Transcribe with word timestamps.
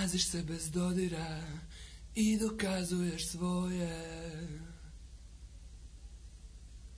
nalaziš 0.00 0.26
se 0.26 0.42
bez 0.42 0.70
dodira 0.70 1.40
i 2.14 2.36
dokazuješ 2.36 3.26
svoje. 3.26 4.16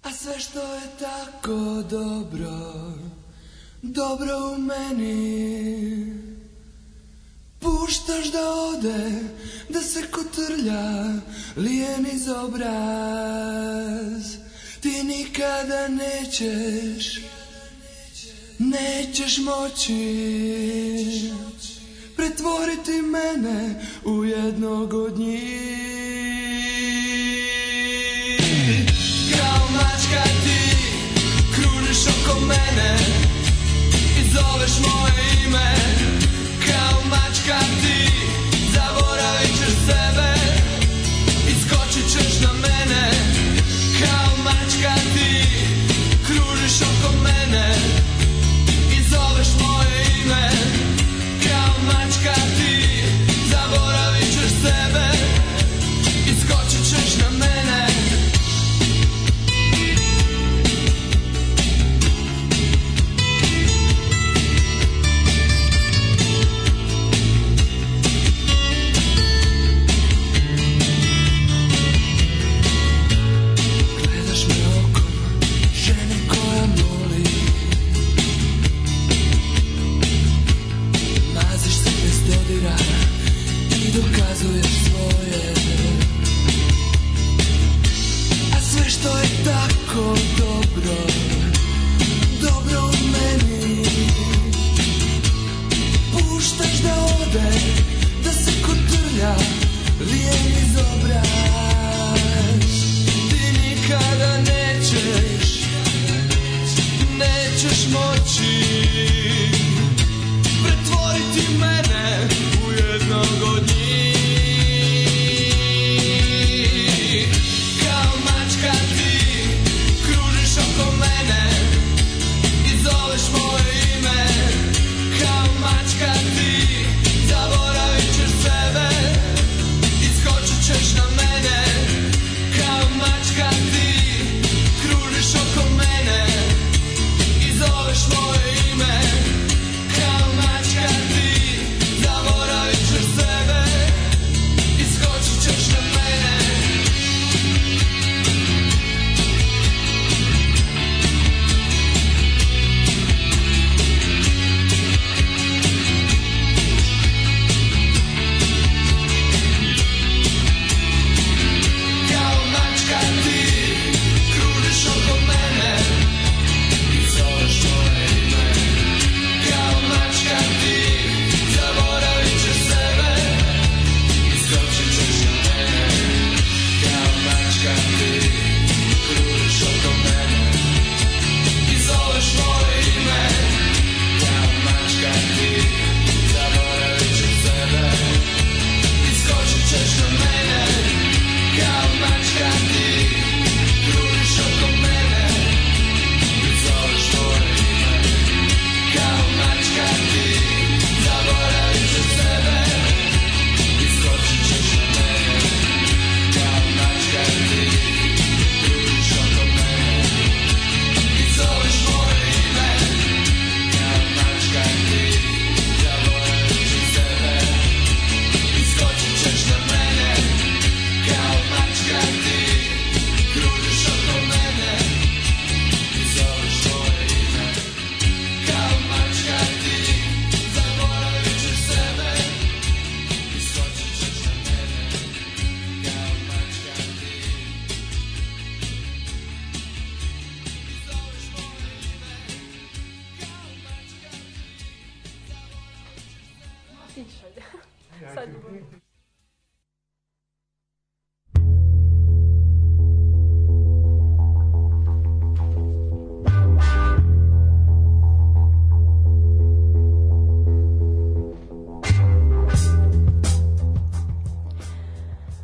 A 0.02 0.12
sve 0.12 0.40
što 0.40 0.74
je 0.74 0.82
tako 0.98 1.82
dobro, 1.90 2.94
dobro 3.82 4.54
u 4.54 4.58
meni, 4.58 6.14
puštaš 7.60 8.32
da 8.32 8.50
ode, 8.50 9.10
da 9.68 9.80
se 9.80 10.10
kotrlja, 10.10 11.20
lijen 11.56 12.06
iz 12.12 12.28
obraz. 12.28 12.62
Ti 14.80 15.02
nikada 15.04 15.88
nećeš, 15.88 17.20
nećeš 18.58 19.38
moći 19.38 21.32
pretvoriti 22.22 23.02
mene 23.02 23.74
u 24.04 24.24
jednog 24.24 24.94
od 24.94 25.18
njih. 25.18 25.52
Kao 29.36 29.68
mačka 29.72 30.22
ti 30.44 30.76
kruniš 31.54 32.06
oko 32.06 32.40
mene 32.40 32.98
i 34.20 34.24
zoveš 34.34 34.72
moje 34.78 35.11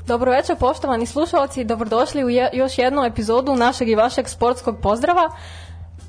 Dobro 0.08 0.30
večer, 0.32 0.56
poštovani 0.56 1.06
slušalci, 1.06 1.64
dobrodošli 1.64 2.24
u 2.24 2.28
je, 2.28 2.50
još 2.52 2.78
jednu 2.78 3.04
epizodu 3.04 3.56
našeg 3.56 3.88
i 3.88 3.94
vašeg 3.94 4.28
sportskog 4.28 4.76
pozdrava. 4.82 5.30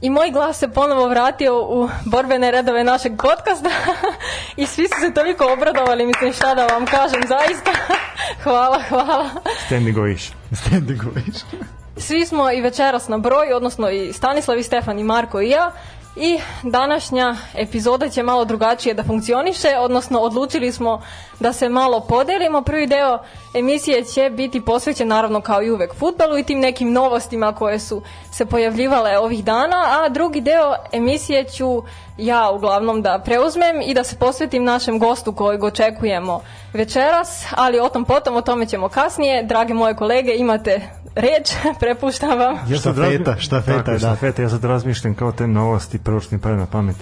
I 0.02 0.10
moj 0.10 0.32
glas 0.32 0.58
se 0.58 0.68
ponovo 0.68 1.08
vratio 1.08 1.62
u 1.62 1.90
borbene 2.06 2.52
redove 2.52 2.84
našeg 2.84 3.12
podcasta 3.22 3.70
i 4.62 4.66
svi 4.66 4.88
su 4.88 4.94
se 5.00 5.14
toliko 5.14 5.54
obradovali, 5.54 6.06
mislim 6.06 6.34
šta 6.34 6.56
da 6.56 6.68
vam 6.68 6.86
kažem, 6.86 7.22
zaista. 7.28 7.72
hvala, 8.44 8.82
hvala. 8.90 9.30
Standing 9.66 9.98
ovation. 9.98 10.38
Standing 10.54 11.02
ovation. 11.04 11.64
Svi 11.98 12.26
smo 12.26 12.52
i 12.52 12.62
večeras 12.62 13.08
na 13.08 13.18
broju, 13.18 13.56
odnosno 13.56 13.90
i 13.90 14.14
Stanislav 14.14 14.60
i 14.60 14.64
Stefan 14.64 15.00
i 15.00 15.04
Marko 15.04 15.42
i 15.42 15.50
ja 15.50 15.72
i 16.20 16.40
današnja 16.64 17.36
epizoda 17.56 18.10
će 18.10 18.24
malo 18.24 18.46
drugačije 18.46 18.94
da 18.94 19.04
funkcioniše, 19.04 19.68
odnosno 19.80 20.20
odlučili 20.20 20.72
smo 20.72 21.02
da 21.40 21.54
se 21.54 21.70
malo 21.70 22.00
podelimo. 22.00 22.62
Prvi 22.62 22.88
deo 22.88 23.20
emisije 23.54 24.06
će 24.06 24.30
biti 24.30 24.62
posvećen 24.62 25.08
naravno 25.08 25.42
kao 25.42 25.64
i 25.64 25.72
uvek 25.72 25.96
futbalu 25.96 26.38
i 26.38 26.44
tim 26.44 26.60
nekim 26.60 26.92
novostima 26.92 27.56
koje 27.56 27.80
su 27.80 28.02
se 28.40 28.46
pojavljivale 28.46 29.18
ovih 29.18 29.44
dana, 29.46 29.76
a 29.98 30.10
drugi 30.10 30.42
deo 30.42 30.68
emisije 30.94 31.44
ću 31.46 31.84
ja 32.18 32.50
uglavnom 32.52 33.02
da 33.02 33.20
preuzmem 33.20 33.82
i 33.82 33.94
da 33.94 34.04
se 34.04 34.16
posvetim 34.16 34.64
našem 34.64 35.00
gostu 35.00 35.34
kojeg 35.34 35.64
očekujemo 35.64 36.42
večeras, 36.74 37.30
ali 37.52 37.80
o 37.80 37.90
tom 37.90 38.06
potom, 38.06 38.36
o 38.36 38.42
tome 38.42 38.66
ćemo 38.66 38.90
kasnije. 38.90 39.44
Drage 39.44 39.74
moje 39.74 39.96
kolege, 39.96 40.34
imate 40.34 40.82
reč, 41.16 41.52
prepuštam 41.82 42.40
vam. 42.40 42.56
Ja 42.70 42.80
sad 42.80 42.96
Štafeta, 42.96 43.32
razmi- 43.32 43.40
štafeta, 43.40 43.78
Tako, 43.78 43.92
da. 43.92 44.00
štafeta, 44.00 44.42
ja 44.42 44.50
sad 44.50 44.64
razmišljam 44.64 45.16
kao 45.16 45.32
te 45.32 45.48
novosti, 45.48 46.00
prvo 46.00 46.20
što 46.20 46.36
mi 46.36 46.42
pade 46.42 46.56
na 46.56 46.66
pamet, 46.66 46.96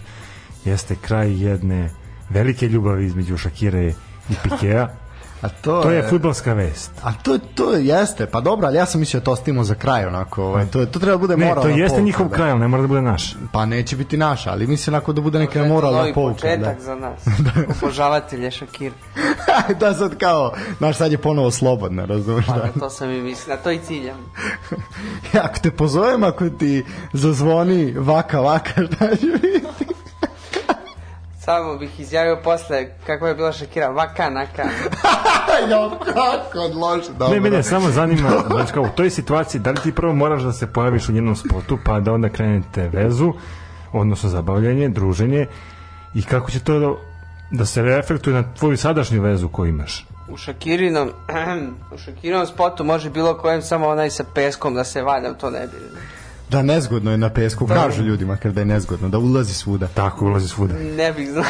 jeste 0.66 0.96
kraj 0.98 1.44
jedne 1.44 1.90
velike 2.30 2.68
ljubavi 2.68 3.06
između 3.06 3.38
Šakire 3.38 3.88
i 4.30 4.36
Pikea. 4.44 4.88
A 5.42 5.50
to, 5.52 5.82
To 5.82 5.92
je 5.92 6.04
futbalska 6.04 6.54
vest. 6.54 6.92
A 7.04 7.14
to, 7.14 7.38
to 7.56 7.72
jeste, 7.74 8.26
pa 8.26 8.42
dobro, 8.42 8.68
ali 8.68 8.78
ja 8.78 8.86
sam 8.86 9.00
mislio 9.00 9.20
da 9.20 9.24
to 9.24 9.32
ostavimo 9.32 9.64
za 9.64 9.76
kraj, 9.76 10.06
onako, 10.06 10.44
ovaj, 10.44 10.66
to, 10.66 10.86
to 10.86 11.00
treba 11.00 11.12
da 11.12 11.18
bude 11.18 11.38
Ne, 11.38 11.46
moralna 11.46 11.70
to 11.72 11.78
jeste 11.78 11.88
pouka, 11.90 12.04
njihov 12.04 12.28
da. 12.28 12.36
kraj, 12.36 12.52
ali 12.52 12.60
ne 12.60 12.68
mora 12.68 12.82
da 12.82 12.88
bude 12.88 13.02
naš. 13.02 13.36
Pa 13.52 13.66
neće 13.66 13.96
biti 13.96 14.18
naša, 14.18 14.52
ali 14.52 14.68
mislim 14.68 14.94
onako 14.94 15.14
da 15.14 15.22
bude 15.22 15.40
neka 15.40 15.64
moralna 15.64 16.14
pouka. 16.14 16.34
početak 16.34 16.78
Da. 16.78 16.84
za 16.84 16.96
nas. 16.96 17.28
Obožavatelje 17.74 18.52
Šakir. 18.52 18.92
da 19.80 19.94
sad 19.94 20.18
kao, 20.18 20.52
znaš, 20.78 20.98
sad 20.98 21.12
je 21.12 21.18
ponovo 21.18 21.52
slobodno, 21.52 22.06
razumiješ? 22.06 22.46
Pa 22.48 22.54
Da. 22.54 22.68
to 22.80 22.90
sam 22.90 23.12
i 23.12 23.22
mislio, 23.22 23.56
na 23.56 23.62
to 23.62 23.72
i 23.72 23.80
ciljam. 23.80 24.18
ako 25.46 25.60
te 25.60 25.72
pozovem, 25.72 26.24
ako 26.24 26.50
ti 26.50 26.84
zazvoni 27.14 27.94
vaka, 27.94 28.40
vaka, 28.40 28.72
šta 28.88 29.16
će 29.16 29.26
biti? 29.28 29.87
Samo 31.48 31.78
bih 31.78 32.00
izjavio 32.00 32.38
posle 32.44 32.88
kako 33.06 33.28
je 33.28 33.36
bila 33.36 33.52
Šakira, 33.52 33.90
vaka 33.90 34.30
naka. 34.30 34.64
jo, 35.72 35.92
kako 36.00 36.80
loše, 36.80 37.12
dobro. 37.20 37.34
Ne, 37.34 37.40
mene 37.40 37.64
samo 37.64 37.90
zanima, 37.90 38.30
znači 38.48 38.74
kao 38.74 38.84
u 38.84 38.90
toj 38.96 39.10
situaciji, 39.10 39.62
da 39.62 39.72
li 39.72 39.78
ti 39.84 39.92
prvo 39.92 40.14
moraš 40.14 40.42
da 40.42 40.52
se 40.52 40.68
pojaviš 40.68 41.10
u 41.10 41.12
njenom 41.12 41.36
spotu, 41.36 41.78
pa 41.86 42.00
da 42.00 42.14
onda 42.14 42.30
krenete 42.30 42.90
vezu, 42.90 43.34
odnosno 43.94 44.30
zabavljanje, 44.30 44.90
druženje, 44.90 45.48
i 46.14 46.24
kako 46.24 46.52
će 46.52 46.60
to 46.60 46.80
da, 46.80 46.94
da 47.52 47.66
se 47.66 47.82
reflektuje 47.82 48.34
na 48.34 48.54
tvoju 48.54 48.78
sadašnju 48.78 49.22
vezu 49.22 49.50
koju 49.50 49.70
imaš? 49.70 50.06
U 50.30 50.38
Šakirinom, 50.38 51.12
u 51.96 51.98
Šakirinom 51.98 52.46
spotu 52.46 52.84
može 52.84 53.10
bilo 53.10 53.38
kojem 53.38 53.62
samo 53.62 53.88
onaj 53.88 54.10
sa 54.10 54.24
peskom 54.36 54.74
da 54.74 54.84
se 54.84 55.02
valjam, 55.02 55.36
to 55.36 55.50
ne 55.50 55.68
bi. 55.68 55.78
Da, 56.50 56.62
nezgodno 56.62 57.12
je 57.12 57.18
na 57.18 57.30
pesku, 57.30 57.68
kažu 57.68 58.04
ljudima 58.04 58.38
kada 58.38 58.62
je 58.62 58.66
nezgodno, 58.66 59.10
da 59.10 59.18
ulazi 59.18 59.54
svuda. 59.54 59.88
Tako 59.88 60.26
ulazi 60.26 60.48
svuda. 60.48 60.74
Ne 60.74 61.14
bih 61.14 61.32
znao. 61.32 61.44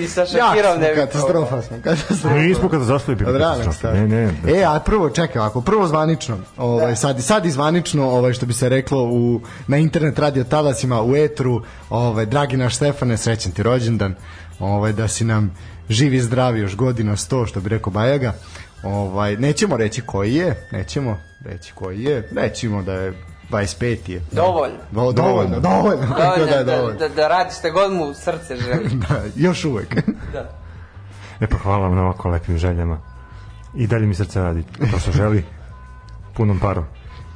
Ni 0.00 0.08
sa 0.08 0.26
Šakirom 0.26 0.80
ne 0.80 0.88
bih 0.88 1.04
katastrofa 1.04 1.62
smo, 1.62 1.76
katastrofa. 1.84 2.36
Nismo 2.36 2.68
kada 2.68 2.84
katastrofe. 2.84 3.78
starta. 3.78 4.00
Ne, 4.00 4.08
ne, 4.08 4.32
ne. 4.44 4.60
E, 4.60 4.64
a 4.64 4.80
prvo, 4.80 5.10
čekaj 5.10 5.40
ovako, 5.40 5.60
prvo 5.60 5.86
zvanično, 5.86 6.38
ovaj, 6.56 6.96
sad, 6.96 7.24
sad 7.24 7.46
i 7.46 7.50
zvanično, 7.50 8.10
ovaj, 8.10 8.32
što 8.32 8.46
bi 8.46 8.52
se 8.52 8.68
reklo 8.68 9.02
u, 9.02 9.40
na 9.66 9.76
internet 9.76 10.18
radio 10.18 10.44
talasima, 10.44 11.02
u 11.02 11.16
etru, 11.16 11.62
ovaj, 11.90 12.26
dragi 12.26 12.56
naš 12.56 12.76
Stefane, 12.76 13.16
srećan 13.16 13.52
ti 13.52 13.62
rođendan, 13.62 14.14
ovaj, 14.58 14.92
da 14.92 15.08
si 15.08 15.24
nam 15.24 15.54
živi 15.88 16.16
i 16.16 16.20
zdravi 16.20 16.60
još 16.60 16.76
godina 16.76 17.12
100, 17.12 17.48
što 17.48 17.60
bi 17.60 17.68
rekao 17.68 17.92
Bajaga. 17.92 18.32
Ovaj, 18.82 19.36
nećemo 19.36 19.76
reći 19.76 20.02
koji 20.02 20.34
je, 20.34 20.68
nećemo 20.72 21.18
reći 21.44 21.72
koji 21.74 22.02
je, 22.02 22.28
rećimo 22.36 22.82
da 22.82 22.92
je 22.92 23.12
25 23.50 24.10
je. 24.10 24.22
Dovoljno. 24.32 24.76
Do, 24.90 25.12
dovoljno, 25.12 25.60
dovoljno, 25.60 26.06
kako 26.08 26.20
Dovoljno 26.20 26.46
da 26.46 26.56
je 26.58 26.64
da, 26.64 26.76
dovoljno. 26.76 26.98
da, 26.98 27.08
da 27.08 27.28
radi 27.28 27.54
šta 27.58 27.70
god 27.70 27.92
mu 27.92 28.14
srce 28.14 28.56
želi. 28.56 28.88
Da, 29.08 29.20
još 29.36 29.64
uvek. 29.64 29.94
Da. 30.32 30.50
E 31.40 31.46
pa 31.46 31.56
hvala 31.58 31.78
vam 31.78 31.94
na 31.96 32.02
ovako 32.02 32.28
lepim 32.28 32.58
željama. 32.58 33.00
I 33.74 33.86
dalje 33.86 34.06
mi 34.06 34.14
srce 34.14 34.42
radi, 34.42 34.64
to 34.92 34.98
što 34.98 35.12
želi, 35.12 35.44
punom 36.34 36.58
parom. 36.58 36.84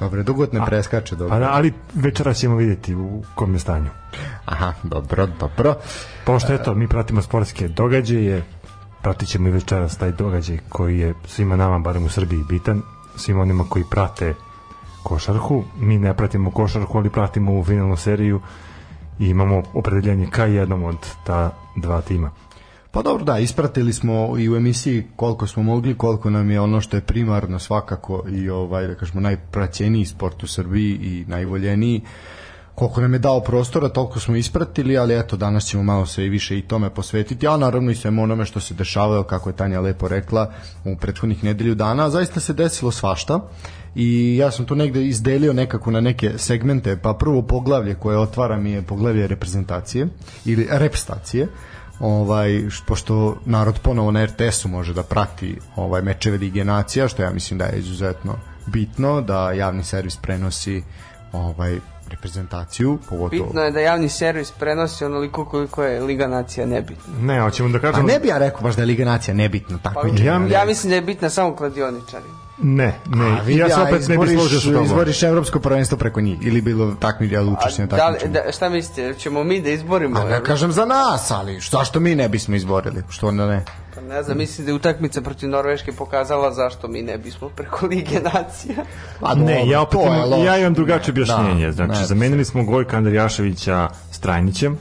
Dobro, 0.01 0.23
dugot 0.23 0.53
ne 0.53 0.61
preskače, 0.67 1.17
dobro. 1.17 1.29
Pa 1.35 1.39
da, 1.39 1.51
ali 1.53 1.73
večera 1.95 2.35
ćemo 2.35 2.57
vidjeti 2.57 2.95
u 2.95 3.23
kom 3.35 3.53
je 3.55 3.59
stanju. 3.59 3.91
Aha, 4.45 4.73
dobro, 4.83 5.27
dobro. 5.41 5.75
Pošto 6.25 6.55
eto, 6.55 6.75
mi 6.75 6.89
pratimo 6.89 7.23
sportske 7.23 7.69
događaje, 7.69 8.43
pratit 9.03 9.29
ćemo 9.29 9.49
i 9.49 9.53
večeras 9.53 9.97
taj 9.97 10.13
događaj 10.13 10.59
koji 10.69 10.99
je 10.99 11.15
svima 11.27 11.57
nama, 11.57 11.79
barem 11.79 12.05
u 12.05 12.09
Srbiji, 12.09 12.45
bitan, 12.49 12.83
svima 13.17 13.43
onima 13.43 13.65
koji 13.69 13.85
prate 13.91 14.35
košarku. 15.03 15.65
Mi 15.81 15.99
ne 15.99 16.17
pratimo 16.17 16.51
košarku, 16.51 16.99
ali 16.99 17.11
pratimo 17.11 17.59
u 17.59 17.65
finalnu 17.65 17.97
seriju 17.97 18.41
i 19.19 19.29
imamo 19.29 19.63
opredeljenje 19.75 20.27
ka 20.31 20.45
jednom 20.45 20.85
od 20.85 20.97
ta 21.25 21.51
dva 21.77 22.01
tima. 22.01 22.31
Pa 22.93 23.03
dobro, 23.03 23.25
da, 23.25 23.39
ispratili 23.39 23.93
smo 23.93 24.39
i 24.39 24.51
u 24.51 24.57
emisiji 24.57 25.07
koliko 25.17 25.47
smo 25.47 25.63
mogli, 25.63 25.95
koliko 25.95 26.31
nam 26.31 26.51
je 26.51 26.61
ono 26.61 26.81
što 26.81 26.97
je 26.97 27.01
primarno 27.01 27.59
svakako 27.59 28.25
i 28.31 28.51
ovaj, 28.51 28.87
da 28.87 28.95
kažemo, 28.95 29.21
najpraćeniji 29.21 30.05
sport 30.05 30.43
u 30.43 30.47
Srbiji 30.47 30.99
i 31.03 31.25
najvoljeniji. 31.29 32.01
Koliko 32.75 33.01
nam 33.01 33.13
je 33.13 33.19
dao 33.19 33.41
prostora, 33.41 33.89
toliko 33.89 34.21
smo 34.21 34.37
ispratili, 34.37 34.99
ali 34.99 35.19
eto, 35.19 35.37
danas 35.37 35.65
ćemo 35.65 35.83
malo 35.83 36.07
se 36.07 36.27
i 36.27 36.29
više 36.29 36.59
i 36.59 36.63
tome 36.63 36.91
posvetiti, 36.91 37.49
a 37.49 37.57
naravno 37.57 37.91
i 37.91 37.95
svemu 37.95 38.23
onome 38.23 38.45
što 38.45 38.61
se 38.61 38.75
dešavalo, 38.75 39.23
kako 39.23 39.49
je 39.51 39.57
Tanja 39.57 39.81
lepo 39.81 40.09
rekla, 40.09 40.51
u 40.85 40.97
prethodnih 40.97 41.45
nedelju 41.45 41.75
dana, 41.75 42.11
zaista 42.11 42.41
se 42.41 42.53
desilo 42.53 42.91
svašta. 42.91 43.41
I 43.95 44.37
ja 44.37 44.51
sam 44.51 44.67
tu 44.67 44.77
negde 44.77 45.05
izdelio 45.05 45.53
nekako 45.53 45.91
na 45.91 46.01
neke 46.01 46.39
segmente, 46.39 46.97
pa 46.97 47.15
prvo 47.15 47.43
poglavlje 47.43 47.95
koje 47.95 48.19
otvara 48.19 48.57
mi 48.57 48.71
je 48.71 48.83
poglavlje 48.83 49.27
reprezentacije 49.27 50.07
ili 50.45 50.69
repstacije, 50.71 51.49
ovaj 52.01 52.63
pošto 52.87 53.37
narod 53.45 53.79
ponovo 53.83 54.11
na 54.11 54.25
RTS-u 54.25 54.69
može 54.69 54.95
da 54.95 55.03
prati 55.03 55.59
ovaj 55.77 56.03
mečeve 56.03 56.39
Lige 56.39 56.65
nacija 56.65 57.09
što 57.09 57.23
ja 57.23 57.31
mislim 57.31 57.59
da 57.59 57.65
je 57.65 57.79
izuzetno 57.79 58.37
bitno 58.67 59.21
da 59.21 59.53
javni 59.53 59.85
servis 59.85 60.17
prenosi 60.17 60.83
ovaj 61.33 61.79
reprezentaciju 62.11 62.99
pogotovo 63.09 63.45
Bitno 63.45 63.63
je 63.63 63.71
da 63.71 63.81
javni 63.81 64.09
servis 64.09 64.51
prenosi 64.51 65.05
onoliko 65.05 65.45
koliko 65.45 65.85
je 65.85 66.01
Liga 66.01 66.27
Nacija 66.27 66.67
nebitna. 66.67 67.15
Ne, 67.23 67.41
hoćemo 67.41 67.69
da 67.69 67.79
Pa 67.79 67.83
kažemo... 67.83 68.07
ne 68.09 68.19
bi 68.19 68.29
ja 68.29 68.39
rekao 68.39 68.61
baš 68.61 68.75
da 68.77 68.83
je 68.83 68.87
Liga 68.87 69.05
nacija 69.05 69.35
nebitna 69.35 69.79
Pa, 69.83 69.91
takmičenje. 69.91 70.27
Ja- 70.27 70.47
ja, 70.51 70.65
mislim 70.65 70.91
da 70.91 70.95
je 70.97 71.03
bitna 71.03 71.31
samo 71.31 71.57
kladioničari. 71.57 72.25
Ne, 72.63 72.95
ne, 73.07 73.25
A 73.31 73.43
vidi, 73.43 73.61
ja 73.61 73.69
se 73.69 73.81
opet 73.81 74.09
ne 74.09 74.19
bih 74.19 74.31
složio 74.31 74.61
sa 74.61 74.67
tobom. 74.67 74.85
Izboriš 74.85 75.23
evropsko 75.23 75.61
prvenstvo 75.61 75.99
preko 75.99 76.21
njih 76.21 76.39
ili 76.43 76.61
bilo 76.61 76.93
takmičenje 76.93 77.41
ili 77.41 77.51
A 77.51 77.53
učešće 77.55 77.83
na 77.83 77.87
da, 77.87 77.97
li- 77.97 78.01
takmičenju. 78.15 78.33
da, 78.35 78.53
šta 78.53 78.69
mislite, 78.69 79.15
ćemo 79.15 79.45
mi 79.45 79.61
da 79.61 79.71
izborimo? 79.71 80.21
A 80.21 80.25
ne 80.25 80.43
kažem 80.43 80.73
za 80.73 80.85
nas, 80.85 81.31
ali 81.31 81.61
zašto 81.63 82.01
mi 82.01 82.15
ne 82.15 82.29
bismo 82.29 82.57
izborili? 82.57 83.03
Što 83.09 83.29
onda 83.29 83.47
ne? 83.47 83.65
Pa 83.95 84.01
ne 84.03 84.23
znam, 84.23 84.39
mislim 84.39 84.65
da 84.65 84.71
je 84.71 84.77
utakmica 84.77 85.21
protiv 85.21 85.49
Norveške 85.49 85.93
pokazala 85.93 86.53
zašto 86.53 86.89
mi 86.89 87.03
ne 87.03 87.19
bismo 87.19 87.49
preko 87.49 87.87
Lige 87.87 88.21
Nacija. 88.25 88.85
Pa 89.21 89.35
Ne, 89.35 89.69
ja 89.69 89.81
opet 89.81 90.01
imam, 90.01 90.45
ja 90.45 90.59
imam 90.59 90.75
drugačije 90.75 91.07
Ne, 91.07 91.23
objašnjenje. 91.23 91.67
da, 91.67 91.73
znači, 91.73 92.01
ne, 92.01 92.07
zamenili 92.07 92.45
smo 92.45 92.65
Gojka 92.65 92.97
Andrijaševića 92.97 93.89
Strajnićem 94.11 94.79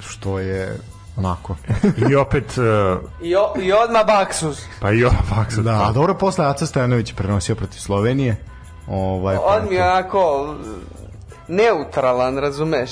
Što 0.00 0.38
je 0.38 0.78
onako. 1.16 1.56
i 2.10 2.14
opet, 2.14 2.44
uh, 2.58 3.10
I, 3.22 3.36
o, 3.36 3.52
i 3.62 3.72
odmah 3.72 4.06
Baksus. 4.06 4.64
pa 4.80 4.92
i 4.92 5.04
ova 5.04 5.22
faksa. 5.34 5.62
Da, 5.62 5.88
a 5.88 5.92
dobro, 5.92 6.14
posle 6.14 6.46
Aca 6.46 6.66
Stojanović 6.66 7.10
je 7.10 7.14
prenosio 7.14 7.54
protiv 7.54 7.78
Slovenije. 7.78 8.36
Ovaj, 8.88 9.36
On 9.44 9.68
mi 9.68 9.74
je 9.74 9.84
onako 9.84 10.54
neutralan, 11.48 12.38
razumeš? 12.38 12.90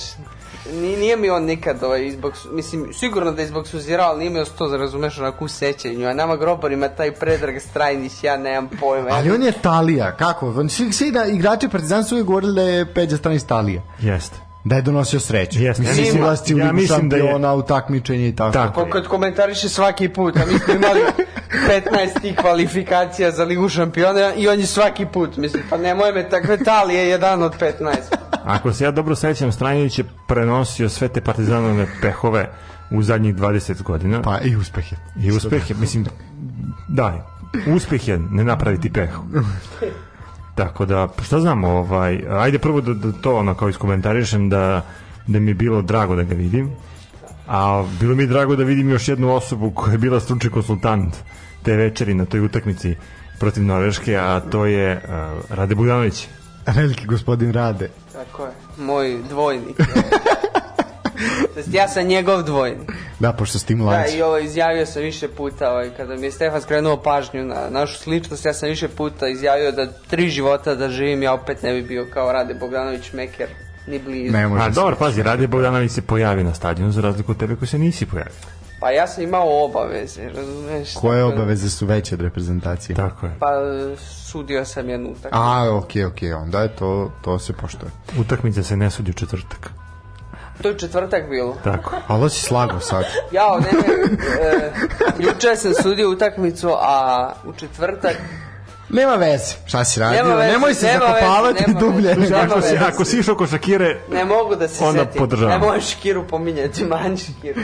Ni, 0.72 0.96
nije 0.96 1.16
mi 1.16 1.30
on 1.30 1.44
nikad 1.44 1.82
ovaj, 1.82 2.06
izbog, 2.06 2.32
mislim, 2.52 2.92
sigurno 2.92 3.32
da 3.32 3.40
je 3.40 3.44
izbog 3.44 3.68
suzirao, 3.68 4.08
ali 4.08 4.18
nije 4.18 4.30
mi 4.30 4.44
to 4.58 4.68
za 4.68 4.76
razumeš 4.76 5.18
onako 5.18 5.44
u 5.44 5.48
sećanju, 5.48 6.08
a 6.08 6.14
nama 6.14 6.36
grobarima 6.36 6.88
taj 6.88 7.12
predrag 7.12 7.54
Strajnić, 7.60 8.24
ja 8.24 8.36
nemam 8.36 8.68
pojma. 8.80 9.08
Ali 9.10 9.30
on 9.30 9.42
je 9.42 9.52
Talija, 9.52 10.16
kako? 10.16 10.68
Svi, 10.68 10.92
svi 10.92 11.10
da 11.12 11.24
igrači 11.24 11.68
Partizan 11.68 12.04
su 12.04 12.14
uvijek 12.14 12.26
govorili 12.26 12.54
da 12.54 12.62
je 12.62 12.94
Peđa 12.94 13.16
Stranić 13.16 13.42
Talija. 13.42 13.82
Jeste. 14.00 14.36
Da 14.64 14.76
je 14.76 14.82
donosio 14.82 15.20
sreću. 15.20 15.62
Jeste. 15.62 15.82
Mislim, 15.82 16.04
Ja 16.06 16.12
svi 16.12 16.20
ulasci 16.20 16.54
u 16.54 16.58
ja 16.58 16.64
Ligu 16.64 16.76
mislim 16.76 17.08
da 17.08 17.16
je- 17.16 17.22
šampiona, 17.22 17.54
u 17.54 17.62
takmičenje 17.62 18.28
i 18.28 18.36
tako. 18.36 18.52
Tako. 18.52 18.84
Ko, 18.84 18.90
kad 18.90 19.06
komentariše 19.06 19.68
svaki 19.68 20.08
put, 20.08 20.36
a 20.36 20.46
mi 20.46 20.58
smo 20.58 20.74
imali 20.74 21.00
15 21.68 22.20
tih 22.20 22.36
kvalifikacija 22.36 23.30
za 23.30 23.44
Ligu 23.44 23.68
šampiona 23.68 24.34
i 24.34 24.48
on 24.48 24.60
je 24.60 24.66
svaki 24.66 25.06
put, 25.06 25.36
mislim, 25.36 25.62
pa 25.70 25.76
nemoj 25.76 26.12
me 26.12 26.28
takve 26.28 26.56
talije 26.58 27.08
jedan 27.08 27.42
od 27.42 27.52
15. 27.54 27.94
Ako 28.44 28.72
se 28.72 28.84
ja 28.84 28.90
dobro 28.90 29.14
sećam, 29.16 29.52
Strajnić 29.52 29.98
je 29.98 30.04
prenosio 30.28 30.88
sve 30.88 31.08
te 31.08 31.20
partizanove 31.20 31.86
pehove 32.02 32.50
u 32.90 33.02
zadnjih 33.02 33.34
20 33.34 33.82
godina. 33.82 34.22
Pa 34.22 34.38
i 34.40 34.56
uspehe. 34.56 34.96
I 35.18 35.32
uspeh 35.32 35.70
je, 35.70 35.76
mislim, 35.76 36.06
da, 36.88 37.26
uspeh 37.66 38.08
je 38.08 38.18
ne 38.20 38.44
napraviti 38.44 38.92
pehu. 38.92 39.22
Tako 40.54 40.86
da, 40.86 41.08
šta 41.22 41.40
znam, 41.40 41.64
ovaj, 41.64 42.24
ajde 42.30 42.58
prvo 42.58 42.80
da, 42.80 42.94
da 42.94 43.12
to 43.12 43.36
ono 43.36 43.54
kao 43.54 43.68
iskomentarišem 43.68 44.48
da, 44.50 44.82
da 45.26 45.40
mi 45.40 45.50
je 45.50 45.54
bilo 45.54 45.82
drago 45.82 46.16
da 46.16 46.22
ga 46.22 46.34
vidim, 46.34 46.70
a 47.48 47.84
bilo 48.00 48.14
mi 48.14 48.22
je 48.22 48.26
drago 48.26 48.56
da 48.56 48.64
vidim 48.64 48.90
još 48.90 49.08
jednu 49.08 49.34
osobu 49.34 49.70
koja 49.70 49.92
je 49.92 49.98
bila 49.98 50.20
stručni 50.20 50.50
konsultant 50.50 51.14
te 51.62 51.76
večeri 51.76 52.14
na 52.14 52.24
toj 52.24 52.40
utakmici 52.40 52.94
protiv 53.40 53.64
Norveške, 53.64 54.16
a 54.16 54.40
to 54.40 54.66
je 54.66 54.96
uh, 55.04 55.56
Rade 55.56 55.74
Bogdanović. 55.74 56.28
Veliki 56.66 57.06
gospodin 57.06 57.52
Rade. 57.52 57.90
Tako 58.12 58.44
je. 58.44 58.52
moj 58.78 59.18
dvojnik. 59.28 59.76
Jest, 61.56 61.74
ja 61.74 61.88
sam 61.88 62.06
njegov 62.06 62.42
dvojnik. 62.42 62.92
Da, 63.20 63.32
pošto 63.32 63.58
s 63.58 63.64
tim 63.64 63.86
Da, 63.86 64.06
i 64.06 64.22
ovo 64.22 64.38
izjavio 64.38 64.86
sam 64.86 65.02
više 65.02 65.28
puta, 65.28 65.70
ovaj, 65.70 65.90
kada 65.96 66.16
mi 66.16 66.26
je 66.26 66.30
Stefan 66.30 66.60
skrenuo 66.60 66.96
pažnju 66.96 67.44
na 67.44 67.70
našu 67.70 67.98
sličnost, 67.98 68.44
ja 68.44 68.54
sam 68.54 68.68
više 68.68 68.88
puta 68.88 69.28
izjavio 69.28 69.72
da 69.72 69.86
tri 70.10 70.28
života 70.28 70.74
da 70.74 70.88
živim, 70.88 71.22
ja 71.22 71.32
opet 71.32 71.62
ne 71.62 71.72
bi 71.72 71.82
bio 71.82 72.06
kao 72.14 72.32
Rade 72.32 72.54
Bogdanović 72.54 73.12
Meker, 73.12 73.48
ni 73.86 73.98
blizu. 73.98 74.32
Ne 74.32 74.48
može 74.48 74.64
A 74.64 74.68
dobro, 74.68 74.96
pazi, 74.96 75.22
Rade 75.22 75.46
Bogdanović 75.46 75.92
se 75.92 76.02
pojavi 76.02 76.44
na 76.44 76.54
stadionu 76.54 76.92
za 76.92 77.00
razliku 77.00 77.32
od 77.32 77.38
tebe 77.38 77.56
koji 77.56 77.68
se 77.68 77.78
nisi 77.78 78.06
pojavio. 78.06 78.34
Pa 78.80 78.90
ja 78.90 79.06
sam 79.06 79.24
imao 79.24 79.64
obaveze, 79.64 80.28
razumeš? 80.36 80.94
Koje 80.94 81.20
tako 81.20 81.30
da- 81.30 81.34
obaveze 81.36 81.70
su 81.70 81.86
veće 81.86 82.14
od 82.14 82.20
reprezentacije? 82.20 82.96
Tako 82.96 83.26
je. 83.26 83.32
Pa 83.38 83.48
sudio 83.98 84.64
sam 84.64 84.88
jednu 84.88 85.10
utakmicu. 85.10 85.38
A, 85.38 85.76
okej, 85.76 86.04
okej, 86.04 86.32
onda 86.32 86.60
je 86.60 86.76
to, 86.76 87.12
to 87.24 87.38
se 87.38 87.52
poštuje. 87.52 87.90
Utakmica 88.20 88.62
se 88.62 88.76
ne 88.76 88.90
sudi 88.90 89.10
u 89.10 89.14
četvrtak. 89.14 89.70
To 90.62 90.68
je 90.68 90.78
četvrtak 90.78 91.28
bilo. 91.28 91.56
Tako. 91.64 91.90
Ali 92.06 92.18
ovo 92.18 92.28
si 92.28 92.40
slago 92.40 92.80
sad. 92.80 93.04
Jao, 93.32 93.58
ne, 93.58 93.66
ne, 93.72 94.16
e, 94.42 94.72
juče 95.18 95.56
sam 95.56 95.72
sudio 95.74 96.10
utakmicu, 96.10 96.68
a 96.72 97.32
u 97.44 97.52
četvrtak 97.52 98.16
Nema 98.88 99.14
veze. 99.14 99.54
Šta 99.66 99.84
si 99.84 100.00
radio? 100.00 100.22
Nema 100.22 100.34
veze, 100.34 100.52
Nemoj 100.52 100.74
se 100.74 100.86
nema 100.86 100.98
zakopavati 101.00 101.54
veze, 101.54 101.66
nema 101.66 101.80
dublje. 101.80 102.14
veze. 102.14 102.34
Ako 102.34 102.60
si, 102.60 102.76
ako 102.76 103.04
si 103.04 103.18
išao 103.18 103.34
ko 103.36 103.46
Šakire, 103.46 104.00
ne 104.12 104.24
mogu 104.24 104.56
da 104.56 104.68
se 104.68 104.84
Onda 104.84 105.04
setim. 105.04 105.18
podržavam. 105.18 105.60
Ne 105.60 105.66
možeš 105.66 105.94
Kiru 105.94 106.24
pominjati, 106.28 106.84
manj 106.84 107.16
Kiru. 107.42 107.60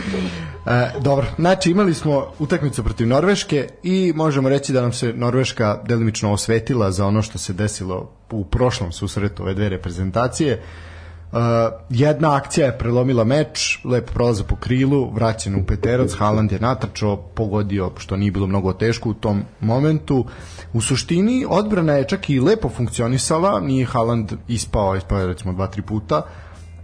E, 0.67 0.91
dobro, 1.01 1.27
znači 1.39 1.71
imali 1.71 1.95
smo 1.95 2.33
utakmicu 2.39 2.85
protiv 2.85 3.09
Norveške 3.09 3.69
i 3.83 4.13
možemo 4.17 4.49
reći 4.49 4.73
da 4.73 4.81
nam 4.81 4.93
se 4.93 5.13
Norveška 5.13 5.81
delimično 5.85 6.33
osvetila 6.33 6.91
za 6.91 7.07
ono 7.07 7.23
što 7.23 7.39
se 7.39 7.53
desilo 7.53 8.11
u 8.31 8.45
prošlom 8.45 8.93
susretu 8.93 9.43
ove 9.43 9.55
dve 9.55 9.69
reprezentacije. 9.69 10.63
Uh, 11.33 11.39
jedna 11.91 12.35
akcija 12.35 12.67
je 12.67 12.79
prelomila 12.79 13.25
meč, 13.25 13.79
lepo 13.85 14.13
prolaza 14.13 14.45
po 14.45 14.57
krilu, 14.57 15.11
vraćen 15.15 15.55
u 15.55 15.67
peterac, 15.67 16.13
Haaland 16.19 16.53
je 16.53 16.59
natrčao, 16.59 17.17
pogodio 17.17 17.91
što 17.99 18.17
nije 18.17 18.33
bilo 18.33 18.47
mnogo 18.47 18.73
teško 18.73 19.11
u 19.11 19.15
tom 19.15 19.43
momentu. 19.61 20.25
U 20.73 20.81
suštini 20.81 21.47
odbrana 21.49 21.93
je 21.93 22.09
čak 22.09 22.31
i 22.31 22.41
lepo 22.41 22.69
funkcionisala, 22.69 23.61
nije 23.61 23.87
Haaland 23.87 24.33
ispao, 24.49 24.97
ispao 24.97 25.19
je 25.19 25.27
recimo 25.27 25.53
dva, 25.53 25.67
tri 25.67 25.83
puta, 25.83 26.23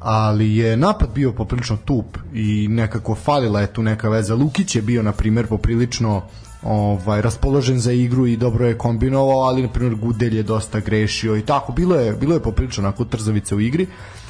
ali 0.00 0.56
je 0.56 0.76
napad 0.76 1.08
bio 1.14 1.32
poprilično 1.32 1.76
tup 1.84 2.18
i 2.34 2.68
nekako 2.68 3.14
falila 3.14 3.60
je 3.60 3.72
tu 3.72 3.82
neka 3.82 4.08
veza. 4.08 4.34
Lukić 4.34 4.76
je 4.76 4.82
bio, 4.82 5.02
na 5.02 5.12
primjer, 5.12 5.46
poprilično 5.46 6.22
ovaj 6.62 7.22
raspoložen 7.22 7.78
za 7.78 7.92
igru 7.92 8.26
i 8.26 8.36
dobro 8.36 8.66
je 8.66 8.78
kombinovao, 8.78 9.40
ali 9.40 9.62
na 9.62 9.68
primjer 9.68 9.94
Gudelj 9.94 10.36
je 10.36 10.42
dosta 10.42 10.80
grešio 10.80 11.36
i 11.36 11.42
tako 11.42 11.72
bilo 11.72 11.96
je 11.96 12.12
bilo 12.12 12.34
je 12.34 12.42
poprilično 12.42 12.84
onako 12.84 13.04
trzavice 13.04 13.54
u 13.54 13.60
igri 13.60 13.86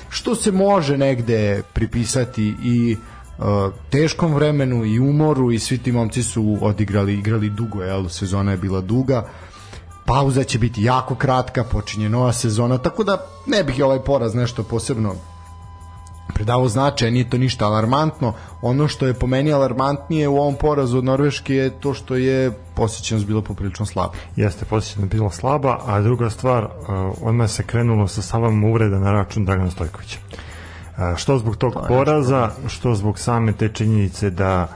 što 0.09 0.35
se 0.35 0.53
može 0.53 0.99
negde 0.99 1.63
pripisati 1.73 2.55
i 2.63 2.97
uh, 3.39 3.45
teškom 3.91 4.35
vremenu 4.35 4.85
i 4.85 4.99
umoru 4.99 5.53
i 5.53 5.59
svi 5.59 5.79
ti 5.79 5.93
momci 5.93 6.23
su 6.23 6.59
odigrali 6.61 7.15
igrali 7.15 7.51
dugo, 7.51 7.83
jel, 7.83 8.09
sezona 8.09 8.51
je 8.51 8.57
bila 8.57 8.81
duga. 8.81 9.29
Pauza 10.05 10.45
će 10.45 10.59
biti 10.59 10.83
jako 10.83 11.15
kratka, 11.15 11.65
počinje 11.65 12.09
nova 12.09 12.33
sezona, 12.33 12.79
tako 12.79 13.05
da 13.05 13.27
ne 13.47 13.65
bih 13.65 13.85
ovaj 13.85 14.01
poraz 14.01 14.35
nešto 14.35 14.63
posebno 14.63 15.15
predavao 16.37 16.69
značaj, 16.69 17.11
nije 17.11 17.31
to 17.31 17.39
ništa 17.39 17.67
alarmantno. 17.67 18.33
Ono 18.63 18.89
što 18.89 19.07
je 19.07 19.15
po 19.15 19.27
meni 19.27 19.53
alarmantnije 19.53 20.29
u 20.29 20.37
ovom 20.37 20.55
porazu 20.55 20.99
od 20.99 21.05
Norveške 21.05 21.55
je 21.55 21.71
to 21.81 21.95
što 21.95 22.17
je 22.17 22.53
posjećenost 22.75 23.27
bila 23.27 23.43
poprilično 23.43 23.87
slaba. 23.87 24.13
jeste 24.37 24.65
posjećena 24.65 25.07
bila 25.07 25.31
slaba, 25.31 25.79
a 25.87 26.01
druga 26.01 26.31
stvar, 26.31 26.65
uh, 26.65 26.71
odmah 27.23 27.51
se 27.51 27.63
krenulo 27.63 28.09
sa 28.09 28.23
salvom 28.23 28.65
uvreda 28.65 28.99
na 28.99 29.13
račun 29.13 29.45
Dragana 29.45 29.71
Stojkovića. 29.71 30.19
Uh, 30.29 31.17
što 31.17 31.39
zbog 31.39 31.57
tog 31.57 31.75
poraza, 31.89 32.51
što 32.69 32.95
zbog 32.95 33.19
same 33.19 33.53
te 33.53 33.69
činjenice 33.69 34.31
da 34.31 34.69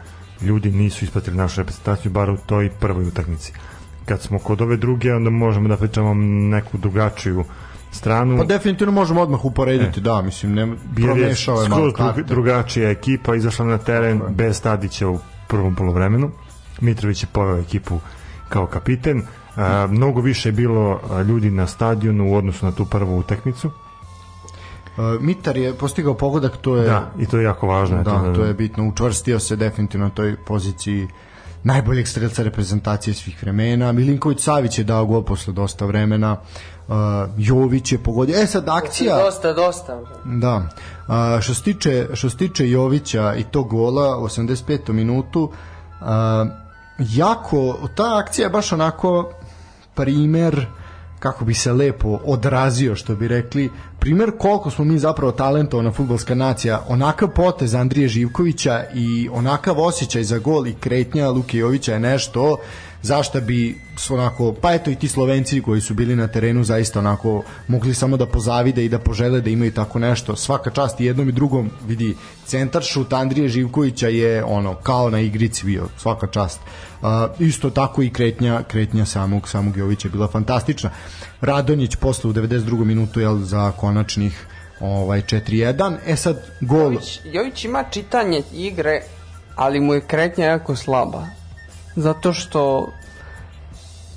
ljudi 0.43 0.71
nisu 0.71 1.05
ispratili 1.05 1.37
našu 1.37 1.61
reprezentaciju, 1.61 2.13
bar 2.13 2.31
u 2.31 2.37
toj 2.47 2.71
prvoj 2.71 3.05
utakmici. 3.05 3.53
Kad 4.05 4.23
smo 4.23 4.39
kod 4.39 4.61
ove 4.61 4.77
druge, 4.77 5.15
onda 5.15 5.31
možemo 5.31 5.69
da 5.69 5.77
pričamo 5.77 6.15
neku 6.15 6.79
drugačiju 6.79 7.45
stranu. 7.91 8.39
Pa 8.39 8.45
definitivno 8.45 8.93
možemo 8.93 9.21
odmah 9.21 9.45
uporediti, 9.45 10.01
da, 10.01 10.23
mislim, 10.23 10.55
ne, 10.55 10.69
promešao 10.97 11.63
je 11.63 11.69
malo 11.69 11.93
karte. 11.93 12.23
drugačija 12.23 12.91
ekipa 12.91 13.35
izašla 13.35 13.65
na 13.65 13.79
teren 13.79 14.21
bez 14.29 14.61
Tadića 14.63 15.09
u 15.09 15.19
prvom 15.49 15.75
polovremenu. 15.75 16.31
Mitrović 16.81 17.23
je 17.23 17.27
poveo 17.33 17.59
ekipu 17.59 18.01
kao 18.49 18.67
kapiten. 18.67 19.23
A, 19.57 19.87
mnogo 19.91 20.21
više 20.21 20.49
je 20.49 20.53
bilo 20.53 21.01
a, 21.11 21.23
ljudi 21.23 21.51
na 21.51 21.67
stadionu 21.67 22.33
u 22.33 22.37
odnosu 22.37 22.67
na 22.67 22.73
tu 22.73 22.85
prvu 22.85 23.19
utakmicu. 23.19 23.71
Uh, 24.97 25.23
Mitar 25.23 25.57
je 25.57 25.75
postigao 25.75 26.15
pogodak, 26.15 26.57
to 26.57 26.77
je 26.77 26.87
Da, 26.87 27.11
i 27.19 27.27
to 27.27 27.39
je 27.39 27.45
jako 27.45 27.67
važno. 27.67 28.01
eto, 28.01 28.11
Da, 28.11 28.35
to 28.35 28.45
je 28.45 28.55
bitno. 28.55 28.89
Učvrstio 28.89 29.41
se 29.41 29.57
definitivno 29.57 30.07
na 30.07 30.11
toj 30.15 30.37
poziciji 30.47 31.09
najboljeg 31.65 32.09
strelca 32.09 32.43
reprezentacije 32.43 33.15
svih 33.15 33.43
vremena. 33.43 33.93
Milinković 33.93 34.41
Savić 34.41 34.79
je 34.79 34.85
dao 34.85 35.07
gol 35.07 35.23
posle 35.23 35.53
dosta 35.53 35.87
vremena. 35.87 36.37
Uh, 36.91 36.97
Jović 37.39 37.93
je 37.93 37.99
pogodio. 37.99 38.43
E 38.43 38.47
sad 38.47 38.69
akcija... 38.69 39.17
Dosta, 39.17 39.53
dosta. 39.53 40.01
Da. 40.25 40.63
A, 41.09 41.39
što 41.41 41.55
se 41.55 41.63
tiče 41.63 42.09
što 42.15 42.31
se 42.31 42.37
tiče 42.37 42.71
Jovića 42.71 43.35
i 43.35 43.45
tog 43.45 43.69
gola 43.69 44.19
u 44.19 44.25
85. 44.25 44.93
minutu, 44.93 45.51
a, 46.01 46.47
jako 46.99 47.89
ta 47.95 48.19
akcija 48.19 48.47
je 48.47 48.51
baš 48.51 48.73
onako 48.73 49.31
primer 49.95 50.67
kako 51.21 51.45
bi 51.45 51.55
se 51.55 51.73
lepo 51.73 52.19
odrazio, 52.25 52.97
što 52.97 53.15
bi 53.15 53.29
rekli, 53.29 53.71
primer 53.99 54.31
koliko 54.39 54.71
smo 54.71 54.85
mi 54.85 54.99
zapravo 54.99 55.33
talentovana 55.33 55.93
futbolska 55.93 56.35
nacija, 56.35 56.85
onakav 56.89 57.29
potez 57.29 57.75
Andrije 57.75 58.09
Živkovića 58.09 58.85
i 58.95 59.29
onakav 59.33 59.81
osjećaj 59.81 60.25
za 60.25 60.39
gol 60.39 60.67
i 60.67 60.75
kretnja 60.75 61.31
Luke 61.31 61.59
Jovića 61.59 61.93
je 61.93 62.01
nešto 62.01 62.57
zašto 63.03 63.41
bi 63.41 63.79
onako, 64.11 64.53
pa 64.53 64.73
eto 64.73 64.91
i 64.91 64.95
ti 64.95 65.09
Slovenci 65.09 65.63
koji 65.63 65.81
su 65.81 65.95
bili 65.95 66.17
na 66.17 66.29
terenu 66.29 66.65
zaista 66.65 66.99
onako 66.99 67.43
mogli 67.69 67.95
samo 67.95 68.17
da 68.17 68.27
pozavide 68.27 68.85
i 68.85 68.89
da 68.89 68.99
požele 68.99 69.41
da 69.41 69.51
imaju 69.51 69.73
tako 69.73 69.99
nešto. 69.99 70.37
Svaka 70.37 70.71
čast 70.71 71.01
i 71.01 71.05
jednom 71.05 71.29
i 71.29 71.33
drugom 71.33 71.71
vidi 71.87 72.17
centar 72.47 72.83
šut 72.83 73.13
Andrije 73.13 73.49
Živkovića 73.49 74.09
je 74.09 74.45
ono 74.45 74.75
kao 74.75 75.11
na 75.11 75.21
igrici 75.21 75.67
bio, 75.67 75.89
svaka 75.99 76.27
čast. 76.27 76.61
Uh, 77.03 77.09
isto 77.39 77.71
tako 77.71 78.03
i 78.03 78.11
kretnja 78.11 78.63
kretnja 78.63 79.07
samog 79.07 79.49
samog 79.49 79.77
Jovića 79.77 80.09
je 80.09 80.13
bila 80.13 80.29
fantastična. 80.29 80.91
Radonjić 81.41 81.97
posle 81.97 82.31
u 82.31 82.33
92. 82.33 82.85
minutu 82.85 83.21
jel 83.21 83.39
za 83.39 83.73
konačnih 83.73 84.47
ovaj 84.81 85.23
4-1. 85.23 85.97
E 86.07 86.17
sad 86.17 86.47
gol 86.61 86.93
Jović, 86.93 87.21
Jović 87.25 87.65
ima 87.65 87.85
čitanje 87.91 88.43
igre, 88.53 89.03
ali 89.57 89.81
mu 89.81 89.95
je 89.95 90.01
kretnja 90.01 90.45
jako 90.47 90.77
slaba. 90.77 91.40
Zato 92.01 92.33
što 92.33 92.89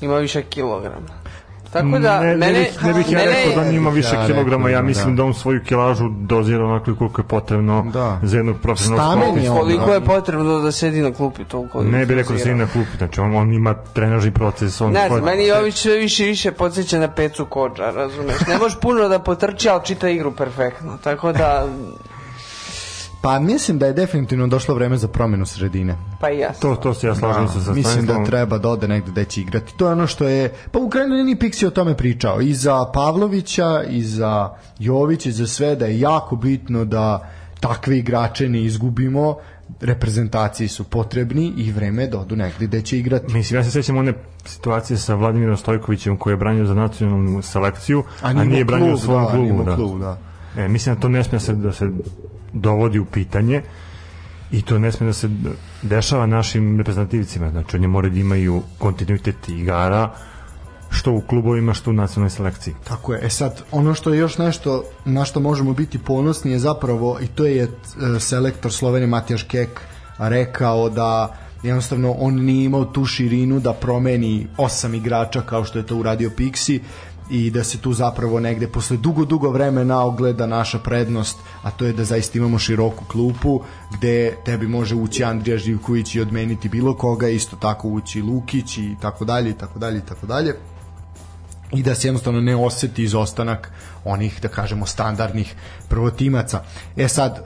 ima 0.01 0.17
više 0.17 0.41
kilograma. 0.43 1.23
Tako 1.71 1.99
da, 1.99 2.19
ne, 2.19 2.27
mene, 2.27 2.53
ne, 2.53 2.59
bih, 2.59 2.83
ne 2.83 2.93
bih 2.93 3.11
ja 3.11 3.19
mene- 3.19 3.31
rekao 3.33 3.55
da 3.55 3.69
on 3.69 3.75
ima 3.75 3.89
više 3.89 4.15
Ja 4.15 4.25
kilograma, 4.27 4.63
ja 4.63 4.71
rekao, 4.71 4.83
mislim 4.83 5.15
da. 5.15 5.17
da 5.17 5.25
on 5.25 5.33
svoju 5.33 5.63
kilažu 5.63 6.09
dozira 6.09 6.65
onako 6.65 6.95
koliko 6.95 7.21
je 7.21 7.27
potrebno 7.27 7.83
Da. 7.83 8.19
za 8.23 8.37
jednog 8.37 8.55
profesionalnog 8.57 9.05
Stamen 9.07 9.23
je 9.23 9.29
sportista. 9.29 9.53
on, 9.53 9.59
Koliko 9.59 9.85
da. 9.85 9.93
je 9.93 10.01
potrebno 10.01 10.59
da 10.59 10.71
sedi 10.71 11.01
na 11.01 11.11
klupi 11.11 11.43
toliko. 11.45 11.83
Ne 11.83 12.05
bih 12.05 12.17
rekao 12.17 12.31
da 12.31 12.37
se 12.37 12.43
dozira. 12.43 12.55
i 12.55 12.59
na 12.59 12.67
klupi, 12.67 12.97
znači 12.97 13.19
on, 13.19 13.35
on 13.35 13.53
ima 13.53 13.75
trenažni 13.85 14.31
proces. 14.31 14.81
On 14.81 14.91
Ne 14.91 15.07
znam, 15.07 15.23
meni 15.23 15.47
Jović 15.47 15.75
sve 15.75 15.95
više 15.95 16.23
i 16.23 16.27
više 16.27 16.51
podsjeća 16.53 16.99
na 16.99 17.07
Pecu 17.09 17.45
Kođa, 17.45 17.91
razumeš? 17.91 18.35
Ne 18.47 18.57
može 18.57 18.79
puno 18.79 19.07
da 19.07 19.19
potrči, 19.19 19.69
ali 19.69 19.81
čita 19.83 20.09
igru 20.09 20.31
perfektno. 20.31 20.97
Tako 20.97 21.31
da, 21.31 21.67
pa 23.23 23.39
mislim 23.39 23.79
da 23.79 23.85
je 23.85 23.93
definitivno 23.93 24.47
došlo 24.47 24.75
vreme 24.75 24.97
za 24.97 25.07
promenu 25.07 25.45
sredine. 25.45 25.95
pa 26.19 26.29
i 26.29 26.39
ja 26.39 26.53
sam. 26.53 26.61
To, 26.61 26.75
to 26.75 26.93
se 26.93 27.07
ja 27.07 27.15
slažem 27.15 27.47
se 27.47 27.61
sa 27.61 27.73
mislim 27.73 28.05
da 28.05 28.23
treba 28.23 28.57
da 28.57 28.69
ode 28.69 28.87
negde 28.87 29.11
gde 29.11 29.25
će 29.25 29.41
igrati. 29.41 29.73
To 29.77 29.85
je 29.85 29.91
ono 29.91 30.07
što 30.07 30.27
je, 30.27 30.53
pa 30.71 30.79
u 30.79 30.89
krajnjoj 30.89 31.17
liniji 31.17 31.35
Pixi 31.35 31.67
o 31.67 31.69
tome 31.69 31.97
pričao. 31.97 32.41
I 32.41 32.53
za 32.53 32.85
Pavlovića, 32.93 33.83
i 33.89 34.03
za 34.03 34.49
Jovića, 34.79 35.29
i 35.29 35.31
za 35.31 35.47
sve, 35.47 35.75
da 35.75 35.85
je 35.85 35.99
jako 35.99 36.35
bitno 36.35 36.85
da 36.85 37.29
takve 37.59 37.97
igrače 37.97 38.49
ne 38.49 38.63
izgubimo, 38.63 39.35
reprezentaciji 39.81 40.67
su 40.67 40.83
potrebni 40.83 41.53
i 41.57 41.71
vreme 41.71 42.07
da 42.07 42.19
odu 42.19 42.35
negde 42.35 42.67
gde 42.67 42.81
će 42.81 42.99
igrati. 42.99 43.33
Mislim, 43.33 43.59
ja 43.59 43.63
se 43.63 43.71
sećam 43.71 43.97
one 43.97 44.13
situacije 44.45 44.97
sa 44.97 45.15
Vladimirom 45.15 45.57
Stojkovićem 45.57 46.17
koji 46.17 46.33
je 46.33 46.37
branio 46.37 46.65
za 46.65 46.73
nacionalnu 46.73 47.41
selekciju, 47.41 48.03
a, 48.21 48.33
nije 48.33 48.61
imao 48.61 48.63
branio 48.63 48.87
klub, 48.87 48.99
svojom 48.99 49.25
da, 49.25 49.37
nije 49.37 49.49
klubu. 49.49 49.63
Da. 49.63 49.75
klub, 49.75 49.99
da. 49.99 50.17
E, 50.57 50.67
mislim 50.67 50.95
da 50.95 51.01
to 51.01 51.09
ne 51.09 51.23
smije 51.23 51.39
se, 51.39 51.53
da 51.53 51.71
se 51.71 51.89
dovodi 52.53 52.99
u 52.99 53.05
pitanje 53.05 53.61
i 54.51 54.61
to 54.61 54.79
ne 54.79 54.91
smije 54.91 55.07
da 55.07 55.13
se 55.13 55.29
dešava 55.81 56.25
našim 56.25 56.77
reprezentativcima. 56.77 57.49
Znači, 57.49 57.75
oni 57.75 57.87
moraju 57.87 58.13
da 58.13 58.19
imaju 58.19 58.61
kontinuitet 58.77 59.49
igara 59.49 60.09
što 60.89 61.11
u 61.11 61.21
klubovima, 61.21 61.73
što 61.73 61.89
u 61.89 61.93
nacionalnoj 61.93 62.29
selekciji. 62.29 62.73
Tako 62.83 63.13
je. 63.13 63.25
E 63.25 63.29
sad, 63.29 63.61
ono 63.71 63.93
što 63.93 64.13
je 64.13 64.19
još 64.19 64.37
nešto 64.37 64.83
na 65.05 65.25
što 65.25 65.39
možemo 65.39 65.73
biti 65.73 65.99
ponosni 65.99 66.51
je 66.51 66.59
zapravo, 66.59 67.19
i 67.21 67.27
to 67.27 67.45
je 67.45 67.63
e, 67.63 67.69
selektor 68.19 68.73
Slovenije 68.73 69.07
Matijaš 69.07 69.43
Kek 69.43 69.81
rekao 70.17 70.89
da 70.89 71.37
jednostavno 71.63 72.11
on 72.11 72.35
nije 72.35 72.65
imao 72.65 72.85
tu 72.85 73.05
širinu 73.05 73.59
da 73.59 73.73
promeni 73.73 74.47
osam 74.57 74.93
igrača 74.93 75.41
kao 75.41 75.63
što 75.63 75.79
je 75.79 75.85
to 75.85 75.95
uradio 75.95 76.29
Pixi 76.37 76.79
i 77.29 77.51
da 77.51 77.63
se 77.63 77.77
tu 77.77 77.93
zapravo 77.93 78.39
negde 78.39 78.67
posle 78.67 78.97
dugo, 78.97 79.25
dugo 79.25 79.49
vremena 79.49 80.03
ogleda 80.03 80.45
naša 80.45 80.79
prednost, 80.79 81.37
a 81.63 81.71
to 81.71 81.85
je 81.85 81.93
da 81.93 82.03
zaista 82.03 82.37
imamo 82.37 82.59
široku 82.59 83.05
klupu 83.05 83.61
gde 83.97 84.37
tebi 84.45 84.67
može 84.67 84.95
ući 84.95 85.23
Andrija 85.23 85.57
Živković 85.57 86.15
i 86.15 86.21
odmeniti 86.21 86.69
bilo 86.69 86.97
koga, 86.97 87.29
isto 87.29 87.55
tako 87.55 87.87
ući 87.87 88.21
Lukić 88.21 88.77
i 88.77 88.95
tako 89.01 89.25
dalje 89.25 89.49
i 89.49 89.53
tako 89.53 89.79
dalje 89.79 89.97
i 89.97 90.05
tako 90.05 90.25
dalje 90.25 90.55
i 91.75 91.83
da 91.83 91.95
se 91.95 92.07
jednostavno 92.07 92.41
ne 92.41 92.55
oseti 92.55 93.03
izostanak 93.03 93.71
onih, 94.05 94.41
da 94.41 94.47
kažemo, 94.47 94.85
standardnih 94.85 95.55
prvotimaca. 95.89 96.63
E 96.97 97.07
sad, 97.07 97.37
e, 97.37 97.41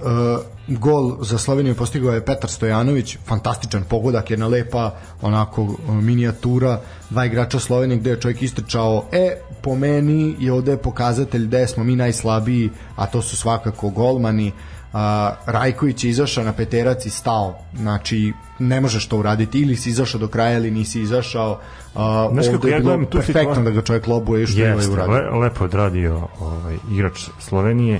gol 0.67 1.17
za 1.21 1.37
Sloveniju 1.37 1.75
postigao 1.75 2.13
je 2.13 2.25
Petar 2.25 2.49
Stojanović, 2.49 3.17
fantastičan 3.25 3.83
pogodak, 3.83 4.31
jedna 4.31 4.47
lepa 4.47 4.95
onako 5.21 5.61
e, 5.61 5.91
minijatura, 5.91 6.81
dva 7.09 7.25
igrača 7.25 7.59
Slovenije 7.59 7.99
gde 7.99 8.09
je 8.09 8.21
čovjek 8.21 8.41
istrčao, 8.41 9.05
e, 9.11 9.37
po 9.61 9.75
meni 9.75 10.35
je 10.39 10.53
ovde 10.53 10.77
pokazatelj 10.77 11.45
gde 11.45 11.67
smo 11.67 11.83
mi 11.83 11.95
najslabiji, 11.95 12.69
a 12.95 13.05
to 13.05 13.21
su 13.21 13.35
svakako 13.37 13.89
golmani, 13.89 14.51
a, 14.93 15.33
Rajković 15.45 16.03
je 16.03 16.09
izašao 16.09 16.43
na 16.43 16.53
peterac 16.53 17.05
i 17.05 17.09
stao. 17.09 17.55
Znači 17.75 18.33
ne 18.59 18.81
možeš 18.81 19.07
to 19.07 19.17
uraditi. 19.17 19.59
Ili 19.59 19.75
si 19.75 19.89
izašao 19.89 20.19
do 20.19 20.27
kraja 20.27 20.57
ili 20.57 20.71
nisi 20.71 21.01
izašao. 21.01 21.59
A, 21.95 22.29
Znaš 22.31 22.45
kako 22.51 22.67
ja 22.67 22.79
gledam 22.79 23.05
tu 23.05 23.17
perfektno 23.17 23.41
situaciju- 23.41 23.63
da 23.63 23.69
ga 23.71 23.81
čovjek 23.81 24.07
lobuje 24.07 24.43
i 24.43 24.47
što 24.47 24.59
je 24.59 24.75
uradio 24.91 25.13
le, 25.13 25.39
lepo 25.39 25.63
je 25.63 25.65
odradio 25.65 26.27
ovaj, 26.39 26.77
igrač 26.91 27.29
Slovenije, 27.39 27.99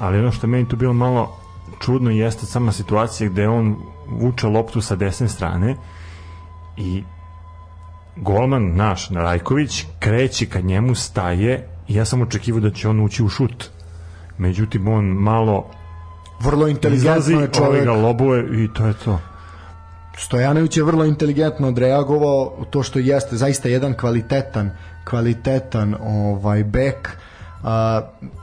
ali 0.00 0.18
ono 0.18 0.32
što 0.32 0.46
meni 0.46 0.68
tu 0.68 0.76
bilo 0.76 0.92
malo 0.92 1.36
čudno 1.80 2.10
jeste 2.10 2.46
sama 2.46 2.72
situacija 2.72 3.30
gde 3.30 3.48
on 3.48 3.76
vuče 4.08 4.46
loptu 4.46 4.80
sa 4.80 4.96
desne 4.96 5.28
strane 5.28 5.76
i 6.76 7.02
golman 8.22 8.76
naš, 8.76 9.08
Rajković, 9.10 9.84
kreće 9.98 10.46
ka 10.46 10.60
njemu, 10.60 10.94
staje 10.94 11.68
i 11.88 11.94
ja 11.94 12.04
sam 12.04 12.22
očekivao 12.22 12.60
da 12.60 12.70
će 12.70 12.88
on 12.88 13.00
ući 13.00 13.22
u 13.22 13.28
šut. 13.28 13.70
Međutim, 14.38 14.88
on 14.88 15.04
malo 15.04 15.70
vrlo 16.40 16.68
inteligentno 16.68 17.40
je 17.40 17.48
čovjek 17.52 17.84
ga 17.84 17.92
lobuje 17.92 18.64
i 18.64 18.68
to 18.74 18.86
je 18.86 18.94
to. 19.04 19.20
Stojanović 20.18 20.76
je 20.76 20.82
vrlo 20.82 21.04
inteligentno 21.04 21.68
odreagovao 21.68 22.66
to 22.70 22.82
što 22.82 22.98
jeste 22.98 23.36
zaista 23.36 23.68
jedan 23.68 23.94
kvalitetan 23.94 24.70
kvalitetan 25.08 25.94
ovaj 26.00 26.64
bek 26.64 27.16
a, 27.62 28.00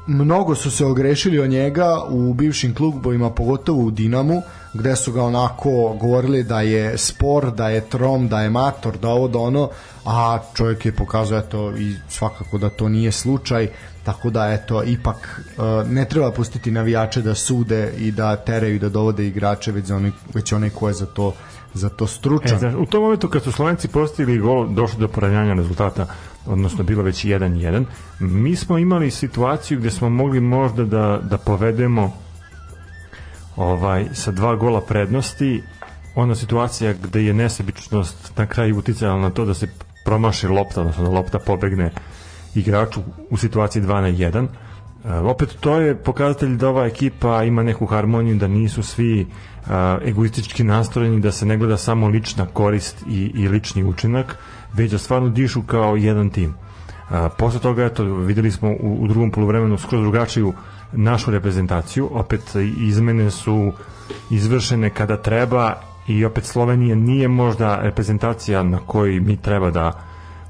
mnogo 0.08 0.56
su 0.56 0.72
se 0.72 0.86
ogrešili 0.86 1.40
o 1.40 1.48
njega 1.48 2.04
u 2.10 2.34
bivšim 2.34 2.76
klubovima 2.76 3.30
pogotovo 3.30 3.84
u 3.84 3.92
Dinamu 3.92 4.42
gde 4.74 4.96
su 4.96 5.12
ga 5.12 5.24
onako 5.24 5.98
govorili 6.02 6.44
da 6.44 6.62
je 6.62 6.98
spor, 6.98 7.52
da 7.52 7.70
je 7.70 7.82
trom, 7.82 8.28
da 8.28 8.42
je 8.42 8.50
mator, 8.50 8.98
da 8.98 9.10
ovo 9.10 9.28
da 9.28 9.40
ono, 9.40 9.70
a 10.06 10.40
čovjek 10.54 10.86
je 10.86 10.96
pokazao 10.96 11.40
eto 11.40 11.78
i 11.78 11.96
svakako 12.10 12.58
da 12.58 12.70
to 12.70 12.90
nije 12.90 13.12
slučaj, 13.12 13.70
tako 14.04 14.30
da 14.30 14.52
eto 14.54 14.84
ipak 14.84 15.42
uh, 15.58 15.92
ne 15.92 16.06
treba 16.06 16.32
pustiti 16.32 16.72
navijače 16.72 17.22
da 17.22 17.36
sude 17.36 17.94
i 17.98 18.12
da 18.12 18.36
teraju 18.36 18.80
da 18.80 18.90
dovode 18.90 19.28
igrače 19.28 19.72
već, 19.72 19.86
za 19.86 19.96
onaj, 19.96 20.12
već 20.34 20.54
onaj 20.54 20.70
ko 20.70 20.88
je 20.88 20.94
za 20.94 21.06
to 21.06 21.34
za 21.74 21.90
to 21.90 22.08
stručan. 22.08 22.56
E, 22.56 22.60
znaš, 22.60 22.74
u 22.78 22.86
tom 22.86 23.04
momentu 23.04 23.30
kad 23.30 23.44
su 23.44 23.52
Slovenci 23.52 23.88
postigli 23.88 24.40
gol, 24.40 24.68
došlo 24.68 25.00
do 25.00 25.08
poravnjanja 25.08 25.54
rezultata, 25.54 26.08
odnosno 26.46 26.84
bilo 26.84 27.04
već 27.04 27.26
1-1, 27.26 27.86
mi 28.20 28.56
smo 28.56 28.78
imali 28.78 29.12
situaciju 29.12 29.80
gde 29.80 29.92
smo 29.92 30.10
mogli 30.10 30.40
možda 30.40 30.86
da, 30.86 31.20
da 31.24 31.38
povedemo 31.38 32.14
ovaj 33.56 34.06
sa 34.14 34.32
dva 34.32 34.56
gola 34.56 34.82
prednosti. 34.82 35.64
Ona 36.16 36.36
situacija 36.36 36.94
gde 36.94 37.26
je 37.26 37.34
nesebičnost 37.34 38.38
na 38.38 38.46
kraju 38.46 38.78
uticala 38.78 39.20
na 39.20 39.30
to 39.30 39.46
da 39.46 39.54
se 39.54 39.68
promaši 40.06 40.48
lopta, 40.48 40.82
odnosno 40.82 41.04
da 41.04 41.10
lopta 41.10 41.40
pobegne 41.40 41.92
igraču 42.56 43.02
u 43.30 43.38
situaciji 43.38 43.82
2 43.82 44.02
na 44.02 44.08
1 44.08 44.48
E, 45.06 45.20
opet 45.20 45.58
to 45.60 45.80
je 45.80 45.96
pokazatelj 45.96 46.56
da 46.58 46.70
ova 46.70 46.86
ekipa 46.86 47.44
ima 47.44 47.64
neku 47.64 47.86
harmoniju, 47.86 48.36
da 48.36 48.48
nisu 48.48 48.84
svi 48.84 49.22
uh, 49.22 49.72
egoistički 50.06 50.64
nastrojeni, 50.64 51.22
da 51.22 51.32
se 51.32 51.46
ne 51.46 51.58
gleda 51.58 51.78
samo 51.78 52.08
lična 52.08 52.46
korist 52.46 53.04
i, 53.08 53.32
i 53.36 53.48
lični 53.48 53.84
učinak, 53.84 54.38
već 54.76 54.92
da 54.92 54.98
stvarno 54.98 55.30
dišu 55.30 55.62
kao 55.62 55.96
jedan 55.96 56.30
tim. 56.30 56.54
Uh, 57.10 57.16
posle 57.38 57.60
toga, 57.60 57.86
eto, 57.86 58.04
videli 58.04 58.52
smo 58.52 58.70
u, 58.72 58.98
u 59.00 59.08
drugom 59.08 59.32
polovremenu 59.32 59.78
skroz 59.78 60.02
drugačiju 60.02 60.54
našu 60.92 61.32
reprezentaciju, 61.32 62.10
opet 62.14 62.42
izmene 62.80 63.32
su 63.32 63.72
izvršene 64.30 64.90
kada 64.90 65.18
treba 65.18 65.74
i 66.08 66.26
opet 66.26 66.44
Slovenija 66.46 66.96
nije 66.96 67.28
možda 67.28 67.76
reprezentacija 67.78 68.64
na 68.64 68.80
kojoj 68.80 69.20
mi 69.20 69.38
treba 69.38 69.72
da 69.72 70.02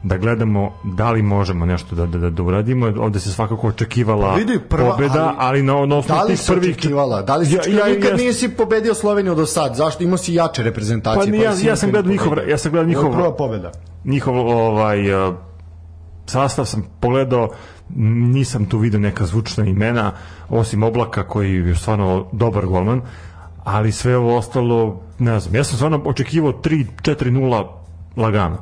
da 0.03 0.17
gledamo 0.17 0.71
da 0.83 1.11
li 1.11 1.21
možemo 1.21 1.65
nešto 1.65 1.95
da, 1.95 2.05
da, 2.07 2.29
da 2.29 2.43
uradimo. 2.43 2.85
Ovde 2.97 3.19
se 3.19 3.31
svakako 3.31 3.67
očekivala 3.67 4.29
Pa 4.29 4.35
Vidi, 4.35 4.59
prva, 4.59 4.91
pobeda, 4.91 5.23
ali, 5.27 5.35
ali 5.39 5.63
na, 5.63 5.73
na 5.75 5.85
Da 5.85 5.95
osnovu 5.95 6.21
li 6.21 6.27
tih 6.29 6.45
prvih... 6.47 6.69
očekivala? 6.69 7.21
Da 7.21 7.35
li 7.35 7.45
se 7.45 7.53
Ja- 7.53 7.59
očekivala? 7.59 7.87
ja- 7.87 7.95
Nikad 7.95 8.09
ja- 8.11 8.25
nisi 8.25 8.49
pobedio 8.49 8.93
Sloveniju 8.93 9.35
do 9.35 9.45
sad. 9.45 9.75
Zašto? 9.75 10.03
Imao 10.03 10.17
si 10.17 10.33
jače 10.33 10.61
Pa 10.61 10.65
reprezentacije. 10.65 11.31
ni 11.31 11.39
ja, 11.39 11.55
si 11.55 11.67
ja 11.67 11.75
sam 11.75 11.91
gledao 11.91 12.11
njihov, 12.11 12.33
ja 12.47 12.57
sam 12.57 12.71
gledao 12.71 12.87
njihov, 12.87 13.11
prva 13.11 13.35
pobeda. 13.35 13.71
Njihov 14.05 14.35
ovaj, 14.35 15.27
uh, 15.27 15.35
sastav 16.25 16.65
sam 16.65 16.83
pogledao, 16.99 17.49
nisam 17.95 18.65
tu 18.65 18.77
video 18.77 18.99
neka 18.99 19.25
zvučna 19.25 19.65
imena, 19.65 20.11
osim 20.49 20.83
Oblaka 20.83 21.27
koji 21.27 21.53
je 21.53 21.75
stvarno 21.75 22.27
dobar 22.31 22.65
golman, 22.65 23.01
ali 23.63 23.91
sve 23.91 24.17
ovo 24.17 24.37
ostalo, 24.37 25.01
ne 25.19 25.39
znam, 25.39 25.55
ja 25.55 25.63
sam 25.63 25.75
stvarno 25.75 26.01
očekivao 26.05 26.51
3-4-0 26.51 27.67
lagano. 28.17 28.57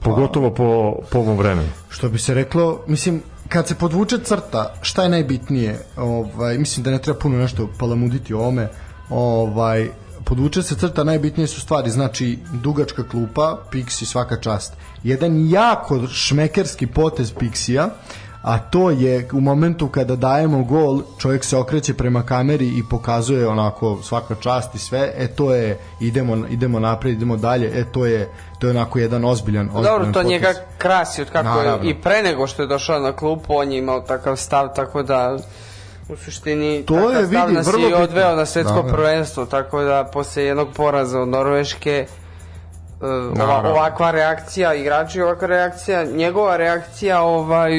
Pogotovo 0.00 0.50
po, 0.50 0.96
po 1.10 1.18
ovom 1.18 1.36
vremenu. 1.36 1.68
Što 1.88 2.08
bi 2.08 2.18
se 2.18 2.34
reklo, 2.34 2.80
mislim, 2.86 3.22
kad 3.48 3.68
se 3.68 3.74
podvuče 3.74 4.18
crta, 4.18 4.74
šta 4.82 5.02
je 5.02 5.08
najbitnije? 5.08 5.78
Ovaj, 5.96 6.58
mislim 6.58 6.84
da 6.84 6.90
ne 6.90 6.98
treba 6.98 7.18
puno 7.18 7.38
nešto 7.38 7.68
palamuditi 7.78 8.34
o 8.34 8.38
ovome. 8.38 8.68
Ovaj, 9.10 9.88
podvuče 10.24 10.62
se 10.62 10.74
crta, 10.74 11.04
najbitnije 11.04 11.46
su 11.46 11.60
stvari. 11.60 11.90
Znači, 11.90 12.38
dugačka 12.52 13.02
klupa, 13.08 13.58
Pixi 13.72 14.04
svaka 14.04 14.36
čast. 14.36 14.72
Jedan 15.02 15.50
jako 15.50 16.06
šmekerski 16.06 16.86
potez 16.86 17.34
Pixija, 17.34 17.88
a 18.42 18.58
to 18.58 18.90
je 18.90 19.28
u 19.32 19.40
momentu 19.40 19.88
kada 19.88 20.16
dajemo 20.16 20.64
gol, 20.64 21.02
čovjek 21.18 21.44
se 21.44 21.56
okreće 21.56 21.94
prema 21.94 22.22
kameri 22.22 22.66
i 22.66 22.82
pokazuje 22.90 23.48
onako 23.48 23.98
svaka 24.02 24.34
čast 24.34 24.74
i 24.74 24.78
sve, 24.78 25.12
e 25.16 25.28
to 25.28 25.54
je 25.54 25.78
idemo 26.00 26.46
idemo 26.48 26.80
napred, 26.80 27.14
idemo 27.14 27.36
dalje, 27.36 27.80
e 27.80 27.84
to 27.92 28.06
je 28.06 28.28
to 28.58 28.66
je 28.66 28.70
onako 28.70 28.98
jedan 28.98 29.24
ozbiljan, 29.24 29.66
ozbiljan 29.66 29.84
Dobro, 29.84 30.06
to 30.06 30.12
potez. 30.12 30.30
njega 30.30 30.54
krasi 30.78 31.22
od 31.22 31.30
kako 31.30 31.48
Naravno. 31.48 31.88
je 31.88 31.90
i 31.90 32.00
pre 32.00 32.22
nego 32.22 32.46
što 32.46 32.62
je 32.62 32.68
došao 32.68 33.00
na 33.00 33.12
klupu, 33.12 33.54
on 33.54 33.72
je 33.72 33.78
imao 33.78 34.00
takav 34.00 34.36
stav, 34.36 34.68
tako 34.76 35.02
da 35.02 35.38
u 36.12 36.16
suštini 36.16 36.82
To 36.82 36.94
takav 36.94 37.10
je, 37.12 37.26
stav 37.26 37.42
vidi, 37.42 37.52
nas 37.54 37.66
vrlo 37.66 37.86
je 37.86 37.90
i 37.90 37.94
odveo 37.94 38.36
na 38.36 38.46
svetsko 38.46 38.74
Da, 38.74 38.82
da. 38.82 38.88
prvenstvo, 38.88 39.46
tako 39.46 39.82
da 39.82 40.04
posle 40.04 40.44
jednog 40.44 40.68
poraza 40.76 41.20
od 41.20 41.28
Norveške 41.28 42.06
uh, 43.00 43.06
ova, 43.06 43.34
Naravno. 43.36 43.70
ovakva 43.70 44.10
reakcija 44.10 44.74
igrači 44.74 45.20
ovakva 45.20 45.48
reakcija 45.48 46.04
njegova 46.04 46.56
reakcija 46.56 47.20
ovaj 47.22 47.70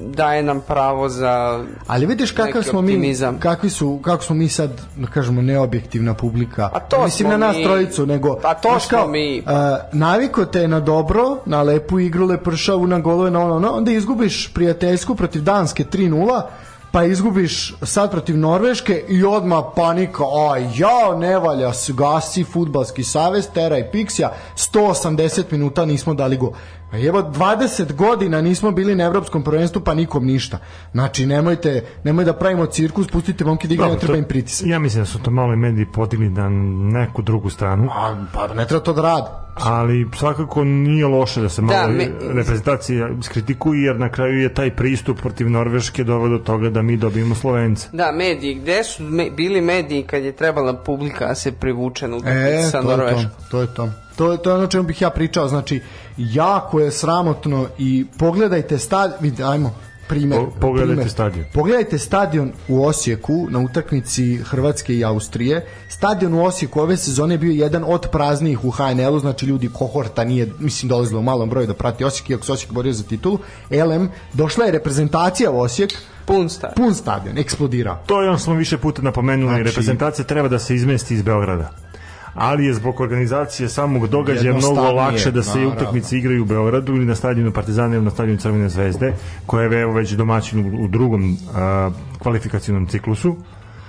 daje 0.00 0.42
nam 0.42 0.60
pravo 0.60 1.08
za 1.08 1.64
Ali 1.86 2.06
vidiš 2.06 2.30
kakav 2.30 2.62
smo 2.62 2.82
mi, 2.82 2.88
optimizam. 2.88 3.38
kakvi 3.38 3.70
su, 3.70 4.00
kako 4.02 4.24
smo 4.24 4.36
mi 4.36 4.48
sad, 4.48 4.70
da 4.96 5.06
kažemo, 5.06 5.42
neobjektivna 5.42 6.14
publika. 6.14 6.70
A 6.72 6.80
to 6.80 7.04
Mislim 7.04 7.28
na 7.28 7.36
nas 7.36 7.56
mi. 7.56 7.64
trojicu, 7.64 8.06
nego... 8.06 8.36
A 8.44 8.54
to 8.54 8.68
znaš 8.68 8.88
smo 8.88 9.06
mi. 9.06 9.38
Uh, 9.40 9.52
naviko 9.92 10.44
te 10.44 10.68
na 10.68 10.80
dobro, 10.80 11.36
na 11.46 11.62
lepu 11.62 11.98
igru, 12.00 12.26
lepršavu, 12.26 12.86
na 12.86 12.98
golove, 12.98 13.30
na 13.30 13.40
ono, 13.40 13.56
ono, 13.56 13.70
onda 13.70 13.92
izgubiš 13.92 14.54
prijateljsku 14.54 15.14
protiv 15.14 15.42
Danske 15.42 15.84
3-0, 15.84 16.42
pa 16.92 17.04
izgubiš 17.04 17.74
sad 17.82 18.10
protiv 18.10 18.38
Norveške 18.38 19.04
i 19.08 19.24
odma 19.24 19.70
panika, 19.70 20.24
a 20.24 20.56
ja, 20.56 21.16
ne 21.18 21.38
valja, 21.38 21.72
gasi 21.88 22.44
futbalski 22.44 23.04
savez, 23.04 23.48
teraj 23.54 23.90
Pixija, 23.90 24.32
180 24.56 25.42
minuta 25.50 25.84
nismo 25.84 26.14
dali 26.14 26.36
go. 26.36 26.52
A 26.92 26.98
evo 26.98 27.22
20 27.24 27.60
godina 27.92 28.40
nismo 28.40 28.70
bili 28.70 28.94
na 28.94 29.04
evropskom 29.04 29.44
prvenstvu 29.44 29.80
pa 29.80 29.94
nikom 29.94 30.26
ništa. 30.26 30.58
Znači 30.92 31.26
nemojte 31.26 31.84
nemoj 32.04 32.24
da 32.24 32.32
pravimo 32.32 32.66
cirkus, 32.66 33.08
pustite 33.08 33.44
momke 33.44 33.68
da 33.68 33.74
igraju, 33.74 33.92
ne 33.92 33.98
treba 33.98 34.16
im 34.16 34.24
pritisak. 34.24 34.66
Ja 34.66 34.78
mislim 34.78 35.02
da 35.02 35.06
su 35.06 35.18
to 35.18 35.30
malo 35.30 35.52
i 35.52 35.58
mediji 35.58 35.86
podigli 35.86 36.30
na 36.30 36.48
neku 36.92 37.22
drugu 37.22 37.50
stranu, 37.50 37.88
A, 37.90 38.16
pa 38.34 38.46
ne 38.48 38.66
treba 38.66 38.84
to 38.84 38.92
da 38.92 39.02
rade. 39.02 39.26
ali 39.56 40.06
svakako 40.14 40.64
nije 40.64 41.06
loše 41.06 41.40
da 41.40 41.48
se 41.48 41.62
malo 41.62 41.74
Da, 41.76 41.82
da, 41.82 41.92
me- 41.92 42.08
reprezentacija 42.32 43.08
skritikuje, 43.22 43.82
jer 43.82 43.96
na 43.96 44.08
kraju 44.08 44.40
je 44.40 44.54
taj 44.54 44.70
pristup 44.72 45.20
protiv 45.20 45.50
Norveške 45.50 46.04
doveo 46.04 46.28
do 46.28 46.38
toga 46.38 46.70
da 46.70 46.82
mi 46.82 46.96
dobijemo 46.96 47.34
Slovence. 47.34 47.88
Da, 47.92 48.12
mediji, 48.12 48.54
gde 48.54 48.84
su 48.84 49.02
me, 49.04 49.30
bili 49.30 49.60
mediji 49.60 50.02
kad 50.02 50.22
je 50.24 50.32
trebala 50.32 50.74
publika 50.74 51.26
da 51.26 51.34
se 51.34 51.52
privuče 51.52 52.08
na 52.08 52.16
utakmicu 52.16 52.46
E, 52.48 52.62
sa 52.62 52.70
to 52.72 52.78
je 52.80 52.82
to. 52.86 52.96
Norveškom? 52.96 53.30
To 53.50 53.60
je 53.60 53.66
to. 53.66 53.88
To 54.16 54.32
je, 54.32 54.38
to 54.38 54.54
ono 54.54 54.66
čemu 54.66 54.84
bih 54.84 55.02
ja 55.02 55.10
pričao. 55.10 55.48
Znači, 55.48 55.80
jako 56.22 56.80
je 56.80 56.90
sramotno 56.90 57.66
i 57.78 58.06
pogledajte 58.18 58.78
stad... 58.78 59.16
Vidite, 59.20 59.44
ajmo. 59.44 59.74
primer, 60.08 60.38
Po- 60.38 60.50
pogledajte 60.60 60.94
primer. 60.94 61.10
stadion. 61.10 61.44
Pogledajte 61.54 61.98
stadion 61.98 62.52
u 62.68 62.84
Osijeku 62.84 63.46
na 63.50 63.58
utakmici 63.58 64.36
Hrvatske 64.36 64.94
i 64.94 65.04
Austrije. 65.04 65.66
Stadion 65.88 66.34
u 66.34 66.44
Osijeku 66.44 66.80
ove 66.80 66.96
sezone 66.96 67.34
je 67.34 67.38
bio 67.38 67.52
jedan 67.52 67.84
od 67.86 68.06
praznijih 68.12 68.64
u 68.64 68.70
HNL-u, 68.70 69.18
znači 69.18 69.46
ljudi 69.46 69.68
kohorta 69.68 70.24
nije, 70.24 70.48
mislim, 70.58 70.88
dolazilo 70.88 71.20
u 71.20 71.24
malom 71.24 71.50
broju 71.50 71.66
da 71.66 71.74
prati 71.74 72.04
Osijek, 72.04 72.30
iako 72.30 72.44
se 72.44 72.52
Osijek 72.52 72.72
borio 72.72 72.92
za 72.92 73.04
titulu. 73.04 73.38
LM, 73.70 74.08
došla 74.32 74.64
je 74.64 74.72
reprezentacija 74.72 75.50
u 75.50 75.60
Osijek, 75.60 75.92
Pun 76.26 76.48
stav. 76.48 76.70
pun 76.76 76.94
stadion, 76.94 77.38
eksplodirao. 77.38 77.98
To 78.06 78.22
je 78.22 78.28
ono 78.28 78.38
što 78.38 78.44
smo 78.44 78.54
više 78.54 78.78
puta 78.78 79.02
napomenuli, 79.02 79.48
Znači- 79.48 79.62
reprezentacija 79.64 80.24
treba 80.24 80.48
da 80.48 80.58
se 80.58 80.74
izmesti 80.74 81.14
iz 81.14 81.22
Beograda. 81.22 81.70
Ali 82.34 82.66
je 82.66 82.74
zbog 82.74 83.00
organizacije 83.00 83.68
samog 83.68 84.06
događaja 84.06 84.56
mnogo 84.56 84.92
lakše 84.92 85.30
da 85.30 85.42
se 85.42 85.58
naravno. 85.58 85.74
utakmice 85.76 86.18
igraju 86.18 86.42
u 86.42 86.46
Beogradu 86.46 86.96
ili 86.96 87.04
na 87.04 87.14
stadionu 87.14 87.52
Partizana 87.52 87.94
ili 87.94 88.04
na 88.04 88.10
stadionu 88.10 88.40
Crvene 88.40 88.68
zvezde, 88.68 89.14
koja 89.46 89.64
je 89.64 89.80
evo 89.80 89.92
već 89.92 90.12
domaćin 90.12 90.84
u, 90.84 90.88
drugom 90.88 91.36
a, 91.54 91.90
kvalifikacijnom 92.18 92.86
ciklusu. 92.86 93.36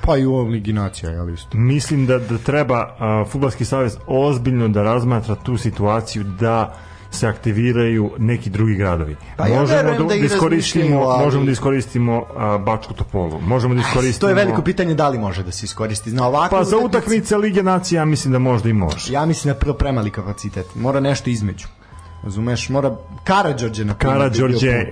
Pa 0.06 0.18
i 0.18 0.26
u 0.26 0.34
ovom 0.34 0.50
ligi 0.50 0.74
nacija, 0.74 1.12
jel 1.12 1.30
isto. 1.30 1.58
Mislim 1.58 2.06
da, 2.06 2.20
da 2.20 2.38
treba 2.38 2.96
a, 3.00 3.26
Fudbalski 3.30 3.66
savez 3.66 3.98
ozbiljno 4.08 4.68
da 4.68 4.84
razmatra 4.84 5.36
tu 5.36 5.58
situaciju 5.58 6.24
da 6.24 6.76
se 7.12 7.28
aktiviraju 7.28 8.12
neki 8.18 8.50
drugi 8.50 8.76
gradovi. 8.76 9.16
Pa 9.38 9.48
ja 9.48 9.64
verujem 9.64 10.08
da 10.08 10.16
i 10.16 10.20
iskoristimo, 10.20 10.84
razmišljaju, 10.86 11.10
ali- 11.10 11.26
možemo 11.26 11.46
da 11.46 11.52
iskoristimo 11.52 12.26
a, 12.38 12.58
Bačku 12.58 12.94
Topolu. 12.94 13.42
Možemo 13.42 13.74
da 13.76 13.82
iskoristimo 13.82 14.20
To 14.20 14.28
je 14.30 14.34
veliko 14.36 14.62
pitanje 14.62 14.94
da 14.94 15.10
li 15.10 15.20
može 15.20 15.44
da 15.44 15.52
se 15.52 15.66
iskoristi. 15.66 16.12
Na 16.12 16.28
ovakve 16.28 16.58
Pa 16.58 16.64
za 16.64 16.78
utakmice- 16.78 17.38
Lige 17.38 17.64
nacija 17.64 18.02
ja 18.02 18.06
mislim 18.06 18.32
da 18.32 18.40
možda 18.40 18.70
i 18.70 18.74
može. 18.74 19.14
Ja 19.14 19.26
mislim 19.26 19.54
da 19.54 19.60
prvo 19.60 19.74
premali 19.74 20.10
kapacitet. 20.10 20.76
Mora 20.76 21.00
nešto 21.00 21.30
između. 21.30 21.68
Razumeš, 22.24 22.70
mora 22.70 22.96
Karađorđe 23.24 23.86
na 23.86 23.94
Karađorđe, 23.94 24.86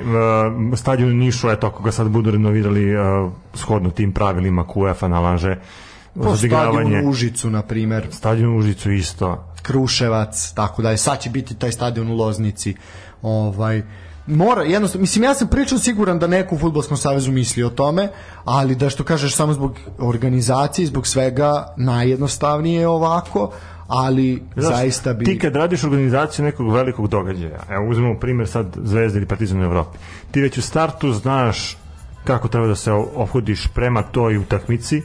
uh, 0.71 0.77
stadion 0.77 1.09
u 1.09 1.13
Nišu, 1.13 1.49
eto, 1.49 1.67
ako 1.67 1.83
ga 1.83 1.91
sad 1.91 2.07
budu 2.07 2.31
renovirali 2.31 2.95
uh, 2.95 3.31
shodno 3.53 3.89
tim 3.89 4.11
pravilima 4.11 4.63
koja 4.63 4.95
nalaže 5.01 5.55
po 6.23 6.37
stadionu 6.37 7.05
u 7.05 7.09
Užicu, 7.09 7.49
na 7.49 7.61
primer, 7.61 8.07
Stadion 8.11 8.55
u 8.55 8.57
Užicu 8.57 8.91
isto. 8.91 9.45
Kruševac, 9.61 10.51
tako 10.55 10.81
da 10.81 10.91
je. 10.91 10.97
Sad 10.97 11.21
će 11.21 11.29
biti 11.29 11.55
taj 11.55 11.71
stadion 11.71 12.11
u 12.11 12.15
Loznici. 12.15 12.75
Ovaj, 13.21 13.83
mora, 14.27 14.63
jednostavno, 14.63 15.01
mislim, 15.01 15.23
ja 15.23 15.33
sam 15.33 15.47
pričao 15.47 15.77
siguran 15.77 16.19
da 16.19 16.27
neko 16.27 16.55
u 16.55 16.57
Futbolskom 16.57 16.97
savezu 16.97 17.31
misli 17.31 17.63
o 17.63 17.69
tome, 17.69 18.09
ali 18.45 18.75
da 18.75 18.89
što 18.89 19.03
kažeš 19.03 19.35
samo 19.35 19.53
zbog 19.53 19.75
organizacije, 19.99 20.87
zbog 20.87 21.07
svega, 21.07 21.73
najjednostavnije 21.77 22.79
je 22.79 22.87
ovako, 22.87 23.51
ali 23.87 24.43
Znaš, 24.57 24.75
zaista 24.75 25.13
bi... 25.13 25.25
Ti 25.25 25.39
kad 25.39 25.55
radiš 25.55 25.83
organizaciju 25.83 26.45
nekog 26.45 26.73
velikog 26.73 27.07
događaja, 27.07 27.59
evo 27.69 27.89
uzmemo 27.89 28.19
primjer 28.19 28.47
sad 28.47 28.77
Zvezda 28.83 29.17
ili 29.17 29.27
Partizan 29.27 29.61
u 29.61 29.63
Evropi, 29.63 29.97
ti 30.31 30.41
već 30.41 30.57
u 30.57 30.61
startu 30.61 31.13
znaš 31.13 31.77
kako 32.23 32.47
treba 32.47 32.67
da 32.67 32.75
se 32.75 32.91
obhodiš 32.91 33.67
prema 33.67 34.01
toj 34.01 34.37
utakmici, 34.37 35.01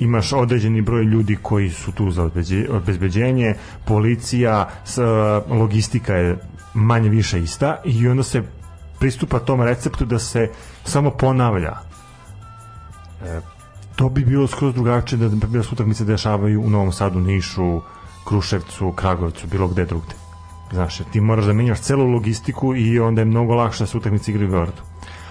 imaš 0.00 0.32
određeni 0.32 0.80
broj 0.82 1.04
ljudi 1.04 1.38
koji 1.42 1.70
su 1.70 1.92
tu 1.92 2.10
za 2.10 2.22
obezbeđe- 2.24 2.70
obezbeđenje, 2.70 3.54
policija, 3.84 4.68
e, 4.88 5.00
logistika 5.54 6.14
je 6.14 6.38
manje 6.74 7.08
više 7.08 7.40
ista 7.40 7.76
i 7.84 8.08
onda 8.08 8.22
se 8.22 8.42
pristupa 8.98 9.38
tom 9.38 9.62
receptu 9.62 10.04
da 10.04 10.18
se 10.18 10.48
samo 10.84 11.10
ponavlja. 11.10 11.76
E, 13.24 13.40
to 13.96 14.08
bi 14.08 14.24
bilo 14.24 14.46
skroz 14.46 14.74
drugačije 14.74 15.18
da 15.18 15.62
se 15.62 15.68
utakmice 15.72 16.04
dešavaju 16.04 16.62
u 16.62 16.70
Novom 16.70 16.92
Sadu, 16.92 17.20
Nišu, 17.20 17.80
Kruševcu, 18.24 18.92
Kragovcu, 18.92 19.46
bilo 19.46 19.68
gde 19.68 19.84
drugde. 19.84 20.14
Znaš, 20.72 21.00
ti 21.12 21.20
moraš 21.20 21.44
da 21.44 21.52
menjaš 21.52 21.80
celu 21.80 22.06
logistiku 22.06 22.74
i 22.76 23.00
onda 23.00 23.20
je 23.20 23.24
mnogo 23.24 23.54
lakše 23.54 23.82
da 23.82 23.86
se 23.86 23.96
utakmice 23.96 24.30
igraju 24.30 24.48
u 24.48 24.52
Beogradu. 24.52 24.82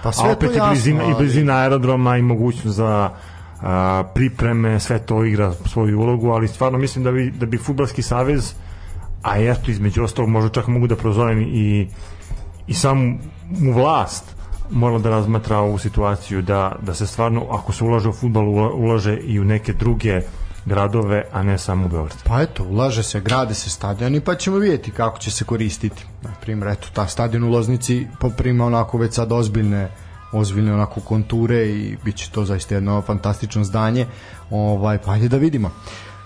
Pa 0.04 0.12
sve 0.12 0.26
A 0.26 0.30
je 0.30 0.34
to 0.34 0.38
opet 0.40 0.52
i 0.52 0.58
jasno, 0.58 0.70
blizina, 0.70 1.02
i 1.02 1.06
ali- 1.06 1.16
blizina 1.16 1.54
aerodroma 1.56 2.18
i 2.18 2.22
mogućnost 2.22 2.78
za 2.78 3.10
a, 3.62 4.04
pripreme, 4.14 4.80
sve 4.80 5.00
to 5.00 5.26
igra 5.26 5.54
svoju 5.66 6.00
ulogu, 6.00 6.30
ali 6.30 6.48
stvarno 6.48 6.78
mislim 6.78 7.04
da 7.04 7.12
bi, 7.12 7.32
da 7.32 7.46
bi 7.46 7.58
Futbalski 7.58 8.02
savez, 8.02 8.54
a 9.24 9.38
eto 9.38 9.72
između 9.72 10.04
ostalog 10.04 10.30
možda 10.30 10.50
čak 10.50 10.68
mogu 10.68 10.88
da 10.88 10.96
prozovem 10.96 11.42
i, 11.42 11.88
i 12.68 12.74
sam 12.74 13.20
u 13.68 13.72
vlast 13.74 14.36
morala 14.70 15.00
da 15.00 15.10
razmatra 15.10 15.58
ovu 15.58 15.78
situaciju 15.78 16.42
da, 16.42 16.76
da 16.82 16.94
se 16.94 17.08
stvarno, 17.08 17.46
ako 17.52 17.72
se 17.74 17.84
ulaže 17.84 18.10
u 18.10 18.14
futbal, 18.14 18.44
ula- 18.44 18.74
ulaže 18.74 19.18
i 19.18 19.40
u 19.40 19.44
neke 19.44 19.74
druge 19.74 20.22
gradove, 20.66 21.24
a 21.32 21.44
ne 21.44 21.58
samo 21.58 21.86
u 21.86 21.90
Beograd. 21.90 22.18
Pa 22.24 22.42
eto, 22.42 22.64
ulaže 22.64 23.04
se, 23.04 23.20
grade 23.20 23.54
se 23.54 23.70
stadioni, 23.70 24.22
pa 24.22 24.36
ćemo 24.36 24.58
vidjeti 24.58 24.92
kako 24.92 25.20
će 25.20 25.32
se 25.32 25.46
koristiti. 25.46 26.06
Na 26.22 26.30
primjer, 26.42 26.68
eto, 26.68 26.88
ta 26.94 27.08
stadion 27.08 27.44
u 27.44 27.50
Loznici 27.50 28.08
poprima 28.20 28.66
onako 28.66 28.98
već 28.98 29.14
sad 29.14 29.32
ozbiljne 29.32 29.90
ozbiljne 30.32 30.74
onako 30.74 31.02
konture 31.02 31.66
i 31.70 31.98
bit 32.06 32.16
će 32.16 32.32
to 32.32 32.46
zaista 32.46 32.76
jedno 32.76 33.02
fantastično 33.02 33.64
zdanje. 33.64 34.06
Ovaj, 34.50 34.98
pa 34.98 35.12
ajde 35.12 35.28
da 35.28 35.38
vidimo. 35.38 35.72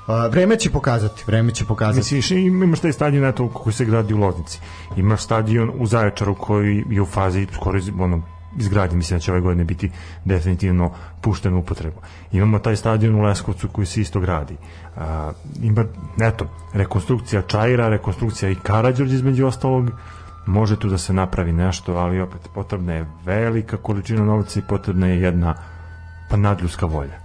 A, 0.08 0.28
vreme 0.28 0.56
će 0.60 0.70
pokazati, 0.70 1.24
vreme 1.28 1.54
će 1.54 1.66
pokazati. 1.66 2.16
Misliš, 2.16 2.32
imaš 2.32 2.80
taj 2.80 2.94
stadion 2.94 3.26
eto, 3.26 3.50
koji 3.50 3.74
se 3.74 3.86
gradi 3.86 4.14
u 4.14 4.18
Loznici. 4.18 4.60
Imaš 4.98 5.24
stadion 5.24 5.72
u 5.78 5.88
Zaječaru 5.88 6.36
koji 6.36 6.84
je 6.90 7.02
u 7.02 7.06
fazi 7.06 7.48
skoro 7.54 7.80
ono, 8.00 8.22
izgradnje, 8.60 8.98
mislim 8.98 9.20
da 9.20 9.22
će 9.22 9.32
ove 9.32 9.42
godine 9.42 9.64
biti 9.64 9.92
definitivno 10.26 10.92
pušten 11.22 11.54
u 11.54 11.60
upotrebu. 11.60 12.02
Imamo 12.32 12.60
taj 12.60 12.76
stadion 12.76 13.16
u 13.16 13.22
Leskovcu 13.22 13.68
koji 13.68 13.86
se 13.86 14.02
isto 14.02 14.20
gradi. 14.20 14.58
A, 14.98 15.32
ima, 15.62 15.86
eto, 16.22 16.46
rekonstrukcija 16.74 17.42
Čajira, 17.42 17.90
rekonstrukcija 17.90 18.52
i 18.52 18.56
Karađorđe 18.56 19.16
između 19.16 19.46
ostalog, 19.46 19.92
može 20.46 20.80
tu 20.80 20.90
da 20.90 20.98
se 20.98 21.14
napravi 21.14 21.52
nešto, 21.52 21.96
ali 21.96 22.22
opet 22.22 22.42
potrebna 22.54 22.94
je 22.94 23.06
velika 23.26 23.78
količina 23.78 24.24
novca 24.24 24.60
i 24.60 24.64
potrebna 24.70 25.08
je 25.08 25.22
jedna 25.22 25.56
pa 26.30 26.38
nadljuska 26.38 26.86
volja. 26.86 27.24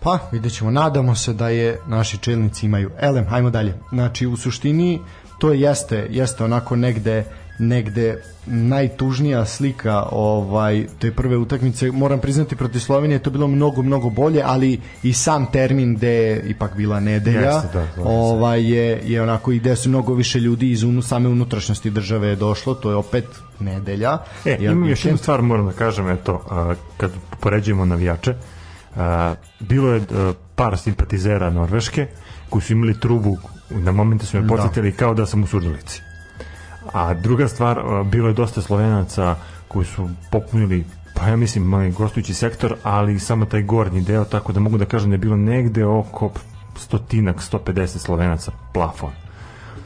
Pa, 0.00 0.18
vidjet 0.32 0.52
ćemo. 0.52 0.70
Nadamo 0.70 1.14
se 1.14 1.32
da 1.32 1.48
je 1.48 1.78
naši 1.86 2.18
čelnici 2.18 2.66
imaju. 2.66 2.90
Elem, 3.00 3.26
hajmo 3.26 3.50
dalje. 3.50 3.78
Znači, 3.88 4.26
u 4.26 4.36
suštini, 4.36 5.00
to 5.38 5.52
jeste, 5.52 6.06
jeste 6.10 6.44
onako 6.44 6.76
negde 6.76 7.24
negde 7.58 8.22
najtužnija 8.46 9.44
slika 9.46 10.02
ovaj 10.10 10.86
te 10.98 11.12
prve 11.12 11.36
utakmice 11.36 11.90
moram 11.90 12.20
priznati 12.20 12.56
protiv 12.56 12.78
Slovenije 12.78 13.14
je 13.16 13.22
to 13.22 13.30
bilo 13.30 13.48
mnogo 13.48 13.82
mnogo 13.82 14.10
bolje 14.10 14.42
ali 14.44 14.80
i 15.02 15.12
sam 15.12 15.46
termin 15.46 15.94
gde 15.94 16.08
je 16.08 16.42
ipak 16.46 16.76
bila 16.76 17.00
nedelja 17.00 17.50
Jeste, 17.50 17.68
da, 17.72 17.86
se. 17.94 18.00
ovaj 18.04 18.62
je 18.62 19.00
je 19.04 19.22
onako 19.22 19.52
i 19.52 19.58
gde 19.58 19.76
su 19.76 19.88
mnogo 19.88 20.14
više 20.14 20.40
ljudi 20.40 20.70
iz 20.70 20.82
unu, 20.82 21.02
same 21.02 21.28
unutrašnjosti 21.28 21.90
države 21.90 22.28
je 22.28 22.36
došlo 22.36 22.74
to 22.74 22.90
je 22.90 22.96
opet 22.96 23.24
nedelja 23.60 24.18
E, 24.44 24.56
Jel, 24.60 24.72
imam 24.72 24.88
još 24.88 25.04
jednu 25.04 25.18
stvar 25.18 25.42
moram 25.42 25.66
da 25.66 25.72
kažem, 25.72 26.08
eto, 26.08 26.42
a, 26.50 26.74
kad 26.96 27.10
poređujemo 27.40 27.84
navijače, 27.84 28.34
a, 28.96 29.34
bilo 29.60 29.92
je 29.92 30.00
a, 30.00 30.32
par 30.54 30.78
simpatizera 30.78 31.50
Norveške 31.50 32.06
koji 32.48 32.62
su 32.62 32.72
imali 32.72 33.00
trubu, 33.00 33.38
na 33.70 33.92
momente 33.92 34.26
su 34.26 34.36
me 34.36 34.42
Da. 34.42 34.48
podsjetili 34.48 34.92
kao 34.92 35.14
da 35.14 35.26
sam 35.26 35.42
u 35.42 35.46
Surdulici. 35.46 36.02
A 36.92 37.14
druga 37.14 37.48
stvar, 37.48 37.82
bilo 38.04 38.28
je 38.28 38.34
dosta 38.34 38.62
slovenaca 38.62 39.36
koji 39.68 39.84
su 39.86 40.08
popunili 40.30 40.84
pa 41.14 41.28
ja 41.28 41.36
mislim 41.36 41.74
onaj 41.74 41.90
gostujući 41.90 42.34
sektor, 42.34 42.74
ali 42.82 43.18
samo 43.18 43.44
taj 43.44 43.62
gornji 43.62 44.00
deo, 44.00 44.24
tako 44.24 44.52
da 44.52 44.60
mogu 44.60 44.78
da 44.78 44.84
kažem 44.84 45.10
da 45.10 45.14
je 45.14 45.18
bilo 45.18 45.36
negde 45.36 45.84
oko 45.84 46.30
stotinak, 46.76 47.36
150 47.36 47.86
slovenaca 47.86 48.52
plafon. 48.72 49.12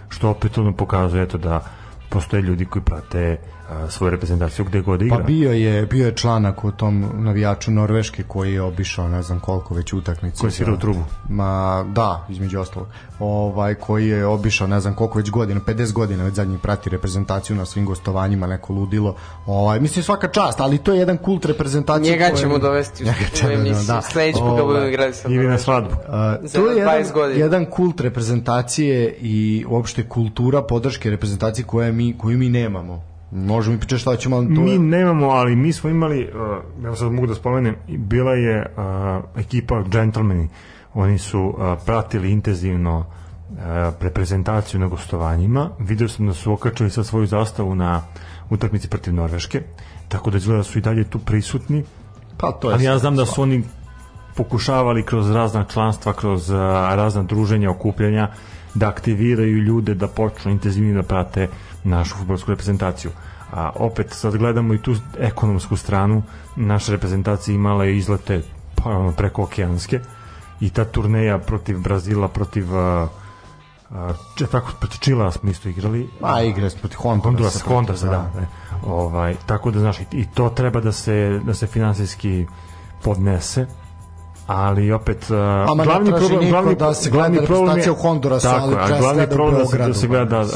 Što 0.08 0.30
opet 0.30 0.58
ono 0.58 0.72
pokazuje 0.72 1.22
eto 1.22 1.38
da 1.38 1.60
postoje 2.08 2.42
ljudi 2.42 2.64
koji 2.64 2.82
prate 2.82 3.38
a, 3.42 3.55
svoju 3.88 4.10
reprezentaciju 4.10 4.64
gde 4.64 4.80
god 4.80 5.02
igra. 5.02 5.16
Pa 5.16 5.22
bio 5.22 5.52
je 5.52 5.86
bio 5.86 6.06
je 6.06 6.12
članak 6.14 6.64
o 6.64 6.70
tom 6.70 7.04
navijaču 7.14 7.70
Norveške 7.70 8.22
koji 8.22 8.52
je 8.52 8.62
obišao 8.62 9.08
ne 9.08 9.22
znam 9.22 9.40
koliko 9.40 9.74
već 9.74 9.92
utakmica. 9.92 10.40
Koji 10.40 10.52
je 10.58 10.72
u 10.72 10.78
trubu. 10.78 11.04
Ma 11.28 11.84
da, 11.88 12.26
između 12.28 12.60
ostalog. 12.60 12.88
Ovaj 13.18 13.74
koji 13.74 14.08
je 14.08 14.26
obišao 14.26 14.66
ne 14.66 14.80
znam 14.80 14.94
koliko 14.94 15.18
već 15.18 15.30
godina, 15.30 15.60
50 15.60 15.92
godina 15.92 16.24
već 16.24 16.34
zadnji 16.34 16.58
prati 16.58 16.90
reprezentaciju 16.90 17.56
na 17.56 17.64
svim 17.64 17.84
gostovanjima, 17.86 18.46
neko 18.46 18.72
ludilo. 18.72 19.16
Ovaj 19.46 19.80
mislim 19.80 20.02
svaka 20.02 20.28
čast, 20.28 20.60
ali 20.60 20.78
to 20.78 20.92
je 20.92 20.98
jedan 20.98 21.16
kult 21.16 21.44
reprezentacije. 21.44 22.12
Njega 22.12 22.24
koje- 22.24 22.36
ćemo 22.36 22.58
dovesti 22.58 23.04
u, 23.04 23.50
emisiju. 23.50 23.86
da. 23.86 24.02
Sledeći 24.02 24.38
put 24.38 24.46
ga 24.46 24.52
Ovaj, 24.52 24.64
budemo 24.64 24.86
igrali 24.86 25.14
sa 25.14 25.28
Ili 25.28 25.46
na 25.46 25.58
svadbu. 25.58 25.94
Za 26.42 26.58
to 26.60 26.66
je 26.66 26.74
20 26.76 26.88
jedan, 26.88 27.12
godina. 27.14 27.40
jedan 27.40 27.64
kult 27.64 28.00
reprezentacije 28.00 29.16
i 29.20 29.64
uopšte 29.68 30.08
kultura 30.08 30.62
podrške 30.62 31.10
reprezentacije 31.10 31.64
koje 31.64 31.92
mi, 31.92 32.18
koju 32.18 32.38
mi 32.38 32.48
nemamo. 32.48 33.15
Možemo 33.30 33.74
mi 33.74 33.80
pričati 33.80 34.00
šta 34.00 34.10
hoćemo, 34.10 34.36
ali 34.36 34.54
to 34.54 34.60
Mi 34.60 34.70
je... 34.70 34.78
nemamo, 34.78 35.26
ali 35.26 35.56
mi 35.56 35.72
smo 35.72 35.90
imali, 35.90 36.28
uh, 36.78 36.84
evo 36.84 36.96
sad 36.96 37.12
mogu 37.12 37.26
da 37.26 37.34
spomenem, 37.34 37.74
i 37.88 37.98
bila 37.98 38.32
je 38.32 38.66
uh, 38.76 39.40
ekipa 39.40 39.82
Gentlemani, 39.82 40.48
oni 40.94 41.18
su 41.18 41.40
uh, 41.40 41.54
pratili 41.86 42.30
intenzivno 42.30 42.98
uh, 42.98 43.56
reprezentaciju 44.00 44.80
na 44.80 44.86
gostovanjima, 44.86 45.70
vidio 45.78 46.08
sam 46.08 46.26
da 46.26 46.34
su 46.34 46.52
okačili 46.52 46.90
sad 46.90 47.06
svoju 47.06 47.26
zastavu 47.26 47.74
na 47.74 48.02
utakmici 48.50 48.88
protiv 48.88 49.14
Norveške, 49.14 49.62
tako 50.08 50.30
da 50.30 50.36
izgleda 50.36 50.58
da 50.58 50.64
su 50.64 50.78
i 50.78 50.82
dalje 50.82 51.04
tu 51.04 51.18
prisutni, 51.18 51.84
Pa 52.36 52.52
to 52.52 52.68
je 52.68 52.74
ali 52.74 52.84
ja 52.84 52.98
znam 52.98 53.16
da 53.16 53.26
su 53.26 53.42
oni 53.42 53.62
pokušavali 54.36 55.02
kroz 55.02 55.30
razna 55.30 55.64
članstva, 55.64 56.12
kroz 56.12 56.50
uh, 56.50 56.56
razna 56.94 57.22
druženja, 57.22 57.70
okupljanja, 57.70 58.28
da 58.74 58.88
aktiviraju 58.88 59.58
ljude 59.58 59.94
da 59.94 60.08
počnu 60.08 60.50
intenzivnije 60.50 60.94
da 60.94 61.02
prate 61.02 61.48
našu 61.86 62.16
futbolsku 62.16 62.50
reprezentaciju. 62.50 63.10
A 63.52 63.70
opet 63.74 64.12
sad 64.12 64.36
gledamo 64.36 64.74
i 64.74 64.82
tu 64.82 64.94
ekonomsku 65.18 65.76
stranu, 65.76 66.22
naša 66.56 66.92
reprezentacija 66.92 67.54
imala 67.54 67.84
je 67.84 67.96
izlete 67.96 68.42
pa, 68.74 68.90
ono, 68.90 69.12
preko 69.12 69.42
okeanske 69.42 70.00
i 70.60 70.70
ta 70.70 70.84
turneja 70.84 71.38
protiv 71.38 71.78
Brazila, 71.78 72.28
protiv 72.28 72.76
a, 72.76 73.08
če, 74.36 74.46
tako, 74.46 74.72
protiv 74.80 74.98
Čila 75.00 75.30
smo 75.32 75.50
isto 75.50 75.68
igrali. 75.68 76.08
Pa 76.20 76.40
igre 76.42 76.70
smo 76.70 76.80
protiv 76.80 76.98
Hondurasa. 76.98 77.28
Honduras, 77.28 77.62
Honduras, 77.62 78.00
da. 78.02 78.40
Ne. 78.40 78.46
Ovaj, 78.86 79.36
tako 79.46 79.70
da, 79.70 79.80
znaš, 79.80 80.00
i 80.12 80.26
to 80.34 80.48
treba 80.50 80.80
da 80.80 80.92
se, 80.92 81.40
da 81.44 81.54
se 81.54 81.66
finansijski 81.66 82.46
podnese 83.02 83.66
ali 84.46 84.92
opet 84.92 85.30
uh, 85.30 85.36
Ama 85.70 85.84
glavni 85.84 86.10
problem 86.10 86.50
glavni, 86.50 86.74
da 86.74 86.94
se 86.94 87.10
glavni 87.10 87.46
problem 87.46 87.78
je 87.78 87.90
u 87.90 87.94
Hondurasu, 87.94 88.46
tako, 88.46 88.64
ali 88.64 88.94
a 88.94 88.98
glavni 88.98 89.24
u 89.24 89.28
problem 89.28 89.62
da 89.62 89.66
se, 89.66 89.78
da 89.78 89.94
se 89.94 90.06
gleda 90.06 90.40
uh, 90.40 90.46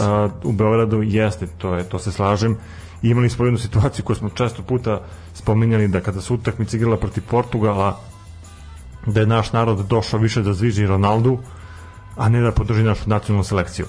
u 0.45 0.53
Beogradu 0.53 1.03
jeste 1.03 1.47
to 1.47 1.75
je 1.75 1.85
to 1.85 1.99
se 1.99 2.13
slažem. 2.13 2.57
Imali 3.03 3.31
smo 3.31 3.45
jednu 3.45 3.59
situaciju 3.59 4.05
koju 4.05 4.17
smo 4.17 4.29
često 4.29 4.63
puta 4.63 5.01
spominjali 5.35 5.89
da 5.89 6.01
kada 6.01 6.21
se 6.21 6.33
utakmica 6.33 6.77
igrala 6.77 6.97
protiv 6.97 7.23
Portugala 7.31 7.97
da 9.07 9.21
je 9.21 9.27
naš 9.27 9.53
narod 9.53 9.87
došao 9.87 10.21
više 10.21 10.43
da 10.43 10.53
zviži 10.53 10.87
Ronaldu 10.87 11.39
a 12.17 12.29
ne 12.29 12.41
da 12.41 12.53
podrži 12.53 12.83
našu 12.83 13.09
nacionalnu 13.09 13.45
selekciju. 13.45 13.87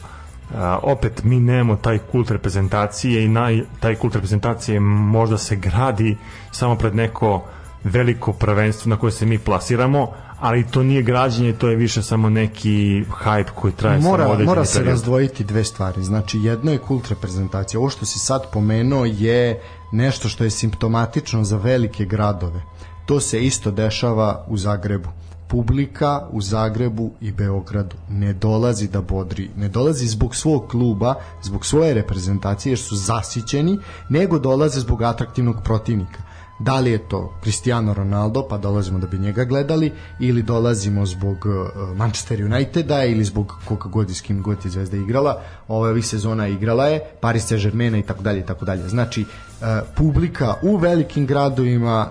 A, 0.55 0.79
opet 0.83 1.23
mi 1.23 1.39
nemamo 1.39 1.75
taj 1.75 1.97
kult 1.97 2.31
reprezentacije 2.31 3.25
i 3.25 3.27
naj, 3.27 3.61
taj 3.79 3.95
kult 3.95 4.15
reprezentacije 4.15 4.79
možda 4.79 5.37
se 5.37 5.55
gradi 5.55 6.17
samo 6.51 6.75
pred 6.75 6.95
neko 6.95 7.43
veliko 7.83 8.33
prvenstvo 8.33 8.89
na 8.89 8.95
koje 8.95 9.11
se 9.11 9.25
mi 9.25 9.39
plasiramo 9.39 10.07
ali 10.41 10.67
to 10.67 10.83
nije 10.83 11.01
građenje, 11.01 11.53
to 11.53 11.69
je 11.69 11.75
više 11.75 12.01
samo 12.01 12.29
neki 12.29 13.03
hype 13.23 13.49
koji 13.55 13.73
traje 13.73 14.01
samo 14.01 14.11
mora, 14.11 14.25
određeni 14.25 14.45
mora 14.45 14.65
se 14.65 14.79
period. 14.79 14.91
razdvojiti 14.91 15.43
dve 15.43 15.63
stvari. 15.63 16.03
Znači, 16.03 16.39
jedno 16.39 16.71
je 16.71 16.77
kult 16.77 17.09
reprezentacije. 17.09 17.79
Ovo 17.79 17.89
što 17.89 18.05
si 18.05 18.19
sad 18.19 18.51
pomenuo 18.51 19.05
je 19.05 19.61
nešto 19.91 20.29
što 20.29 20.43
je 20.43 20.49
simptomatično 20.49 21.43
za 21.43 21.57
velike 21.57 22.05
gradove. 22.05 22.61
To 23.05 23.19
se 23.19 23.45
isto 23.45 23.71
dešava 23.71 24.45
u 24.47 24.57
Zagrebu. 24.57 25.09
Publika 25.47 26.27
u 26.31 26.41
Zagrebu 26.41 27.11
i 27.21 27.31
Beogradu 27.31 27.95
ne 28.09 28.33
dolazi 28.33 28.87
da 28.87 29.01
bodri, 29.01 29.49
ne 29.55 29.69
dolazi 29.69 30.07
zbog 30.07 30.35
svog 30.35 30.67
kluba, 30.67 31.15
zbog 31.43 31.65
svoje 31.65 31.93
reprezentacije 31.93 32.71
jer 32.71 32.79
su 32.79 32.95
zasićeni, 32.95 33.79
nego 34.09 34.39
dolaze 34.39 34.79
zbog 34.79 35.01
atraktivnog 35.03 35.55
protivnika. 35.63 36.30
Da 36.63 36.79
li 36.79 36.91
je 36.91 36.97
to 36.97 37.33
Cristiano 37.41 37.93
Ronaldo, 37.93 38.47
pa 38.49 38.57
dolazimo 38.57 38.99
da 38.99 39.07
bi 39.07 39.17
njega 39.17 39.43
gledali, 39.45 39.91
ili 40.19 40.43
dolazimo 40.43 41.05
zbog 41.05 41.45
uh, 41.45 41.97
Manchester 41.97 42.45
Uniteda 42.45 43.03
ili 43.03 43.23
zbog 43.23 43.53
koga 43.65 43.89
god 43.89 44.09
i 44.09 44.13
s 44.13 44.21
kim 44.21 44.41
god 44.41 44.65
je 44.65 44.71
Zvezda 44.71 44.97
igrala, 44.97 45.41
ove 45.67 45.89
ovih 45.89 46.07
sezona 46.07 46.47
igrala 46.47 46.87
je, 46.87 46.99
Paris 47.21 47.51
Saint-Germain 47.51 47.99
i 47.99 48.05
tako 48.05 48.23
dalje 48.23 48.39
i 48.39 48.45
tako 48.45 48.65
dalje. 48.65 48.89
Znači, 48.89 49.21
uh, 49.21 49.67
publika 49.95 50.53
u 50.61 50.77
velikim 50.77 51.25
gradovima 51.25 52.09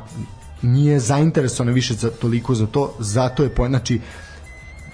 nije 0.63 1.01
zainteresovana 1.01 1.73
više 1.73 1.95
za 1.95 2.11
toliko 2.11 2.55
za 2.55 2.67
to, 2.67 2.95
zato 2.99 3.43
je 3.43 3.55
po, 3.55 3.69
znači 3.69 4.01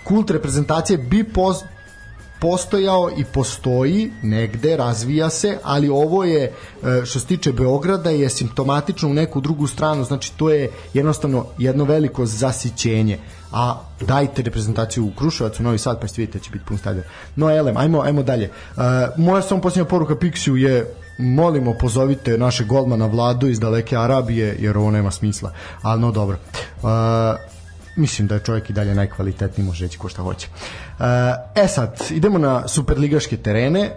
kult 0.05 0.31
reprezentacije 0.31 0.99
bi 0.99 1.25
pos, 1.25 1.57
postojao 2.41 3.11
i 3.17 3.25
postoji 3.25 4.11
negde, 4.23 4.77
razvija 4.77 5.31
se, 5.31 5.59
ali 5.63 5.89
ovo 5.89 6.25
je 6.25 6.45
e, 6.45 6.53
što 7.05 7.21
se 7.21 7.27
tiče 7.27 7.53
Beograda 7.53 8.11
je 8.11 8.31
simptomatično 8.31 9.09
u 9.09 9.15
neku 9.15 9.41
drugu 9.41 9.67
stranu, 9.67 10.05
znači 10.05 10.33
to 10.37 10.51
je 10.51 10.71
jednostavno 10.95 11.47
jedno 11.59 11.85
veliko 11.85 12.27
zasićenje 12.27 13.19
a 13.53 13.81
dajte 14.01 14.43
reprezentaciju 14.43 15.05
u 15.07 15.11
Kruševac, 15.19 15.61
u 15.61 15.63
Novi 15.63 15.79
Sad, 15.79 16.01
pa 16.01 16.07
ćete 16.07 16.21
vidjeti 16.21 16.39
da 16.39 16.45
će 16.45 16.51
biti 16.51 16.65
pun 16.65 16.79
stadion. 16.79 17.05
No, 17.37 17.51
elem, 17.51 17.77
ajmo, 17.77 18.01
ajmo 18.01 18.23
dalje. 18.23 18.45
E, 18.45 18.51
moja 19.17 19.43
samo 19.43 19.61
posljednja 19.61 19.85
poruka 19.85 20.15
Pixiju 20.15 20.57
je 20.57 20.95
molimo 21.19 21.75
pozovite 21.81 22.39
naše 22.39 22.65
golmana 22.65 23.07
Vladu 23.07 23.49
iz 23.49 23.61
daleke 23.61 23.97
Arabije, 23.97 24.57
jer 24.61 24.79
ovo 24.79 24.91
nema 24.91 25.11
smisla. 25.11 25.53
Ali 25.83 26.01
no 26.01 26.11
dobro. 26.13 26.37
E, 26.37 27.56
mislim 27.97 28.29
da 28.29 28.35
je 28.35 28.41
čovjek 28.41 28.71
i 28.71 28.75
dalje 28.75 28.95
najkvalitetniji, 28.95 29.67
može 29.67 29.85
reći 29.85 29.99
ko 29.99 30.09
šta 30.09 30.23
hoće. 30.23 30.49
E, 31.01 31.05
E 31.57 31.69
sad, 31.69 32.07
idemo 32.11 32.39
na 32.39 32.69
superligaške 32.69 33.37
terene, 33.37 33.91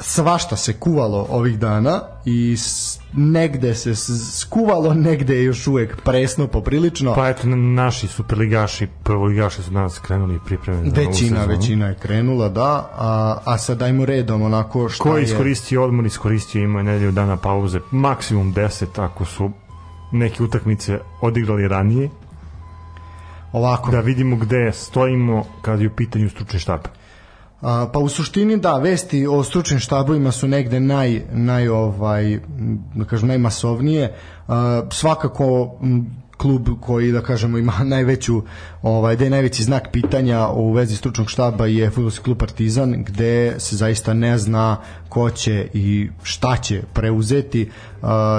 svašta 0.00 0.56
se 0.56 0.72
kuvalo 0.72 1.26
ovih 1.30 1.58
dana 1.58 2.00
i 2.24 2.56
negde 3.12 3.74
se 3.74 3.94
skuvalo, 4.32 4.94
negde 4.94 5.36
je 5.36 5.44
još 5.44 5.66
uvek 5.66 6.00
presno 6.02 6.46
poprilično. 6.46 7.14
Pa 7.14 7.28
eto, 7.28 7.46
na- 7.46 7.56
naši 7.56 8.06
superligaši, 8.08 8.88
prvoligaši 9.02 9.62
su 9.62 9.70
danas 9.70 9.98
krenuli 9.98 10.38
pripreme 10.46 10.78
za 10.80 10.96
većina, 10.96 11.14
sezonu. 11.36 11.46
većina 11.48 11.86
je 11.86 11.94
krenula, 11.94 12.48
da, 12.48 12.62
a, 12.94 13.38
a 13.44 13.58
sad 13.58 13.78
dajmo 13.78 14.04
redom 14.04 14.42
onako 14.42 14.88
šta 14.88 15.02
Ko 15.02 15.16
je 15.16 15.20
je... 15.20 15.24
iskoristio 15.24 15.84
odmor, 15.84 16.06
iskoristio 16.06 16.62
ima 16.62 16.82
nedelju 16.82 17.12
dana 17.12 17.36
pauze, 17.36 17.80
maksimum 17.90 18.54
10 18.54 18.84
ako 18.96 19.24
su 19.24 19.50
neke 20.12 20.42
utakmice 20.42 20.98
odigrali 21.20 21.68
ranije, 21.68 22.10
Ovako, 23.52 23.90
da 23.90 24.00
vidimo 24.00 24.36
gde 24.36 24.72
stojimo 24.72 25.44
kad 25.62 25.80
je 25.80 25.86
u 25.86 25.96
pitanju 25.96 26.28
stručni 26.28 26.58
štab. 26.58 26.80
A, 27.60 27.88
pa 27.92 27.98
u 27.98 28.08
suštini 28.08 28.56
da, 28.56 28.78
vesti 28.78 29.26
o 29.26 29.44
stručnim 29.44 29.80
štabovima 29.80 30.32
su 30.32 30.48
negde 30.48 30.80
naj, 30.80 31.22
naj 31.32 31.68
ovaj, 31.68 32.40
da 32.94 33.04
kažem, 33.04 33.28
najmasovnije. 33.28 34.14
A, 34.48 34.82
svakako 34.90 35.78
klub 36.42 36.68
koji 36.80 37.12
da 37.12 37.20
kažemo 37.20 37.58
ima 37.58 37.72
najveću 37.94 38.42
ovaj 38.82 39.16
da 39.16 39.24
je 39.24 39.30
najveći 39.30 39.64
znak 39.64 39.88
pitanja 39.92 40.48
u 40.48 40.72
vezi 40.72 40.96
stručnog 40.96 41.30
štaba 41.30 41.66
je 41.66 41.90
fudbalski 41.90 42.24
klub 42.24 42.38
Partizan 42.38 43.04
gde 43.06 43.54
se 43.58 43.76
zaista 43.76 44.14
ne 44.14 44.38
zna 44.38 44.76
ko 45.08 45.30
će 45.30 45.68
i 45.74 46.08
šta 46.22 46.56
će 46.56 46.82
preuzeti. 46.92 47.70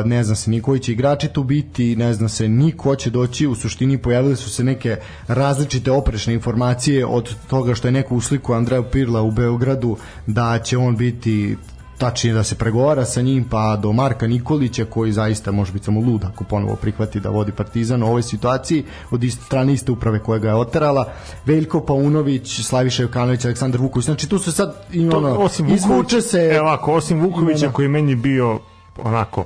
Ne 0.06 0.24
zna 0.24 0.36
se 0.36 0.52
ni 0.52 0.62
koji 0.62 0.80
će 0.80 0.92
igrači 0.92 1.28
tu 1.28 1.44
biti 1.44 1.96
ne 1.96 2.14
zna 2.14 2.30
se 2.30 2.48
ni 2.48 2.72
ko 2.72 2.96
će 2.96 3.10
doći. 3.10 3.48
U 3.48 3.56
suštini 3.56 3.98
pojavile 3.98 4.36
su 4.36 4.50
se 4.50 4.64
neke 4.64 4.98
različite 5.28 5.92
oprešne 5.92 6.34
informacije 6.34 7.06
od 7.06 7.36
toga 7.48 7.76
što 7.76 7.88
je 7.88 7.92
neko 7.92 8.16
usliku 8.16 8.54
Andreja 8.54 8.84
Pirla 8.84 9.22
u 9.22 9.32
Beogradu 9.32 9.98
da 10.28 10.60
će 10.60 10.78
on 10.78 10.98
biti 10.98 11.58
tačnije 11.98 12.34
da 12.34 12.44
se 12.44 12.56
pregovara 12.56 13.06
sa 13.06 13.22
njim 13.22 13.44
pa 13.50 13.76
do 13.76 13.92
Marka 13.92 14.28
Nikolića 14.28 14.86
koji 14.86 15.12
zaista 15.12 15.52
može 15.52 15.74
biti 15.74 15.86
samo 15.86 16.00
lud 16.00 16.24
ako 16.24 16.44
ponovo 16.44 16.76
prihvati 16.76 17.20
da 17.20 17.30
vodi 17.30 17.52
Partizan 17.52 18.04
u 18.04 18.08
ovoj 18.08 18.24
situaciji. 18.24 18.84
Od 19.12 19.24
iste 19.24 19.44
strane 19.46 19.74
iste 19.74 19.92
uprave 19.92 20.20
koja 20.20 20.40
ga 20.40 20.48
je 20.48 20.56
oterala. 20.56 21.12
Veljko 21.46 21.82
Paunović, 21.82 22.62
Slaviša 22.62 23.04
Jokanović, 23.04 23.46
Aleksandar 23.46 23.82
Vuković. 23.82 24.06
Znači 24.06 24.30
tu 24.30 24.40
su 24.40 24.52
sad 24.52 24.76
i 24.92 25.10
To, 25.10 25.18
ono, 25.18 25.30
osim 25.30 25.68
izvuče 25.70 25.96
Vuković, 25.96 26.24
se 26.26 26.52
evo 26.54 26.68
ovako, 26.68 26.94
osim 26.94 27.22
Vukovića 27.22 27.58
imena. 27.58 27.74
koji 27.74 27.88
meni 27.88 28.16
bio 28.16 28.60
onako 29.04 29.46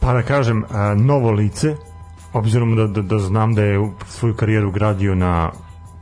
pa 0.00 0.12
da 0.12 0.22
kažem 0.22 0.64
a, 0.70 0.94
novo 0.94 1.30
lice 1.30 1.76
obzirom 2.32 2.76
da, 2.76 2.86
da, 2.86 3.02
da 3.02 3.18
znam 3.18 3.54
da 3.54 3.62
je 3.62 3.90
svoju 4.08 4.34
karijeru 4.34 4.70
gradio 4.70 5.14
na 5.14 5.50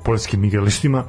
poljskim 0.04 0.44
igralištima 0.44 1.04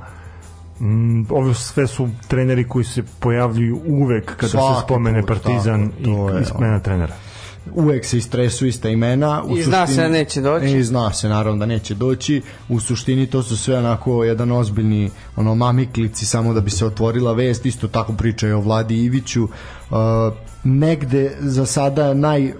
Mm, 0.79 1.25
ovo 1.29 1.53
sve 1.53 1.87
su 1.87 2.09
treneri 2.27 2.67
koji 2.67 2.85
se 2.85 3.03
pojavljuju 3.19 3.81
uvek 3.85 4.35
kada 4.35 4.47
Svaki 4.47 4.79
se 4.79 4.85
spomene 4.85 5.21
put, 5.21 5.27
Partizan 5.27 5.89
tako, 5.89 6.31
i, 6.31 6.35
je 6.35 6.41
i 6.41 6.45
smena 6.45 6.79
trenera. 6.79 7.15
uvek 7.75 8.05
se 8.05 8.17
istresu 8.17 8.67
ista 8.67 8.89
imena 8.89 9.43
u 9.43 9.57
I 9.57 9.63
zna 9.63 9.87
se 9.87 10.01
da 10.01 10.07
neće 10.07 10.41
doći. 10.41 10.77
i 10.77 10.83
zna 10.83 11.13
se 11.13 11.29
naravno 11.29 11.59
da 11.59 11.65
neće 11.65 11.95
doći. 11.95 12.41
U 12.69 12.79
suštini 12.79 13.27
to 13.27 13.43
su 13.43 13.57
sve 13.57 13.77
onako 13.77 14.23
jedan 14.23 14.51
ozbiljni 14.51 15.09
ono 15.35 15.55
mamiklici 15.55 16.25
samo 16.25 16.53
da 16.53 16.61
bi 16.61 16.69
se 16.69 16.85
otvorila 16.85 17.33
vest. 17.33 17.65
Isto 17.65 17.87
tako 17.87 18.13
pričaju 18.13 18.57
o 18.57 18.61
Vladi 18.61 19.03
Iviću. 19.03 19.43
Uh, 19.43 19.97
negde 20.63 21.35
za 21.39 21.65
sada 21.65 22.13
naj 22.13 22.53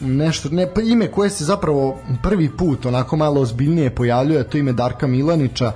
nešto 0.00 0.48
ne 0.48 0.74
pa 0.74 0.80
ime 0.80 1.10
koje 1.10 1.30
se 1.30 1.44
zapravo 1.44 1.98
prvi 2.22 2.50
put 2.56 2.86
onako 2.86 3.16
malo 3.16 3.40
ozbiljnije 3.40 3.94
pojavljuje 3.94 4.40
a 4.40 4.44
to 4.44 4.58
ime 4.58 4.72
Darka 4.72 5.06
Milanića. 5.06 5.72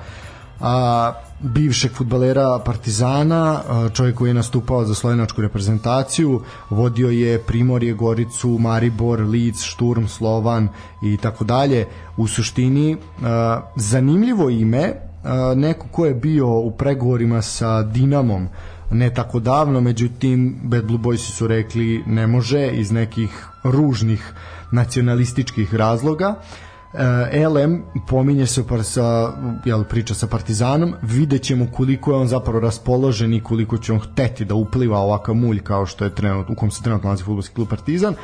A, 0.61 1.13
bivšeg 1.43 1.93
futbalera 1.93 2.59
Partizana, 2.65 3.61
čovjek 3.95 4.17
koji 4.17 4.31
je 4.31 4.35
nastupao 4.35 4.85
za 4.85 4.95
slovenačku 4.95 5.43
reprezentaciju, 5.43 6.41
vodio 6.71 7.11
je 7.11 7.39
Primorje, 7.39 7.93
Goricu, 7.95 8.59
Maribor, 8.61 9.21
Lic, 9.21 9.63
Šturm, 9.63 10.07
Slovan 10.07 10.69
i 11.03 11.17
tako 11.17 11.45
dalje. 11.45 11.87
U 12.17 12.29
suštini 12.29 12.97
zanimljivo 13.77 14.51
ime, 14.51 14.93
neko 15.57 15.87
ko 15.91 16.07
je 16.07 16.15
bio 16.15 16.59
u 16.59 16.71
pregovorima 16.71 17.43
sa 17.43 17.83
Dinamom 17.83 18.49
ne 18.93 19.15
tako 19.15 19.41
davno, 19.41 19.81
međutim 19.81 20.61
Bad 20.63 20.85
Blue 20.85 20.99
Boysi 20.99 21.31
su 21.31 21.47
rekli 21.47 22.03
ne 22.07 22.27
može 22.27 22.71
iz 22.73 22.93
nekih 22.93 23.47
ružnih 23.65 24.33
nacionalističkih 24.71 25.75
razloga. 25.75 26.27
E, 26.27 26.72
LM 27.49 27.83
pominje 28.09 28.47
se 28.47 28.67
par 28.67 28.85
sa, 28.85 29.33
jel, 29.65 29.85
priča 29.85 30.15
sa 30.15 30.27
Partizanom, 30.27 30.95
vidjet 31.03 31.43
ćemo 31.43 31.67
koliko 31.73 32.11
je 32.11 32.17
on 32.17 32.29
zapravo 32.29 32.61
raspoložen 32.61 33.35
i 33.35 33.43
koliko 33.43 33.79
će 33.79 33.93
on 33.93 34.01
hteti 34.01 34.45
da 34.45 34.55
upliva 34.55 34.99
ovakav 34.99 35.35
mulj 35.35 35.61
kao 35.61 35.87
što 35.87 36.05
je 36.05 36.15
trenut, 36.15 36.51
u 36.51 36.55
kom 36.55 36.71
se 36.71 36.83
trenutno 36.83 37.07
nalazi 37.09 37.25
futbolski 37.25 37.55
klub 37.55 37.69
Partizan. 37.69 38.15
E, 38.15 38.17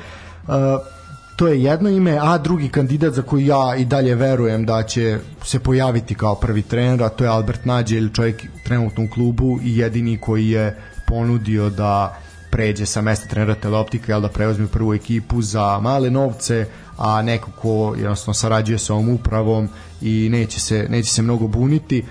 to 1.37 1.48
je 1.48 1.62
jedno 1.62 1.90
ime, 1.90 2.18
a 2.20 2.38
drugi 2.38 2.68
kandidat 2.68 3.14
za 3.14 3.22
koji 3.22 3.46
ja 3.46 3.76
i 3.76 3.85
dalje 3.85 4.14
verujem 4.14 4.66
da 4.66 4.83
će 4.83 5.18
se 5.44 5.59
pojaviti 5.59 6.14
kao 6.14 6.35
prvi 6.35 6.62
trener, 6.62 7.02
a 7.02 7.09
to 7.09 7.24
je 7.24 7.31
Albert 7.31 7.64
Nađelj, 7.64 8.12
čovjek 8.12 8.42
trenutno 8.64 9.04
u 9.04 9.09
klubu 9.14 9.59
i 9.62 9.78
jedini 9.78 10.18
koji 10.20 10.50
je 10.50 10.76
ponudio 11.07 11.70
da 11.70 12.18
pređe 12.50 12.87
sa 12.87 13.00
mesta 13.02 13.28
trenera 13.28 13.54
teleoptika 13.54 14.12
jel 14.12 14.20
da 14.20 14.28
preuzme 14.28 14.66
prvu 14.66 14.94
ekipu 14.94 15.42
za 15.42 15.78
male 15.83 16.11
novce 16.11 16.66
a 16.99 17.23
neko 17.23 17.51
ko 17.51 17.95
jednostavno 17.99 18.35
sarađuje 18.35 18.79
sa 18.79 18.95
ovom 18.95 19.09
upravom 19.09 19.69
i 20.01 20.29
neće 20.31 20.61
se, 20.61 20.87
neće 20.91 21.11
se 21.11 21.23
mnogo 21.23 21.47
buniti 21.47 22.05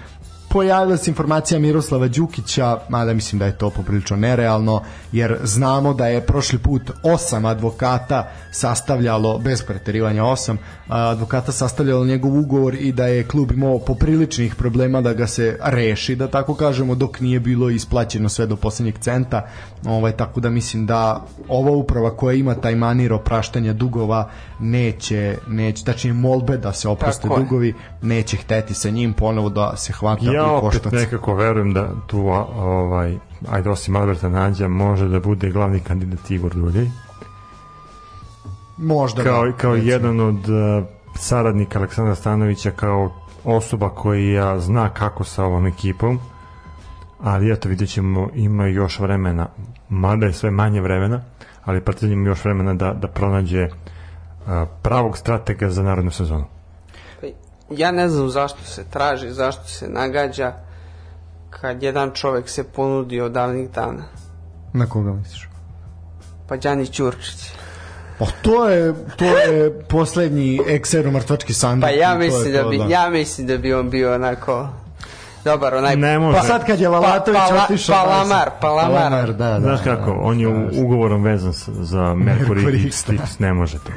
pojavila 0.49 0.97
se 0.97 1.11
informacija 1.11 1.59
Miroslava 1.59 2.07
Đukića, 2.07 2.77
mada 2.89 3.13
mislim 3.13 3.39
da 3.39 3.45
je 3.45 3.57
to 3.57 3.69
poprilično 3.69 4.17
nerealno, 4.17 4.81
jer 5.11 5.37
znamo 5.43 5.93
da 5.93 6.07
je 6.07 6.21
prošli 6.21 6.59
put 6.59 6.91
osam 7.03 7.45
advokata 7.45 8.27
sastavljalo, 8.51 9.37
bez 9.37 9.63
preterivanja 9.63 10.23
osam, 10.23 10.57
advokata 10.87 11.51
sastavljalo 11.51 12.05
njegov 12.05 12.39
ugovor 12.39 12.75
i 12.75 12.91
da 12.91 13.07
je 13.07 13.23
klub 13.23 13.51
imao 13.51 13.79
popriličnih 13.79 14.55
problema 14.55 15.01
da 15.01 15.13
ga 15.13 15.27
se 15.27 15.57
reši, 15.63 16.15
da 16.15 16.27
tako 16.27 16.55
kažemo, 16.55 16.95
dok 16.95 17.19
nije 17.19 17.39
bilo 17.39 17.69
isplaćeno 17.69 18.29
sve 18.29 18.45
do 18.45 18.55
poslednjeg 18.55 18.97
centa, 18.97 19.47
ovaj, 19.85 20.11
tako 20.11 20.39
da 20.39 20.49
mislim 20.49 20.85
da 20.85 21.25
ova 21.47 21.71
uprava 21.71 22.17
koja 22.17 22.33
ima 22.33 22.55
taj 22.55 22.75
manir 22.75 23.13
opraštanja 23.13 23.73
dugova 23.73 24.29
neće, 24.59 25.37
neće 25.47 25.83
tačnije 25.83 26.13
molbe 26.13 26.57
da 26.57 26.73
se 26.73 26.87
oproste 26.87 27.27
Tako 27.27 27.39
dugovi, 27.39 27.73
neće 28.01 28.37
hteti 28.37 28.73
sa 28.73 28.89
njim 28.89 29.13
ponovo 29.13 29.49
da 29.49 29.77
se 29.77 29.93
hvata 29.93 30.31
Ja 30.31 30.46
opet 30.51 30.69
koštac. 30.69 30.93
nekako 30.93 31.35
verujem 31.35 31.73
da 31.73 31.89
tu 32.07 32.27
ovaj 32.57 33.17
ajde 33.49 33.69
osim 33.69 33.95
Alberta 33.95 34.29
Nađa 34.29 34.67
može 34.67 35.07
da 35.07 35.19
bude 35.19 35.49
glavni 35.49 35.79
kandidat 35.79 36.31
Igor 36.31 36.53
Duljej 36.53 36.89
Možda 38.77 39.23
kao, 39.23 39.45
da, 39.45 39.51
kao 39.51 39.73
recimo. 39.73 39.91
jedan 39.91 40.19
od 40.19 40.49
uh, 40.49 40.83
saradnika 41.15 41.79
Aleksandra 41.79 42.15
Stanovića 42.15 42.71
kao 42.71 43.11
osoba 43.43 43.89
koja 43.89 44.59
zna 44.59 44.89
kako 44.89 45.23
sa 45.23 45.43
ovom 45.43 45.67
ekipom 45.67 46.19
ali 47.21 47.51
eto 47.51 47.69
vidjet 47.69 47.89
ćemo 47.89 48.29
ima 48.35 48.67
još 48.67 48.99
vremena 48.99 49.47
mada 49.89 50.25
je 50.25 50.33
sve 50.33 50.51
manje 50.51 50.81
vremena 50.81 51.21
ali 51.65 51.81
Partizan 51.81 52.13
ima 52.13 52.27
još 52.29 52.43
vremena 52.45 52.73
da, 52.73 52.93
da 52.93 53.07
pronađe 53.07 53.65
uh, 53.65 53.71
pravog 54.81 55.17
stratega 55.17 55.69
za 55.69 55.83
narodnu 55.83 56.11
sezonu 56.11 56.56
Ja 57.69 57.91
ne 57.91 58.09
znam 58.09 58.29
zašto 58.29 58.63
se 58.63 58.83
traži, 58.89 59.31
zašto 59.31 59.67
se 59.67 59.89
nagađa 59.89 60.53
kad 61.49 61.83
jedan 61.83 62.11
čovek 62.13 62.49
se 62.49 62.63
ponudi 62.63 63.21
od 63.21 63.31
davnih 63.31 63.69
dana. 63.69 64.03
Na 64.73 64.85
koga 64.85 65.13
misliš? 65.13 65.49
Pa 66.47 66.57
Đani 66.57 66.87
Ćurčić. 66.87 67.51
Pa 68.19 68.25
to 68.41 68.69
je, 68.69 68.93
to 69.15 69.25
je 69.25 69.79
poslednji 69.89 70.59
ekseru 70.67 71.11
mrtvački 71.11 71.53
sanduk. 71.53 71.89
Pa 71.89 71.95
ja 71.95 72.11
to 72.11 72.17
mislim 72.17 72.53
da 72.53 72.61
to, 72.63 72.69
bi, 72.69 72.79
ja 72.89 73.09
mislim 73.09 73.47
da 73.47 73.57
bi 73.57 73.73
on 73.73 73.89
bio 73.89 74.15
onako 74.15 74.67
dobar, 75.43 75.75
onaj 75.75 75.95
ne 75.95 76.19
može 76.19 76.37
Pa 76.37 76.43
sad 76.43 76.65
kad 76.65 76.79
je 76.79 76.89
Lalatović 76.89 77.39
Pa- 77.39 77.47
pala- 77.47 77.63
otišao... 77.63 77.95
palamar, 77.95 78.49
palamar. 78.61 78.91
palamar, 78.95 79.33
da, 79.33 79.49
da. 79.49 79.59
Znaš 79.59 79.79
kako, 79.83 80.11
on 80.21 80.39
je 80.39 80.47
u, 80.47 80.69
ugovorom 80.73 81.23
vezan 81.23 81.53
za 81.67 81.99
Mercury 81.99 82.65
Mercury 82.65 82.87
X, 82.87 83.09
X, 83.09 83.39
ne 83.39 83.53
može 83.53 83.77
to. 83.77 83.91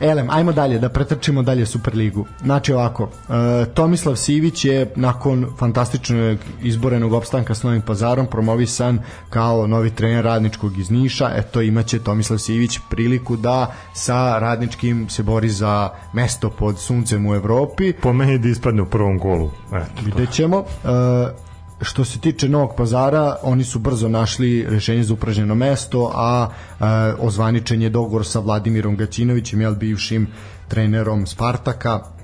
Elem, 0.00 0.30
ajmo 0.30 0.52
dalje, 0.52 0.78
da 0.78 0.88
pretrčimo 0.88 1.42
dalje 1.42 1.66
Superligu. 1.66 2.26
Znači 2.42 2.72
ovako, 2.72 3.08
e, 3.28 3.66
Tomislav 3.74 4.16
Sivić 4.16 4.64
je 4.64 4.92
nakon 4.96 5.46
fantastičnog 5.58 6.38
izborenog 6.62 7.12
opstanka 7.12 7.54
s 7.54 7.62
Novim 7.62 7.82
pazarom 7.82 8.26
promovisan 8.26 8.98
kao 9.30 9.66
novi 9.66 9.90
trener 9.90 10.24
radničkog 10.24 10.78
iz 10.78 10.90
Niša. 10.90 11.30
Eto, 11.36 11.62
imaće 11.62 11.98
Tomislav 11.98 12.38
Sivić 12.38 12.78
priliku 12.90 13.36
da 13.36 13.74
sa 13.94 14.38
radničkim 14.38 15.08
se 15.08 15.22
bori 15.22 15.48
za 15.48 15.90
mesto 16.12 16.50
pod 16.50 16.78
suncem 16.78 17.26
u 17.26 17.34
Evropi. 17.34 17.92
Po 17.92 18.12
meni 18.12 18.38
da 18.38 18.48
ispadne 18.48 18.82
u 18.82 18.86
prvom 18.86 19.18
golu. 19.18 19.50
Eto, 19.66 19.86
to. 19.96 20.02
Vidjet 20.04 20.30
ćemo. 20.30 20.64
E, 20.84 21.47
što 21.80 22.04
se 22.04 22.20
tiče 22.20 22.48
Novog 22.48 22.76
pazara, 22.76 23.36
oni 23.42 23.64
su 23.64 23.78
brzo 23.78 24.08
našli 24.08 24.66
rešenje 24.68 25.02
za 25.02 25.14
upražnjeno 25.14 25.54
mesto, 25.54 26.12
a 26.14 26.48
e, 26.48 26.84
ozvaničen 27.18 27.82
je 27.82 27.90
dogovor 27.90 28.26
sa 28.26 28.40
Vladimirom 28.40 28.96
Gaćinovićem, 28.96 29.60
jel 29.60 29.74
bivšim 29.74 30.26
trenerom 30.68 31.26
Spartaka. 31.26 32.17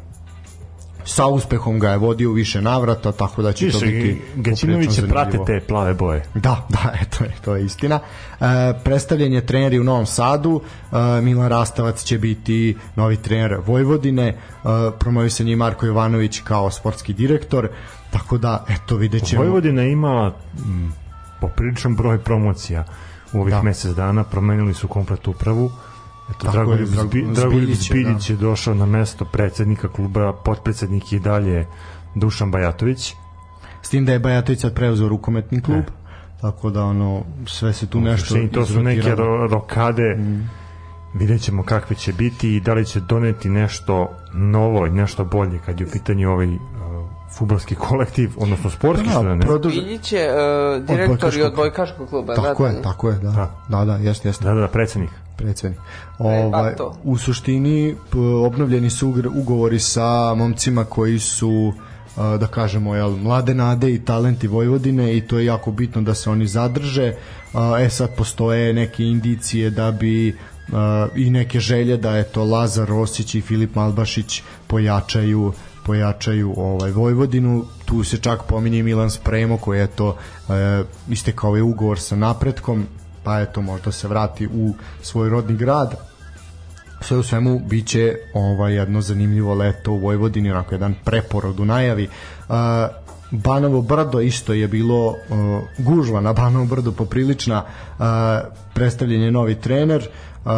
Sa 1.05 1.27
uspehom 1.27 1.79
ga 1.79 1.91
je 1.91 1.99
vodio 1.99 2.33
više 2.33 2.63
navrata, 2.63 3.13
tako 3.13 3.43
da 3.43 3.53
će 3.53 3.71
to 3.71 3.79
Više, 3.79 3.87
biti 3.87 4.21
Gaćinović 4.37 5.01
prate 5.09 5.39
te 5.47 5.61
plave 5.61 5.95
boje. 5.95 6.25
Da, 6.35 6.67
da, 6.69 6.93
eto 7.03 7.25
je, 7.25 7.33
to 7.45 7.57
je 7.57 7.65
istina. 7.65 8.01
E, 8.41 8.45
predstavljen 8.85 9.33
je 9.33 9.47
treneri 9.47 9.79
u 9.79 9.85
Novom 9.85 10.07
Sadu, 10.07 10.61
e, 10.61 11.21
Milan 11.21 11.49
Rastavac 11.49 12.03
će 12.03 12.19
biti 12.19 12.77
novi 12.97 13.17
trener 13.17 13.57
Vojvodine, 13.67 14.29
e, 14.29 14.37
promovisan 14.99 15.47
je 15.47 15.53
i 15.53 15.57
Marko 15.57 15.87
Jovanović 15.87 16.41
kao 16.45 16.71
sportski 16.71 17.13
direktor, 17.13 17.69
tako 18.11 18.39
da, 18.39 18.65
eto, 18.69 18.97
vidjet 18.97 19.27
ćemo. 19.27 19.43
Vojvodina 19.43 19.83
imala 19.83 20.29
mm, 20.29 20.93
popriličan 21.41 21.97
broj 21.97 22.19
promocija 22.19 22.85
u 23.33 23.41
ovih 23.41 23.55
da. 23.55 23.63
mesec 23.63 23.93
dana, 23.93 24.25
promenili 24.25 24.75
su 24.75 24.89
komplet 24.89 25.29
upravu. 25.29 25.71
Eto, 26.31 26.51
Dragoljub, 26.53 26.81
je, 26.81 26.87
Drag- 26.87 27.07
Zbi, 27.07 27.27
Dragoljub 27.35 27.71
Zbiljić 27.71 28.31
je, 28.31 28.37
došao 28.37 28.75
na 28.75 28.87
mesto 28.87 29.25
predsednika 29.25 29.89
kluba, 29.89 30.33
potpredsednik 30.33 31.13
je 31.13 31.17
i 31.17 31.21
dalje 31.21 31.67
Dušan 32.15 32.51
Bajatović. 32.51 33.15
S 33.83 33.89
tim 33.89 34.05
da 34.05 34.13
je 34.13 34.19
Bajatović 34.19 34.61
sad 34.61 34.75
preuzeo 34.75 35.09
rukometni 35.09 35.61
klub, 35.63 35.79
E. 35.79 35.93
tako 36.41 36.71
da 36.71 36.85
ono, 36.85 37.23
sve 37.47 37.73
se 37.73 37.87
tu 37.87 38.01
nešto 38.01 38.37
Nešto, 38.37 38.55
to 38.55 38.67
su 38.67 38.83
neke 38.83 39.15
ro, 39.15 39.47
rokade. 39.47 40.17
Mm. 40.19 40.51
Vidjet 41.15 41.41
ćemo 41.43 41.63
kakve 41.63 41.97
će 41.97 42.13
biti 42.13 42.57
i 42.57 42.61
da 42.61 42.75
li 42.75 42.85
će 42.85 43.01
doneti 43.01 43.49
nešto 43.49 44.09
novo 44.33 44.87
i 44.87 44.91
nešto 44.91 45.25
bolje 45.25 45.59
kad 45.67 45.81
je 45.81 45.87
u 45.87 45.91
pitanju 45.91 46.31
ovaj 46.31 46.49
futbolski 47.39 47.75
kolektiv, 47.75 48.31
odnosno 48.37 48.71
sportski 48.71 49.09
da 49.09 49.23
Da, 49.23 49.35
ne. 49.35 49.47
produž... 49.47 49.75
Biljić 49.75 50.13
je 50.13 50.31
uh, 50.33 50.85
direktor 50.85 51.35
i 51.35 51.43
od 51.43 51.55
Bojkaškog 51.55 52.09
kluba. 52.09 52.35
Tako 52.35 52.63
da, 52.63 52.69
je, 52.69 52.75
da, 52.75 52.83
tako 52.83 53.09
je, 53.09 53.15
da. 53.15 53.31
Da. 53.31 53.51
Da, 53.69 53.85
da, 53.85 53.97
jeste, 53.97 54.29
jeste. 54.29 54.45
Da, 54.45 54.55
da, 54.55 54.61
da, 54.61 54.69
predsednik. 54.69 55.11
predsednik. 55.37 55.79
E, 55.79 55.83
Ovaj, 56.19 56.77
to. 56.77 56.95
u 57.05 57.19
suštini 57.19 57.97
obnovljeni 58.47 58.91
su 58.91 59.15
ugovori 59.35 59.81
sa 59.81 60.35
momcima 60.35 60.85
koji 60.85 61.19
su 61.19 61.73
a, 62.17 62.37
da 62.37 62.47
kažemo 62.47 62.95
jel, 62.95 63.11
mlade 63.11 63.55
nade 63.55 63.95
i 63.95 64.05
talenti 64.05 64.47
Vojvodine 64.47 65.17
i 65.17 65.21
to 65.21 65.39
je 65.39 65.45
jako 65.45 65.71
bitno 65.71 66.03
da 66.03 66.15
se 66.15 66.31
oni 66.31 66.47
zadrže 66.47 67.15
e 67.81 67.91
sad 67.91 68.17
postoje 68.17 68.73
neke 68.73 69.05
indicije 69.05 69.71
da 69.71 69.91
bi 69.91 70.37
i 71.15 71.31
neke 71.31 71.61
želje 71.61 71.97
da 71.97 72.19
eto 72.19 72.45
Lazar 72.45 72.89
Rosić 72.89 73.35
i 73.35 73.41
Filip 73.41 73.75
Malbašić 73.75 74.43
pojačaju 74.67 75.53
pojačaju 75.87 76.55
ovaj 76.57 76.91
Vojvodinu. 76.91 77.65
Tu 77.85 78.05
se 78.05 78.19
čak 78.19 78.43
pominje 78.49 78.83
Milan 78.83 79.11
Spremo 79.11 79.59
koji 79.59 79.79
je 79.79 79.87
to 79.87 80.17
e, 80.49 80.85
istekao 81.09 81.57
je 81.57 81.63
ugovor 81.63 82.01
sa 82.01 82.17
napretkom 82.17 82.87
pa 83.25 83.41
eto 83.41 83.63
možda 83.63 83.93
se 83.93 84.09
vrati 84.09 84.47
u 84.47 84.75
svoj 85.03 85.29
rodni 85.29 85.57
grad. 85.57 85.95
Sve 87.01 87.17
u 87.17 87.23
svemu 87.23 87.59
biće 87.59 88.17
ovaj 88.35 88.75
jedno 88.75 89.01
zanimljivo 89.01 89.55
leto 89.55 89.93
u 89.93 89.99
Vojvodini 89.99 90.51
onako 90.51 90.75
jedan 90.75 90.95
preporod 91.05 91.61
u 91.61 91.65
najavi. 91.65 92.09
Uh, 92.49 92.55
Banovo 93.31 93.83
brdo 93.83 94.21
isto 94.21 94.53
je 94.53 94.69
bilo 94.69 95.09
uh, 95.09 95.17
gužva 95.79 96.21
na 96.21 96.33
Banovo 96.33 96.65
brdo 96.65 96.93
poprilična 96.93 97.63
uh, 97.65 98.05
predstavljen 98.75 99.23
je 99.23 99.31
novi 99.31 99.55
trener 99.55 100.09
uh, 100.45 100.51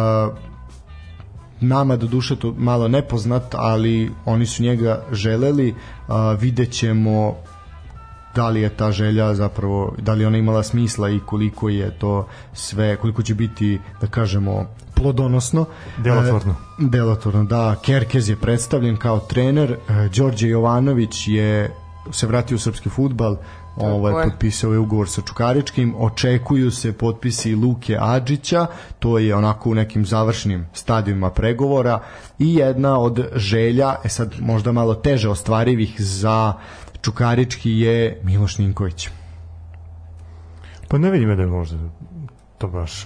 nama 1.61 1.95
do 1.95 2.07
duše 2.07 2.35
to 2.35 2.53
malo 2.57 2.87
nepoznat 2.87 3.55
ali 3.55 4.11
oni 4.25 4.45
su 4.45 4.63
njega 4.63 5.03
želeli 5.11 5.71
uh, 6.07 6.15
vidjet 6.39 6.71
ćemo 6.71 7.35
da 8.35 8.49
li 8.49 8.61
je 8.61 8.69
ta 8.69 8.91
želja 8.91 9.35
zapravo 9.35 9.95
da 9.97 10.13
li 10.13 10.25
ona 10.25 10.37
imala 10.37 10.63
smisla 10.63 11.09
i 11.09 11.19
koliko 11.19 11.69
je 11.69 11.99
to 11.99 12.27
sve 12.53 12.95
koliko 12.95 13.21
će 13.21 13.35
biti 13.35 13.79
da 14.01 14.07
kažemo 14.07 14.65
plodonosno. 14.95 15.65
Delotvorno. 15.97 16.51
E, 16.51 16.55
delotvorno 16.79 17.43
da. 17.43 17.75
Kerkez 17.85 18.29
je 18.29 18.35
predstavljen 18.35 18.97
kao 18.97 19.19
trener. 19.19 19.71
E, 19.71 20.09
Đorđe 20.15 20.47
Jovanović 20.47 21.27
je 21.27 21.75
se 22.11 22.27
vratio 22.27 22.55
u 22.55 22.59
srpski 22.59 22.89
futbal 22.89 23.37
ovaj 23.77 24.23
je. 24.23 24.29
potpisao 24.29 24.73
je 24.73 24.79
ugovor 24.79 25.09
sa 25.09 25.21
Čukaričkim. 25.21 25.95
Očekuju 25.97 26.71
se 26.71 26.93
potpisi 26.93 27.55
Luke 27.55 27.97
Adžića. 27.99 28.67
To 28.99 29.17
je 29.17 29.35
onako 29.35 29.69
u 29.69 29.75
nekim 29.75 30.05
završnim 30.05 30.65
stadijima 30.73 31.29
pregovora. 31.29 31.99
I 32.39 32.55
jedna 32.55 32.99
od 32.99 33.27
želja 33.35 33.95
e 34.03 34.09
sad 34.09 34.35
možda 34.39 34.71
malo 34.71 34.95
teže 34.95 35.29
ostvarivih 35.29 35.95
za 36.01 36.53
Čukarički 37.01 37.71
je 37.71 38.21
Miloš 38.23 38.57
Ninković. 38.57 39.09
Pa 40.87 40.97
ne 40.97 41.11
vidim 41.11 41.35
da 41.35 41.41
je 41.41 41.47
možda 41.47 41.77
to 42.57 42.67
baš 42.67 43.05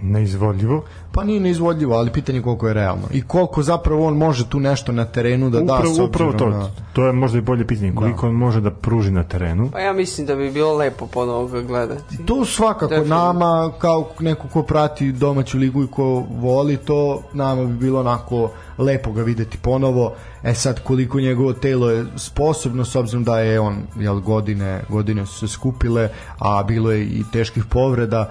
neizvodljivo. 0.00 0.84
Pa 1.12 1.24
nije 1.24 1.40
neizvodljivo, 1.40 1.94
ali 1.96 2.10
pitanje 2.10 2.38
je 2.38 2.42
koliko 2.42 2.68
je 2.68 2.74
realno. 2.74 3.08
I 3.12 3.22
koliko 3.22 3.62
zapravo 3.62 4.06
on 4.06 4.16
može 4.16 4.48
tu 4.48 4.60
nešto 4.60 4.92
na 4.92 5.04
terenu 5.04 5.50
da 5.50 5.60
da 5.60 5.74
upravo, 5.74 5.94
s 5.94 5.98
upravo 5.98 6.32
to, 6.32 6.48
na... 6.48 6.68
to 6.92 7.06
je 7.06 7.12
možda 7.12 7.38
i 7.38 7.40
bolje 7.40 7.66
pitanje. 7.66 7.92
Koliko 7.94 8.28
on 8.28 8.34
može 8.34 8.60
da 8.60 8.70
pruži 8.70 9.10
na 9.10 9.24
terenu. 9.24 9.70
Pa 9.72 9.80
ja 9.80 9.92
mislim 9.92 10.26
da 10.26 10.34
bi 10.34 10.50
bilo 10.50 10.76
lepo 10.76 11.06
ponovo 11.06 11.46
ga 11.46 11.62
gledati. 11.62 12.16
To 12.26 12.44
svakako 12.44 12.86
Definitivno. 12.86 13.16
nama 13.16 13.72
kao 13.78 14.08
neko 14.20 14.48
ko 14.48 14.62
prati 14.62 15.12
domaću 15.12 15.58
ligu 15.58 15.82
i 15.82 15.86
ko 15.86 16.24
voli 16.30 16.76
to, 16.76 17.22
nama 17.32 17.64
bi 17.64 17.74
bilo 17.74 18.00
onako 18.00 18.50
lepo 18.78 19.12
ga 19.12 19.22
videti 19.22 19.58
ponovo. 19.58 20.14
E 20.42 20.54
sad 20.54 20.82
koliko 20.82 21.20
njegovo 21.20 21.52
telo 21.52 21.90
je 21.90 22.06
sposobno 22.16 22.84
s 22.84 22.96
obzirom 22.96 23.24
da 23.24 23.38
je 23.38 23.60
on 23.60 23.76
jel 24.00 24.20
godine 24.20 24.82
godine 24.88 25.26
su 25.26 25.38
se 25.38 25.48
skupile, 25.48 26.08
a 26.38 26.62
bilo 26.62 26.92
je 26.92 27.04
i 27.04 27.24
teških 27.32 27.64
povreda. 27.64 28.30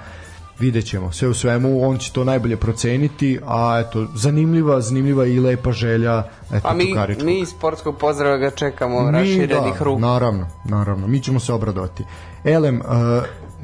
Vidjet 0.59 0.85
ćemo. 0.85 1.11
Sve 1.11 1.27
u 1.27 1.33
svemu, 1.33 1.89
on 1.89 1.97
će 1.97 2.11
to 2.11 2.23
najbolje 2.23 2.57
proceniti, 2.57 3.39
a 3.45 3.83
eto, 3.85 4.07
zanimljiva, 4.15 4.81
zanimljiva 4.81 5.25
i 5.25 5.39
lepa 5.39 5.71
želja 5.71 6.23
eto, 6.51 6.67
Pa 6.67 6.73
mi, 6.73 6.89
Tukaričkog. 6.89 7.25
mi 7.25 7.39
iz 7.39 7.49
sportskog 7.49 7.97
pozdrava 7.97 8.37
ga 8.37 8.51
čekamo 8.51 9.01
Mi, 9.01 9.11
raširenih 9.11 9.77
da, 9.79 9.83
ruku. 9.85 9.99
Naravno, 9.99 10.47
naravno. 10.65 11.07
Mi 11.07 11.19
ćemo 11.19 11.39
se 11.39 11.53
obradovati. 11.53 12.03
Elem, 12.43 12.79
uh, 12.79 12.85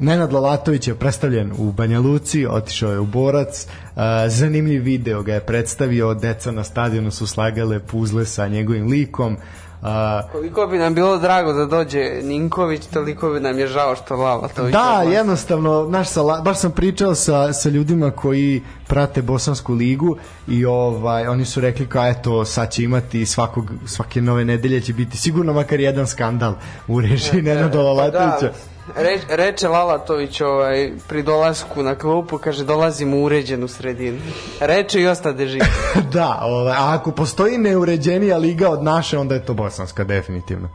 Nenad 0.00 0.32
Lalatović 0.32 0.88
je 0.88 0.94
predstavljen 0.94 1.52
u 1.58 1.72
Banja 1.72 2.00
Luci, 2.00 2.46
otišao 2.46 2.92
je 2.92 2.98
u 2.98 3.06
Borac. 3.06 3.66
Uh, 3.66 4.02
zanimljiv 4.28 4.82
video 4.82 5.22
ga 5.22 5.34
je 5.34 5.40
predstavio, 5.40 6.14
deca 6.14 6.50
na 6.50 6.64
stadionu 6.64 7.10
su 7.10 7.26
slagale 7.26 7.80
puzle 7.80 8.26
sa 8.26 8.48
njegovim 8.48 8.86
likom. 8.86 9.36
Uh, 9.82 9.88
Koliko 10.32 10.66
bi 10.66 10.78
nam 10.78 10.94
bilo 10.94 11.18
drago 11.18 11.52
da 11.52 11.66
dođe 11.66 12.20
Ninković, 12.22 12.86
toliko 12.86 13.30
bi 13.30 13.40
nam 13.40 13.58
je 13.58 13.66
žao 13.66 13.96
što 13.96 14.16
Lala 14.16 14.48
to 14.48 14.68
Da, 14.68 15.02
jednostavno, 15.02 15.86
naš 15.90 16.08
sa, 16.08 16.22
baš 16.44 16.58
sam 16.58 16.70
pričao 16.70 17.14
sa, 17.14 17.52
sa 17.52 17.68
ljudima 17.68 18.10
koji 18.10 18.62
prate 18.92 19.22
Bosansku 19.22 19.74
ligu 19.74 20.16
i 20.48 20.64
ovaj 20.64 21.26
oni 21.26 21.44
su 21.44 21.60
rekli 21.60 21.86
kao 21.86 22.08
eto 22.08 22.44
sad 22.44 22.70
će 22.70 22.82
imati 22.82 23.26
svakog 23.26 23.70
svake 23.86 24.20
nove 24.20 24.44
nedelje 24.44 24.80
će 24.80 24.92
biti 24.92 25.16
sigurno 25.16 25.52
makar 25.52 25.80
jedan 25.80 26.06
skandal 26.06 26.54
u 26.88 27.00
režiji 27.00 27.42
Nenada 27.48 27.82
Lalatovića. 27.82 28.46
Da, 28.46 28.52
Re, 28.96 29.18
reče 29.28 29.68
Lalatović 29.68 30.40
ovaj, 30.40 30.92
pri 31.08 31.22
dolasku 31.22 31.82
na 31.82 31.94
klupu, 31.94 32.38
kaže 32.38 32.64
dolazim 32.64 33.14
u 33.14 33.24
uređenu 33.24 33.68
sredinu. 33.68 34.18
Reče 34.60 35.00
i 35.00 35.06
ostade 35.06 35.46
živ. 35.46 35.62
da, 36.12 36.38
ovaj, 36.42 36.72
a 36.72 36.94
ako 36.94 37.12
postoji 37.12 37.58
neuređenija 37.58 38.38
liga 38.38 38.70
od 38.70 38.82
naše, 38.82 39.18
onda 39.18 39.34
je 39.34 39.44
to 39.44 39.54
bosanska 39.54 40.04
definitivno. 40.04 40.68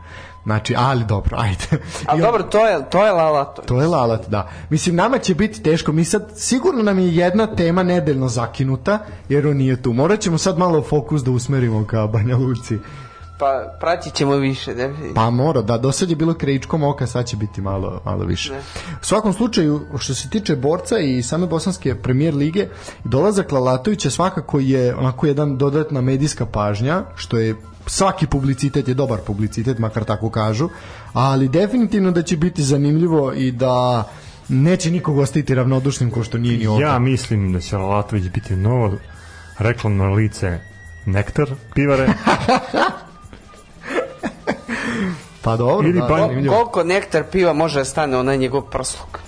Znači, 0.44 0.74
ali 0.78 1.04
dobro, 1.04 1.36
ajde. 1.40 1.84
A 2.06 2.12
I 2.12 2.14
on- 2.14 2.20
dobro, 2.20 2.42
to 2.42 2.66
je, 2.66 2.90
to 2.90 3.06
je 3.06 3.12
Lalatović. 3.12 3.68
To 3.68 3.80
je 3.80 3.86
lalat, 3.86 4.28
da. 4.28 4.48
Mislim, 4.70 4.96
nama 4.96 5.18
će 5.18 5.34
biti 5.34 5.62
teško. 5.62 5.92
Mi 5.92 6.04
sad, 6.04 6.32
sigurno 6.36 6.82
nam 6.82 6.98
je 6.98 7.16
jedna 7.16 7.46
tema 7.46 7.82
nedeljno 7.82 8.28
zakinuta, 8.28 8.98
jer 9.28 9.46
on 9.46 9.56
nije 9.56 9.82
tu. 9.82 9.92
Morat 9.92 10.20
ćemo 10.20 10.38
sad 10.38 10.58
malo 10.58 10.82
fokus 10.82 11.24
da 11.24 11.30
usmerimo 11.30 11.86
ka 11.86 12.06
Banja 12.06 12.36
Luci. 12.36 12.78
Pa 13.38 13.76
pratit 13.80 14.14
ćemo 14.14 14.36
više, 14.36 14.74
definitivno. 14.74 15.14
Pa 15.14 15.30
mora, 15.30 15.62
da, 15.62 15.78
do 15.78 15.92
sad 15.92 16.10
je 16.10 16.16
bilo 16.16 16.34
krajičkom 16.34 16.82
oka, 16.82 17.06
sad 17.06 17.26
će 17.26 17.36
biti 17.36 17.60
malo, 17.60 18.00
malo 18.04 18.24
više. 18.24 18.52
Ne. 18.52 18.58
U 19.02 19.04
svakom 19.04 19.32
slučaju, 19.32 19.80
što 19.98 20.14
se 20.14 20.30
tiče 20.30 20.56
borca 20.56 20.98
i 20.98 21.22
same 21.22 21.46
bosanske 21.46 21.94
premijer 21.94 22.34
lige, 22.34 22.66
dolazak 23.04 23.52
Lalatovića 23.52 24.10
svakako 24.10 24.58
je 24.58 24.94
onako 24.96 25.26
jedan 25.26 25.56
dodatna 25.58 26.00
medijska 26.00 26.46
pažnja, 26.46 27.02
što 27.16 27.38
je 27.38 27.54
svaki 27.88 28.26
publicitet 28.26 28.88
je 28.88 28.94
dobar 28.94 29.18
publicitet, 29.26 29.78
makar 29.78 30.04
tako 30.04 30.30
kažu, 30.30 30.68
ali 31.12 31.48
definitivno 31.48 32.10
da 32.10 32.22
će 32.22 32.36
biti 32.36 32.62
zanimljivo 32.62 33.32
i 33.32 33.52
da 33.52 34.04
neće 34.48 34.90
nikog 34.90 35.18
ostaviti 35.18 35.54
ravnodušnim 35.54 36.10
ko 36.10 36.22
što 36.22 36.38
nije 36.38 36.58
ni 36.58 36.66
ovdje. 36.66 36.86
Ja 36.86 36.98
mislim 36.98 37.52
da 37.52 37.60
će 37.60 37.76
Lalatović 37.76 38.24
biti 38.28 38.56
novo 38.56 38.92
reklamno 39.58 40.14
lice 40.14 40.58
Nektar 41.06 41.50
pivare 41.74 42.08
Pa 45.42 45.56
dobro, 45.56 45.88
Ili 45.88 45.98
da. 45.98 46.50
Koliko 46.50 46.84
nektar 46.84 47.24
piva 47.32 47.52
može 47.52 47.78
da 47.78 47.84
stane 47.84 48.16
onaj 48.16 48.38
njegov 48.38 48.62
prsluk? 48.62 49.18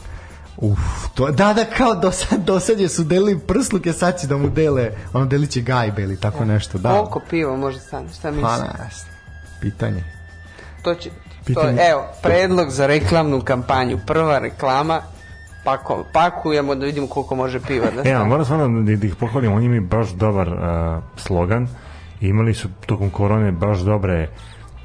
Uf, 0.62 0.78
to, 1.14 1.26
da, 1.28 1.52
da, 1.52 1.64
kao 1.66 1.94
do 1.94 2.12
sad, 2.12 2.40
do 2.40 2.60
sad 2.60 2.80
je 2.80 2.88
su 2.88 3.04
delili 3.04 3.38
prsluke, 3.38 3.92
sad 3.92 4.20
će 4.20 4.26
da 4.26 4.36
mu 4.36 4.48
dele, 4.48 4.90
ono 5.12 5.26
delit 5.26 5.50
će 5.50 5.60
gajbe 5.60 6.02
ili 6.02 6.16
tako 6.16 6.44
nešto, 6.44 6.78
da. 6.78 6.88
Koliko 6.90 7.20
piva 7.20 7.56
može 7.56 7.78
stane? 7.78 8.08
Šta 8.10 8.22
Pa 8.22 8.30
misliš? 8.30 8.58
ne, 8.60 8.88
znam. 8.90 9.12
pitanje. 9.60 10.04
To 10.82 10.94
će, 10.94 11.10
to, 11.10 11.14
Pitanje- 11.46 11.90
evo, 11.90 12.04
predlog 12.22 12.70
za 12.70 12.86
reklamnu 12.86 13.40
kampanju. 13.40 13.98
Prva 14.06 14.38
reklama, 14.38 15.00
pako, 15.64 16.04
pakujemo 16.12 16.74
da 16.74 16.86
vidimo 16.86 17.06
koliko 17.06 17.34
može 17.34 17.60
piva 17.60 17.86
da 17.86 18.00
E, 18.00 18.02
stane. 18.02 18.14
a 18.14 18.24
moram 18.24 18.44
stvarno 18.44 18.82
da, 18.82 18.96
da 18.96 19.06
ih 19.06 19.14
pohvalim, 19.16 19.52
oni 19.52 19.66
imaju 19.66 19.82
baš 19.82 20.08
dobar 20.08 20.48
uh, 20.48 20.58
slogan 21.16 21.68
imali 22.20 22.54
su 22.54 22.68
tokom 22.86 23.10
korone 23.10 23.52
baš 23.52 23.78
dobre 23.78 24.28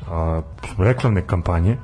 uh, 0.02 0.44
reklamne 0.80 1.22
kampanje, 1.24 1.78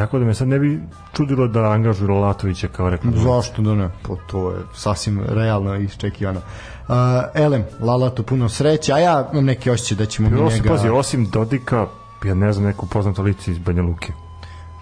tako 0.00 0.18
da 0.18 0.24
me 0.24 0.34
sad 0.34 0.48
ne 0.48 0.58
bi 0.58 0.80
čudilo 1.12 1.46
da 1.48 1.70
angažuju 1.70 2.10
Lalatovića 2.10 2.68
kao 2.68 2.90
reklamnu. 2.90 3.20
Zašto 3.20 3.62
da 3.62 3.74
ne? 3.74 3.88
Pa 4.02 4.14
to 4.26 4.50
je 4.50 4.56
sasvim 4.74 5.20
realno 5.28 5.76
i 5.76 5.84
iščekivano. 5.84 6.40
Uh, 6.88 6.94
Elem, 7.34 7.64
Lalato, 7.80 8.22
puno 8.22 8.48
sreće, 8.48 8.92
a 8.92 8.98
ja 8.98 9.28
imam 9.32 9.44
neki 9.44 9.70
osjećaj 9.70 9.96
da 9.96 10.06
ćemo 10.06 10.30
mi 10.30 10.52
njega... 10.52 10.68
pazi, 10.68 10.88
osim 10.88 11.26
Dodika, 11.30 11.86
ja 12.24 12.34
ne 12.34 12.52
znam 12.52 12.66
neku 12.66 12.86
poznato 12.86 13.22
lice 13.22 13.50
iz 13.50 13.58
Banja 13.58 13.82
Luke. 13.82 14.12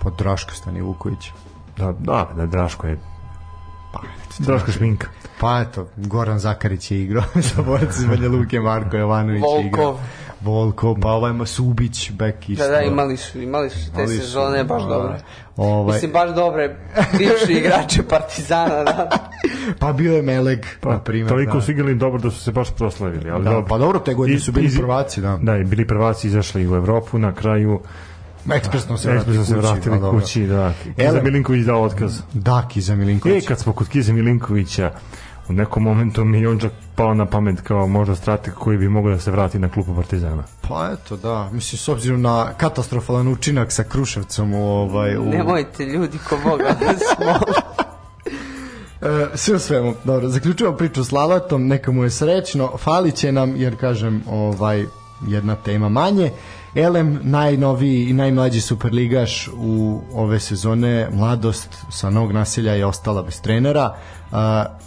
Pa 0.02 0.10
Draško 0.10 0.54
Stani 0.54 0.80
Vuković. 0.80 1.30
Da, 1.76 1.92
da, 1.92 2.28
da, 2.36 2.46
Draško 2.46 2.86
je 2.86 2.98
Pa, 3.92 4.00
Draško 4.38 4.70
šminka. 4.70 5.08
pa 5.40 5.60
eto, 5.60 5.86
Goran 5.96 6.38
Zakarić 6.38 6.90
je 6.90 7.02
igrao 7.02 7.24
za 7.54 7.62
borac 7.62 7.96
iz 7.96 8.04
Banja 8.04 8.28
Luke, 8.28 8.60
Marko 8.60 8.96
Jovanović 8.96 9.42
je 9.58 9.66
igrao. 9.66 9.98
Volkov, 10.40 10.96
pa 11.00 11.08
ovaj 11.08 11.30
ima 11.30 11.46
Subić, 11.46 12.10
bek 12.10 12.48
isto. 12.48 12.64
Da, 12.64 12.70
da, 12.70 12.80
imali 12.80 13.16
su, 13.16 13.40
imali 13.40 13.70
su 13.70 13.78
te 13.86 13.90
Imali 13.94 14.08
su, 14.08 14.20
sezone 14.20 14.64
baš 14.64 14.82
da. 14.82 14.88
dobre. 14.88 15.18
Ovaj, 15.56 15.94
Mislim, 15.94 16.12
baš 16.12 16.30
dobre 16.30 16.76
bivši 17.12 17.52
igrače 17.54 18.02
Partizana, 18.04 18.84
da. 18.84 19.08
pa 19.80 19.92
bio 19.92 20.14
je 20.14 20.22
Meleg, 20.22 20.58
Pa, 20.80 20.90
na 20.90 21.00
primjer. 21.00 21.28
toliko 21.28 21.52
da. 21.52 21.60
su 21.60 21.70
igrali 21.70 21.94
dobro 21.94 22.18
da 22.20 22.30
su 22.30 22.40
se 22.40 22.52
baš 22.52 22.70
proslavili. 22.70 23.30
Ali 23.30 23.44
Da, 23.44 23.50
dobro. 23.50 23.66
pa 23.68 23.78
dobro, 23.78 23.98
te 23.98 24.14
godine 24.14 24.40
su 24.40 24.52
bili 24.52 24.66
Iz- 24.66 24.76
prvaci, 24.76 25.20
da. 25.20 25.38
Da, 25.42 25.56
i 25.56 25.64
bili 25.64 25.86
prvaci, 25.86 26.26
izašli 26.26 26.68
u 26.68 26.76
Evropu 26.76 27.18
na 27.18 27.34
kraju. 27.34 27.80
Ekspresno 28.48 28.96
se 28.98 29.08
vratili 29.08 29.36
Ekspresno 29.36 29.44
se 29.46 29.60
kući, 29.60 29.66
vratili 29.66 30.00
dobro. 30.00 30.20
kući, 30.20 30.42
da. 30.42 30.72
Kiza 30.96 31.22
Milinković 31.22 31.64
dao 31.64 31.82
otkaz. 31.82 32.20
Da, 32.32 32.66
Kiza 32.68 32.92
E, 32.92 32.96
Milinković. 32.96 33.46
kad 33.46 33.58
smo 33.58 33.72
kod 33.72 33.88
Kize 33.88 34.12
Milinkovića, 34.12 34.90
u 35.48 35.52
nekom 35.52 35.82
momentu 35.82 36.24
mi 36.24 36.40
je 36.40 36.48
on 36.48 36.58
čak 36.58 36.72
pao 36.94 37.14
na 37.14 37.26
pamet 37.26 37.60
kao 37.60 37.86
možda 37.86 38.14
strateg 38.14 38.54
koji 38.54 38.78
bi 38.78 38.88
mogao 38.88 39.12
da 39.12 39.18
se 39.18 39.30
vrati 39.30 39.58
na 39.58 39.68
klupu 39.68 39.94
Partizana. 39.94 40.44
Pa 40.68 40.90
eto, 40.92 41.16
da. 41.16 41.50
Mislim, 41.52 41.78
s 41.78 41.88
obzirom 41.88 42.22
na 42.22 42.52
katastrofalan 42.56 43.28
učinak 43.28 43.72
sa 43.72 43.84
Kruševcom 43.84 44.54
u 44.54 44.64
ovaj... 44.64 45.16
U... 45.16 45.24
Nemojte 45.24 45.84
ljudi 45.84 46.18
ko 46.28 46.38
Boga 46.44 46.76
da 46.80 46.98
smo. 46.98 47.34
E, 49.02 49.26
sve 49.34 49.56
u 49.56 49.58
svemu, 49.58 49.94
dobro, 50.04 50.28
zaključujemo 50.28 50.76
priču 50.76 51.04
s 51.04 51.12
Lalatom, 51.12 51.66
neka 51.66 51.92
mu 51.92 52.04
je 52.04 52.10
srećno, 52.10 52.76
fali 52.76 53.12
će 53.12 53.32
nam, 53.32 53.56
jer 53.56 53.76
kažem, 53.80 54.22
ovaj, 54.30 54.84
jedna 55.26 55.54
tema 55.54 55.88
manje. 55.88 56.30
Elem, 56.78 57.20
najnoviji 57.22 58.04
i 58.08 58.12
najmlađi 58.12 58.60
superligaš 58.60 59.48
u 59.56 60.00
ove 60.12 60.40
sezone, 60.40 61.08
mladost 61.12 61.68
sa 61.90 62.10
novog 62.10 62.32
naselja 62.32 62.72
je 62.72 62.86
ostala 62.86 63.22
bez 63.22 63.40
trenera. 63.40 63.96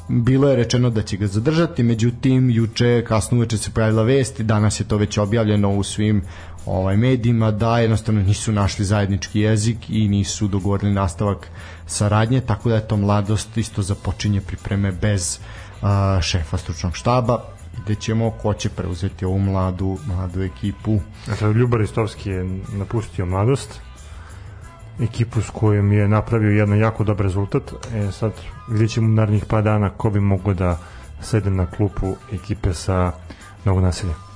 Bilo 0.08 0.50
je 0.50 0.56
rečeno 0.56 0.90
da 0.90 1.02
će 1.02 1.18
ga 1.18 1.28
zadržati, 1.28 1.84
međutim, 1.84 2.50
juče, 2.50 3.04
kasno 3.08 3.38
uveče 3.38 3.58
se 3.58 3.72
pojavila 3.72 4.04
vest 4.04 4.40
i 4.40 4.44
danas 4.44 4.80
je 4.80 4.84
to 4.84 4.98
već 4.98 5.18
objavljeno 5.18 5.70
u 5.70 5.84
svim 5.84 6.22
ovaj 6.66 6.98
medijima 6.98 7.52
da 7.52 7.80
jednostavno 7.80 8.22
nisu 8.22 8.52
našli 8.52 8.86
zajednički 8.86 9.40
jezik 9.40 9.90
i 9.90 10.08
nisu 10.08 10.48
dogovorili 10.48 10.94
nastavak 10.94 11.52
saradnje, 11.88 12.42
tako 12.42 12.70
da 12.70 12.76
je 12.76 12.88
to 12.88 12.98
mladost 12.98 13.58
isto 13.58 13.82
započinje 13.82 14.42
pripreme 14.42 14.92
bez 14.92 15.40
šefa 16.22 16.58
stručnog 16.58 16.96
štaba 16.96 17.61
gde 17.78 17.96
ćemo 17.96 18.32
ko 18.32 18.54
će 18.54 18.70
preuzeti 18.70 19.26
ovu 19.26 19.40
mladu, 19.40 19.98
mladu 20.06 20.42
ekipu. 20.44 21.00
Dakle, 21.28 21.54
Ljubar 21.54 21.82
Istovski 21.82 22.30
je 22.30 22.60
napustio 22.74 23.26
mladost, 23.26 23.82
ekipu 25.00 25.42
s 25.42 25.50
kojom 25.50 25.92
je 25.92 26.08
napravio 26.08 26.52
jedan 26.52 26.80
jako 26.80 27.04
dobar 27.04 27.26
rezultat. 27.26 27.74
E, 27.94 28.12
sad 28.12 28.32
vidjet 28.70 28.92
ćemo 28.92 29.08
narednih 29.08 29.46
par 29.46 29.64
dana 29.64 29.90
ko 29.90 30.10
bi 30.10 30.20
mogao 30.20 30.54
da 30.54 30.78
sede 31.22 31.50
na 31.50 31.66
klupu 31.66 32.16
ekipe 32.34 32.74
sa 32.74 33.12
Novog 33.66 33.84
naselja. 33.84 34.31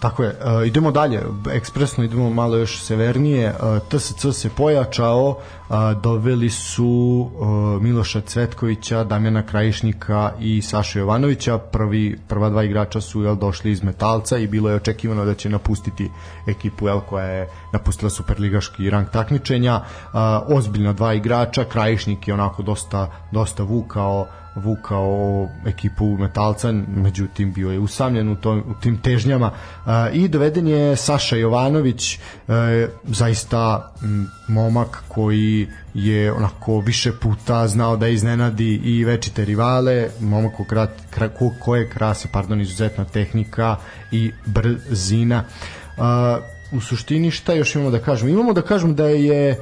Tako 0.00 0.24
je, 0.24 0.28
uh, 0.30 0.66
idemo 0.66 0.90
dalje, 0.90 1.22
ekspresno 1.52 2.04
idemo 2.04 2.30
malo 2.30 2.56
još 2.56 2.82
severnije, 2.82 3.54
uh, 3.62 3.78
TSC 3.88 4.26
se 4.32 4.50
pojačao, 4.50 5.28
uh, 5.28 5.76
doveli 6.02 6.50
su 6.50 7.30
uh, 7.34 7.82
Miloša 7.82 8.20
Cvetkovića, 8.20 9.04
Damjana 9.04 9.42
Krajišnika 9.42 10.32
i 10.40 10.62
Saša 10.62 10.98
Jovanovića, 10.98 11.58
prvi, 11.58 12.18
prva 12.28 12.50
dva 12.50 12.64
igrača 12.64 13.00
su 13.00 13.22
jel, 13.22 13.36
došli 13.36 13.70
iz 13.70 13.82
Metalca 13.82 14.38
i 14.38 14.46
bilo 14.46 14.70
je 14.70 14.76
očekivano 14.76 15.24
da 15.24 15.34
će 15.34 15.48
napustiti 15.48 16.10
ekipu 16.46 16.88
jel, 16.88 17.00
koja 17.00 17.24
je 17.24 17.48
napustila 17.72 18.10
superligaški 18.10 18.90
rang 18.90 19.08
takmičenja, 19.12 19.76
uh, 19.76 20.20
ozbiljno 20.56 20.92
dva 20.92 21.14
igrača, 21.14 21.64
Krajišnik 21.64 22.28
je 22.28 22.34
onako 22.34 22.62
dosta, 22.62 23.10
dosta 23.32 23.62
vukao 23.62 24.26
vukao 24.58 25.48
ekipu 25.66 26.16
Metalca, 26.18 26.72
međutim 26.96 27.52
bio 27.52 27.70
je 27.70 27.78
usamljen 27.78 28.28
u, 28.28 28.36
to, 28.36 28.52
u 28.52 28.74
tim 28.80 28.96
težnjama 29.02 29.50
a, 29.86 30.08
i 30.10 30.28
doveden 30.28 30.68
je 30.68 30.96
Saša 30.96 31.36
Jovanović 31.36 32.14
e, 32.14 32.18
zaista 33.04 33.92
m, 34.02 34.26
momak 34.48 35.04
koji 35.08 35.68
je 35.94 36.32
onako 36.32 36.80
više 36.80 37.12
puta 37.12 37.68
znao 37.68 37.96
da 37.96 38.08
iznenadi 38.08 38.80
i 38.84 39.04
večite 39.04 39.44
rivale, 39.44 40.08
momak 40.20 40.56
ko, 40.56 40.64
krat, 40.64 40.90
kra, 41.10 41.28
ko, 41.28 41.52
koje 41.60 41.90
krase, 41.90 42.28
pardon, 42.32 42.60
izuzetna 42.60 43.04
tehnika 43.04 43.76
i 44.12 44.32
brzina. 44.46 45.44
U 46.72 46.80
suštini 46.80 47.30
šta 47.30 47.52
još 47.52 47.74
imamo 47.74 47.90
da 47.90 47.98
kažemo? 47.98 48.30
Imamo 48.30 48.52
da 48.52 48.62
kažemo 48.62 48.92
da 48.92 49.08
je 49.08 49.50
e, 49.50 49.56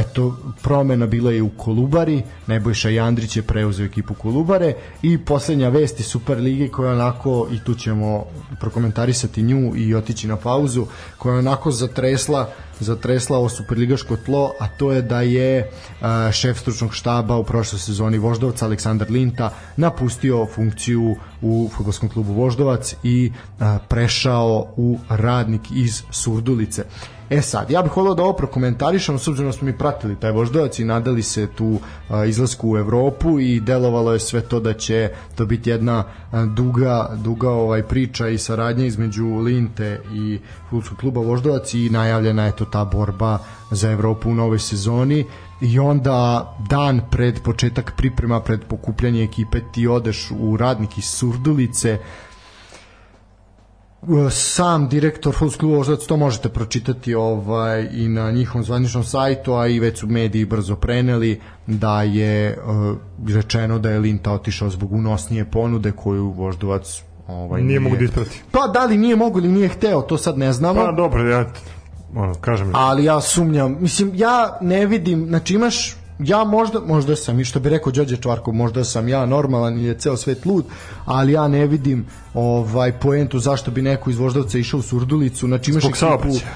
eto 0.00 0.36
promena 0.62 1.06
bila 1.06 1.32
je 1.32 1.42
u 1.42 1.48
Kolubari, 1.48 2.22
Nebojša 2.46 2.88
Jandrić 2.88 3.36
je 3.36 3.42
preuzeo 3.42 3.86
ekipu 3.86 4.14
Kolubare 4.14 4.74
i 5.02 5.18
poslednja 5.18 5.68
vest 5.68 6.00
iz 6.00 6.06
Super 6.06 6.38
lige 6.38 6.68
koja 6.68 6.92
onako 6.92 7.48
i 7.52 7.64
tu 7.64 7.74
ćemo 7.74 8.24
prokomentarisati 8.60 9.42
nju 9.42 9.76
i 9.76 9.94
otići 9.94 10.28
na 10.28 10.36
pauzu, 10.36 10.86
koja 11.18 11.36
onako 11.36 11.70
zatresla 11.70 12.52
zatresla 12.82 13.38
ovo 13.38 13.48
superligaško 13.48 14.16
tlo, 14.16 14.52
a 14.60 14.68
to 14.68 14.92
je 14.92 15.02
da 15.02 15.20
je 15.20 15.70
a, 16.00 16.32
šef 16.32 16.58
stručnog 16.58 16.94
štaba 16.94 17.36
u 17.36 17.44
prošloj 17.44 17.78
sezoni 17.78 18.18
Voždovac 18.18 18.62
Aleksandar 18.62 19.10
Linta 19.10 19.50
napustio 19.76 20.46
funkciju 20.46 21.16
u 21.42 21.70
futbolskom 21.76 22.08
klubu 22.08 22.32
Voždovac 22.32 22.94
i 23.02 23.32
a, 23.60 23.78
prešao 23.88 24.66
u 24.76 24.98
radnik 25.08 25.62
iz 25.74 26.02
Surdulice. 26.10 26.84
E 27.32 27.42
sad, 27.42 27.70
ja 27.70 27.82
bih 27.82 27.96
volio 27.96 28.14
da 28.14 28.22
ovo 28.22 28.32
prokomentarišem, 28.32 29.18
s 29.18 29.28
obzirom 29.28 29.48
da 29.50 29.56
smo 29.56 29.66
mi 29.66 29.78
pratili 29.78 30.16
taj 30.16 30.30
voždovac 30.30 30.78
i 30.78 30.84
nadali 30.84 31.22
se 31.22 31.46
tu 31.46 31.78
a, 32.08 32.24
izlasku 32.24 32.70
u 32.70 32.76
Evropu 32.76 33.40
i 33.40 33.60
delovalo 33.60 34.12
je 34.12 34.20
sve 34.20 34.40
to 34.40 34.60
da 34.60 34.72
će 34.72 35.10
to 35.34 35.46
biti 35.46 35.70
jedna 35.70 36.04
a, 36.32 36.44
duga, 36.44 37.10
duga 37.24 37.50
ovaj 37.50 37.82
priča 37.82 38.28
i 38.28 38.38
saradnja 38.38 38.84
između 38.84 39.36
Linte 39.36 40.00
i 40.14 40.38
futbolskog 40.60 40.98
kluba 40.98 41.20
Voždovac 41.20 41.74
i 41.74 41.90
najavljena 41.90 42.44
je 42.44 42.56
to 42.56 42.64
ta 42.64 42.84
borba 42.84 43.38
za 43.70 43.90
Evropu 43.90 44.30
u 44.30 44.34
novoj 44.34 44.58
sezoni. 44.58 45.24
I 45.60 45.78
onda 45.78 46.48
dan 46.68 47.00
pred 47.10 47.40
početak 47.42 47.92
priprema 47.96 48.40
pred 48.40 48.60
pokupljanje 48.68 49.24
ekipe 49.24 49.60
ti 49.72 49.86
odeš 49.86 50.30
u 50.38 50.56
radnik 50.56 50.98
iz 50.98 51.04
Surdulice 51.04 51.98
sam 54.30 54.88
direktor 54.88 55.34
kluba 55.58 55.76
Voždovac 55.76 56.06
to 56.06 56.16
možete 56.16 56.48
pročitati 56.48 57.14
ovaj 57.14 57.88
i 57.92 58.08
na 58.08 58.30
njihovom 58.30 58.64
zvaničnom 58.64 59.04
sajtu, 59.04 59.54
a 59.54 59.66
i 59.66 59.80
već 59.80 59.98
su 59.98 60.06
mediji 60.06 60.44
brzo 60.44 60.76
preneli 60.76 61.40
da 61.66 62.02
je 62.02 62.58
uh, 62.58 63.34
rečeno 63.34 63.78
da 63.78 63.90
je 63.90 63.98
Linta 63.98 64.32
otišao 64.32 64.70
zbog 64.70 64.92
unosnije 64.92 65.44
ponude 65.44 65.92
koju 65.92 66.30
Voždovac 66.30 67.02
ovaj 67.28 67.62
Nije 67.62 67.80
mogu 67.80 67.96
da 67.96 68.04
isprati. 68.04 68.42
Pa 68.50 68.66
da 68.66 68.84
li 68.84 68.96
nije 68.96 69.16
mogu 69.16 69.38
ili 69.38 69.48
nije 69.48 69.68
hteo, 69.68 70.02
to 70.02 70.18
sad 70.18 70.38
ne 70.38 70.52
znamo. 70.52 70.84
Pa 70.84 70.92
dobro, 70.92 71.28
ja 71.28 71.50
ono, 72.14 72.34
kažem. 72.34 72.70
ali 72.74 73.04
ja 73.04 73.20
sumnjam, 73.20 73.76
mislim 73.80 74.10
ja 74.14 74.58
ne 74.60 74.86
vidim, 74.86 75.26
znači 75.26 75.54
imaš 75.54 75.96
ja 76.24 76.44
možda, 76.44 76.80
možda 76.80 77.16
sam, 77.16 77.40
i 77.40 77.44
što 77.44 77.60
bi 77.60 77.68
rekao 77.68 77.92
Đorđe 77.92 78.16
Čvarkov, 78.16 78.54
možda 78.54 78.84
sam 78.84 79.08
ja 79.08 79.26
normalan 79.26 79.78
ili 79.78 79.84
je 79.84 79.98
ceo 79.98 80.16
svet 80.16 80.46
lud, 80.46 80.64
ali 81.04 81.32
ja 81.32 81.48
ne 81.48 81.66
vidim 81.66 82.06
ovaj 82.34 82.92
poentu 82.92 83.38
zašto 83.38 83.70
bi 83.70 83.82
neko 83.82 84.10
iz 84.10 84.18
Voždovca 84.18 84.58
išao 84.58 84.80
u 84.80 84.82
Surdulicu, 84.82 85.46
znači 85.46 85.70
imaš 85.70 85.82
Zbog 85.82 85.90
ekipu, 85.90 86.00
saobraćaja. 86.00 86.52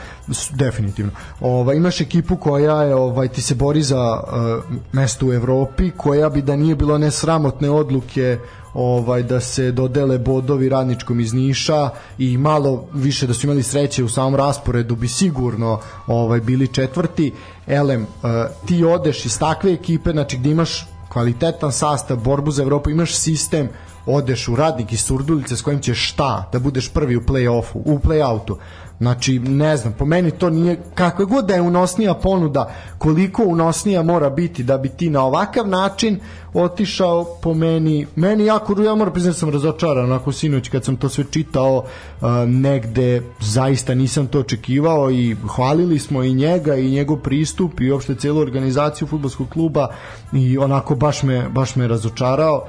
Definitivno. 0.54 1.12
Ovaj 1.40 1.76
imaš 1.76 2.00
ekipu 2.00 2.36
koja 2.36 2.82
je 2.82 2.94
ovaj 2.94 3.28
ti 3.28 3.42
se 3.42 3.54
bori 3.54 3.82
za 3.82 4.22
uh, 4.22 4.64
mesto 4.92 5.26
u 5.26 5.32
Evropi, 5.32 5.90
koja 5.90 6.28
bi 6.28 6.42
da 6.42 6.56
nije 6.56 6.74
bilo 6.74 6.98
ne 6.98 7.10
sramotne 7.10 7.70
odluke 7.70 8.38
ovaj 8.74 9.22
da 9.22 9.40
se 9.40 9.72
dodele 9.72 10.18
bodovi 10.18 10.68
radničkom 10.68 11.20
iz 11.20 11.32
Niša 11.32 11.90
i 12.18 12.38
malo 12.38 12.84
više 12.94 13.26
da 13.26 13.34
su 13.34 13.46
imali 13.46 13.62
sreće 13.62 14.04
u 14.04 14.08
samom 14.08 14.34
rasporedu 14.34 14.96
bi 14.96 15.08
sigurno 15.08 15.80
ovaj 16.06 16.40
bili 16.40 16.68
četvrti. 16.68 17.32
Elem, 17.66 18.02
uh, 18.02 18.28
ti 18.66 18.84
odeš 18.84 19.26
iz 19.26 19.38
takve 19.38 19.72
ekipe, 19.72 20.10
znači 20.10 20.38
gde 20.38 20.50
imaš 20.50 20.86
kvalitetan 21.08 21.72
sastav, 21.72 22.16
borbu 22.16 22.50
za 22.50 22.62
Evropu, 22.62 22.90
imaš 22.90 23.14
sistem, 23.14 23.68
odeš 24.06 24.48
u 24.48 24.56
radnik 24.56 24.92
iz 24.92 25.00
Surdulice 25.00 25.56
s 25.56 25.62
kojim 25.62 25.80
ćeš 25.80 26.12
šta, 26.12 26.48
da 26.52 26.58
budeš 26.58 26.88
prvi 26.92 27.16
u 27.16 27.20
play-offu, 27.20 27.74
u 27.84 27.98
play-outu. 27.98 28.56
Znači, 28.98 29.38
ne 29.38 29.76
znam, 29.76 29.92
po 29.92 30.04
meni 30.04 30.30
to 30.30 30.50
nije, 30.50 30.78
kakva 30.94 31.24
god 31.24 31.46
da 31.46 31.54
je 31.54 31.62
unosnija 31.62 32.14
ponuda, 32.14 32.74
koliko 32.98 33.44
unosnija 33.44 34.02
mora 34.02 34.30
biti 34.30 34.62
da 34.62 34.78
bi 34.78 34.88
ti 34.88 35.10
na 35.10 35.24
ovakav 35.24 35.68
način 35.68 36.20
otišao 36.54 37.24
po 37.42 37.54
meni, 37.54 38.06
meni 38.16 38.44
jako, 38.44 38.82
ja 38.82 38.94
moram 38.94 39.12
priznati 39.12 39.34
da 39.34 39.38
sam 39.38 39.50
razočaran, 39.50 40.04
onako 40.04 40.32
sinoć 40.32 40.68
kad 40.68 40.84
sam 40.84 40.96
to 40.96 41.08
sve 41.08 41.24
čitao 41.30 41.76
uh, 41.76 42.28
negde, 42.46 43.22
zaista 43.40 43.94
nisam 43.94 44.26
to 44.26 44.40
očekivao 44.40 45.10
i 45.10 45.36
hvalili 45.56 45.98
smo 45.98 46.22
i 46.22 46.34
njega 46.34 46.76
i 46.76 46.90
njegov 46.90 47.16
pristup 47.16 47.80
i 47.80 47.90
uopšte 47.90 48.14
celu 48.14 48.40
organizaciju 48.40 49.08
futbolskog 49.08 49.48
kluba 49.48 49.88
i 50.32 50.58
onako 50.58 50.94
baš 50.94 51.22
me, 51.22 51.48
baš 51.48 51.76
me 51.76 51.88
razočarao. 51.88 52.64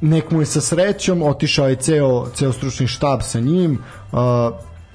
Nek 0.00 0.30
mu 0.30 0.40
je 0.40 0.46
sa 0.46 0.60
srećom, 0.60 1.22
otišao 1.22 1.68
je 1.68 1.76
ceo, 1.76 2.26
ceo 2.34 2.52
stručni 2.52 2.86
štab 2.86 3.22
sa 3.22 3.40
njim, 3.40 3.78
uh, 4.12 4.18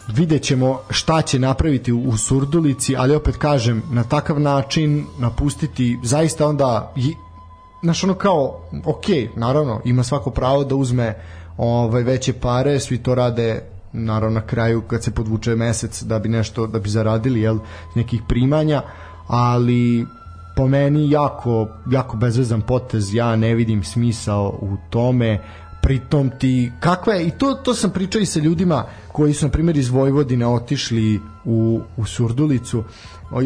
vidjet 0.08 0.44
ćemo 0.44 0.80
šta 0.90 1.22
će 1.22 1.40
napraviti 1.40 1.94
u, 1.94 2.18
Surdulici, 2.18 2.96
ali 2.98 3.16
opet 3.16 3.38
kažem, 3.38 3.84
na 3.92 4.04
takav 4.04 4.40
način 4.40 5.06
napustiti, 5.20 6.00
zaista 6.04 6.48
onda, 6.48 6.94
znaš 7.84 8.04
ono 8.04 8.14
kao, 8.14 8.62
ok, 8.86 9.06
naravno, 9.36 9.82
ima 9.86 10.04
svako 10.04 10.30
pravo 10.30 10.64
da 10.64 10.76
uzme 10.76 11.16
ovaj, 11.58 12.04
veće 12.04 12.34
pare, 12.34 12.80
svi 12.80 12.98
to 12.98 13.16
rade 13.16 13.62
naravno 13.94 14.40
na 14.40 14.48
kraju 14.48 14.82
kad 14.82 15.04
se 15.04 15.12
podvuče 15.12 15.56
mesec 15.56 16.04
da 16.04 16.20
bi 16.20 16.30
nešto 16.30 16.68
da 16.68 16.80
bi 16.80 16.90
zaradili 16.90 17.42
jel 17.42 17.60
nekih 17.96 18.22
primanja 18.28 18.82
ali 19.28 20.06
po 20.56 20.68
meni 20.68 21.12
jako 21.12 21.68
jako 21.92 22.18
bezvezan 22.18 22.62
potez 22.62 23.14
ja 23.14 23.36
ne 23.36 23.56
vidim 23.56 23.84
smisao 23.84 24.60
u 24.62 24.78
tome 24.90 25.40
pritom 25.88 26.32
ti 26.40 26.72
kakva 26.80 27.14
je 27.14 27.28
i 27.28 27.32
to 27.32 27.54
to 27.54 27.74
sam 27.74 27.92
pričao 27.92 28.22
i 28.22 28.26
sa 28.26 28.40
ljudima 28.40 28.86
koji 29.12 29.34
su 29.34 29.46
na 29.46 29.52
primjer 29.52 29.78
iz 29.78 29.90
Vojvodine 29.90 30.48
otišli 30.48 31.22
u 31.46 31.82
u 31.98 32.06
Surdulicu 32.06 32.84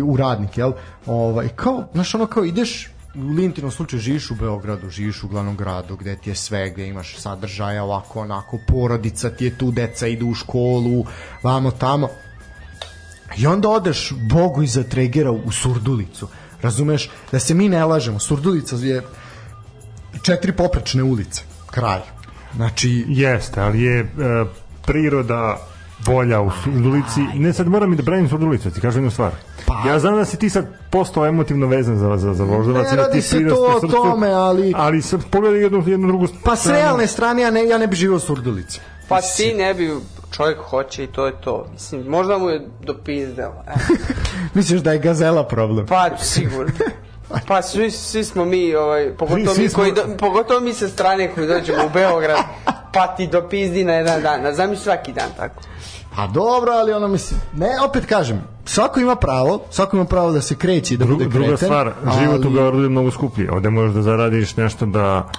u 0.04 0.18
radnik 0.18 0.58
jel 0.58 0.72
ovaj 1.06 1.50
kao 1.50 1.84
znaš 1.94 2.16
ono 2.16 2.26
kao 2.26 2.46
ideš 2.46 2.89
u 3.16 3.20
Lintinom 3.20 3.72
slučaju 3.72 4.02
živiš 4.02 4.32
u 4.32 4.36
Beogradu, 4.36 4.89
živiš 4.89 5.24
u 5.24 5.28
glavnom 5.28 5.58
gradu 5.58 5.96
gde 5.96 6.16
ti 6.16 6.30
je 6.30 6.36
sve, 6.36 6.70
gde 6.70 6.88
imaš 6.88 7.18
sadržaja 7.18 7.84
ovako, 7.84 8.20
onako, 8.20 8.60
porodica 8.68 9.30
ti 9.30 9.46
je 9.46 9.58
tu, 9.58 9.72
deca 9.72 10.08
idu 10.08 10.28
u 10.28 10.34
školu, 10.34 11.06
vamo 11.44 11.72
tamo. 11.72 12.08
I 13.38 13.48
onda 13.48 13.70
odeš 13.70 14.14
Bogu 14.30 14.64
iza 14.64 14.84
Tregera 14.84 15.32
u 15.32 15.52
Surdulicu. 15.52 16.28
Razumeš? 16.62 17.10
Da 17.32 17.39
se 17.39 17.54
mi 17.54 17.70
ne 17.70 17.86
lažemo. 17.86 18.20
Surdulica 18.20 18.76
je 18.76 19.04
četiri 20.22 20.52
poprečne 20.52 21.04
ulice. 21.04 21.42
Kraj. 21.72 22.20
Znači, 22.56 23.06
Jeste, 23.08 23.62
ali 23.62 23.82
je 23.82 23.99
e, 23.99 24.06
priroda 24.86 25.58
bolja 26.06 26.41
u 26.41 26.52
Surdulici. 26.54 27.22
Ne 27.34 27.54
sad 27.54 27.68
moram 27.68 27.93
i 27.93 27.95
da 27.95 28.04
branim 28.04 28.30
Surdulicu, 28.30 28.72
ti 28.72 28.82
kažem 28.82 28.99
jednu 28.99 29.12
stvar. 29.12 29.32
Pa- 29.66 29.84
ja 29.88 29.99
znam 29.99 30.16
da 30.16 30.26
si 30.26 30.38
ti 30.38 30.49
sad 30.49 30.68
postao 30.89 31.26
emotivno 31.26 31.68
vezan 31.68 31.97
za, 31.97 32.18
za, 32.18 32.34
za 32.34 32.43
Voždovac. 32.43 32.91
Ne 32.91 32.97
radi 32.97 33.22
se 33.22 33.47
to 33.49 33.56
o 33.68 33.80
srcu, 33.80 33.93
tome, 33.93 34.28
ali- 34.30 34.74
Ali 34.76 35.02
sad 35.02 35.26
pogledaj 35.26 35.60
jednu, 35.60 35.84
jednu 35.88 36.08
drugu 36.08 36.28
pa 36.43 36.56
s 36.56 36.60
stranu. 36.60 36.78
realne 36.78 37.08
strane 37.08 37.41
ja 37.41 37.52
ne, 37.52 37.68
ja 37.68 37.78
ne 37.78 37.88
bi 37.88 37.95
živio 37.95 38.16
u 38.16 38.20
Surdulici. 38.20 38.80
Pa 39.08 39.22
ti 39.22 39.54
ne 39.54 39.74
bi, 39.74 39.91
čovjek 40.32 40.58
hoće 40.60 41.04
i 41.04 41.08
to 41.08 41.26
je 41.26 41.34
to. 41.41 41.68
Mislim, 41.74 42.04
možda 42.04 42.38
mu 42.38 42.49
je 42.49 42.68
dopizdelo. 42.82 43.64
E. 43.68 43.74
Misliš 44.54 44.82
da 44.82 44.91
je 44.91 44.99
gazela 44.99 45.43
problem? 45.43 45.86
Pa, 45.86 46.10
sigurno. 46.18 46.72
Pa 47.48 47.62
svi, 47.62 47.92
svi 47.92 48.24
smo 48.24 48.46
mi, 48.46 48.76
ovaj, 48.76 49.12
pogotovo, 49.18 49.56
Svi 49.56 49.64
mi 49.64 49.70
koji 49.70 49.92
do, 49.92 50.04
pogotovo 50.20 50.60
mi 50.60 50.74
sa 50.74 50.88
strane 50.88 51.32
koji 51.34 51.48
dođemo 51.48 51.86
u 51.86 51.90
Beograd, 51.90 52.40
pa 52.94 53.08
ti 53.08 53.28
dopizdi 53.28 53.84
na 53.84 53.94
jedan 53.94 54.22
dan. 54.22 54.46
A 54.46 54.54
zamisli 54.54 54.84
svaki 54.84 55.14
dan 55.14 55.30
tako. 55.38 55.62
Pa 56.16 56.28
dobro, 56.28 56.72
ali 56.72 56.93
ono 56.93 57.07
mislim, 57.07 57.39
ne, 57.53 57.68
opet 57.82 58.05
kažem, 58.05 58.41
svako 58.66 58.99
ima 58.99 59.16
pravo, 59.16 59.62
svako 59.70 59.95
ima 59.95 60.05
pravo 60.05 60.32
da 60.32 60.41
se 60.41 60.55
kreće 60.55 60.93
i 60.93 60.97
da 60.97 61.05
Dru, 61.05 61.14
bude 61.14 61.26
kreten. 61.26 61.41
druga 61.41 61.57
stvar, 61.57 61.91
život 62.16 62.45
u 62.45 62.49
Beogradu 62.49 62.84
je 62.84 62.89
mnogo 62.89 63.12
skuplji. 63.12 63.47
Ovde 63.49 63.70
možeš 63.70 63.95
da 63.95 64.01
zaradiš 64.01 64.55
nešto 64.55 64.86
da... 64.86 65.30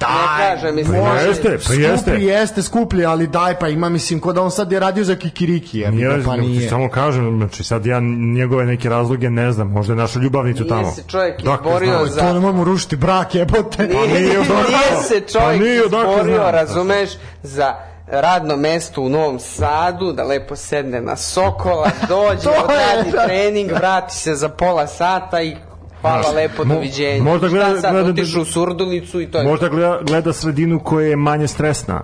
Da, 0.00 0.06
Ne 0.38 0.50
kažem, 0.50 0.74
mislim, 0.74 0.96
Pa 0.96 1.08
može- 1.08 1.26
jeste, 1.26 1.52
pa 1.52 1.58
skuplji 1.60 1.82
jeste. 1.82 2.10
jeste, 2.12 2.62
skuplji, 2.62 3.04
ali 3.04 3.26
daj, 3.26 3.58
pa 3.58 3.68
ima, 3.68 3.88
mislim, 3.88 4.20
ko 4.20 4.32
da 4.32 4.42
on 4.42 4.50
sad 4.50 4.72
je 4.72 4.80
radio 4.80 5.04
za 5.04 5.14
kikiriki, 5.16 5.78
jer 5.78 5.92
Nije, 5.92 6.22
pa 6.24 6.36
nije. 6.36 6.68
Samo 6.68 6.88
kažem, 6.90 7.36
znači 7.38 7.64
sad 7.64 7.86
ja 7.86 8.00
njegove 8.32 8.64
neke 8.66 8.88
razloge 8.88 9.30
ne 9.30 9.52
znam, 9.52 9.68
možda 9.68 9.92
je 9.92 9.96
našao 9.96 10.22
ljubavnicu 10.22 10.62
Nije 10.62 10.68
tamo. 10.70 10.90
se 10.90 11.02
čovjek 11.02 11.36
Dakle, 11.36 11.66
izborio 11.66 11.92
znam. 11.96 12.06
za- 12.06 12.20
To 12.20 12.32
ne 12.32 12.40
možemo 12.40 12.64
rušiti 12.64 12.96
brak, 12.96 13.34
jebote. 13.34 13.82
Nije, 13.84 14.06
nije 14.08 14.20
nije, 14.20 14.38
odakle. 14.38 15.02
se 15.02 15.20
Pa 15.22 15.32
čovjek 15.32 15.60
nije 15.60 15.84
odakle 15.84 16.10
izborio, 16.10 16.34
znam. 16.34 16.50
razumeš, 16.50 17.10
za 17.42 17.74
radno 18.10 18.56
mesto 18.56 19.00
u 19.00 19.08
Novom 19.08 19.38
Sadu, 19.38 20.12
da 20.12 20.24
lepo 20.24 20.56
sedne 20.56 21.00
na 21.00 21.16
Sokola, 21.16 21.90
dođe, 22.00 22.48
odradi 22.60 23.10
da. 23.12 23.24
trening, 23.24 23.70
vrati 23.72 24.14
se 24.14 24.34
za 24.34 24.48
pola 24.48 24.86
sata 24.86 25.42
i 25.42 25.56
hvala 26.00 26.22
Znaš, 26.22 26.34
lepo, 26.34 26.64
mo- 26.64 26.68
doviđenja. 26.68 27.22
možda 27.22 27.48
gleda- 27.48 27.70
Šta 27.70 27.80
sad, 27.80 27.92
gleda- 27.92 28.10
otišu 28.10 28.42
u 28.42 28.44
Surdulicu 28.44 29.20
i 29.20 29.26
to 29.26 29.38
je 29.38 29.44
Možda 29.44 29.68
gleda, 29.68 29.98
gleda 30.02 30.32
sredinu 30.32 30.80
koja 30.80 31.06
je 31.06 31.16
manje 31.16 31.48
stresna. 31.48 32.00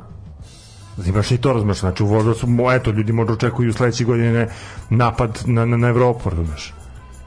Imaš 1.06 1.30
i 1.30 1.38
to 1.38 1.52
razumeš, 1.52 1.78
znači 1.78 2.02
u 2.02 2.06
Voždovcu, 2.06 2.46
eto, 2.72 2.90
ljudi 2.90 3.12
možda 3.12 3.32
očekuju 3.32 3.72
sledeće 3.72 4.04
godine 4.04 4.48
napad 4.90 5.38
na, 5.46 5.64
na, 5.64 5.76
na 5.76 5.88
Evropu, 5.88 6.30
razumeš. 6.30 6.74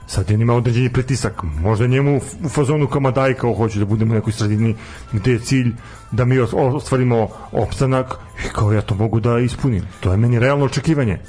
Sad 0.08 0.32
on 0.32 0.42
ima 0.42 0.54
određeni 0.54 0.90
pritisak, 0.90 1.34
možda 1.44 1.88
njemu 1.88 2.18
u- 2.44 2.50
fazonu 2.50 2.88
kao 2.88 3.02
Madaj 3.02 3.34
kao 3.34 3.54
hoću 3.54 3.80
da 3.80 3.86
budemo 3.86 4.12
u 4.12 4.16
nekoj 4.16 4.34
sredini 4.34 4.76
gde 5.14 5.32
je 5.32 5.40
cilj 5.40 5.74
da 6.12 6.26
mi 6.26 6.36
os- 6.36 6.54
ostvarimo 6.54 7.28
opstanak 7.52 8.14
i 8.40 8.50
kao 8.50 8.74
ja 8.74 8.82
to 8.82 8.96
mogu 8.96 9.20
da 9.20 9.40
ispunim. 9.40 9.84
To 10.00 10.12
je 10.12 10.18
meni 10.18 10.40
realno 10.40 10.66
očekivanje. 10.66 11.20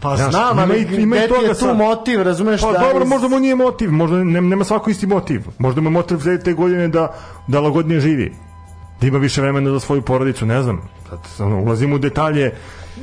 Pa 0.00 0.16
Znaš, 0.16 0.30
znam, 0.30 0.58
ali 0.58 0.82
ima 0.92 1.16
gde 1.16 1.28
ti 1.28 1.34
je 1.42 1.48
tu 1.48 1.54
sad. 1.54 1.76
motiv, 1.76 2.22
razumeš? 2.22 2.60
Pa 2.60 2.72
da 2.72 2.78
dobro, 2.78 3.02
iz- 3.04 3.08
možda 3.08 3.28
mu 3.28 3.38
nije 3.40 3.54
motiv, 3.54 3.92
možda 3.92 4.16
ne, 4.16 4.40
nema 4.40 4.64
svako 4.64 4.90
isti 4.90 5.06
motiv. 5.06 5.40
Možda 5.58 5.80
mu 5.80 5.86
je 5.86 5.92
motiv 5.92 6.16
za 6.16 6.38
te 6.38 6.52
godine 6.52 6.88
da, 6.88 7.14
da 7.46 7.60
lagodnije 7.60 8.00
živi. 8.00 8.32
Da 9.00 9.06
ima 9.06 9.18
više 9.18 9.40
vremena 9.40 9.70
za 9.70 9.80
svoju 9.80 10.02
porodicu, 10.02 10.46
ne 10.46 10.62
znam. 10.62 10.80
Sad, 11.08 11.18
ono, 11.38 11.60
ulazimo 11.60 11.96
u 11.96 11.98
detalje, 11.98 12.54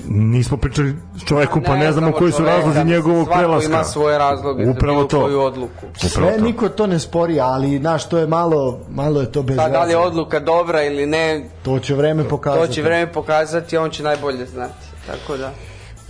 nismo 0.08 0.58
pričali 0.58 0.96
s 1.18 1.24
čovekom, 1.24 1.64
pa 1.64 1.76
ne, 1.76 1.92
znamo 1.92 2.12
koji 2.12 2.32
su 2.32 2.44
razlozi 2.44 2.84
njegovog 2.86 3.26
svako 3.26 3.40
prelaska. 3.40 3.70
ima 3.70 3.84
svoje 3.84 4.18
razloge 4.18 4.66
za 4.66 4.72
Upravo 4.72 4.96
bilo 4.96 5.08
to. 5.08 5.22
koju 5.22 5.40
odluku. 5.42 5.86
Upravo 5.88 6.10
Sve, 6.10 6.38
to. 6.38 6.44
niko 6.44 6.70
to 6.70 6.88
ne 6.88 7.00
spori, 7.00 7.40
ali, 7.40 7.78
znaš, 7.78 8.10
to 8.10 8.18
je 8.18 8.28
malo, 8.28 8.80
malo 8.90 9.22
je 9.22 9.32
to 9.32 9.44
bez 9.44 9.58
Pa 9.58 9.70
da 9.70 9.84
li 9.84 9.92
je 9.92 9.98
odluka 9.98 10.40
dobra 10.40 10.84
ili 10.84 11.06
ne, 11.06 11.50
To 11.64 11.80
će 11.80 11.96
vreme 11.96 12.24
pokazati. 12.24 12.68
to 12.68 12.74
će 12.74 12.82
vreme 12.82 13.12
pokazati, 13.12 13.78
on 13.78 13.90
će 13.90 14.04
najbolje 14.04 14.46
znati. 14.46 14.74
Tako 15.08 15.38
da. 15.38 15.52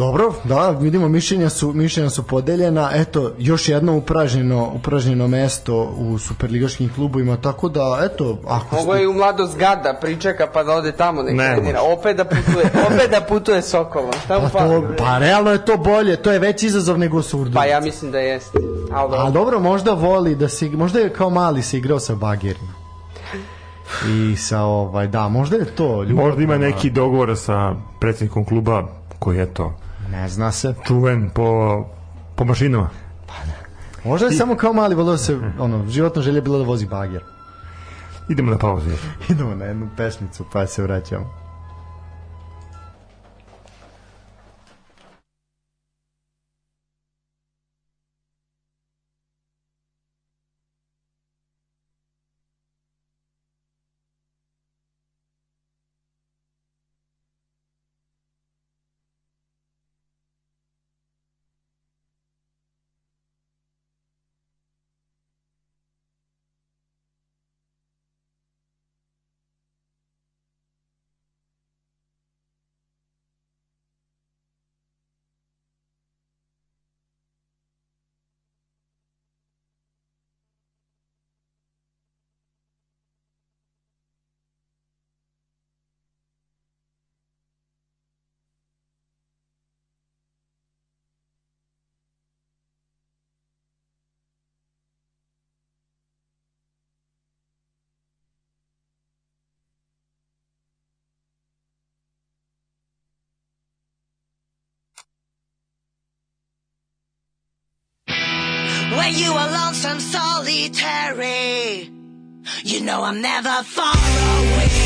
Dobro, 0.02 0.34
da, 0.44 0.70
vidimo 0.70 1.08
mišljenja 1.08 1.50
su 1.50 1.74
mišljenja 1.74 2.10
su 2.10 2.24
podeljena. 2.24 2.90
Eto, 2.94 3.32
još 3.38 3.70
jedno 3.70 3.98
upražnjeno 3.98 4.72
upražnjeno 4.76 5.28
mesto 5.28 5.94
u 5.98 6.18
superligaškim 6.18 6.92
klubovima, 6.96 7.38
tako 7.38 7.70
da 7.70 8.00
eto, 8.04 8.38
ako 8.48 8.76
Mogu 8.76 8.92
ste 8.92 9.02
je 9.02 9.08
u 9.08 9.14
mladost 9.14 9.58
gada, 9.58 9.98
pričeka 10.02 10.48
pa 10.54 10.64
da 10.64 10.74
ode 10.74 10.92
tamo 10.92 11.24
nek 11.24 11.36
Ne 11.36 11.56
trenira. 11.56 11.80
Opet 11.82 12.18
da 12.18 12.26
putuje, 12.26 12.66
opet 12.92 13.12
da 13.12 13.22
putuje 13.22 13.62
Sokolom. 13.62 14.12
Šta 14.26 14.40
mu 14.40 14.50
pa, 14.54 14.60
fali, 14.60 14.82
to, 14.82 15.04
pa 15.04 15.18
realno 15.18 15.52
je 15.52 15.66
to 15.66 15.78
bolje, 15.78 16.16
to 16.16 16.32
je 16.32 16.40
veći 16.40 16.66
izazov 16.66 17.00
nego 17.00 17.22
Surdulica. 17.22 17.60
Pa 17.60 17.66
ja 17.66 17.80
mislim 17.80 18.12
da 18.12 18.20
jeste. 18.20 18.60
Ali 18.92 19.16
A 19.16 19.18
dobro. 19.18 19.32
dobro, 19.32 19.60
možda 19.60 19.94
voli 19.94 20.36
da 20.36 20.50
se, 20.50 20.70
možda 20.70 21.00
je 21.00 21.14
kao 21.14 21.30
mali 21.30 21.62
se 21.62 21.78
igrao 21.78 22.00
sa 22.00 22.16
bagerima. 22.16 22.74
I 24.08 24.36
sa 24.36 24.62
ovaj, 24.62 25.08
da, 25.08 25.28
možda 25.28 25.58
je 25.58 25.66
to 25.66 26.04
ljubav. 26.04 26.26
Možda 26.26 26.44
ima 26.44 26.58
neki 26.58 26.90
dogovor 26.90 27.38
sa 27.38 27.76
predsjednikom 28.00 28.46
kluba 28.46 28.84
koji 29.20 29.38
je 29.38 29.54
to 29.54 29.81
Ne 30.12 30.30
zna 30.30 30.52
se. 30.52 30.74
čuven 30.88 31.30
po, 31.30 31.86
po 32.36 32.46
mašinama. 32.46 32.90
Možda 34.06 34.28
je 34.28 34.34
samo 34.34 34.56
kao 34.56 34.74
mali 34.74 34.96
volio 34.96 35.12
da 35.12 35.18
se, 35.18 35.40
ono, 35.60 35.88
životna 35.88 36.22
želja 36.22 36.36
je 36.36 36.42
bila 36.42 36.58
da 36.58 36.64
vozi 36.64 36.86
bager. 36.86 37.24
Idemo 38.30 38.52
na 38.52 38.58
pauzu. 38.58 38.90
Idemo 39.30 39.56
na 39.56 39.66
jednu 39.66 39.90
pesmicu 39.98 40.46
pa 40.54 40.68
se 40.68 40.84
vraćamo. 40.84 41.41
When 109.02 109.16
you 109.16 109.34
are 109.34 109.52
lonesome, 109.52 110.00
solitary, 110.00 111.90
you 112.64 112.82
know 112.82 113.02
I'm 113.02 113.20
never 113.20 113.64
far 113.64 113.96
away. 113.96 114.81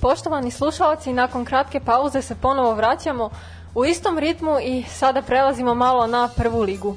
Poštovani 0.00 0.50
slušalci, 0.50 1.12
nakon 1.12 1.44
kratke 1.44 1.80
pauze 1.80 2.22
se 2.22 2.34
ponovo 2.34 2.74
vraćamo 2.74 3.30
u 3.74 3.84
istom 3.84 4.18
ritmu 4.18 4.60
i 4.62 4.84
sada 4.88 5.22
prelazimo 5.22 5.74
malo 5.74 6.06
na 6.06 6.28
prvu 6.36 6.62
ligu. 6.62 6.96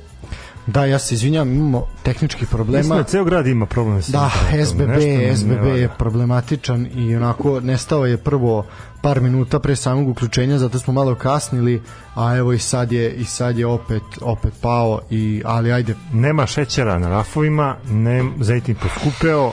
Da, 0.67 0.85
ja 0.85 0.99
se 0.99 1.15
izvinjam, 1.15 1.53
imamo 1.53 1.87
tehničkih 2.03 2.47
problema. 2.47 2.77
Mislim 2.77 2.97
da 2.97 3.03
ceo 3.03 3.23
grad 3.23 3.47
ima 3.47 3.65
problem 3.65 4.01
sa 4.01 4.11
Da, 4.11 4.31
SBB, 4.65 4.87
nešto 4.87 5.37
SBB 5.37 5.65
je 5.65 5.89
problematičan 5.97 6.87
i 6.95 7.15
onako 7.15 7.59
nestao 7.59 8.05
je 8.05 8.17
prvo 8.17 8.65
par 9.01 9.21
minuta 9.21 9.59
pre 9.59 9.75
samog 9.75 10.09
uključenja, 10.09 10.57
zato 10.57 10.79
smo 10.79 10.93
malo 10.93 11.15
kasnili, 11.15 11.81
a 12.15 12.35
evo 12.37 12.53
i 12.53 12.59
sad 12.59 12.91
je 12.91 13.13
i 13.13 13.25
sad 13.25 13.57
je 13.57 13.65
opet 13.65 14.03
opet 14.21 14.53
pao 14.61 14.99
i 15.09 15.41
ali 15.45 15.71
ajde 15.71 15.95
Nema 16.13 16.45
šećera 16.45 16.99
na 16.99 17.09
rafovima, 17.09 17.75
ne, 17.89 18.23
zejtin 18.39 18.75
poskupeo, 18.75 19.51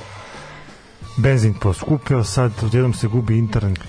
benzin 1.18 1.54
poskupeo, 1.54 2.24
sad 2.24 2.52
odjednom 2.62 2.92
se 2.94 3.06
gubi 3.08 3.38
internet. 3.38 3.80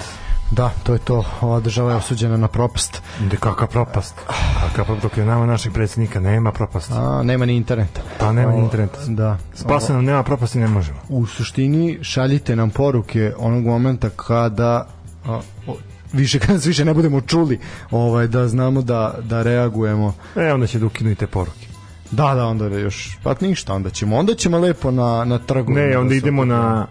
da, 0.52 0.72
to 0.84 0.94
je 0.94 1.00
to. 1.00 1.24
Ova 1.42 1.60
država 1.60 1.92
je 1.92 1.98
osuđena 1.98 2.38
na 2.38 2.48
propast. 2.48 3.02
Da 3.32 3.38
kakva 3.38 3.68
propast. 3.68 4.16
Kakav 4.62 4.86
propast, 4.86 5.02
dok 5.04 5.18
je 5.18 5.26
nama 5.26 5.46
našeg 5.46 5.74
predsjednika 5.74 6.20
nema 6.20 6.52
propasti. 6.52 6.94
A, 6.96 7.22
nema 7.24 7.46
ni 7.46 7.56
interneta. 7.56 8.02
Pa 8.20 8.32
nema 8.32 8.52
ni 8.52 8.60
interneta. 8.60 8.98
Da. 9.08 9.38
Spasa 9.54 9.94
nam 9.94 10.06
nema 10.06 10.24
propasti, 10.24 10.60
ne 10.60 10.68
možemo. 10.68 11.00
u 11.10 11.26
suštini 11.26 12.00
šaljite 12.02 12.56
nam 12.56 12.70
poruke 12.70 13.34
onog 13.38 13.64
momenta 13.66 14.10
kada 14.10 14.88
a, 15.26 15.40
o, 15.68 15.78
više 16.14 16.40
kad 16.40 16.50
nas 16.50 16.66
više 16.66 16.86
ne 16.86 16.94
budemo 16.94 17.22
čuli 17.22 17.60
ovaj 17.92 18.28
da 18.28 18.48
znamo 18.48 18.82
da 18.82 19.16
da 19.24 19.44
reagujemo 19.44 20.14
E, 20.36 20.54
onda 20.54 20.68
će 20.68 20.80
da 20.80 20.88
poruke. 21.28 21.68
da 22.12 22.36
da 22.36 22.46
onda 22.46 22.66
još 22.66 23.18
pa 23.24 23.36
ništa 23.42 23.74
onda 23.74 23.90
ćemo 23.90 24.18
onda 24.18 24.34
ćemo 24.36 24.60
lepo 24.60 24.92
na 24.92 25.26
na 25.26 25.38
trgu 25.40 25.74
Ne, 25.74 25.98
onda 25.98 26.16
idemo 26.16 26.46
na... 26.46 26.88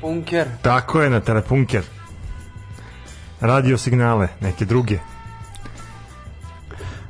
Telefunker. 0.00 0.46
Tako 0.62 1.00
je, 1.00 1.10
na 1.10 1.20
telepunker. 1.20 1.82
Radio 3.40 3.78
signale, 3.78 4.28
neke 4.40 4.64
druge. 4.64 4.98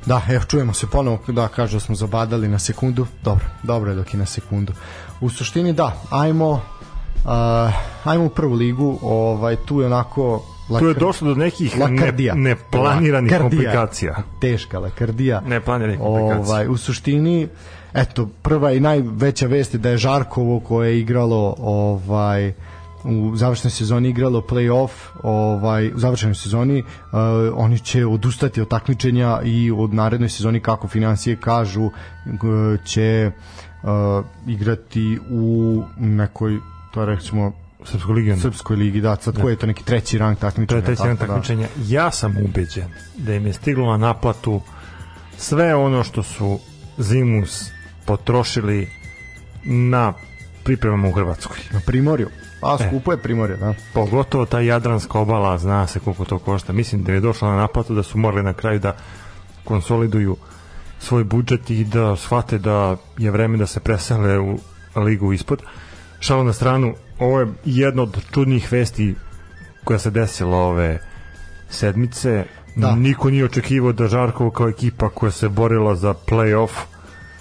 Da, 0.05 0.21
evo 0.29 0.43
čujemo 0.43 0.73
se 0.73 0.87
ponovo, 0.87 1.19
da 1.27 1.47
kažu 1.47 1.75
da 1.75 1.79
smo 1.79 1.95
zabadali 1.95 2.47
na 2.47 2.59
sekundu. 2.59 3.07
Dobro, 3.23 3.45
dobro 3.63 3.91
je 3.91 3.95
dok 3.95 4.13
je 4.13 4.19
na 4.19 4.25
sekundu. 4.25 4.73
U 5.21 5.29
suštini 5.29 5.73
da, 5.73 5.93
ajmo 6.11 6.49
uh, 6.49 6.61
ajmo 8.03 8.25
u 8.25 8.29
prvu 8.29 8.53
ligu, 8.53 8.99
ovaj 9.01 9.55
tu 9.57 9.81
je 9.81 9.85
onako 9.87 10.43
Tu 10.69 10.73
je 10.77 10.93
lakar- 10.93 10.99
došlo 10.99 11.27
do 11.27 11.35
nekih 11.35 11.77
ne, 11.77 11.83
lakardija. 11.85 12.33
neplaniranih 12.35 13.31
Lakardija. 13.31 13.39
komplikacija. 13.63 14.15
Teška 14.41 14.79
lakardija. 14.79 15.41
Neplaniranih 15.41 15.99
komplikacija. 15.99 16.45
Ovaj, 16.45 16.67
u 16.67 16.77
suštini, 16.77 17.47
eto, 17.93 18.29
prva 18.41 18.71
i 18.71 18.79
najveća 18.79 19.47
vest 19.47 19.73
je 19.73 19.77
da 19.77 19.89
je 19.89 19.97
Žarkovo 19.97 20.59
koje 20.59 20.89
je 20.89 20.99
igralo 20.99 21.55
ovaj 21.59 22.53
u 23.03 23.35
završnoj 23.35 23.71
sezoni 23.71 24.09
igralo 24.09 24.41
play-off 24.41 24.89
ovaj, 25.23 25.87
u 25.87 25.99
završnoj 25.99 26.35
sezoni 26.35 26.79
uh, 26.79 26.85
oni 27.53 27.79
će 27.79 28.05
odustati 28.05 28.61
od 28.61 28.67
takmičenja 28.67 29.41
i 29.43 29.71
od 29.71 29.93
narednoj 29.93 30.29
sezoni 30.29 30.59
kako 30.59 30.87
financije 30.87 31.35
kažu 31.35 31.89
g- 32.25 32.77
će 32.85 33.31
uh, 33.83 33.89
igrati 34.47 35.19
u 35.31 35.83
nekoj 35.97 36.57
to 36.93 36.99
je 37.01 37.05
recimo 37.05 37.51
Srpskoj 37.85 38.13
ligi. 38.15 38.35
Srpskoj 38.37 38.75
ligi, 38.75 39.01
da, 39.01 39.15
sad 39.15 39.41
koji 39.41 39.53
je 39.53 39.57
to 39.57 39.67
neki 39.67 39.83
treći 39.85 40.17
rang 40.17 40.37
To 40.37 40.41
takmičenja. 40.41 40.77
je 40.79 40.85
treći 40.85 41.01
tako 41.01 41.13
da. 41.15 41.25
takmičenja. 41.27 41.67
Ja 41.79 42.11
sam 42.11 42.35
ubeđen 42.43 42.87
da 43.17 43.33
im 43.33 43.45
je 43.45 43.53
stiglo 43.53 43.91
na 43.91 43.97
naplatu 43.97 44.61
sve 45.37 45.75
ono 45.75 46.03
što 46.03 46.23
su 46.23 46.59
Zimus 46.97 47.71
potrošili 48.05 48.89
na 49.63 50.13
pripremama 50.63 51.07
u 51.07 51.11
Hrvatskoj. 51.11 51.57
Na 51.71 51.79
Primorju. 51.85 52.27
A 52.61 52.77
E. 52.79 52.87
skupo 52.87 53.11
je 53.11 53.17
Primorje, 53.17 53.57
da. 53.57 53.73
Pogotovo 53.93 54.45
ta 54.45 54.59
Jadranska 54.59 55.19
obala, 55.19 55.57
zna 55.57 55.87
se 55.87 55.99
koliko 55.99 56.25
to 56.25 56.39
košta. 56.39 56.73
Mislim 56.73 57.03
da 57.03 57.11
je 57.11 57.19
došlo 57.19 57.47
na 57.47 57.57
naplatu 57.57 57.95
da 57.95 58.03
su 58.03 58.17
morali 58.17 58.43
na 58.43 58.53
kraju 58.53 58.79
da 58.79 58.95
konsoliduju 59.63 60.37
svoj 60.99 61.23
budžet 61.23 61.69
i 61.69 61.83
da 61.83 62.15
shvate 62.15 62.57
da 62.57 62.97
je 63.17 63.31
vreme 63.31 63.57
da 63.57 63.65
se 63.65 63.79
presele 63.79 64.39
u 64.39 64.59
ligu 64.95 65.33
ispod. 65.33 65.61
Šalo 66.19 66.43
na 66.43 66.53
stranu, 66.53 66.93
ovo 67.19 67.39
je 67.39 67.47
jedna 67.65 68.03
od 68.03 68.17
čudnih 68.31 68.71
vesti 68.71 69.15
koja 69.83 69.99
se 69.99 70.09
desila 70.09 70.57
ove 70.57 70.99
sedmice. 71.69 72.45
Da. 72.75 72.95
Niko 72.95 73.29
nije 73.29 73.45
očekivao 73.45 73.91
da 73.91 74.07
Žarkovo 74.07 74.51
kao 74.51 74.69
ekipa 74.69 75.09
koja 75.09 75.31
se 75.31 75.49
borila 75.49 75.95
za 75.95 76.13
play-off 76.27 76.71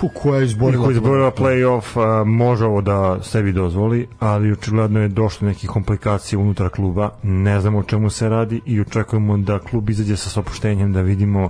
Pu, 0.00 0.08
koja 0.14 0.38
je 0.38 0.44
izborila. 0.44 0.84
koji 0.84 0.94
izborila 0.94 1.30
play-off 1.30 2.24
može 2.24 2.64
ovo 2.64 2.80
da 2.80 3.18
sebi 3.22 3.52
dozvoli, 3.52 4.08
ali 4.18 4.52
očigledno 4.52 5.00
je 5.00 5.08
došlo 5.08 5.44
do 5.44 5.48
nekih 5.48 5.70
komplikacija 5.70 6.38
unutar 6.38 6.68
kluba. 6.68 7.10
Ne 7.22 7.60
znamo 7.60 7.78
o 7.78 7.82
čemu 7.82 8.10
se 8.10 8.28
radi 8.28 8.60
i 8.66 8.80
očekujemo 8.80 9.36
da 9.38 9.58
klub 9.58 9.90
izađe 9.90 10.16
sa 10.16 10.30
sopuštenjem 10.30 10.92
da 10.92 11.00
vidimo 11.00 11.48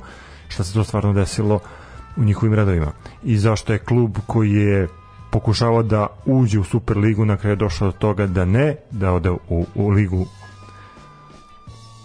šta 0.49 0.65
se 0.65 0.75
to 0.75 0.85
stvarno 0.85 1.13
desilo 1.13 1.61
u 2.17 2.25
njihovim 2.25 2.55
redovima. 2.55 2.93
I 3.23 3.37
zašto 3.37 3.73
je 3.73 3.79
klub 3.79 4.17
koji 4.27 4.53
je 4.53 4.89
pokušavao 5.31 5.83
da 5.83 6.07
uđe 6.27 6.59
u 6.59 6.65
Superligu 6.65 7.25
na 7.25 7.37
kraju 7.37 7.53
je 7.53 7.57
došao 7.57 7.89
do 7.89 7.93
toga 7.93 8.27
da 8.27 8.45
ne, 8.45 8.77
da 8.91 9.13
ode 9.13 9.31
u, 9.31 9.67
u 9.75 9.89
ligu 9.89 10.27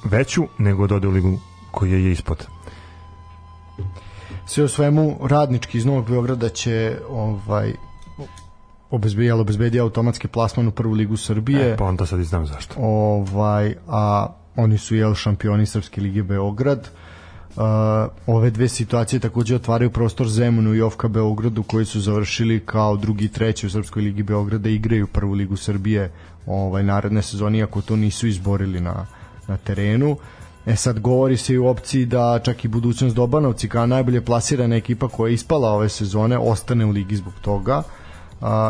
veću, 0.03 0.47
nego 0.57 0.87
da 0.87 0.95
ode 0.95 1.07
u 1.07 1.11
ligu 1.11 1.39
koja 1.71 1.97
je 1.97 2.11
ispod. 2.11 2.52
Sve 4.45 4.63
u 4.63 4.67
svemu, 4.67 5.17
radnički 5.21 5.77
iz 5.77 5.85
Novog 5.85 6.09
Beograda 6.09 6.49
će 6.49 6.97
ovaj 7.09 7.73
obezbedijal 8.89 9.41
obezbedi 9.41 9.79
automatski 9.79 10.27
plasman 10.27 10.67
u 10.67 10.71
prvu 10.71 10.93
ligu 10.93 11.17
Srbije. 11.17 11.71
E, 11.71 11.77
pa 11.77 11.85
onda 11.85 12.05
sad 12.05 12.19
i 12.19 12.23
znam 12.23 12.47
zašto. 12.47 12.75
ovaj, 12.77 13.75
a 13.87 14.27
oni 14.55 14.77
su 14.77 14.95
jel 14.95 15.13
šampioni 15.15 15.65
Srpske 15.65 16.01
lige 16.01 16.23
Beograd. 16.23 16.89
Uh, 17.55 17.63
ove 18.27 18.49
dve 18.49 18.67
situacije 18.67 19.19
takođe 19.19 19.55
otvaraju 19.55 19.89
prostor 19.89 20.27
Zemunu 20.27 20.75
i 20.75 20.81
Ofka 20.81 21.07
Beogradu 21.07 21.63
koji 21.63 21.85
su 21.85 22.01
završili 22.01 22.59
kao 22.59 22.97
drugi 22.97 23.25
i 23.25 23.29
treći 23.29 23.67
u 23.67 23.69
Srpskoj 23.69 24.03
ligi 24.03 24.23
Beograda 24.23 24.69
i 24.69 24.75
igraju 24.75 25.07
prvu 25.07 25.33
ligu 25.33 25.57
Srbije 25.57 26.11
ovaj 26.45 26.83
naredne 26.83 27.21
sezone 27.21 27.57
iako 27.57 27.81
to 27.81 27.95
nisu 27.95 28.27
izborili 28.27 28.81
na, 28.81 29.05
na 29.47 29.57
terenu. 29.57 30.17
E 30.65 30.75
sad 30.75 30.99
govori 30.99 31.37
se 31.37 31.53
i 31.53 31.57
u 31.57 31.67
opciji 31.67 32.05
da 32.05 32.39
čak 32.43 32.65
i 32.65 32.67
budućnost 32.67 33.15
Dobanovci 33.15 33.69
kao 33.69 33.85
najbolje 33.85 34.21
plasirana 34.21 34.75
ekipa 34.75 35.07
koja 35.07 35.29
je 35.29 35.33
ispala 35.33 35.71
ove 35.71 35.89
sezone 35.89 36.37
ostane 36.37 36.85
u 36.85 36.89
ligi 36.89 37.15
zbog 37.15 37.33
toga. 37.41 37.83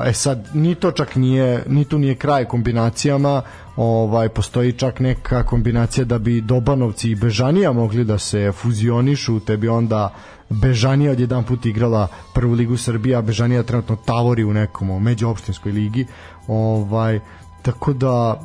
E 0.05 0.13
sad 0.13 0.49
ni 0.53 0.75
to 0.75 0.91
čak 0.91 1.15
nije 1.15 1.63
ni 1.67 1.85
tu 1.85 1.99
nije 1.99 2.15
kraj 2.15 2.45
kombinacijama 2.45 3.41
ovaj 3.75 4.29
postoji 4.29 4.71
čak 4.71 4.99
neka 4.99 5.43
kombinacija 5.43 6.05
da 6.05 6.19
bi 6.19 6.41
Dobanovci 6.41 7.11
i 7.11 7.15
Bežanija 7.15 7.71
mogli 7.71 8.03
da 8.03 8.17
se 8.17 8.51
fuzionišu 8.51 9.39
te 9.39 9.57
bi 9.57 9.67
onda 9.67 10.13
Bežanija 10.49 11.11
odjedan 11.11 11.43
put 11.43 11.65
igrala 11.65 12.07
prvu 12.33 12.53
ligu 12.53 12.77
Srbije 12.77 13.15
a 13.15 13.21
Bežanija 13.21 13.63
trenutno 13.63 13.95
tavori 13.95 14.43
u 14.43 14.53
nekom 14.53 15.03
međuopštinskoj 15.03 15.71
ligi 15.71 16.05
ovaj 16.47 17.19
tako 17.61 17.93
da 17.93 18.41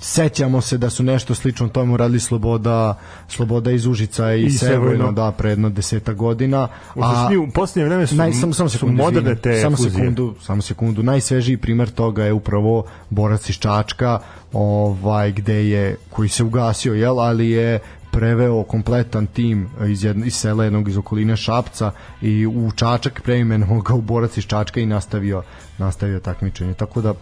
sećamo 0.00 0.60
se 0.60 0.78
da 0.78 0.90
su 0.90 1.02
nešto 1.02 1.34
slično 1.34 1.68
tome 1.68 1.92
uradili 1.92 2.20
Sloboda, 2.20 2.98
Sloboda 3.28 3.70
iz 3.70 3.86
Užica 3.86 4.34
i, 4.34 4.44
I 4.44 4.50
Sevojno. 4.50 5.12
Da, 5.12 5.32
pre 5.32 5.50
jedno 5.50 5.68
deseta 5.70 6.12
godina. 6.12 6.68
Suštini, 6.94 7.36
u 7.36 7.50
posljednje 7.50 7.88
vreme 7.88 8.06
su, 8.06 8.14
Naj, 8.14 8.32
samo, 8.32 8.52
samo 8.52 8.68
su 8.68 8.78
sekundu, 8.78 9.02
moderne 9.02 9.30
izvini. 9.30 9.42
te 9.42 9.60
samo 9.62 9.76
fuzije. 9.76 9.90
sekundu, 9.90 10.34
samo 10.42 10.62
sekundu. 10.62 11.02
Najsvežiji 11.02 11.56
primer 11.56 11.90
toga 11.90 12.24
je 12.24 12.32
upravo 12.32 12.84
borac 13.10 13.48
iz 13.48 13.56
Čačka, 13.56 14.18
ovaj 14.52 15.32
gde 15.32 15.68
je 15.68 15.96
koji 16.10 16.28
se 16.28 16.44
ugasio, 16.44 16.94
jel, 16.94 17.20
ali 17.20 17.50
je 17.50 17.78
preveo 18.10 18.62
kompletan 18.62 19.26
tim 19.26 19.68
iz, 19.88 20.04
jedno, 20.04 20.26
iz 20.26 20.34
sela 20.34 20.64
jednog 20.64 20.88
iz 20.88 20.96
okoline 20.96 21.36
Šapca 21.36 21.90
i 22.22 22.46
u 22.46 22.70
Čačak 22.76 23.20
preimenovao 23.24 23.80
ga 23.80 23.94
u 23.94 24.00
borac 24.00 24.36
iz 24.36 24.44
Čačka 24.44 24.80
i 24.80 24.86
nastavio 24.86 25.42
nastavio 25.78 26.20
takmičenje. 26.20 26.74
Tako 26.74 27.00
da 27.00 27.14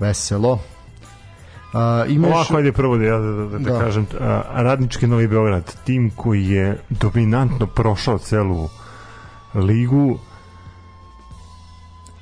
veselo. 0.00 0.58
Uh, 1.72 2.10
imaš... 2.10 2.30
Ovako, 2.30 2.56
ajde 2.56 2.72
prvo 2.72 2.96
da 2.96 3.04
ja 3.04 3.18
da, 3.18 3.32
da, 3.32 3.58
da, 3.58 3.58
Da. 3.58 3.80
kažem, 3.80 4.06
a, 4.20 4.42
Radnički 4.54 5.06
Novi 5.06 5.28
Beograd, 5.28 5.76
tim 5.84 6.10
koji 6.16 6.48
je 6.48 6.80
dominantno 6.90 7.66
prošao 7.66 8.18
celu 8.18 8.68
ligu, 9.54 10.18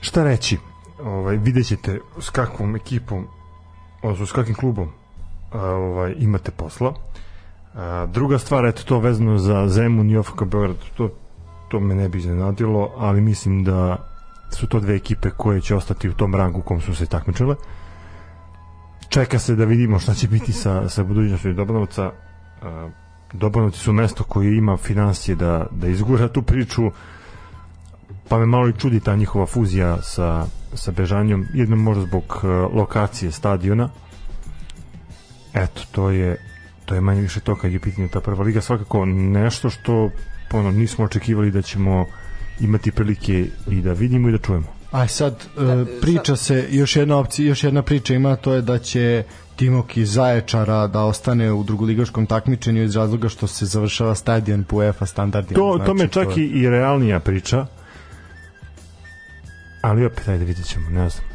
šta 0.01 0.24
reći, 0.24 0.59
ovaj, 1.03 1.36
vidjet 1.36 1.66
ćete 1.66 2.01
s 2.20 2.30
kakvom 2.30 2.76
ekipom, 2.76 3.26
odnosno 4.03 4.26
s 4.26 4.32
kakvim 4.32 4.55
klubom 4.55 4.88
a, 5.53 5.61
ovaj, 5.61 6.14
imate 6.18 6.51
posla. 6.51 6.95
A, 7.74 8.07
druga 8.12 8.38
stvar, 8.38 8.66
eto 8.66 8.82
to 8.82 8.99
vezano 8.99 9.38
za 9.38 9.68
Zemun 9.68 10.11
i 10.11 10.16
OFK 10.16 10.45
Beograd, 10.45 10.76
to, 10.97 11.11
to 11.68 11.80
me 11.80 11.95
ne 11.95 12.09
bi 12.09 12.18
iznenadilo, 12.18 12.90
ali 12.97 13.20
mislim 13.20 13.64
da 13.64 13.97
su 14.51 14.66
to 14.66 14.80
dve 14.80 14.95
ekipe 14.95 15.30
koje 15.30 15.61
će 15.61 15.74
ostati 15.74 16.09
u 16.09 16.14
tom 16.14 16.34
rangu 16.34 16.59
u 16.59 16.62
kom 16.62 16.80
su 16.80 16.95
se 16.95 17.07
takmičile 17.07 17.57
čeka 19.09 19.39
se 19.39 19.55
da 19.57 19.65
vidimo 19.65 19.99
šta 19.99 20.15
će 20.15 20.29
biti 20.29 20.53
sa, 20.53 20.89
sa 20.89 21.05
budućnošću 21.05 21.53
Dobanovca. 21.53 22.13
Dobanovci 23.33 23.79
su 23.79 23.93
mesto 23.93 24.25
koje 24.25 24.57
ima 24.57 24.77
financije 24.77 25.35
da, 25.35 25.67
da 25.71 25.89
izgura 25.89 26.29
tu 26.29 26.43
priču, 26.43 26.83
pa 28.29 28.39
me 28.39 28.47
malo 28.47 28.69
i 28.69 28.73
čudi 28.73 29.01
ta 29.01 29.17
njihova 29.17 29.47
fuzija 29.47 30.03
sa, 30.03 30.47
sa 30.75 30.93
Bežanjom, 30.93 31.47
jedno 31.55 31.77
možda 31.77 32.03
zbog 32.03 32.41
e, 32.45 32.47
lokacije 32.49 33.33
stadiona, 33.33 33.89
eto, 35.55 35.83
to 35.93 36.11
je 36.11 36.37
to 36.85 36.95
je 36.95 37.01
manje 37.01 37.21
više 37.21 37.41
to 37.41 37.57
kad 37.57 37.73
je 37.73 37.81
pitanje 37.81 38.09
ta 38.09 38.21
prva 38.21 38.45
liga 38.45 38.61
svakako 38.61 39.05
nešto 39.07 39.71
što 39.71 40.11
ono, 40.53 40.71
nismo 40.71 41.05
očekivali 41.05 41.51
da 41.51 41.63
ćemo 41.63 42.07
imati 42.61 42.93
prilike 42.93 43.47
i 43.71 43.81
da 43.83 43.93
vidimo 43.93 44.29
i 44.29 44.33
da 44.33 44.39
čujemo. 44.39 44.74
Aj 44.95 45.09
sad 45.09 45.34
e, 45.34 46.01
priča 46.01 46.36
se 46.36 46.68
još 46.70 46.97
jedna 46.97 47.16
opcija, 47.16 47.49
još 47.49 47.64
jedna 47.64 47.82
priča 47.82 48.14
ima 48.14 48.36
to 48.36 48.53
je 48.53 48.62
da 48.62 48.78
će 48.78 49.24
Timok 49.57 49.97
iz 49.97 50.12
Zaječara 50.12 50.86
da 50.86 51.03
ostane 51.03 51.53
u 51.53 51.62
drugoligaškom 51.62 52.26
takmičenju 52.26 52.82
iz 52.82 52.97
razloga 52.97 53.28
što 53.28 53.47
se 53.47 53.66
završava 53.66 54.14
stadion 54.14 54.64
po 54.64 54.76
UEFA 54.76 55.07
standardima. 55.07 55.55
To, 55.57 55.78
to 55.86 55.95
me 55.95 55.99
Znači, 55.99 56.12
čak 56.12 56.36
je- 56.36 56.45
i, 56.45 56.49
i 56.49 56.70
realnija 56.70 57.20
priča, 57.20 57.66
ali 59.80 60.07
opet, 60.07 60.28
ajde 60.28 60.45
vidjet 60.45 60.66
ćemo, 60.66 60.90
ne 60.90 61.09
znam. 61.09 61.34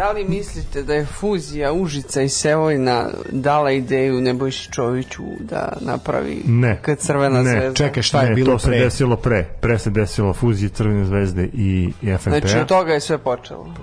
Da 0.00 0.12
li 0.12 0.24
mislite 0.24 0.82
da 0.82 0.94
je 0.94 1.06
fuzija 1.06 1.72
Užica 1.72 2.22
i 2.22 2.28
Sevojna 2.28 3.08
dala 3.32 3.70
ideju 3.70 4.20
Nebojši 4.20 4.72
Čoviću 4.72 5.22
da 5.40 5.76
napravi 5.80 6.42
Ne. 6.46 6.78
kad 6.82 6.98
Crvena 6.98 7.42
Ne, 7.42 7.50
zvezda? 7.50 7.74
Čekaj, 7.74 8.02
šta 8.02 8.22
je 8.22 8.28
ne, 8.28 8.34
bilo 8.34 8.52
to 8.52 8.58
se 8.58 8.66
pre? 8.66 8.78
desilo 8.78 9.16
pre. 9.16 9.48
Pre 9.60 9.78
se 9.78 9.90
desilo 9.90 10.32
fuzije 10.32 10.68
Crvene 10.68 11.04
zvezde 11.04 11.48
i, 11.52 11.92
i 12.02 12.16
FNP-a. 12.18 12.40
Znači 12.40 12.58
od 12.58 12.66
toga 12.66 12.92
je 12.92 13.00
sve 13.00 13.18
počelo. 13.18 13.74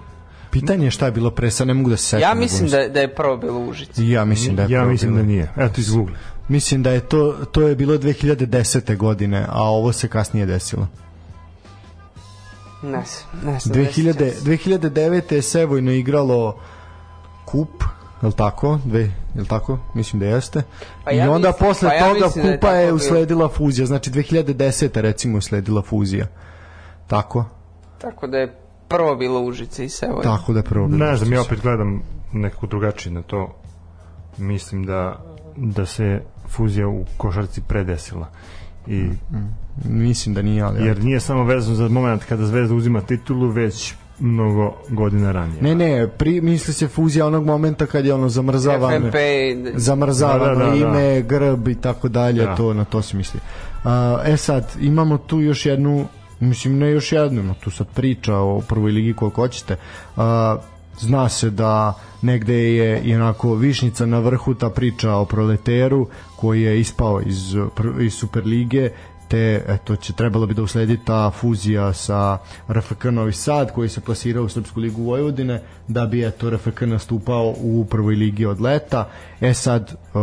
Pitanje 0.51 0.85
je 0.85 0.91
šta 0.91 1.05
je 1.05 1.11
bilo 1.11 1.31
pre, 1.31 1.51
sad 1.51 1.67
ne 1.67 1.73
mogu 1.73 1.89
da 1.89 1.97
se 1.97 2.03
setim. 2.03 2.21
Ja 2.21 2.29
nego 2.29 2.39
mislim 2.39 2.69
da, 2.69 2.87
da 2.87 2.99
je 2.99 3.15
prvo 3.15 3.37
bilo 3.37 3.59
u 3.59 3.69
Užici. 3.69 4.09
Ja 4.09 4.25
mislim 4.25 4.55
da 4.55 4.61
je 4.61 4.69
ja 4.69 4.79
prvo 4.79 4.91
mislim 4.91 5.11
bilo. 5.11 5.21
da 5.23 5.27
nije. 5.27 5.51
Eto, 5.57 5.81
izgugli. 5.81 6.15
Mislim 6.47 6.83
da 6.83 6.91
je 6.91 6.99
to, 6.99 7.35
to 7.51 7.61
je 7.61 7.75
bilo 7.75 7.97
2010. 7.97 8.97
godine, 8.97 9.45
a 9.49 9.63
ovo 9.63 9.93
se 9.93 10.07
kasnije 10.07 10.45
desilo. 10.45 10.87
Ne 12.81 13.03
znam, 13.03 13.53
ne 13.53 13.59
znam. 13.59 13.75
2000, 13.75 14.31
2009. 14.43 15.31
je 15.31 15.41
Sevojno 15.41 15.91
igralo 15.91 16.57
kup, 17.45 17.83
je 18.21 18.27
li 18.27 18.33
tako? 18.33 18.79
Dve, 18.85 19.01
je 19.01 19.41
li 19.41 19.47
tako? 19.47 19.79
Mislim 19.93 20.19
da 20.19 20.25
jeste. 20.25 20.63
Pa 21.03 21.11
I 21.11 21.17
ja 21.17 21.31
onda 21.31 21.47
mislim- 21.47 21.67
posle 21.67 21.89
pa 21.89 21.95
ja 21.95 22.07
toga 22.07 22.25
mislim 22.25 22.45
da 22.45 22.51
je 22.51 22.57
kupa 22.57 22.67
tako 22.67 22.77
je 22.77 22.85
bilo. 22.85 22.95
usledila 22.95 23.49
fuzija. 23.49 23.85
Znači 23.85 24.09
2010. 24.11 25.01
recimo 25.01 25.37
usledila 25.37 25.81
fuzija. 25.81 26.25
Tako? 27.07 27.45
Tako 27.97 28.27
da 28.27 28.37
je 28.37 28.55
prvo 28.87 29.15
bilo 29.15 29.41
Užice 29.41 29.85
i 29.85 29.89
Sevojna. 29.89 30.21
Tako 30.23 30.53
da 30.53 30.59
je 30.59 30.63
prvo 30.63 30.87
bilo. 30.87 31.05
Ne 31.05 31.15
znam, 31.15 31.33
ja 31.33 31.41
opet 31.41 31.61
gledam 31.61 32.01
nekako 32.33 32.67
drugačije 32.67 33.13
na 33.13 33.21
to. 33.21 33.55
Mislim 34.37 34.83
da, 34.83 35.23
da 35.55 35.85
se 35.85 36.21
fuzija 36.47 36.87
u 36.87 37.05
košarci 37.17 37.61
predesila. 37.61 38.27
I, 38.89 39.09
Mislim 39.85 40.35
da 40.35 40.41
nije, 40.41 40.63
ali... 40.63 40.85
jer 40.85 41.03
nije 41.03 41.19
samo 41.19 41.43
vezano 41.43 41.75
za 41.75 41.87
moment 41.87 42.23
kada 42.23 42.45
Zvezda 42.45 42.75
uzima 42.75 43.01
titulu, 43.01 43.47
već 43.49 43.93
mnogo 44.19 44.75
godina 44.89 45.31
ranije. 45.31 45.61
Ne, 45.61 45.75
ne, 45.75 46.07
pri, 46.07 46.41
misli 46.41 46.73
se 46.73 46.87
fuzija 46.87 47.25
onog 47.25 47.45
momenta 47.45 47.85
kad 47.85 48.05
je 48.05 48.13
ono 48.13 48.29
zamrzavano. 48.29 48.99
FNP 48.99 49.15
zamrzavano 49.75 50.45
Da, 50.45 50.65
da, 50.65 50.65
da, 50.65 50.69
da. 50.71 50.75
ime, 50.75 51.21
grb 51.21 51.67
i 51.67 51.75
tako 51.75 52.07
dalje, 52.07 52.45
Da. 52.45 52.55
to 52.55 52.73
na 52.73 52.85
to 52.85 53.01
se 53.01 53.17
misli. 53.17 53.39
A, 53.83 54.19
e 54.25 54.37
sad, 54.37 54.75
imamo 54.79 55.17
tu 55.17 55.41
još 55.41 55.65
jednu, 55.65 56.05
mislim 56.39 56.77
ne 56.77 56.91
još 56.91 57.11
jednu, 57.11 57.43
no 57.43 57.53
tu 57.53 57.71
sad 57.71 57.87
priča 57.95 58.35
o 58.35 58.61
prvoj 58.67 58.91
ligi 58.91 59.13
koliko 59.13 59.41
hoćete. 59.41 59.75
A, 60.17 60.57
zna 60.99 61.29
se 61.29 61.49
da 61.49 61.93
negde 62.21 62.73
je 62.73 63.01
i 63.01 63.15
onako 63.15 63.55
višnica 63.55 64.05
na 64.05 64.19
vrhu 64.19 64.53
ta 64.53 64.69
priča 64.69 65.13
o 65.13 65.25
proleteru 65.25 66.07
koji 66.35 66.61
je 66.61 66.79
ispao 66.79 67.21
iz, 67.21 67.55
iz 67.99 68.13
Superlige 68.13 68.91
te 69.27 69.63
eto 69.67 69.95
će 69.95 70.13
trebalo 70.13 70.45
bi 70.45 70.53
da 70.53 70.61
usledi 70.61 70.99
ta 71.05 71.31
fuzija 71.31 71.93
sa 71.93 72.37
RFK 72.69 73.03
Novi 73.03 73.33
Sad 73.33 73.71
koji 73.71 73.89
se 73.89 74.01
plasirao 74.01 74.43
u 74.43 74.49
Srpsku 74.49 74.79
ligu 74.79 75.03
Vojvodine 75.03 75.61
da 75.87 76.05
bi 76.05 76.25
eto 76.25 76.49
RFK 76.49 76.81
nastupao 76.81 77.53
u 77.57 77.85
prvoj 77.89 78.15
ligi 78.15 78.45
od 78.45 78.61
leta. 78.61 79.09
E 79.41 79.53
sad 79.53 79.93
uh, 80.13 80.21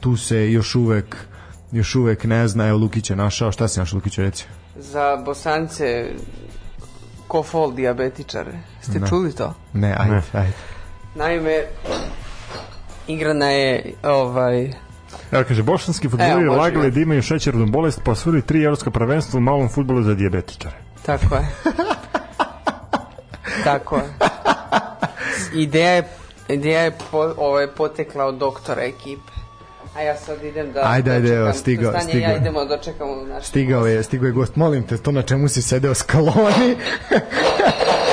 tu 0.00 0.16
se 0.16 0.52
još 0.52 0.74
uvek 0.74 1.16
još 1.72 1.94
uvek 1.94 2.24
ne 2.24 2.48
zna 2.48 2.66
evo 2.66 2.78
Lukić 2.78 3.10
je 3.10 3.16
našao. 3.16 3.52
Šta 3.52 3.68
si 3.68 3.80
našao 3.80 3.96
Lukić 3.96 4.18
reci? 4.18 4.46
Za 4.76 5.22
Bosance 5.24 6.10
kofol 7.28 7.72
diabetičare. 7.72 8.52
Ste 8.82 9.00
Ne. 9.00 9.06
čuli 9.08 9.32
to? 9.32 9.54
ne 9.72 9.94
ajde, 9.98 10.14
Ne. 10.14 10.22
ajde. 10.32 10.52
Naime, 11.14 11.62
igrana 13.06 13.50
je 13.50 13.92
ovaj 14.02 14.70
Evo 15.32 15.44
kaže, 15.48 15.62
bosanski 15.62 16.08
futboleri 16.08 16.48
lagali 16.48 16.90
da 16.90 17.00
imaju 17.00 17.22
šećernu 17.22 17.66
bolest, 17.66 18.00
pa 18.04 18.10
osvojili 18.10 18.42
tri 18.42 18.62
evropska 18.62 18.90
prvenstva 18.90 19.38
u 19.38 19.40
malom 19.40 19.68
futbolu 19.68 20.02
za 20.02 20.14
dijabetičare. 20.14 20.76
Tako 21.06 21.34
je. 21.34 21.46
Tako 23.64 23.96
je. 23.96 24.04
Ideja 25.54 25.90
je, 25.90 26.08
ideja 26.48 26.80
je 26.80 26.90
po, 27.10 27.34
ovaj, 27.36 27.66
potekla 27.66 28.24
od 28.24 28.34
doktora 28.34 28.82
ekipe. 28.82 29.32
A 29.94 30.02
ja 30.02 30.16
sad 30.16 30.44
idem 30.44 30.72
da 30.72 30.80
Ajde, 30.84 31.10
ajde, 31.10 31.22
dočekam 31.22 31.38
evo, 31.38 31.52
stigao- 31.52 31.90
stanje, 31.90 32.08
stigao. 32.08 32.30
Ja 32.30 32.36
idemo 32.36 32.64
da 32.64 32.76
dočekamo 32.76 33.16
naš 33.24 33.44
Stigao 33.46 33.86
je, 33.86 34.02
stigao 34.02 34.26
je 34.26 34.32
gost. 34.32 34.56
Molim 34.56 34.82
te, 34.82 34.98
to 34.98 35.12
na 35.12 35.22
čemu 35.22 35.48
si 35.48 35.62
sedeo 35.62 35.94
skaloni? 35.94 36.76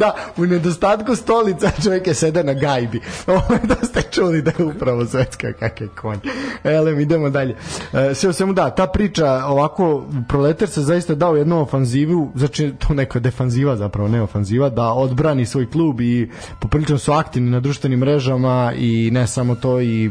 da, 0.00 0.14
u 0.36 0.46
nedostatku 0.46 1.16
stolica 1.16 1.70
čovjek 1.84 2.06
je 2.06 2.14
sede 2.14 2.44
na 2.44 2.54
gajbi. 2.54 3.00
Ovo 3.26 3.54
je 3.54 3.60
da 3.62 3.86
ste 3.86 4.02
čuli 4.02 4.42
da 4.42 4.52
je 4.58 4.64
upravo 4.64 5.06
svetska 5.06 5.52
kak 5.52 5.80
je 5.80 5.88
konj. 6.00 6.18
Elem, 6.64 7.00
idemo 7.00 7.30
dalje. 7.30 7.56
E, 7.92 8.14
sve 8.14 8.30
u 8.30 8.32
svemu 8.32 8.52
da, 8.52 8.70
ta 8.70 8.86
priča 8.86 9.44
ovako, 9.46 10.06
proleter 10.28 10.68
se 10.68 10.82
zaista 10.82 11.14
dao 11.14 11.36
jednu 11.36 11.60
ofanzivu, 11.60 12.32
znači 12.34 12.72
to 12.78 12.94
neka 12.94 13.18
defanziva 13.18 13.76
zapravo, 13.76 14.08
ne 14.08 14.22
ofanziva, 14.22 14.68
da 14.68 14.92
odbrani 14.92 15.46
svoj 15.46 15.70
klub 15.70 16.00
i 16.00 16.30
poprilično 16.60 16.98
su 16.98 17.12
aktivni 17.12 17.50
na 17.50 17.60
društvenim 17.60 17.98
mrežama 17.98 18.72
i 18.76 19.10
ne 19.12 19.26
samo 19.26 19.54
to 19.54 19.80
i 19.80 20.10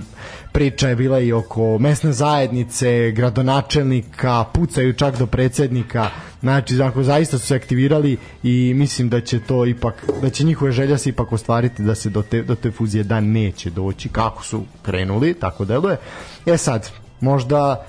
priča 0.52 0.90
je 0.90 0.96
bila 0.96 1.20
i 1.20 1.34
oko 1.34 1.78
mesne 1.80 2.12
zajednice, 2.12 3.12
gradonačelnika, 3.12 4.44
pucaju 4.54 4.94
čak 4.94 5.18
do 5.18 5.26
predsednika. 5.28 6.10
Znači, 6.42 6.82
ako 6.82 7.04
zaista 7.04 7.38
su 7.38 7.48
se 7.48 7.56
aktivirali 7.56 8.18
i 8.44 8.74
mislim 8.76 9.10
da 9.10 9.22
će 9.22 9.40
to 9.40 9.66
ipak, 9.66 10.06
da 10.22 10.30
će 10.30 10.44
njihove 10.44 10.72
želja 10.72 10.98
se 10.98 11.10
ipak 11.10 11.32
ostvariti 11.32 11.84
da 11.84 11.96
se 11.96 12.10
do 12.10 12.22
te, 12.22 12.44
do 12.44 12.56
te 12.56 12.72
fuzije 12.72 13.04
da 13.04 13.20
neće 13.20 13.70
doći, 13.70 14.10
kako 14.10 14.44
su 14.44 14.64
krenuli, 14.82 15.34
tako 15.34 15.66
deluje. 15.66 15.98
E 16.46 16.58
sad, 16.58 16.90
možda 17.20 17.86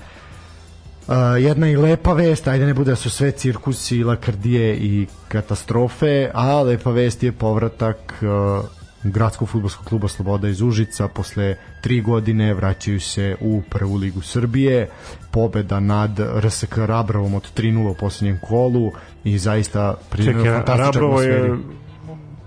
Uh, 1.07 1.43
jedna 1.43 1.69
i 1.69 1.75
lepa 1.75 2.13
vest, 2.13 2.47
ajde 2.47 2.65
ne 2.65 2.73
bude 2.73 2.91
da 2.91 2.95
su 2.95 3.09
sve 3.09 3.31
cirkusi, 3.31 4.03
lakrdije 4.03 4.75
i 4.77 5.07
katastrofe, 5.27 6.29
a 6.33 6.61
lepa 6.61 6.91
vest 6.91 7.23
je 7.23 7.31
povratak 7.31 8.13
uh, 8.21 8.65
gradskog 9.03 9.49
futbolskog 9.49 9.85
kluba 9.85 10.07
Sloboda 10.07 10.47
iz 10.47 10.61
Užica 10.61 11.07
posle 11.07 11.55
tri 11.81 12.01
godine 12.01 12.53
vraćaju 12.53 12.99
se 12.99 13.35
u 13.41 13.61
prvu 13.69 13.95
ligu 13.95 14.21
Srbije 14.21 14.89
pobeda 15.31 15.79
nad 15.79 16.19
RSK 16.35 16.77
Rabravom 16.77 17.33
od 17.33 17.51
3-0 17.57 17.91
u 17.91 17.93
poslednjem 17.93 18.39
kolu 18.47 18.91
i 19.23 19.37
zaista 19.37 19.95
Čekaj, 20.15 20.77
Rabrovo 20.77 21.21
je 21.21 21.57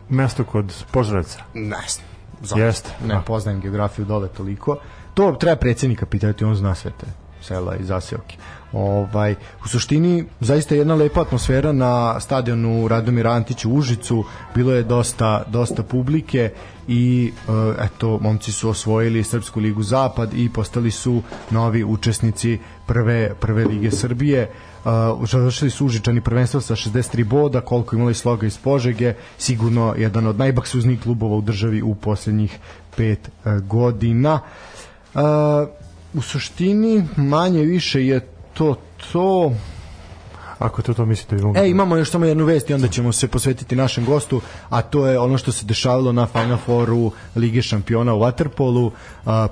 mesto 0.09 0.45
kod 0.45 0.85
Požarevca. 0.93 1.43
Ne 1.55 1.83
znam. 1.89 2.61
Jeste. 2.61 2.91
Ne 3.07 3.15
A. 3.15 3.23
poznajem 3.23 3.61
geografiju 3.61 4.05
dole 4.05 4.29
toliko. 4.29 4.79
To 5.15 5.33
treba 5.33 5.57
predsjednika 5.57 6.07
pitati, 6.07 6.45
on 6.45 6.55
zna 6.55 6.75
sve 6.75 6.91
te 7.01 7.07
sela 7.43 7.77
i 7.77 7.85
zaseoke. 7.85 8.37
Ovaj, 8.75 9.35
u 9.65 9.69
suštini, 9.69 10.25
zaista 10.41 10.75
jedna 10.75 10.95
lepa 10.95 11.21
atmosfera 11.21 11.73
na 11.73 12.21
stadionu 12.21 12.89
Radomir 12.89 13.27
Antić 13.27 13.65
u 13.65 13.71
Užicu, 13.71 14.25
bilo 14.55 14.73
je 14.73 14.83
dosta, 14.83 15.43
dosta 15.49 15.83
publike 15.83 16.51
i 16.89 17.33
e, 17.49 17.85
eto, 17.85 18.19
momci 18.23 18.53
su 18.53 18.69
osvojili 18.69 19.25
Srpsku 19.25 19.61
ligu 19.61 19.83
Zapad 19.83 20.35
i 20.35 20.49
postali 20.49 20.91
su 20.91 21.23
novi 21.51 21.85
učesnici 21.85 22.59
prve, 22.87 23.35
prve 23.41 23.65
lige 23.65 23.91
Srbije. 23.91 24.51
Uh, 24.85 25.29
završili 25.29 25.71
su 25.71 25.87
Užičani 25.87 26.21
prvenstvo 26.21 26.61
sa 26.61 26.75
63 26.75 27.25
boda, 27.25 27.61
koliko 27.61 27.97
imali 27.97 28.15
sloga 28.15 28.47
iz 28.47 28.59
Požege, 28.59 29.15
sigurno 29.39 29.95
jedan 29.99 30.27
od 30.27 30.39
najbaksuznijih 30.39 31.01
klubova 31.03 31.37
u 31.37 31.41
državi 31.41 31.83
u 31.83 31.95
posljednjih 31.95 32.59
pet 32.97 33.29
uh, 33.29 33.53
godina. 33.53 34.41
Uh, 35.15 35.21
u 36.15 36.23
suštini 36.23 37.05
manje 37.17 37.63
više 37.63 38.07
je 38.07 38.34
to 38.55 38.77
to 39.13 39.53
Ako 40.59 40.83
to 40.83 40.95
to 40.95 41.07
mislite, 41.07 41.37
mogu... 41.37 41.59
E, 41.59 41.71
imamo 41.71 41.97
još 41.97 42.11
samo 42.11 42.25
jednu 42.25 42.45
vest 42.45 42.71
i 42.71 42.75
onda 42.75 42.89
ćemo 42.89 43.13
se 43.13 43.29
posvetiti 43.29 43.77
našem 43.77 44.05
gostu, 44.05 44.41
a 44.69 44.83
to 44.83 45.07
je 45.07 45.19
ono 45.19 45.39
što 45.39 45.53
se 45.53 45.67
dešavalo 45.67 46.13
na 46.13 46.27
Final 46.27 46.57
Fouru 46.57 47.13
Lige 47.37 47.63
šampiona 47.63 48.15
u 48.15 48.21
Waterpolu. 48.21 48.91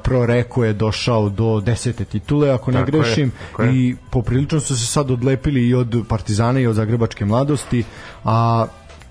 Pro 0.02 0.26
Reko 0.26 0.64
je 0.64 0.72
došao 0.72 1.28
do 1.28 1.60
desete 1.60 2.04
titule, 2.04 2.50
ako 2.50 2.70
ne 2.70 2.78
Tako 2.78 2.96
je, 2.96 3.02
grešim, 3.02 3.32
tako 3.50 3.62
je. 3.62 3.74
i 3.74 3.96
poprilično 4.10 4.60
su 4.60 4.76
se 4.76 4.86
sad 4.86 5.10
odlepili 5.10 5.68
i 5.68 5.74
od 5.74 6.04
Partizana 6.08 6.60
i 6.60 6.66
od 6.66 6.74
Zagrebačke 6.74 7.24
mladosti, 7.24 7.84
a 8.24 8.66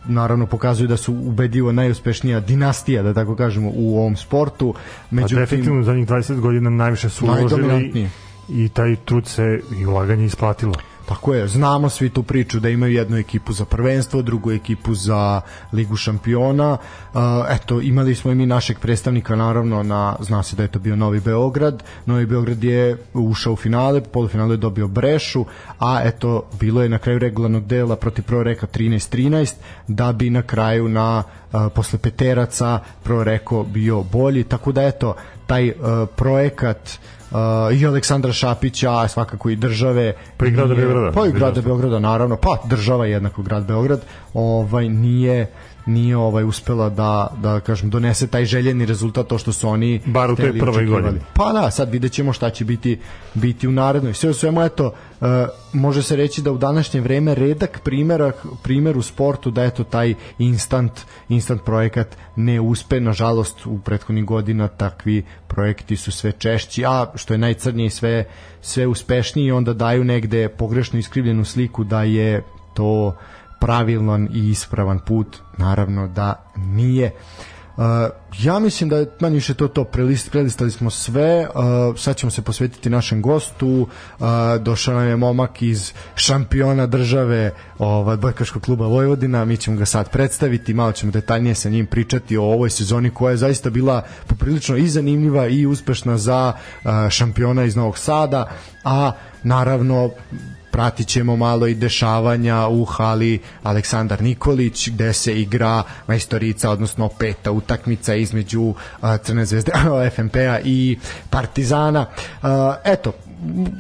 naravno 0.06 0.46
pokazuju 0.46 0.88
da 0.88 0.98
su 0.98 1.14
ubedljivo 1.14 1.72
najuspešnija 1.72 2.40
dinastija, 2.40 3.04
da 3.04 3.14
tako 3.14 3.36
kažemo, 3.36 3.72
u 3.76 4.00
ovom 4.00 4.16
sportu. 4.16 4.74
Pa 4.74 5.16
Međutim, 5.16 5.38
definitivno 5.38 5.84
za 5.84 5.94
njih 5.94 6.08
20 6.08 6.40
godina 6.40 6.70
najviše 6.70 7.10
su 7.10 7.26
uložili. 7.26 8.10
I 8.52 8.70
taj 8.70 8.96
trud 8.96 9.28
se 9.28 9.62
i 9.80 9.86
ulaganje 9.86 10.26
isplatilo. 10.26 10.74
Tako 11.06 11.34
je, 11.34 11.48
znamo 11.48 11.90
svi 11.90 12.10
tu 12.10 12.24
priču 12.24 12.60
da 12.60 12.70
imaju 12.70 12.94
jednu 12.94 13.18
ekipu 13.18 13.54
za 13.54 13.66
prvenstvo, 13.66 14.22
drugu 14.22 14.52
ekipu 14.52 14.94
za 14.94 15.42
Ligu 15.74 15.96
šampiona. 15.96 16.78
Eto, 17.50 17.82
imali 17.82 18.16
smo 18.16 18.32
i 18.32 18.36
mi 18.36 18.46
našeg 18.46 18.80
predstavnika 18.80 19.36
naravno 19.36 19.84
na, 19.84 20.16
zna 20.20 20.44
se 20.44 20.56
da 20.56 20.64
je 20.64 20.72
to 20.72 20.80
bio 20.80 20.96
Novi 20.96 21.20
Beograd. 21.20 21.84
Novi 22.06 22.26
Beograd 22.26 22.64
je 22.64 22.98
ušao 23.14 23.54
u 23.54 23.56
finale, 23.56 24.02
polufinalu 24.02 24.52
je 24.52 24.58
dobio 24.58 24.88
Brešu, 24.88 25.46
a 25.80 26.02
eto, 26.04 26.50
bilo 26.60 26.84
je 26.84 26.90
na 26.90 26.98
kraju 26.98 27.20
regularnog 27.20 27.66
dela 27.66 27.96
protiv 27.96 28.24
Proreka 28.24 28.68
13-13, 28.68 29.54
da 29.88 30.14
bi 30.14 30.30
na 30.30 30.42
kraju 30.42 30.90
na 30.90 31.24
posle 31.76 32.00
peteraca 32.00 32.80
Proreko 33.04 33.64
bio 33.64 34.04
bolji, 34.04 34.44
tako 34.44 34.72
da 34.72 34.84
eto, 34.84 35.16
taj 35.48 35.74
projekat 36.16 37.00
uh, 37.32 37.80
i 37.80 37.86
Aleksandra 37.86 38.34
Šapića, 38.34 39.08
svakako 39.08 39.50
i 39.50 39.56
države. 39.56 40.14
Pa 40.38 40.46
i 40.46 40.52
grada 40.52 40.76
Beograda. 40.76 41.12
Pa 41.12 41.28
i 41.28 41.32
grada 41.32 41.62
Beograda, 41.62 42.00
naravno. 42.00 42.36
Pa 42.36 42.58
država 42.66 43.06
je 43.06 43.12
jednako 43.12 43.42
grad 43.42 43.66
Beograd. 43.66 44.02
Ovaj 44.34 44.90
nije 44.90 45.48
nije 45.86 46.18
ovaj 46.18 46.44
uspela 46.44 46.90
da 46.90 47.28
da 47.42 47.60
kažem 47.60 47.90
donese 47.90 48.28
taj 48.28 48.46
željeni 48.46 48.86
rezultat 48.86 49.28
to 49.28 49.38
što 49.38 49.54
su 49.54 49.70
oni 49.70 50.02
Bar 50.06 50.32
u 50.32 50.36
toj 50.36 50.60
prvoj 50.60 50.86
godini. 50.86 51.20
Pa 51.34 51.54
da, 51.54 51.72
sad 51.72 51.92
vidjet 51.92 52.12
ćemo 52.12 52.34
šta 52.34 52.50
će 52.50 52.66
biti 52.66 53.00
biti 53.34 53.68
u 53.68 53.72
narednoj. 53.72 54.14
Sve 54.14 54.30
u 54.30 54.34
svemu, 54.34 54.62
eto, 54.62 54.86
uh, 55.22 55.28
može 55.74 56.04
se 56.04 56.16
reći 56.16 56.42
da 56.42 56.52
u 56.52 56.58
današnje 56.58 57.02
vreme 57.02 57.36
redak 57.36 57.80
primjerak, 57.84 58.46
primjer 58.64 58.98
u 58.98 59.02
sportu 59.02 59.52
da 59.52 59.64
eto 59.64 59.84
taj 59.84 60.14
instant, 60.40 60.92
instant 61.30 61.64
projekat 61.64 62.18
ne 62.36 62.60
uspe, 62.60 63.00
nažalost 63.00 63.66
u 63.66 63.80
prethodnih 63.80 64.26
godina 64.26 64.68
takvi 64.68 65.24
projekti 65.48 65.96
su 65.96 66.12
sve 66.12 66.32
češći, 66.32 66.86
a 66.86 67.06
što 67.16 67.34
je 67.34 67.38
najcrnije 67.38 67.90
sve, 67.90 68.26
sve 68.62 68.88
uspešniji 68.88 69.52
onda 69.52 69.74
daju 69.74 70.04
negde 70.04 70.50
pogrešno 70.50 71.00
iskrivljenu 71.00 71.46
sliku 71.46 71.84
da 71.84 72.04
je 72.04 72.44
to 72.74 73.16
pravilan 73.62 74.30
i 74.34 74.50
ispravan 74.50 75.00
put, 75.00 75.38
naravno 75.58 76.08
da 76.08 76.52
nije. 76.56 77.12
Uh, 77.78 77.84
ja 78.40 78.60
mislim 78.60 78.90
da 78.90 78.98
je 78.98 79.12
manje 79.20 79.36
više 79.36 79.54
to 79.54 79.68
to 79.68 79.84
prelist, 79.84 80.32
prelistali 80.32 80.72
smo 80.72 80.90
sve 80.90 81.48
uh, 81.48 81.98
sad 81.98 82.16
ćemo 82.16 82.32
se 82.32 82.42
posvetiti 82.42 82.90
našem 82.90 83.22
gostu 83.22 83.68
uh, 83.68 84.28
došao 84.62 84.96
nam 84.96 85.08
je 85.08 85.16
momak 85.16 85.62
iz 85.62 85.94
šampiona 86.16 86.86
države 86.88 87.54
ovaj, 87.80 88.18
Bojkaškog 88.18 88.62
kluba 88.62 88.88
Vojvodina 88.88 89.46
mi 89.46 89.58
ćemo 89.58 89.78
ga 89.78 89.86
sad 89.86 90.10
predstaviti 90.12 90.74
malo 90.74 90.92
ćemo 90.92 91.12
detaljnije 91.12 91.56
sa 91.56 91.70
njim 91.70 91.86
pričati 91.86 92.38
o 92.38 92.44
ovoj 92.44 92.70
sezoni 92.70 93.10
koja 93.10 93.32
je 93.32 93.38
zaista 93.38 93.70
bila 93.70 94.04
poprilično 94.28 94.78
i 94.78 94.88
zanimljiva 94.88 95.48
i 95.48 95.66
uspešna 95.66 96.18
za 96.18 96.54
uh, 96.54 96.92
šampiona 97.10 97.64
iz 97.64 97.76
Novog 97.76 97.98
Sada 97.98 98.52
a 98.84 99.12
naravno 99.44 100.10
pratit 100.72 101.08
ćemo 101.08 101.36
malo 101.36 101.68
i 101.68 101.76
dešavanja 101.76 102.68
u 102.68 102.86
hali 102.86 103.40
Aleksandar 103.64 104.22
Nikolić 104.22 104.90
gde 104.90 105.14
se 105.14 105.42
igra 105.42 105.84
majstorica, 106.08 106.70
odnosno 106.70 107.10
peta 107.20 107.52
utakmica 107.52 108.16
između 108.16 108.74
a, 109.02 109.18
Crne 109.18 109.46
zvezde 109.46 109.72
FNP-a 110.16 110.60
i 110.64 110.98
Partizana. 111.30 112.06
A, 112.42 112.76
eto, 112.84 113.14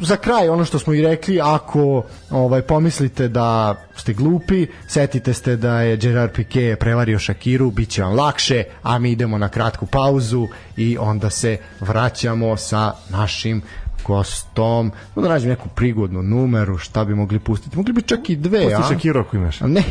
za 0.02 0.18
kraj 0.18 0.50
ono 0.50 0.66
što 0.66 0.80
smo 0.80 0.94
i 0.94 1.02
rekli, 1.02 1.39
ako 1.42 2.04
ovaj 2.30 2.62
pomislite 2.62 3.28
da 3.28 3.76
ste 3.96 4.14
glupi, 4.14 4.68
setite 4.88 5.34
ste 5.34 5.56
da 5.56 5.82
je 5.82 5.98
Gerard 5.98 6.32
Piqué 6.32 6.76
prevario 6.76 7.20
Shakiru, 7.20 7.72
bit 7.72 7.89
će 7.89 8.04
vam 8.04 8.16
lakše, 8.16 8.64
a 8.84 9.00
mi 9.00 9.12
idemo 9.12 9.38
na 9.38 9.50
kratku 9.50 9.86
pauzu 9.86 10.48
i 10.78 10.98
onda 10.98 11.30
se 11.30 11.58
vraćamo 11.80 12.58
sa 12.58 12.94
našim 13.10 13.62
gostom. 14.06 14.91
Da 15.16 15.30
nađem 15.30 15.49
neku 15.49 15.70
prigodnu 15.70 16.24
numeru, 16.24 16.78
šta 16.78 17.06
bi 17.06 17.16
mogli 17.16 17.39
pustiti. 17.39 17.78
Mogli 17.78 17.93
bi 17.93 18.02
čak 18.02 18.30
i 18.30 18.36
dve, 18.36 18.60
Pusti 18.60 18.76
a? 18.76 18.84
Shakiru 18.84 19.20
ako 19.20 19.38
imaš. 19.38 19.60
Ne, 19.68 19.84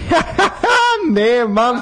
nemam, 1.10 1.80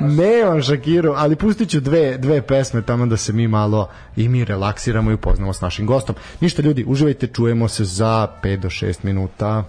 nemam 0.00 0.62
Shakiru, 0.62 1.12
ali 1.16 1.36
pustit 1.36 1.70
ću 1.70 1.80
dve, 1.80 2.18
dve 2.18 2.42
pesme 2.42 2.82
tamo 2.82 3.06
da 3.06 3.16
se 3.16 3.32
mi 3.32 3.48
malo 3.48 3.88
i 4.16 4.28
mi 4.28 4.44
relaksiramo 4.44 5.10
i 5.10 5.14
upoznamo 5.14 5.52
s 5.52 5.60
našim 5.60 5.86
gostom. 5.86 6.14
Ništa 6.40 6.62
ljudi, 6.62 6.84
uživajte, 6.86 7.26
čujemo 7.26 7.68
se 7.68 7.84
za 7.84 8.28
5 8.42 8.56
do 8.56 8.68
6 8.68 8.94
minuta. 9.02 9.64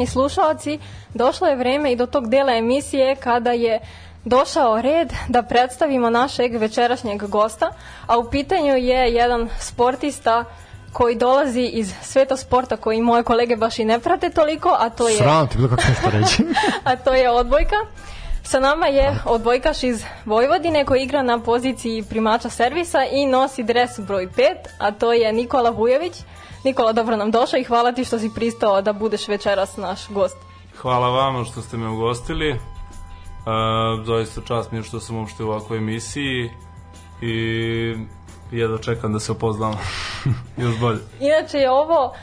Poštovani 0.00 0.30
slušalci, 0.30 0.78
došlo 1.14 1.46
je 1.46 1.56
vreme 1.56 1.92
i 1.92 1.96
do 1.96 2.06
tog 2.06 2.28
dela 2.28 2.52
emisije 2.52 3.16
kada 3.16 3.52
je 3.52 3.80
došao 4.24 4.82
red 4.82 5.12
da 5.28 5.42
predstavimo 5.42 6.10
našeg 6.10 6.56
večerašnjeg 6.56 7.22
gosta, 7.22 7.72
a 8.06 8.18
u 8.18 8.30
pitanju 8.30 8.76
je 8.76 9.14
jedan 9.14 9.48
sportista 9.58 10.44
koji 10.92 11.14
dolazi 11.14 11.60
iz 11.62 11.94
sveta 12.02 12.36
sporta 12.36 12.76
koji 12.76 13.02
moje 13.02 13.22
kolege 13.22 13.56
baš 13.56 13.78
i 13.78 13.84
ne 13.84 13.98
prate 13.98 14.30
toliko, 14.30 14.76
a 14.78 14.90
to 14.90 15.08
je 15.08 15.16
Sram 15.16 15.48
ti 15.48 15.56
bilo 15.56 15.68
kako 15.68 15.82
nešto 15.88 16.10
reći. 16.10 16.44
a 16.88 16.96
to 16.96 17.14
je 17.14 17.30
odbojka. 17.30 17.76
Sa 18.42 18.60
nama 18.60 18.86
je 18.86 19.16
odbojkaš 19.24 19.82
iz 19.82 20.04
Vojvodine 20.24 20.84
koji 20.84 21.02
igra 21.02 21.22
na 21.22 21.38
poziciji 21.38 22.02
primača 22.02 22.50
servisa 22.50 23.04
i 23.12 23.26
nosi 23.26 23.62
dres 23.62 23.90
broj 23.98 24.28
5, 24.36 24.54
a 24.78 24.90
to 24.90 25.12
je 25.12 25.32
Nikola 25.32 25.70
Vujović. 25.70 26.14
Nikola, 26.64 26.92
dobro 26.92 27.16
nam 27.16 27.30
došao 27.30 27.58
i 27.60 27.64
hvala 27.64 27.92
ti 27.92 28.04
što 28.04 28.18
si 28.18 28.30
pristao 28.34 28.82
da 28.82 28.92
budeš 28.92 29.28
večeras 29.28 29.76
naš 29.76 30.08
gost. 30.08 30.36
Hvala 30.76 31.08
vama 31.08 31.44
što 31.44 31.62
ste 31.62 31.76
me 31.76 31.88
ugostili. 31.88 32.50
Uh, 32.50 34.06
zaista 34.06 34.40
čast 34.40 34.72
mi 34.72 34.78
je 34.78 34.82
što 34.82 35.00
sam 35.00 35.16
uopšte 35.16 35.44
u 35.44 35.48
ovakvoj 35.48 35.78
emisiji 35.78 36.50
i 37.22 37.34
jedva 38.50 38.78
čekam 38.78 39.12
da 39.12 39.20
se 39.20 39.32
upoznamo 39.32 39.78
još 40.62 40.78
bolje. 40.80 40.98
Inače 41.20 41.58
je 41.58 41.70
ovo 41.70 42.14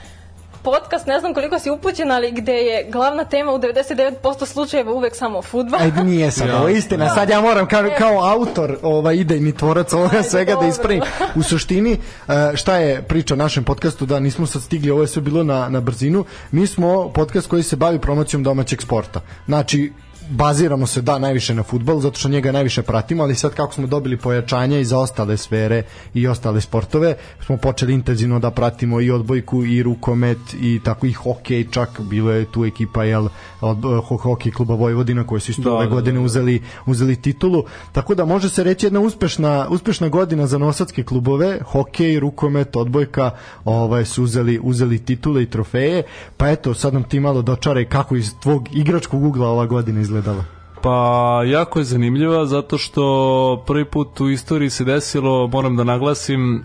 podcast, 0.71 1.07
ne 1.07 1.19
znam 1.19 1.33
koliko 1.33 1.59
si 1.59 1.69
upućen, 1.69 2.11
ali 2.11 2.31
gde 2.31 2.53
je 2.53 2.91
glavna 2.91 3.25
tema 3.25 3.51
u 3.51 3.59
99% 3.59 4.45
slučajeva 4.45 4.91
uvek 4.93 5.15
samo 5.15 5.41
futbal. 5.41 5.81
Ajde, 5.81 6.03
nije 6.03 6.31
sad, 6.31 6.47
Ja. 6.47 6.57
ovo 6.57 6.67
je 6.67 6.77
istina. 6.77 7.09
Sad 7.15 7.29
ja 7.29 7.41
moram 7.41 7.67
kao, 7.67 7.83
kao 7.97 8.19
autor, 8.25 8.77
ovaj, 8.81 9.15
idejni 9.15 9.51
tvorac 9.55 9.93
ovoga 9.93 10.17
Ajde, 10.17 10.29
svega 10.29 10.51
da 10.51 10.55
dobro. 10.55 10.69
ispravim. 10.69 11.01
U 11.35 11.43
suštini, 11.43 11.91
e, 12.27 12.55
šta 12.55 12.75
je 12.75 13.01
priča 13.01 13.33
o 13.33 13.37
našem 13.37 13.63
podcastu, 13.63 14.05
da 14.05 14.19
nismo 14.19 14.45
sad 14.47 14.61
stigli, 14.61 14.91
ovo 14.91 15.01
je 15.01 15.07
sve 15.07 15.21
bilo 15.21 15.43
na, 15.43 15.69
na 15.69 15.79
brzinu. 15.81 16.25
Mi 16.51 16.67
smo 16.67 17.09
podcast 17.13 17.47
koji 17.47 17.63
se 17.63 17.75
bavi 17.75 17.99
promocijom 17.99 18.43
domaćeg 18.43 18.81
sporta. 18.81 19.21
Znači, 19.45 19.91
baziramo 20.29 20.87
se 20.87 21.01
da 21.01 21.17
najviše 21.19 21.53
na 21.53 21.63
futbol 21.63 21.99
zato 21.99 22.19
što 22.19 22.29
njega 22.29 22.51
najviše 22.51 22.81
pratimo 22.81 23.23
ali 23.23 23.35
sad 23.35 23.53
kako 23.53 23.73
smo 23.73 23.87
dobili 23.87 24.17
pojačanja 24.17 24.79
i 24.79 24.85
za 24.85 24.99
ostale 24.99 25.37
sfere 25.37 25.83
i 26.13 26.27
ostale 26.27 26.61
sportove 26.61 27.15
smo 27.45 27.57
počeli 27.57 27.93
intenzivno 27.93 28.39
da 28.39 28.51
pratimo 28.51 29.01
i 29.01 29.11
odbojku 29.11 29.63
i 29.65 29.83
rukomet 29.83 30.37
i 30.61 30.79
tako 30.83 31.05
i 31.05 31.11
hokej 31.11 31.67
čak 31.71 32.01
bilo 32.01 32.31
je 32.31 32.45
tu 32.45 32.65
ekipa 32.65 33.03
jel 33.03 33.27
od 33.61 33.77
ho- 33.77 34.17
hokej 34.17 34.51
kluba 34.51 34.75
Vojvodina 34.75 35.23
koji 35.23 35.41
su 35.41 35.51
isto 35.51 35.63
Da, 35.63 35.71
ove 35.71 35.85
da, 35.85 35.89
da, 35.89 35.95
godine 35.95 36.19
da. 36.19 36.25
uzeli 36.25 36.61
uzeli 36.85 37.15
titulu. 37.15 37.63
Tako 37.91 38.15
da 38.15 38.25
može 38.25 38.49
se 38.49 38.63
reći 38.63 38.85
jedna 38.85 38.99
uspešna 38.99 39.67
uspešna 39.69 40.09
godina 40.09 40.47
za 40.47 40.57
nosadske 40.57 41.03
klubove 41.03 41.59
hokej 41.65 42.19
rukomet 42.19 42.75
odbojka 42.75 43.31
ovaj 43.65 44.05
su 44.05 44.23
uzeli 44.23 44.59
uzeli 44.63 44.99
titule 44.99 45.43
i 45.43 45.49
trofeje. 45.49 46.03
Pa 46.37 46.49
eto 46.49 46.73
sad 46.73 46.93
nam 46.93 47.03
ti 47.03 47.19
malo 47.19 47.41
dočaraj 47.41 47.85
kako 47.85 48.15
iz 48.15 48.33
tvog 48.39 48.69
igračkog 48.73 49.23
ugla 49.23 49.47
ova 49.47 49.65
godina 49.65 50.01
izgledala 50.17 50.57
Pa 50.81 51.43
jako 51.45 51.79
je 51.79 51.85
zanimljiva 51.85 52.45
zato 52.45 52.77
što 52.77 53.63
prvi 53.67 53.85
put 53.85 54.21
u 54.21 54.29
istoriji 54.29 54.69
se 54.69 54.83
desilo, 54.83 55.47
moram 55.47 55.75
da 55.75 55.83
naglasim, 55.83 56.55
e, 56.55 56.61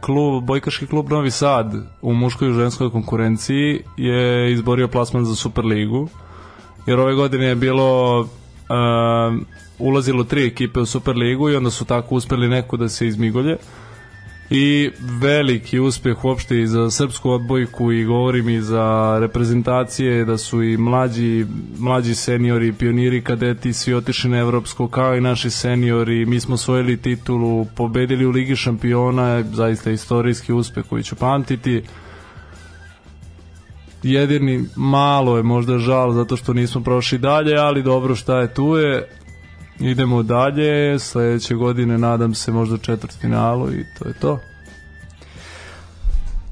klub, 0.00 0.44
bojkaški 0.44 0.86
klub 0.86 1.10
Novi 1.10 1.30
Sad 1.30 1.74
u 2.02 2.14
muškoj 2.14 2.48
i 2.48 2.52
ženskoj 2.52 2.90
konkurenciji 2.90 3.82
je 3.96 4.52
izborio 4.52 4.88
plasman 4.88 5.24
za 5.24 5.34
Superligu. 5.34 6.08
Jer 6.86 7.00
ove 7.00 7.14
godine 7.14 7.46
je 7.46 7.54
bilo 7.54 8.20
e, 8.20 8.24
ulazilo 9.78 10.24
tri 10.24 10.46
ekipe 10.46 10.80
u 10.80 10.86
Superligu 10.86 11.50
i 11.50 11.56
onda 11.56 11.70
su 11.70 11.84
tako 11.84 12.14
uspeli 12.14 12.48
neko 12.48 12.76
da 12.76 12.88
se 12.88 13.06
izmigolje 13.06 13.56
i 14.50 14.90
veliki 15.20 15.78
uspeh 15.78 16.24
uopšte 16.24 16.60
i 16.60 16.66
za 16.66 16.90
srpsku 16.90 17.30
odbojku 17.30 17.92
i 17.92 18.04
govorim 18.04 18.48
i 18.48 18.60
za 18.60 19.18
reprezentacije 19.20 20.24
da 20.24 20.38
su 20.38 20.62
i 20.62 20.76
mlađi, 20.76 21.46
mlađi 21.78 22.14
seniori, 22.14 22.72
pioniri, 22.72 23.22
kadeti 23.22 23.72
svi 23.72 23.94
otišli 23.94 24.30
na 24.30 24.38
evropsko 24.38 24.88
kao 24.88 25.16
i 25.16 25.20
naši 25.20 25.50
seniori. 25.50 26.26
Mi 26.26 26.40
smo 26.40 26.54
osvojili 26.54 26.96
titulu, 26.96 27.64
pobedili 27.76 28.26
u 28.26 28.30
Ligi 28.30 28.56
šampiona 28.56 29.42
zaista 29.42 29.90
istorijski 29.90 30.52
uspeh 30.52 30.84
koji 30.88 31.02
ću 31.02 31.16
pamtiti. 31.16 31.82
Jedini 34.02 34.64
malo 34.76 35.36
je 35.36 35.42
možda 35.42 35.78
žal 35.78 36.12
zato 36.12 36.36
što 36.36 36.52
nismo 36.52 36.80
prošli 36.80 37.18
dalje 37.18 37.56
ali 37.56 37.82
dobro 37.82 38.14
šta 38.14 38.40
je 38.40 38.54
tu 38.54 38.76
je 38.76 39.08
idemo 39.80 40.22
dalje 40.22 40.98
sledeće 40.98 41.54
godine 41.54 41.98
nadam 41.98 42.34
se 42.34 42.52
možda 42.52 42.78
četvrt 42.78 43.20
finalu 43.20 43.72
i 43.72 43.84
to 43.98 44.08
je 44.08 44.14
to. 44.14 44.38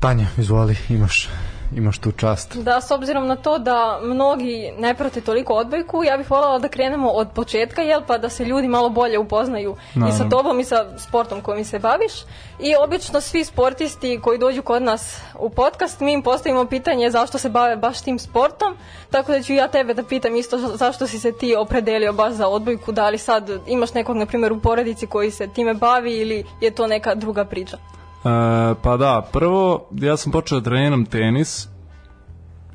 Tanja 0.00 0.26
izvoli 0.38 0.76
imaš 0.88 1.28
imaš 1.72 1.98
tu 1.98 2.12
čast. 2.12 2.56
Da, 2.56 2.80
s 2.80 2.90
obzirom 2.90 3.26
na 3.26 3.36
to 3.36 3.58
da 3.58 3.76
mnogi 4.02 4.72
ne 4.78 4.94
prate 4.94 5.20
toliko 5.20 5.52
odbojku, 5.54 6.04
ja 6.04 6.16
bih 6.16 6.30
voljela 6.30 6.58
da 6.58 6.68
krenemo 6.68 7.10
od 7.10 7.28
početka, 7.30 7.82
jel, 7.82 8.02
pa 8.06 8.18
da 8.18 8.28
se 8.28 8.44
ljudi 8.44 8.68
malo 8.68 8.88
bolje 8.88 9.18
upoznaju 9.18 9.76
i 9.88 9.92
sa 9.92 9.98
Naravno. 10.00 10.28
tobom 10.28 10.60
i 10.60 10.64
sa 10.64 10.86
sportom 10.98 11.40
kojim 11.40 11.64
se 11.64 11.78
baviš. 11.78 12.12
I 12.60 12.74
obično 12.76 13.20
svi 13.20 13.44
sportisti 13.44 14.20
koji 14.22 14.38
dođu 14.38 14.62
kod 14.62 14.82
nas 14.82 15.20
u 15.38 15.50
podcast, 15.50 16.00
mi 16.00 16.12
im 16.12 16.22
postavimo 16.22 16.64
pitanje 16.66 17.10
zašto 17.10 17.38
se 17.38 17.48
bave 17.48 17.76
baš 17.76 18.00
tim 18.00 18.18
sportom, 18.18 18.76
tako 19.10 19.32
da 19.32 19.42
ću 19.42 19.52
ja 19.52 19.68
tebe 19.68 19.94
da 19.94 20.02
pitam 20.02 20.36
isto 20.36 20.58
za- 20.58 20.76
zašto 20.76 21.06
si 21.06 21.18
se 21.18 21.32
ti 21.32 21.54
opredelio 21.56 22.12
baš 22.12 22.32
za 22.32 22.48
odbojku, 22.48 22.92
da 22.92 23.08
li 23.08 23.18
sad 23.18 23.50
imaš 23.66 23.94
nekog, 23.94 24.16
na 24.16 24.26
primjer, 24.26 24.52
u 24.52 24.60
porodici 24.60 25.06
koji 25.06 25.30
se 25.30 25.48
time 25.48 25.74
bavi 25.74 26.12
ili 26.12 26.44
je 26.60 26.70
to 26.70 26.86
neka 26.86 27.14
druga 27.14 27.44
priča? 27.44 27.76
E, 28.24 28.74
pa 28.82 28.96
da, 28.96 29.28
prvo 29.32 29.88
ja 29.92 30.16
sam 30.16 30.32
počeo 30.32 30.60
da 30.60 30.64
treniram 30.64 31.04
tenis 31.04 31.68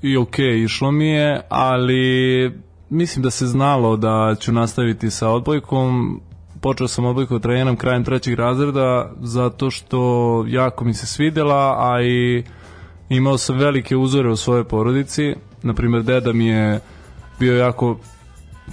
i 0.02 0.18
ok, 0.18 0.40
išlo 0.40 0.92
mi 0.92 1.08
je, 1.08 1.42
ali 1.50 2.52
mislim 2.90 3.24
da 3.24 3.30
se 3.30 3.48
znalo 3.48 3.98
da 3.98 4.36
ću 4.40 4.52
nastaviti 4.52 5.10
sa 5.10 5.30
odbojkom. 5.30 6.22
Počeo 6.62 6.88
sam 6.88 7.06
odbojku 7.06 7.34
da 7.34 7.40
treniram 7.40 7.76
krajem 7.76 8.04
trećeg 8.04 8.34
razreda 8.34 9.12
zato 9.22 9.72
što 9.72 10.44
jako 10.48 10.86
mi 10.86 10.94
se 10.94 11.08
svidela, 11.08 11.76
a 11.80 12.02
i 12.02 12.44
imao 13.10 13.38
sam 13.38 13.58
velike 13.58 13.96
uzore 13.96 14.30
u 14.30 14.36
svojoj 14.36 14.64
porodici. 14.64 15.36
Naprimjer, 15.64 16.04
deda 16.04 16.34
mi 16.34 16.48
je 16.48 16.80
bio 17.40 17.58
jako 17.58 17.98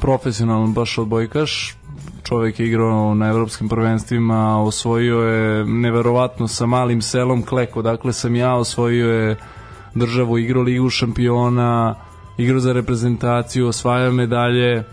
profesionalan 0.01 0.74
baš 0.74 0.98
odbojkaš. 0.98 1.76
Čovjek 2.22 2.60
je 2.60 2.66
igrao 2.66 3.14
na 3.14 3.28
evropskim 3.28 3.68
prvenstvima, 3.68 4.62
osvojio 4.62 5.18
je 5.18 5.64
neverovatno 5.64 6.48
sa 6.48 6.66
malim 6.66 7.02
selom 7.02 7.42
Kleko, 7.42 7.82
dakle 7.82 8.12
sam 8.12 8.36
ja 8.36 8.55
osvojio 8.55 9.12
je 9.12 9.36
državu, 9.94 10.38
igrao 10.38 10.62
ligu 10.62 10.90
šampiona, 10.90 11.94
igrao 12.38 12.60
za 12.60 12.72
reprezentaciju, 12.72 13.68
osvajao 13.68 14.12
medalje. 14.12 14.84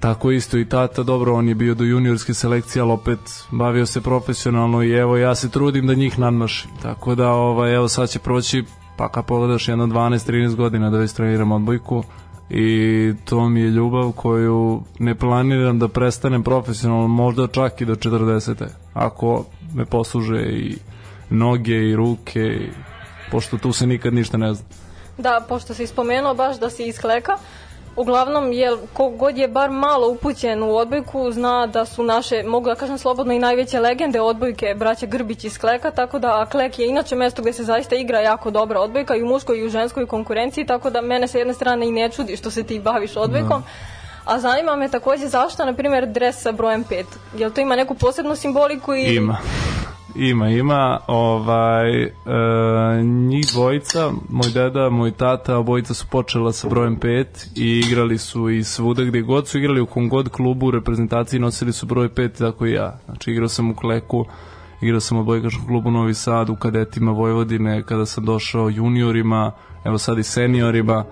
Tako 0.00 0.30
isto 0.30 0.58
i 0.58 0.68
tata, 0.68 1.02
dobro, 1.02 1.34
on 1.34 1.48
je 1.48 1.54
bio 1.54 1.74
do 1.74 1.84
juniorske 1.84 2.34
selekcije, 2.34 2.82
ali 2.82 2.92
opet 2.92 3.18
bavio 3.50 3.86
se 3.86 4.00
profesionalno 4.00 4.82
i 4.82 4.92
evo 4.92 5.16
ja 5.16 5.34
se 5.34 5.50
trudim 5.50 5.86
da 5.86 5.94
njih 5.94 6.18
nadmašim. 6.18 6.70
Tako 6.82 7.14
da 7.14 7.30
ovaj, 7.30 7.74
evo 7.74 7.88
sad 7.88 8.10
će 8.10 8.18
proći, 8.18 8.64
pa 8.96 9.08
kad 9.08 9.24
pogledaš 9.26 9.68
jedno 9.68 9.86
12-13 9.86 10.54
godina 10.54 10.90
da 10.90 10.98
već 10.98 11.12
treniram 11.12 11.52
odbojku 11.52 12.04
i 12.50 13.12
to 13.24 13.48
mi 13.48 13.60
je 13.60 13.70
ljubav 13.70 14.12
koju 14.12 14.82
ne 14.98 15.14
planiram 15.14 15.78
da 15.78 15.88
prestanem 15.88 16.42
profesionalno, 16.42 17.08
možda 17.08 17.46
čak 17.46 17.80
i 17.80 17.84
do 17.84 17.94
40. 17.94 18.66
Ako 18.94 19.44
me 19.74 19.84
posluže 19.84 20.42
i 20.42 20.78
noge 21.30 21.90
i 21.90 21.96
ruke, 21.96 22.40
i, 22.40 22.70
pošto 23.30 23.58
tu 23.58 23.72
se 23.72 23.86
nikad 23.86 24.14
ništa 24.14 24.36
ne 24.36 24.54
zna. 24.54 24.64
Da, 25.18 25.44
pošto 25.48 25.74
si 25.74 25.86
spomenuo 25.86 26.34
baš 26.34 26.58
da 26.58 26.70
si 26.70 26.84
iz 26.84 26.98
Kleka, 26.98 27.32
uglavnom 27.96 28.52
je 28.52 28.76
kogod 28.92 29.38
je 29.38 29.48
bar 29.48 29.70
malo 29.70 30.08
upućen 30.08 30.62
u 30.62 30.76
odbojku 30.76 31.32
zna 31.32 31.66
da 31.66 31.84
su 31.84 32.02
naše, 32.02 32.42
mogu 32.42 32.68
da 32.68 32.74
kažem 32.74 32.98
slobodno 32.98 33.32
i 33.32 33.38
najveće 33.38 33.80
legende 33.80 34.20
odbojke 34.20 34.74
braća 34.74 35.06
Grbić 35.06 35.44
iz 35.44 35.58
Kleka, 35.58 35.90
tako 35.90 36.18
da 36.18 36.40
a 36.40 36.46
Klek 36.46 36.78
je 36.78 36.88
inače 36.88 37.16
mesto 37.16 37.42
gde 37.42 37.52
se 37.52 37.64
zaista 37.64 37.96
igra 37.96 38.20
jako 38.20 38.50
dobra 38.50 38.80
odbojka 38.80 39.16
i 39.16 39.22
u 39.22 39.26
muškoj 39.26 39.58
i 39.58 39.64
u 39.64 39.68
ženskoj 39.68 40.06
konkurenciji, 40.06 40.66
tako 40.66 40.90
da 40.90 41.00
mene 41.00 41.28
sa 41.28 41.38
jedne 41.38 41.54
strane 41.54 41.88
i 41.88 41.92
ne 41.92 42.10
čudi 42.10 42.36
što 42.36 42.50
se 42.50 42.62
ti 42.62 42.80
baviš 42.80 43.16
odbojkom. 43.16 43.62
A 44.24 44.38
zanima 44.38 44.76
me 44.76 44.88
takođe 44.88 45.26
zašto, 45.26 45.64
na 45.64 45.72
primjer, 45.72 46.06
dres 46.06 46.42
sa 46.42 46.52
brojem 46.52 46.84
5. 46.84 47.04
Jel 47.36 47.50
to 47.50 47.60
ima 47.60 47.76
neku 47.76 47.94
posebnu 47.94 48.36
simboliku 48.36 48.94
i... 48.94 49.16
Ima. 49.16 49.38
Ima, 50.18 50.48
ima. 50.48 50.98
Ovaj, 51.06 52.02
e, 52.02 52.12
njih 53.02 53.46
dvojica, 53.52 54.10
moj 54.28 54.50
deda, 54.54 54.90
moj 54.90 55.10
tata, 55.10 55.56
obojica 55.56 55.94
su 55.94 56.06
počela 56.10 56.52
sa 56.52 56.68
brojem 56.68 57.00
5 57.00 57.24
i 57.56 57.82
igrali 57.86 58.18
su 58.18 58.50
i 58.50 58.64
svuda 58.64 59.04
gde 59.04 59.20
god 59.20 59.48
su 59.48 59.58
igrali 59.58 59.80
u 59.80 59.86
kom 59.86 60.08
god 60.08 60.28
klubu 60.28 60.66
u 60.66 60.70
reprezentaciji 60.70 61.40
nosili 61.40 61.72
su 61.72 61.86
broj 61.86 62.08
5 62.08 62.38
tako 62.38 62.66
i 62.66 62.72
ja. 62.72 62.98
Znači 63.04 63.30
igrao 63.30 63.48
sam 63.48 63.70
u 63.70 63.74
Kleku, 63.74 64.24
igrao 64.80 65.00
sam 65.00 65.18
u 65.18 65.20
odbojkaškom 65.20 65.66
klubu 65.66 65.90
Novi 65.90 66.14
Sad, 66.14 66.50
u 66.50 66.56
kadetima 66.56 67.12
Vojvodine, 67.12 67.82
kada 67.82 68.06
sam 68.06 68.24
došao 68.24 68.70
juniorima, 68.70 69.52
evo 69.84 69.98
sad 69.98 70.18
i 70.18 70.22
seniorima, 70.22 71.04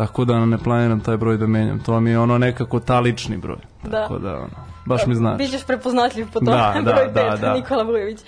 tako 0.00 0.24
da 0.24 0.46
ne 0.46 0.58
planiram 0.58 1.00
taj 1.00 1.16
broj 1.16 1.36
da 1.36 1.46
menjam. 1.46 1.78
To 1.78 2.00
mi 2.00 2.10
je 2.10 2.18
ono 2.18 2.38
nekako 2.38 2.80
talični 2.80 3.36
broj. 3.36 3.58
Da. 3.82 4.02
Tako 4.02 4.18
da, 4.18 4.36
ono, 4.36 4.48
baš 4.86 5.06
mi 5.06 5.14
znači. 5.14 5.38
Bićeš 5.38 5.64
prepoznatljiv 5.66 6.26
po 6.32 6.38
tome, 6.38 6.50
Da, 6.50 6.74
da, 6.84 6.92
broj 6.92 7.08
da, 7.14 7.20
5, 7.20 7.40
da. 7.40 7.54
Nikola 7.54 7.82
Vujović. 7.82 8.18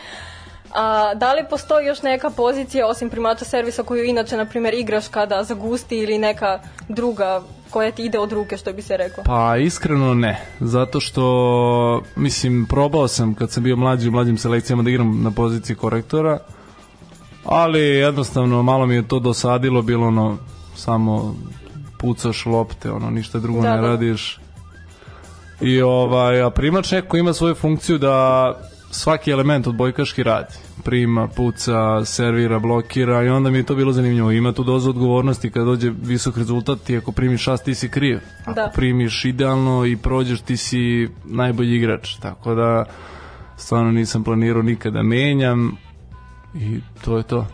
A, 0.74 1.14
da 1.14 1.32
li 1.32 1.44
postoji 1.50 1.86
još 1.86 2.02
neka 2.02 2.30
pozicija 2.30 2.86
osim 2.86 3.10
primača 3.10 3.44
servisa 3.44 3.82
koju 3.82 4.04
inače, 4.04 4.36
na 4.36 4.44
primjer, 4.44 4.74
igraš 4.74 5.08
kada 5.08 5.44
zagusti 5.44 5.98
ili 5.98 6.18
neka 6.18 6.60
druga 6.88 7.42
koja 7.70 7.90
ti 7.90 8.04
ide 8.04 8.18
od 8.18 8.32
ruke, 8.32 8.56
što 8.56 8.72
bi 8.72 8.82
se 8.82 8.96
rekao? 8.96 9.24
Pa 9.24 9.56
iskreno 9.56 10.14
ne, 10.14 10.40
zato 10.60 11.00
što 11.00 12.02
mislim 12.16 12.66
probao 12.66 13.08
sam 13.08 13.34
kad 13.34 13.50
sam 13.50 13.62
bio 13.62 13.76
mlađi 13.76 14.08
u 14.08 14.12
mlađim 14.12 14.38
selekcijama 14.38 14.82
da 14.82 14.90
igram 14.90 15.22
na 15.22 15.30
poziciji 15.30 15.76
korektora, 15.76 16.38
ali 17.44 17.80
jednostavno 17.80 18.62
malo 18.62 18.86
mi 18.86 18.94
je 18.94 19.08
to 19.08 19.18
dosadilo, 19.18 19.82
bilo 19.82 20.06
ono 20.06 20.38
samo 20.74 21.34
pucaš 22.02 22.46
lopte, 22.46 22.90
ono 22.90 23.10
ništa 23.10 23.38
drugo 23.38 23.62
Da, 23.62 23.70
ne 23.70 23.80
da. 23.80 23.86
radiš. 23.86 24.38
I 25.60 25.82
ovaj, 25.82 26.42
a 26.42 26.50
primač 26.50 26.92
neko 26.92 27.16
ima 27.16 27.32
svoju 27.32 27.54
funkciju 27.54 27.98
da 27.98 28.16
svaki 28.90 29.30
element 29.30 29.66
od 29.66 29.74
bojkaški 29.74 30.22
radi. 30.22 30.54
Prima, 30.84 31.28
puca, 31.28 31.74
servira, 32.04 32.58
blokira 32.58 33.22
i 33.22 33.28
onda 33.28 33.50
mi 33.50 33.58
je 33.58 33.66
to 33.66 33.74
bilo 33.74 33.92
zanimljivo. 33.92 34.30
Ima 34.30 34.52
tu 34.52 34.64
dozu 34.64 34.90
odgovornosti 34.90 35.50
kad 35.50 35.64
dođe 35.64 35.92
visok 36.02 36.36
rezultat 36.36 36.78
ti 36.80 36.96
ako 36.96 37.12
primiš 37.12 37.42
šast 37.42 37.64
ti 37.64 37.74
si 37.74 37.88
kriv. 37.88 38.18
Ako 38.42 38.52
Da. 38.54 38.70
primiš 38.74 39.24
idealno 39.24 39.86
i 39.86 39.96
prođeš 39.96 40.40
ti 40.40 40.56
si 40.56 41.08
najbolji 41.24 41.76
igrač. 41.76 42.16
Tako 42.16 42.54
da 42.54 42.84
stvarno 43.56 43.92
nisam 43.92 44.24
planirao 44.24 44.62
nikada 44.62 45.02
menjam 45.02 45.76
i 46.54 46.80
to 47.04 47.16
je 47.16 47.22
to. 47.22 47.46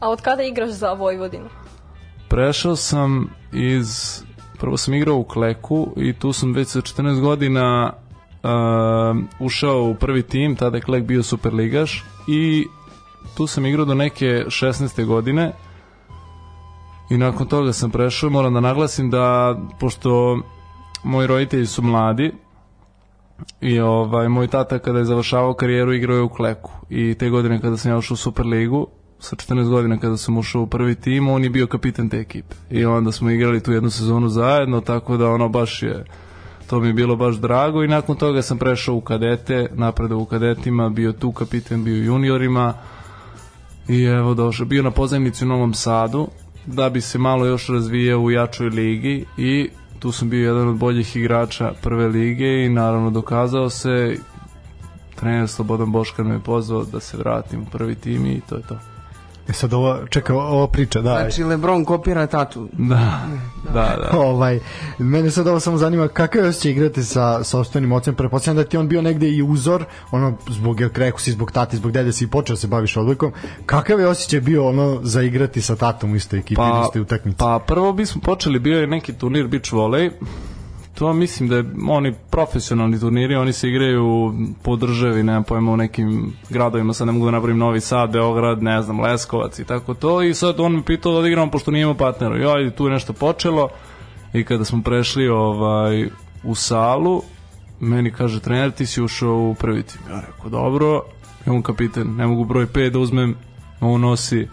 A 0.00 0.08
od 0.10 0.20
kada 0.20 0.42
igraš 0.42 0.70
za 0.70 0.92
Vojvodinu? 0.92 1.48
Prešao 2.32 2.76
sam 2.76 3.28
iz 3.52 4.20
prvo 4.58 4.76
sam 4.76 4.94
igrao 4.94 5.16
u 5.16 5.24
Kleku 5.24 5.88
i 5.96 6.12
tu 6.12 6.32
sam 6.32 6.52
već 6.52 6.68
sa 6.68 6.80
14 6.80 7.20
godina 7.20 7.92
uh, 8.42 9.46
ušao 9.46 9.82
u 9.82 9.94
prvi 9.94 10.22
tim, 10.22 10.56
tada 10.56 10.76
je 10.76 10.80
Klek 10.80 11.04
bio 11.04 11.22
superligaš 11.22 12.04
i 12.28 12.66
tu 13.36 13.46
sam 13.46 13.66
igrao 13.66 13.84
do 13.84 13.94
neke 13.94 14.26
16. 14.26 15.06
godine 15.06 15.52
i 17.10 17.18
nakon 17.18 17.46
toga 17.46 17.72
sam 17.72 17.90
prešao 17.90 18.30
moram 18.30 18.54
da 18.54 18.60
naglasim 18.60 19.10
da 19.10 19.56
pošto 19.80 20.40
moji 21.04 21.26
roditelji 21.26 21.66
su 21.66 21.82
mladi 21.82 22.32
i 23.60 23.80
ovaj, 23.80 24.28
moj 24.28 24.48
tata 24.48 24.78
kada 24.78 24.98
je 24.98 25.04
završavao 25.04 25.54
karijeru 25.54 25.92
igrao 25.92 26.16
je 26.16 26.22
u 26.22 26.28
Kleku 26.28 26.72
i 26.90 27.14
te 27.14 27.30
godine 27.30 27.60
kada 27.60 27.76
sam 27.76 27.90
ja 27.90 27.98
ušao 27.98 28.14
u 28.14 28.16
Superligu 28.16 28.86
sa 29.22 29.36
14 29.36 29.68
godina 29.68 29.98
kada 29.98 30.16
sam 30.16 30.38
ušao 30.38 30.62
u 30.62 30.66
prvi 30.66 30.94
tim, 30.94 31.28
on 31.28 31.44
je 31.44 31.50
bio 31.50 31.66
kapitan 31.66 32.08
te 32.08 32.18
ekipe. 32.18 32.54
I 32.70 32.84
onda 32.84 33.12
smo 33.12 33.30
igrali 33.30 33.62
tu 33.62 33.72
jednu 33.72 33.90
sezonu 33.90 34.28
zajedno, 34.28 34.80
tako 34.80 35.16
da 35.16 35.30
ono 35.30 35.48
baš 35.48 35.82
je 35.82 36.04
to 36.72 36.80
mi 36.80 36.86
je 36.86 36.92
bilo 36.92 37.16
baš 37.16 37.34
drago 37.34 37.82
i 37.82 37.88
nakon 37.88 38.16
toga 38.16 38.42
sam 38.42 38.58
prešao 38.58 38.94
u 38.94 39.00
kadete, 39.00 39.68
napredao 39.74 40.18
u 40.18 40.24
kadetima, 40.24 40.88
bio 40.88 41.12
tu 41.12 41.32
kapitan, 41.32 41.84
bio 41.84 42.04
juniorima 42.04 42.74
i 43.88 44.02
evo 44.02 44.34
došao, 44.34 44.66
bio 44.66 44.82
na 44.82 44.90
pozajmici 44.90 45.44
u 45.44 45.48
Novom 45.48 45.74
Sadu 45.74 46.28
da 46.66 46.90
bi 46.90 47.00
se 47.00 47.18
malo 47.18 47.46
još 47.46 47.68
razvijao 47.68 48.20
u 48.20 48.30
jačoj 48.30 48.68
ligi 48.68 49.24
i 49.36 49.68
tu 49.98 50.12
sam 50.12 50.30
bio 50.30 50.46
jedan 50.46 50.68
od 50.68 50.76
boljih 50.76 51.16
igrača 51.16 51.72
prve 51.82 52.08
lige 52.08 52.64
i 52.64 52.68
naravno 52.68 53.10
dokazao 53.10 53.70
se 53.70 54.16
trener 55.14 55.48
Slobodan 55.48 55.92
Boškar 55.92 56.24
me 56.24 56.34
je 56.34 56.40
pozvao 56.40 56.84
da 56.84 57.00
se 57.00 57.16
vratim 57.16 57.62
u 57.62 57.66
prvi 57.72 57.94
tim 57.94 58.26
i 58.26 58.40
to 58.48 58.56
je 58.56 58.62
to. 58.62 58.91
E 59.48 59.52
sad 59.52 59.74
ova, 59.74 60.06
čekaj, 60.10 60.36
ova 60.36 60.66
priča, 60.66 61.00
da. 61.00 61.10
Znači, 61.20 61.44
Lebron 61.44 61.84
kopira 61.84 62.26
tatu. 62.26 62.68
Da, 62.72 63.20
da, 63.64 63.72
da. 63.72 64.18
ovaj, 64.18 64.60
mene 64.98 65.30
sad 65.30 65.46
ovo 65.46 65.60
samo 65.60 65.76
zanima 65.76 66.08
kakav 66.08 66.42
je 66.42 66.48
osjećaj 66.48 66.70
igrati 66.72 67.04
sa 67.04 67.44
sopstvenim 67.44 67.92
ocem, 67.92 68.14
pretpostavljam 68.14 68.64
da 68.64 68.68
ti 68.68 68.76
on 68.76 68.88
bio 68.88 69.02
negde 69.02 69.28
i 69.28 69.42
uzor, 69.42 69.84
ono, 70.10 70.38
zbog 70.48 70.80
jer 70.80 70.92
kreku 70.92 71.20
si, 71.20 71.32
zbog 71.32 71.52
tati, 71.52 71.76
zbog 71.76 71.92
dede 71.92 72.12
si 72.12 72.26
počeo 72.26 72.54
da 72.54 72.60
se 72.60 72.66
baviš 72.66 72.96
odbojkom, 72.96 73.32
kakav 73.66 74.00
je 74.00 74.08
osjećaj 74.08 74.40
bio 74.40 74.68
ono 74.68 75.00
za 75.02 75.22
igrati 75.22 75.62
sa 75.62 75.76
tatom 75.76 76.12
u 76.12 76.16
istoj 76.16 76.38
ekipi 76.38 76.56
pa, 76.56 76.68
ili 76.68 76.82
istoj 76.84 77.02
utakmici? 77.02 77.38
pa 77.38 77.58
prvo 77.66 77.92
bismo 77.92 78.20
počeli, 78.20 78.58
bio 78.58 78.80
je 78.80 78.86
neki 78.86 79.12
turnir 79.12 79.48
beach 79.48 79.72
volley, 79.72 80.10
to 80.94 81.12
mislim 81.12 81.48
da 81.48 81.56
je 81.56 81.64
oni 81.88 82.14
profesionalni 82.30 83.00
turniri, 83.00 83.34
oni 83.34 83.52
se 83.52 83.68
igraju 83.68 84.34
po 84.62 84.76
državi, 84.76 85.22
nemam 85.22 85.44
pojma 85.44 85.72
u 85.72 85.76
nekim 85.76 86.32
gradovima, 86.50 86.92
sad 86.92 87.06
ne 87.06 87.12
mogu 87.12 87.24
da 87.24 87.30
napravim 87.30 87.58
Novi 87.58 87.80
Sad, 87.80 88.12
Beograd, 88.12 88.62
ne 88.62 88.82
znam, 88.82 89.00
Leskovac 89.00 89.58
i 89.58 89.64
tako 89.64 89.94
to 89.94 90.22
i 90.22 90.34
sad 90.34 90.60
on 90.60 90.72
me 90.72 90.82
pitao 90.84 91.12
da 91.12 91.18
odigramo 91.18 91.50
pošto 91.50 91.70
nije 91.70 91.82
imao 91.82 91.94
partnera. 91.94 92.60
I 92.60 92.70
tu 92.70 92.86
je 92.86 92.92
nešto 92.92 93.12
počelo 93.12 93.68
i 94.32 94.44
kada 94.44 94.64
smo 94.64 94.82
prešli 94.82 95.28
ovaj 95.28 96.08
u 96.44 96.54
salu, 96.54 97.22
meni 97.80 98.10
kaže 98.10 98.40
trener 98.40 98.70
ti 98.70 98.86
si 98.86 99.02
ušao 99.02 99.36
u 99.36 99.54
prvi 99.54 99.82
tim. 99.82 100.00
Ja 100.10 100.20
rekao 100.20 100.50
dobro, 100.50 101.02
ja 101.46 101.52
on 101.52 101.62
kapitan, 101.62 102.14
ne 102.16 102.26
mogu 102.26 102.44
broj 102.44 102.66
5 102.66 102.90
da 102.90 102.98
uzmem, 102.98 103.36
on 103.80 104.00
nosi 104.00 104.48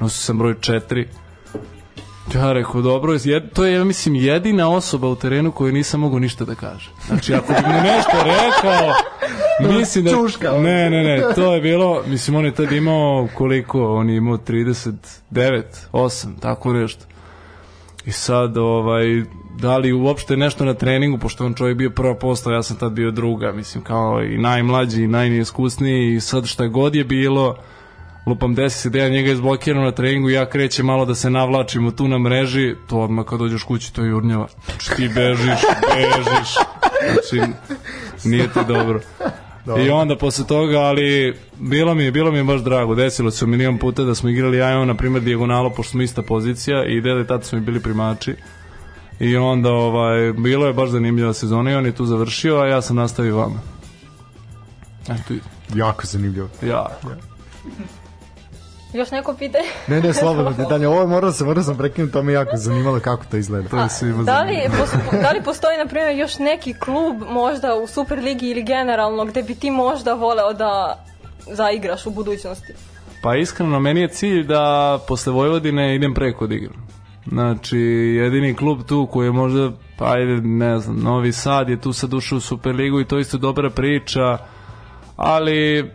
nosio 0.00 0.22
sam 0.22 0.38
broj 0.38 0.54
4. 0.54 1.06
Ja 2.34 2.52
rekao, 2.52 2.82
dobro, 2.82 3.16
jed, 3.24 3.52
to 3.52 3.64
je, 3.64 3.74
ja 3.74 3.84
mislim, 3.84 4.14
jedina 4.14 4.70
osoba 4.70 5.08
u 5.08 5.16
terenu 5.16 5.52
koju 5.52 5.72
nisam 5.72 6.00
mogao 6.00 6.18
ništa 6.18 6.44
da 6.44 6.54
kaže. 6.54 6.90
Znači, 7.06 7.34
ako 7.34 7.52
bi 7.52 7.68
mu 7.68 7.80
nešto 7.82 8.12
rekao, 8.24 8.94
mislim 9.78 10.04
da... 10.04 10.10
Čuška. 10.10 10.52
Ne, 10.52 10.90
ne, 10.90 11.04
ne, 11.04 11.22
to 11.34 11.54
je 11.54 11.60
bilo, 11.60 12.02
mislim, 12.06 12.36
on 12.36 12.44
je 12.44 12.54
tad 12.54 12.72
imao 12.72 13.28
koliko, 13.34 13.94
on 13.94 14.10
je 14.10 14.16
imao 14.16 14.36
39, 14.36 15.62
8, 15.92 16.26
tako 16.40 16.72
nešto. 16.72 17.04
I 18.06 18.12
sad, 18.12 18.56
ovaj, 18.56 19.22
da 19.58 19.78
li 19.78 19.92
uopšte 19.92 20.36
nešto 20.36 20.64
na 20.64 20.74
treningu, 20.74 21.18
pošto 21.18 21.46
on 21.46 21.54
čovjek 21.54 21.76
bio 21.76 21.90
prva 21.90 22.14
postava, 22.14 22.56
ja 22.56 22.62
sam 22.62 22.76
tad 22.76 22.92
bio 22.92 23.10
druga, 23.10 23.52
mislim, 23.52 23.84
kao 23.84 24.22
i 24.22 24.38
najmlađi 24.38 25.02
i 25.02 25.08
najneiskusniji 25.08 26.14
i 26.14 26.20
sad 26.20 26.46
šta 26.46 26.66
god 26.66 26.94
je 26.94 27.04
bilo, 27.04 27.56
lupam 28.26 28.54
desi 28.54 28.78
se 28.78 28.90
da 28.90 28.98
ja 28.98 29.08
njega 29.08 29.30
izblokiram 29.30 29.82
na 29.82 29.92
treningu 29.92 30.30
ja 30.30 30.46
krećem 30.46 30.86
malo 30.86 31.04
da 31.04 31.14
se 31.14 31.30
navlačimo 31.30 31.90
tu 31.90 32.08
na 32.08 32.18
mreži, 32.18 32.74
to 32.88 32.98
odmah 32.98 33.24
kad 33.24 33.38
dođeš 33.38 33.62
kući 33.62 33.92
to 33.92 34.02
je 34.02 34.08
jurnjava. 34.08 34.46
Znači 34.66 34.90
ti 34.92 35.08
bežiš, 35.08 35.60
bežiš, 35.88 36.54
znači 37.12 37.52
nije 38.24 38.44
ti 38.44 38.58
dobro. 38.68 39.00
I 39.78 39.90
onda 39.90 40.16
posle 40.16 40.46
toga, 40.46 40.78
ali 40.78 41.36
bilo 41.54 41.94
mi 41.94 42.04
je, 42.04 42.12
bilo 42.12 42.30
mi 42.30 42.38
je 42.38 42.44
baš 42.44 42.60
drago, 42.60 42.94
desilo 42.94 43.30
se 43.30 43.46
milion 43.46 43.78
puta 43.78 44.02
da 44.02 44.14
smo 44.14 44.28
igrali 44.28 44.56
ja 44.56 44.70
i 44.70 44.74
on, 44.74 44.88
na 44.88 44.94
primjer, 44.94 45.22
dijagonalo, 45.22 45.70
pošto 45.70 45.90
smo 45.90 46.02
ista 46.02 46.22
pozicija 46.22 46.84
i 46.86 47.00
dede 47.00 47.26
tada 47.26 47.42
smo 47.44 47.58
i 47.58 47.62
bili 47.62 47.80
primači. 47.80 48.34
I 49.20 49.36
onda, 49.36 49.70
ovaj, 49.70 50.32
bilo 50.32 50.66
je 50.66 50.72
baš 50.72 50.88
zanimljiva 50.88 51.32
sezona 51.32 51.70
i 51.70 51.74
on 51.74 51.86
je 51.86 51.94
tu 51.94 52.04
završio, 52.04 52.56
a 52.56 52.66
ja 52.66 52.82
sam 52.82 52.96
nastavio 52.96 53.36
vama. 53.36 53.60
Eto, 55.04 55.34
i- 55.34 55.40
Jako 55.74 56.06
zanimljivo. 56.06 56.48
ja. 56.62 56.86
Još 58.94 59.10
neko 59.10 59.34
pitanje? 59.34 59.64
Ne, 59.88 60.00
ne, 60.00 60.12
slobodno 60.12 60.52
pitanje. 60.62 60.86
Ovo 60.88 61.00
je 61.00 61.06
morao 61.06 61.32
sam, 61.32 61.46
morao 61.46 61.62
sam 61.62 61.76
prekinuti, 61.76 62.12
to 62.12 62.22
me 62.22 62.32
jako 62.32 62.56
zanimalo 62.56 63.00
kako 63.00 63.24
to 63.24 63.36
izgleda. 63.36 63.68
To 63.68 63.78
je 63.78 63.88
svima 63.88 64.22
Da 64.22 64.42
li, 64.42 64.46
zanimljivo. 64.48 64.74
pos- 64.76 65.20
da 65.22 65.30
li 65.30 65.42
postoji, 65.42 65.78
na 65.78 65.86
primjer, 65.86 66.16
još 66.16 66.38
neki 66.38 66.74
klub 66.74 67.16
možda 67.22 67.74
u 67.74 67.86
Superligi 67.86 68.48
ili 68.48 68.62
generalno 68.62 69.24
gde 69.24 69.42
bi 69.42 69.54
ti 69.54 69.70
možda 69.70 70.14
voleo 70.14 70.52
da 70.52 71.04
zaigraš 71.46 72.06
u 72.06 72.10
budućnosti? 72.10 72.72
Pa 73.22 73.36
iskreno, 73.36 73.80
meni 73.80 74.00
je 74.00 74.08
cilj 74.08 74.42
da 74.44 74.64
posle 75.08 75.32
Vojvodine 75.32 75.94
idem 75.94 76.14
preko 76.14 76.46
da 76.46 76.54
igram. 76.54 76.84
Znači, 77.26 77.78
jedini 78.16 78.54
klub 78.54 78.78
tu 78.82 79.06
koji 79.06 79.26
je 79.26 79.32
možda, 79.32 79.70
pa 79.98 80.12
ajde, 80.12 80.32
ne 80.34 80.78
znam, 80.78 80.96
Novi 80.98 81.32
Sad 81.32 81.68
je 81.68 81.80
tu 81.80 81.92
sad 81.92 82.14
ušao 82.14 82.38
u 82.38 82.40
Superligu 82.40 83.00
i 83.00 83.04
to 83.04 83.16
je 83.16 83.20
isto 83.20 83.38
dobra 83.38 83.70
priča, 83.70 84.38
ali 85.16 85.90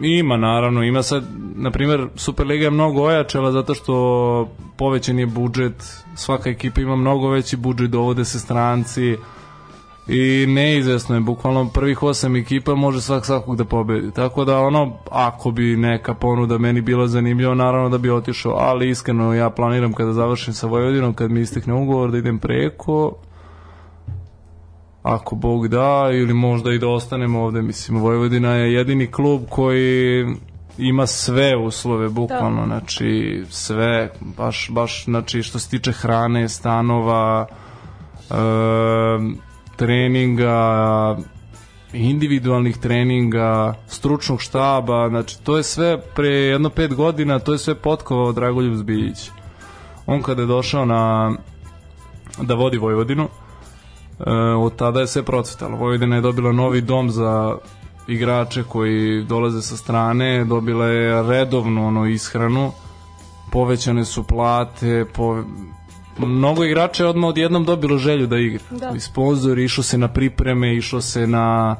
ima 0.00 0.36
naravno, 0.36 0.82
ima 0.82 1.02
sad, 1.02 1.24
na 1.54 1.70
primjer, 1.70 2.06
Superliga 2.16 2.64
je 2.64 2.70
mnogo 2.70 3.02
ojačala 3.02 3.52
zato 3.52 3.74
što 3.74 4.48
povećan 4.76 5.18
je 5.18 5.26
budžet, 5.26 6.04
svaka 6.14 6.50
ekipa 6.50 6.80
ima 6.80 6.96
mnogo 6.96 7.28
veći 7.28 7.56
budžet, 7.56 7.90
dovode 7.90 8.24
se 8.24 8.38
stranci, 8.38 9.16
i 10.08 10.46
neizvesno 10.46 11.14
je, 11.14 11.20
bukvalno 11.20 11.70
prvih 11.74 12.02
osam 12.02 12.36
ekipa 12.36 12.74
može 12.74 13.00
svak 13.00 13.26
svakog 13.26 13.56
da 13.56 13.64
pobedi. 13.64 14.10
Tako 14.10 14.44
da 14.44 14.58
ono, 14.58 14.92
ako 15.10 15.50
bi 15.50 15.76
neka 15.76 16.14
ponuda 16.14 16.58
meni 16.58 16.80
bila 16.80 17.06
zanimljiva, 17.06 17.54
naravno 17.54 17.88
da 17.88 17.98
bi 17.98 18.10
otišao, 18.10 18.52
ali 18.52 18.90
iskreno 18.90 19.34
ja 19.34 19.50
planiram 19.50 19.92
kada 19.92 20.12
završim 20.12 20.54
sa 20.54 20.66
Vojvodinom, 20.66 21.14
kad 21.14 21.30
mi 21.30 21.40
istekne 21.40 21.74
ugovor 21.74 22.10
da 22.10 22.18
idem 22.18 22.38
preko, 22.38 23.12
ako 25.10 25.34
Bog 25.34 25.68
da, 25.68 26.10
ili 26.12 26.34
možda 26.34 26.72
i 26.72 26.78
da 26.78 26.88
ostanem 26.88 27.36
ovde. 27.36 27.62
Mislim, 27.62 27.98
Vojvodina 27.98 28.54
je 28.54 28.72
jedini 28.72 29.06
klub 29.06 29.42
koji 29.48 30.26
ima 30.78 31.06
sve 31.06 31.56
uslove, 31.56 32.08
bukvalno, 32.08 32.66
znači 32.66 33.42
sve, 33.48 34.10
baš, 34.20 34.68
baš, 34.70 35.04
znači 35.04 35.42
što 35.42 35.58
se 35.58 35.70
tiče 35.70 35.92
hrane, 35.92 36.48
stanova, 36.48 37.46
e, 38.30 38.34
treninga, 39.76 41.16
individualnih 41.92 42.76
treninga, 42.78 43.74
stručnog 43.86 44.42
štaba, 44.42 45.08
znači 45.08 45.42
to 45.42 45.56
je 45.56 45.62
sve 45.62 46.00
pre 46.14 46.28
jedno 46.28 46.70
pet 46.70 46.94
godina, 46.94 47.38
to 47.38 47.52
je 47.52 47.58
sve 47.58 47.74
potkovao 47.74 48.32
Dragoljub 48.32 48.74
Zbiljić. 48.74 49.30
On 50.06 50.22
kada 50.22 50.42
je 50.42 50.46
došao 50.46 50.84
na 50.84 51.32
da 52.42 52.54
vodi 52.54 52.78
Vojvodinu, 52.78 53.28
e, 54.26 54.32
od 54.54 54.76
tada 54.76 55.00
je 55.00 55.06
sve 55.06 55.22
procvetalo. 55.22 55.76
Vojvodina 55.76 56.16
je 56.16 56.22
dobila 56.22 56.52
novi 56.52 56.80
dom 56.80 57.10
za 57.10 57.56
igrače 58.08 58.62
koji 58.62 59.24
dolaze 59.24 59.62
sa 59.62 59.76
strane, 59.76 60.44
dobila 60.44 60.86
je 60.86 61.22
redovnu 61.22 61.86
ono 61.86 62.06
ishranu, 62.06 62.72
povećane 63.52 64.04
su 64.04 64.22
plate, 64.22 65.04
po, 65.14 65.42
mnogo 66.18 66.64
igrača 66.64 67.04
je 67.04 67.08
odmah 67.08 67.28
odjednom 67.28 67.64
dobilo 67.64 67.98
želju 67.98 68.26
da 68.26 68.38
igra. 68.38 68.64
Da. 68.70 68.92
I 68.96 69.00
sponzori, 69.00 69.64
išlo 69.64 69.82
se 69.82 69.98
na 69.98 70.08
pripreme, 70.08 70.76
išlo 70.76 71.00
se 71.00 71.26
na 71.26 71.76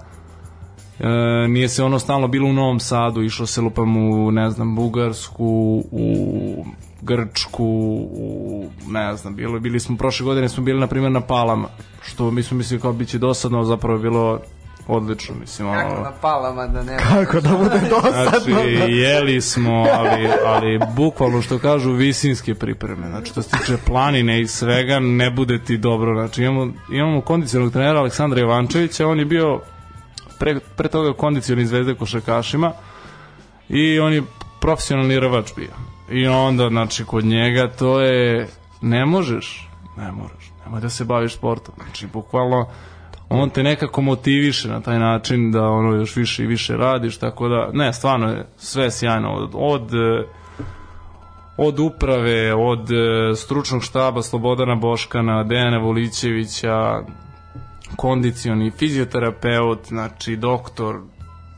e, 0.99 1.49
nije 1.49 1.69
se 1.69 1.85
ono 1.85 1.99
stalno 1.99 2.29
bilo 2.29 2.49
u 2.49 2.53
Novom 2.53 2.81
Sadu, 2.81 3.23
išlo 3.23 3.47
se 3.47 3.61
lupam 3.61 3.97
u, 3.97 4.31
ne 4.31 4.51
znam, 4.51 4.77
Bugarsku, 4.77 5.85
u 5.91 6.65
Grčku, 7.03 7.65
u, 8.13 8.69
ne 8.89 9.17
znam, 9.17 9.37
bilo, 9.37 9.61
bili 9.61 9.81
smo, 9.81 9.97
prošle 9.97 10.25
godine 10.25 10.49
smo 10.49 10.63
bili, 10.63 10.81
na 10.81 10.87
primjer, 10.87 11.13
na 11.13 11.21
Palama, 11.21 11.69
što 12.03 12.31
mi 12.31 12.43
smo 12.43 12.57
mislili 12.57 12.81
kao 12.81 12.93
biće 12.93 13.19
dosadno, 13.19 13.65
zapravo 13.65 13.97
je 13.97 14.03
bilo 14.03 14.41
odlično, 14.89 15.35
mislim, 15.41 15.69
Kako 15.69 15.95
ono, 15.95 16.03
na 16.03 16.13
palama 16.21 16.67
da 16.67 16.83
nema. 16.83 16.99
Kako 16.99 17.41
da 17.41 17.49
bude 17.49 17.81
dosadno. 17.91 18.31
Znači, 18.31 18.93
jeli 18.93 19.41
smo, 19.41 19.87
ali, 19.93 20.29
ali 20.47 20.81
bukvalno 20.97 21.43
što 21.43 21.59
kažu 21.59 21.93
visinske 21.93 22.55
pripreme. 22.55 23.09
Znači, 23.09 23.31
što 23.31 23.43
se 23.43 23.51
tiče 23.51 23.77
planine 23.87 24.41
i 24.41 24.47
svega, 24.47 24.99
ne 24.99 25.31
bude 25.31 25.59
ti 25.59 25.79
dobro. 25.79 26.15
Znači, 26.15 26.43
imamo, 26.43 26.73
imamo 26.93 27.21
kondicionog 27.21 27.73
trenera 27.73 27.99
Aleksandra 27.99 28.41
Ivančevića, 28.41 29.07
on 29.07 29.19
je 29.19 29.25
bio 29.25 29.61
pre, 30.39 30.61
pre 30.77 30.89
toga 30.89 31.13
kondicioni 31.13 31.67
zvezde 31.67 31.95
košarkašima 31.95 32.73
i 33.69 34.01
on 34.01 34.13
je 34.13 34.23
profesionalni 34.61 35.21
rvač 35.21 35.51
bio. 35.57 35.90
I 36.11 36.27
onda, 36.27 36.69
znači, 36.69 37.05
kod 37.05 37.25
njega 37.25 37.69
to 37.69 38.01
je, 38.01 38.49
ne 38.81 39.07
možeš, 39.07 39.69
ne 39.97 40.13
moraš, 40.13 40.53
nemoj 40.65 40.81
da 40.81 40.89
se 40.89 41.05
baviš 41.05 41.37
sportom. 41.37 41.75
Znači, 41.85 42.07
bukvalno, 42.07 42.67
on 43.29 43.51
te 43.51 43.63
nekako 43.63 44.03
motiviše 44.03 44.69
na 44.69 44.81
taj 44.81 44.99
način 44.99 45.53
da 45.53 45.63
ono 45.63 45.97
još 45.97 46.17
više 46.17 46.43
i 46.43 46.47
više 46.47 46.77
radiš, 46.77 47.19
tako 47.19 47.49
da, 47.49 47.71
ne, 47.73 47.93
stvarno 47.93 48.29
je 48.29 48.47
sve 48.57 48.91
sjajno, 48.91 49.33
od, 49.33 49.51
od 49.55 49.91
od 51.63 51.79
uprave, 51.79 52.55
od 52.55 52.91
e, 52.91 53.35
stručnog 53.37 53.83
štaba 53.85 54.23
Slobodana 54.23 54.75
Boškana, 54.75 55.45
Dejana 55.45 55.79
Volićevića, 55.79 57.01
kondicioni, 57.97 58.71
fizioterapeut, 58.71 59.79
znači 59.87 60.37
doktor, 60.37 61.01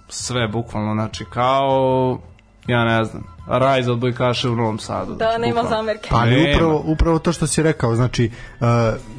sve 0.08 0.48
bukvalno, 0.48 0.94
znači 0.94 1.24
kao, 1.24 2.18
ja 2.66 2.84
ne 2.84 3.04
znam, 3.04 3.24
raj 3.46 3.82
za 3.82 3.92
odbojkaše 3.92 4.48
u 4.48 4.56
Novom 4.56 4.78
Sadu. 4.78 5.14
Da, 5.14 5.38
nema 5.38 5.62
bukvalno. 5.62 5.68
zamerke. 5.68 6.08
Pa 6.10 6.16
ali 6.16 6.54
upravo, 6.54 6.82
upravo 6.86 7.18
to 7.18 7.32
što 7.32 7.46
si 7.46 7.62
rekao, 7.62 7.96
znači 7.96 8.30
uh, 8.60 8.66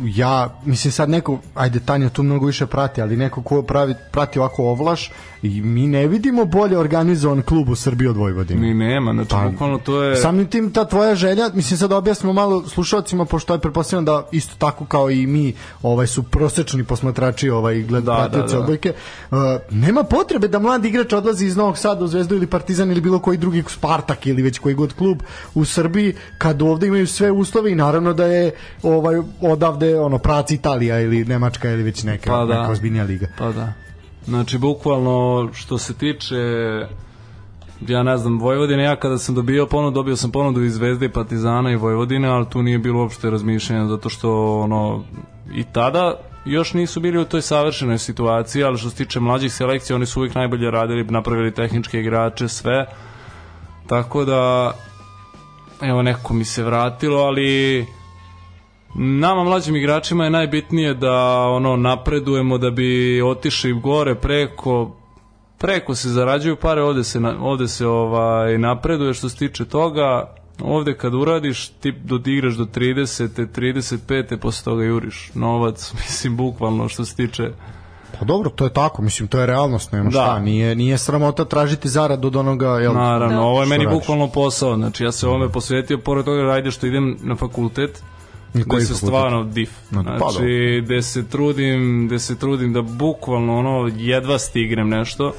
ja, 0.03 0.59
mislim 0.65 0.91
sad 0.91 1.09
neko, 1.09 1.39
ajde 1.55 1.79
Tanja 1.79 2.09
tu 2.09 2.23
mnogo 2.23 2.45
više 2.45 2.65
prati, 2.65 3.01
ali 3.01 3.17
neko 3.17 3.41
ko 3.41 3.61
pravi, 3.61 3.95
prati 4.11 4.39
ovako 4.39 4.63
ovlaš 4.63 5.11
i 5.41 5.61
mi 5.61 5.87
ne 5.87 6.07
vidimo 6.07 6.45
bolje 6.45 6.77
organizovan 6.77 7.41
klub 7.41 7.69
u 7.69 7.75
Srbiji 7.75 8.07
od 8.07 8.17
Vojvodine. 8.17 8.61
Ni 8.61 8.73
nema, 8.73 9.13
znači 9.13 9.29
Pa, 9.29 9.49
bukvalno 9.49 9.77
to 9.77 10.03
je... 10.03 10.15
Samim 10.15 10.47
tim 10.47 10.73
ta 10.73 10.85
tvoja 10.85 11.15
želja, 11.15 11.49
mislim 11.53 11.77
sad 11.77 11.91
objasnimo 11.91 12.33
malo 12.33 12.67
slušalcima 12.67 13.25
pošto 13.25 13.53
je 13.53 13.59
pretpostavljam 13.59 14.05
da 14.05 14.27
isto 14.31 14.55
tako 14.57 14.85
kao 14.85 15.09
i 15.09 15.27
mi, 15.27 15.53
ovaj 15.81 16.07
su 16.07 16.23
prosečni 16.23 16.83
posmatrači, 16.83 17.49
ovaj 17.49 17.81
gled 17.81 18.03
Da, 18.03 18.15
pratioci 18.15 18.53
da, 18.53 18.57
da. 18.57 18.59
odbojke. 18.59 18.93
Uh, 19.31 19.37
nema 19.69 20.03
potrebe 20.03 20.47
da 20.47 20.59
mladi 20.59 20.87
igrač 20.87 21.13
odlazi 21.13 21.45
iz 21.45 21.57
Novog 21.57 21.77
Sada 21.77 22.03
u 22.05 22.07
Zvezdu 22.07 22.35
ili 22.35 22.47
Partizan 22.47 22.91
ili 22.91 23.01
bilo 23.01 23.19
koji 23.19 23.37
drugi 23.37 23.63
Spartak 24.13 24.25
ili 24.27 24.41
već 24.41 24.59
koji 24.59 24.75
god 24.75 24.93
klub 24.93 25.21
u 25.55 25.65
Srbiji 25.65 26.15
kad 26.37 26.61
ovde 26.61 26.87
imaju 26.87 27.07
sve 27.07 27.31
uslove 27.31 27.71
i 27.71 27.75
naravno 27.75 28.13
da 28.13 28.25
je 28.25 28.51
ovaj 28.83 29.21
odavde 29.41 29.99
ono 29.99 30.17
prac 30.17 30.51
Italija 30.51 30.99
ili 30.99 31.25
Nemačka 31.25 31.69
ili 31.69 31.83
već 31.83 32.03
neka, 32.03 32.31
Pa 32.31 32.45
da. 32.45 32.59
neka 32.59 32.71
ozbiljnija 32.71 33.03
liga. 33.03 33.27
Pa 33.37 33.51
da. 33.51 33.73
Znači, 34.25 34.57
bukvalno, 34.57 35.49
što 35.53 35.77
se 35.77 35.93
tiče 35.93 36.35
ja 37.87 38.03
ne 38.03 38.17
znam, 38.17 38.39
Vojvodine, 38.39 38.83
ja 38.83 38.95
kada 38.95 39.17
sam 39.17 39.35
dobio 39.35 39.65
ponudu, 39.65 39.95
dobio 39.95 40.15
sam 40.15 40.31
ponudu 40.31 40.63
iz 40.63 40.73
Zvezde, 40.73 41.09
Partizana 41.09 41.71
i 41.71 41.75
Vojvodine, 41.75 42.27
ali 42.27 42.45
tu 42.49 42.61
nije 42.61 42.79
bilo 42.79 42.99
uopšte 42.99 43.29
razmišljanja, 43.29 43.87
zato 43.87 44.09
što 44.09 44.59
ono, 44.59 45.03
i 45.53 45.63
tada 45.63 46.15
još 46.45 46.73
nisu 46.73 46.99
bili 46.99 47.17
u 47.17 47.25
toj 47.25 47.41
savršenoj 47.41 47.97
situaciji, 47.97 48.63
ali 48.63 48.77
što 48.77 48.89
se 48.89 48.95
tiče 48.95 49.19
mlađih 49.19 49.53
selekcija, 49.53 49.95
oni 49.95 50.05
su 50.05 50.19
uvijek 50.19 50.35
najbolje 50.35 50.71
radili, 50.71 51.03
napravili 51.03 51.53
tehničke 51.53 51.99
igrače, 51.99 52.47
sve. 52.47 52.85
Tako 53.87 54.25
da, 54.25 54.73
evo, 55.81 56.01
nekako 56.01 56.33
mi 56.33 56.45
se 56.45 56.63
vratilo, 56.63 57.19
ali 57.19 57.85
nama 58.95 59.43
mlađim 59.43 59.75
igračima 59.75 60.23
je 60.23 60.29
najbitnije 60.29 60.93
da 60.93 61.47
ono 61.47 61.75
napredujemo 61.77 62.57
da 62.57 62.69
bi 62.71 63.21
otišli 63.21 63.73
gore 63.73 64.15
preko 64.15 64.95
preko 65.57 65.95
se 65.95 66.09
zarađuju 66.09 66.55
pare 66.55 66.81
ovde 66.81 67.03
se 67.03 67.19
ovde 67.39 67.67
se 67.67 67.87
ovaj 67.87 68.57
napreduje 68.57 69.13
što 69.13 69.29
se 69.29 69.37
tiče 69.37 69.65
toga 69.65 70.35
Ovde 70.61 70.97
kad 70.97 71.13
uradiš, 71.13 71.67
ti 71.67 71.91
dodigraš 71.91 72.53
do 72.53 72.65
30. 72.65 73.47
35. 73.55 74.37
posle 74.37 74.63
toga 74.63 74.83
juriš 74.83 75.31
novac, 75.33 75.93
mislim, 75.99 76.37
bukvalno 76.37 76.89
što 76.89 77.05
se 77.05 77.15
tiče 77.15 77.51
Pa 78.23 78.27
dobro, 78.27 78.49
to 78.49 78.63
je 78.63 78.73
tako, 78.73 79.01
mislim, 79.01 79.27
to 79.27 79.39
je 79.39 79.45
realnost, 79.45 79.91
nema 79.91 80.03
Da. 80.03 80.09
šta, 80.09 80.39
nije, 80.39 80.75
nije 80.75 80.97
sramota 80.97 81.45
tražiti 81.45 81.89
zaradu 81.89 82.27
od 82.27 82.35
onoga, 82.35 82.67
jel? 82.67 82.93
Naravno, 82.93 83.35
Da. 83.37 83.41
ovo 83.41 83.61
je 83.61 83.67
meni 83.67 83.85
radiš? 83.85 83.99
bukvalno 83.99 84.27
posao, 84.27 84.75
znači 84.75 85.03
ja 85.03 85.11
se 85.11 85.27
ovome 85.27 85.49
posvetio, 85.49 85.97
pored 85.97 86.25
toga 86.25 86.51
ajde 86.51 86.71
što 86.71 86.87
idem 86.87 87.17
na 87.21 87.35
fakultet, 87.35 88.03
I 88.55 88.63
gde 88.65 88.81
se 88.81 88.95
stvarno 88.95 89.43
dif. 89.43 89.69
Pa 89.93 90.01
Znači, 90.01 90.81
gde 90.85 91.01
se 91.01 91.29
trudim, 91.29 92.07
gde 92.07 92.19
se 92.19 92.39
trudim 92.39 92.73
da 92.73 92.81
bukvalno 92.81 93.57
ono 93.57 93.91
jedva 93.95 94.39
stignem 94.39 94.89
nešto. 94.89 95.33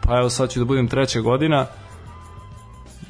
Pa 0.00 0.18
evo 0.18 0.30
sad 0.30 0.50
ću 0.50 0.58
da 0.58 0.64
budem 0.64 0.88
treća 0.88 1.20
godina. 1.20 1.66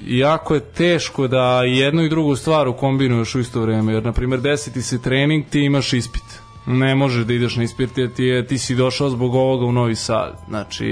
Jako 0.07 0.55
je 0.55 0.61
teško 0.61 1.29
da 1.29 1.63
jednu 1.63 2.03
i 2.03 2.09
drugu 2.09 2.37
stvar 2.37 2.69
ukombinuješ 2.69 3.35
u 3.35 3.41
isto 3.41 3.61
vreme, 3.61 3.93
jer 3.93 4.05
na 4.05 4.13
primjer 4.13 4.41
desi 4.41 4.73
ti 4.73 4.83
se 4.83 5.03
trening, 5.03 5.45
ti 5.51 5.61
imaš 5.61 5.93
ispit. 5.93 6.40
Ne 6.71 6.95
možeš 6.95 7.25
da 7.25 7.33
ideš 7.33 7.57
na 7.57 7.63
ispit 7.63 7.99
jer 7.99 8.13
ti, 8.13 8.25
je, 8.25 8.47
ti 8.47 8.59
si 8.59 8.75
došao 8.75 9.11
zbog 9.11 9.35
ovoga 9.35 9.65
u 9.65 9.73
Novi 9.73 9.95
Sad. 9.95 10.39
Znači, 10.49 10.85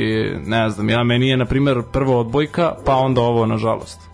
ne 0.46 0.70
znam, 0.70 0.90
ja 0.90 1.04
meni 1.04 1.28
je 1.28 1.36
na 1.36 1.44
primjer 1.44 1.82
prvo 1.92 2.20
odbojka, 2.20 2.74
pa 2.84 2.94
onda 2.96 3.20
ovo 3.20 3.46
nažalost. 3.46 4.08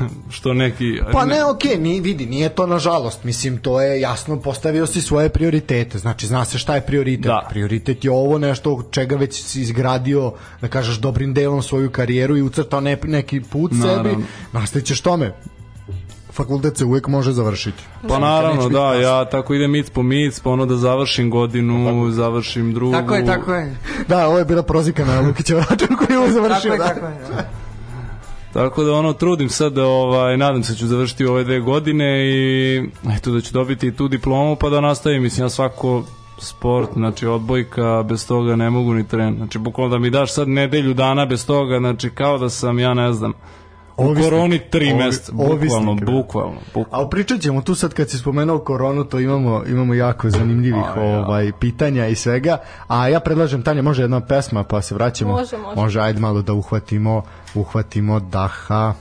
Što 0.36 0.54
neki... 0.54 1.00
Pa 1.12 1.24
ne, 1.24 1.44
okej, 1.44 1.78
ni 1.78 2.00
vidi, 2.00 2.26
nije 2.26 2.48
to 2.48 2.66
nažalost, 2.66 3.24
mislim, 3.24 3.58
to 3.58 3.80
je 3.80 4.00
jasno, 4.00 4.40
postavio 4.40 4.86
si 4.86 5.02
svoje 5.02 5.28
prioritete, 5.28 5.98
znači 5.98 6.26
zna 6.26 6.44
se 6.44 6.58
šta 6.58 6.74
je 6.74 6.80
prioritet. 6.80 7.26
Da. 7.26 7.46
Prioritet 7.50 8.04
je 8.04 8.10
ovo 8.10 8.38
nešto 8.38 8.82
čega 8.90 9.16
već 9.16 9.42
si 9.42 9.60
izgradio, 9.60 10.32
da 10.60 10.68
kažeš, 10.68 10.96
dobrim 10.96 11.34
delom 11.34 11.62
svoju 11.62 11.90
karijeru 11.90 12.36
i 12.36 12.42
ucrtao 12.42 12.80
ne, 12.80 12.98
neki 13.04 13.40
put 13.40 13.72
Naravno. 13.72 14.10
sebi, 14.10 14.24
nastavićeš 14.52 15.00
tome. 15.00 15.32
Fakultet 16.32 16.76
se 16.76 16.84
uvek 16.84 17.08
može 17.08 17.32
završiti. 17.32 17.82
Pa 18.08 18.18
naravno, 18.18 18.68
da, 18.68 18.94
ja 18.94 19.24
tako 19.24 19.54
idem 19.54 19.70
mic 19.70 19.90
po 19.90 20.02
mic, 20.02 20.40
pa 20.40 20.50
ono 20.50 20.66
da 20.66 20.76
završim 20.76 21.30
godinu, 21.30 22.10
završim 22.10 22.74
drugu. 22.74 22.92
Tako 22.92 23.14
je, 23.14 23.26
tako 23.26 23.54
je. 23.54 23.76
Da, 24.08 24.28
ovo 24.28 24.38
je 24.38 24.44
bila 24.44 24.62
prozika 24.62 25.04
na 25.04 25.20
Lukićev 25.20 25.58
račun 25.70 25.96
koji 25.96 26.14
je 26.14 26.18
ovo 26.18 26.26
Tako 26.26 26.40
završio. 26.40 26.72
je, 26.72 26.78
da. 26.78 26.84
tako 26.84 27.06
je. 27.06 27.18
da. 27.36 27.48
Tako 28.52 28.84
da 28.84 28.92
ono 28.92 29.12
trudim 29.12 29.48
sad 29.48 29.72
da 29.72 29.86
ovaj 29.86 30.36
nadam 30.36 30.62
se 30.62 30.72
da 30.72 30.78
ću 30.78 30.86
završiti 30.86 31.24
ove 31.24 31.44
dve 31.44 31.60
godine 31.60 32.26
i 32.26 32.78
eto 33.16 33.30
da 33.30 33.40
ću 33.40 33.52
dobiti 33.52 33.92
tu 33.92 34.08
diplomu 34.08 34.56
pa 34.56 34.68
da 34.68 34.80
nastavim 34.80 35.22
mislim 35.22 35.44
ja 35.44 35.48
svako 35.48 36.04
sport, 36.38 36.90
znači 36.92 37.26
odbojka, 37.26 38.04
bez 38.08 38.26
toga 38.26 38.56
ne 38.56 38.70
mogu 38.70 38.94
ni 38.94 39.08
tren. 39.08 39.36
Znači 39.36 39.58
bukvalno 39.58 39.90
da 39.90 39.98
mi 39.98 40.10
daš 40.10 40.32
sad 40.32 40.48
nedelju 40.48 40.94
dana 40.94 41.26
bez 41.26 41.46
toga, 41.46 41.78
znači 41.78 42.10
kao 42.10 42.38
da 42.38 42.48
sam 42.48 42.78
ja 42.78 42.94
ne 42.94 43.12
znam 43.12 43.32
u 43.96 44.02
Ovisnik. 44.02 44.24
koroni 44.24 44.58
tri 44.60 44.86
Ovi- 44.86 44.94
meseca, 44.96 45.32
bukvalno, 45.32 45.94
da. 45.94 46.06
bukvalno, 46.06 46.56
bukvalno. 46.74 47.06
A 47.06 47.08
pričat 47.08 47.40
ćemo 47.40 47.62
tu 47.62 47.74
sad 47.74 47.94
kad 47.94 48.10
si 48.10 48.18
spomenuo 48.18 48.58
koronu, 48.58 49.04
to 49.04 49.18
imamo, 49.20 49.62
imamo 49.66 49.94
jako 49.94 50.30
zanimljivih 50.30 50.84
A, 50.96 51.00
ja. 51.00 51.18
ovaj, 51.18 51.52
pitanja 51.52 52.06
i 52.06 52.14
svega. 52.14 52.56
A 52.88 53.08
ja 53.08 53.20
predlažem, 53.20 53.62
Tanja, 53.62 53.82
može 53.82 54.02
jedna 54.02 54.20
pesma 54.20 54.64
pa 54.64 54.82
se 54.82 54.94
vraćamo. 54.94 55.30
Može, 55.32 55.56
može. 55.58 55.76
Može, 55.76 56.00
ajde 56.00 56.20
malo 56.20 56.42
da 56.42 56.52
uhvatimo, 56.52 57.22
uhvatimo 57.54 58.20
daha. 58.20 58.94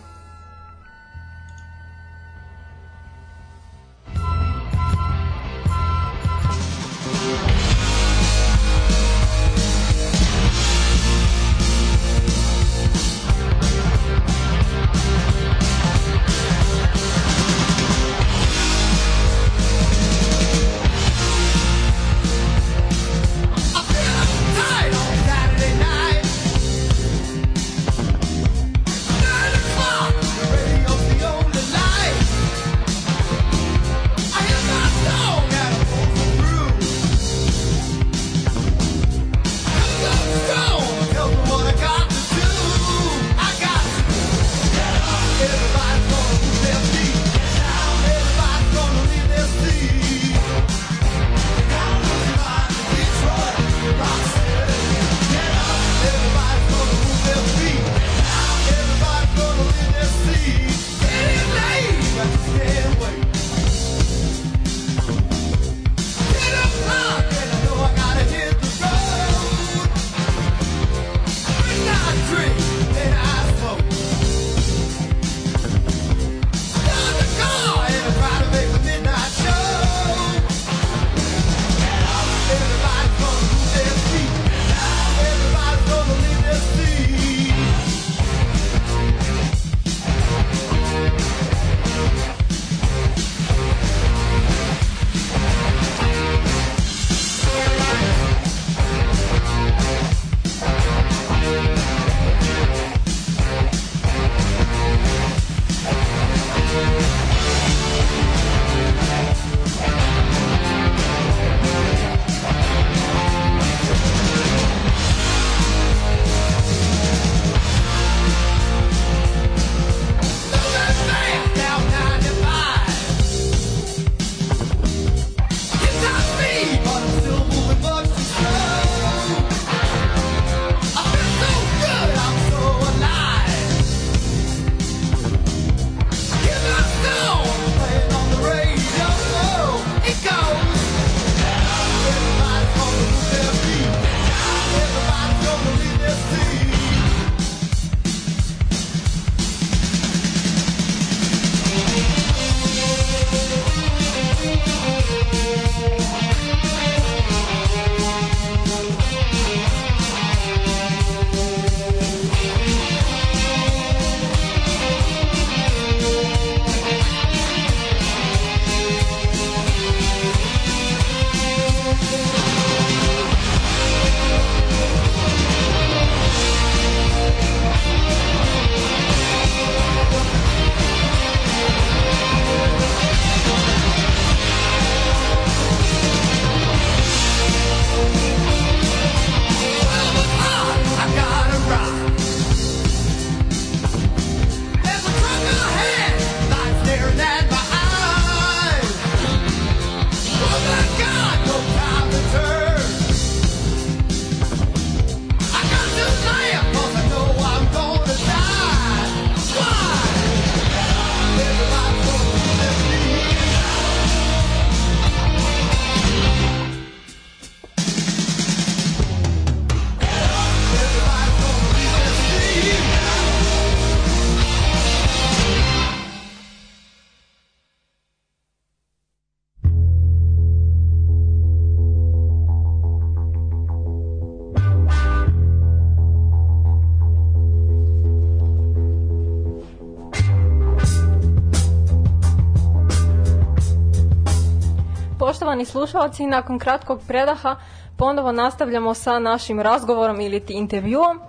Slušalci, 245.71 246.25
nakon 246.25 246.59
kratkog 246.59 247.01
predaha 247.07 247.55
ponovo 247.97 248.31
nastavljamo 248.31 248.93
sa 248.93 249.19
našim 249.19 249.59
razgovorom 249.59 250.21
ili 250.21 250.39
ti 250.39 250.53
intervjuom. 250.53 251.19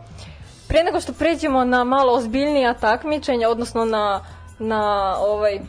Pre 0.68 0.82
nego 0.84 1.00
što 1.00 1.12
pređemo 1.12 1.64
na 1.64 1.84
malo 1.84 2.12
ozbiljnija 2.12 2.74
takmičenja, 2.74 3.48
odnosno 3.48 3.84
na, 3.84 4.20
na 4.58 5.14
ovaj, 5.18 5.60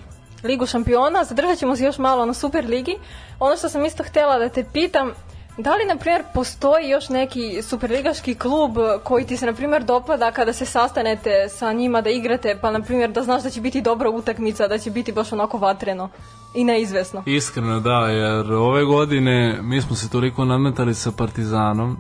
Ligu 0.44 0.66
šampiona, 0.66 1.24
zadržat 1.24 1.58
ćemo 1.58 1.76
se 1.76 1.84
još 1.84 1.98
malo 1.98 2.26
na 2.26 2.34
Super 2.34 2.66
Ligi. 2.66 2.98
Ono 3.40 3.58
što 3.58 3.70
sam 3.70 3.86
isto 3.86 4.04
htjela 4.04 4.40
da 4.40 4.50
te 4.50 4.64
pitam, 4.74 5.12
da 5.58 5.76
li, 5.76 5.86
na 5.86 5.96
primjer, 5.96 6.24
postoji 6.34 6.90
još 6.90 7.10
neki 7.10 7.62
superligaški 7.62 8.36
klub 8.36 8.72
koji 9.04 9.26
ti 9.26 9.38
se, 9.38 9.46
na 9.46 9.54
primjer, 9.54 9.84
dopada 9.84 10.32
kada 10.32 10.54
se 10.54 10.66
sastanete 10.66 11.50
sa 11.50 11.74
njima 11.74 12.02
da 12.02 12.10
igrate, 12.10 12.58
pa, 12.62 12.72
na 12.72 12.82
primjer, 12.82 13.12
da 13.12 13.24
znaš 13.24 13.44
da 13.44 13.50
će 13.50 13.62
biti 13.62 13.82
dobra 13.82 14.10
utakmica, 14.10 14.68
da 14.68 14.78
će 14.78 14.92
biti 14.92 15.12
baš 15.12 15.34
onako 15.34 15.58
vatreno 15.58 16.10
i 16.56 16.64
neizvesno? 16.64 17.24
Iskreno 17.26 17.80
da, 17.80 18.08
jer 18.08 18.54
ove 18.54 18.86
godine 18.86 19.60
mi 19.62 19.82
smo 19.82 19.96
se 19.96 20.10
toliko 20.10 20.46
nametali 20.46 20.94
sa 20.94 21.12
Partizanom 21.12 21.98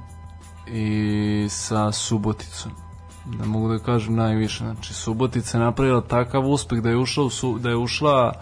i 0.68 1.48
sa 1.50 1.92
Suboticom. 1.92 2.72
Da 3.26 3.46
mogu 3.46 3.68
da 3.68 3.80
kažem 3.80 4.16
najviše. 4.16 4.58
Znači, 4.58 4.94
Subotica 4.94 5.58
je 5.58 5.64
napravila 5.64 6.02
takav 6.02 6.48
uspeh 6.48 6.82
da 6.82 6.90
je 6.90 6.98
ušla, 6.98 7.24
u 7.24 7.30
su, 7.30 7.60
da 7.60 7.70
je 7.70 7.76
ušla 7.76 8.34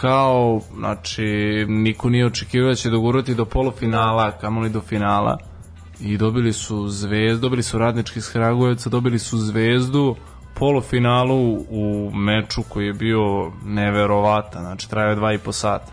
kao, 0.00 0.60
znači, 0.76 1.24
niko 1.68 2.10
nije 2.10 2.26
očekivao 2.26 2.68
da 2.68 2.74
će 2.74 2.90
dogurati 2.90 3.34
do 3.34 3.44
polufinala, 3.44 4.30
kamoli 4.30 4.68
do 4.70 4.80
finala. 4.80 5.38
I 6.00 6.16
dobili 6.16 6.52
su 6.52 6.88
zvezdu, 6.88 7.40
dobili 7.40 7.62
su 7.62 7.78
radnički 7.78 8.18
iz 8.18 8.32
dobili 8.90 9.18
su 9.18 9.38
zvezdu 9.38 10.16
polufinalu 10.54 11.52
u 11.70 12.10
meču 12.14 12.62
koji 12.68 12.86
je 12.86 12.92
bio 12.92 13.52
neverovatan, 13.64 14.62
znači 14.62 14.90
trajao 14.90 15.10
je 15.10 15.16
dva 15.16 15.32
i 15.32 15.38
po 15.38 15.52
sata. 15.52 15.92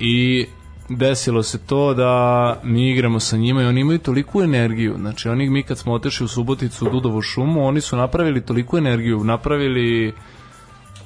I 0.00 0.46
desilo 0.88 1.42
se 1.42 1.58
to 1.58 1.94
da 1.94 2.56
mi 2.62 2.90
igramo 2.90 3.20
sa 3.20 3.36
njima 3.36 3.62
i 3.62 3.66
oni 3.66 3.80
imaju 3.80 3.98
toliku 3.98 4.42
energiju. 4.42 4.94
Znači 4.98 5.28
oni 5.28 5.50
mi 5.50 5.62
kad 5.62 5.78
smo 5.78 5.92
otešli 5.92 6.24
u 6.24 6.28
Suboticu 6.28 6.86
u 6.86 6.90
Dudovu 6.90 7.22
šumu, 7.22 7.66
oni 7.66 7.80
su 7.80 7.96
napravili 7.96 8.46
toliku 8.46 8.78
energiju, 8.78 9.24
napravili 9.24 10.14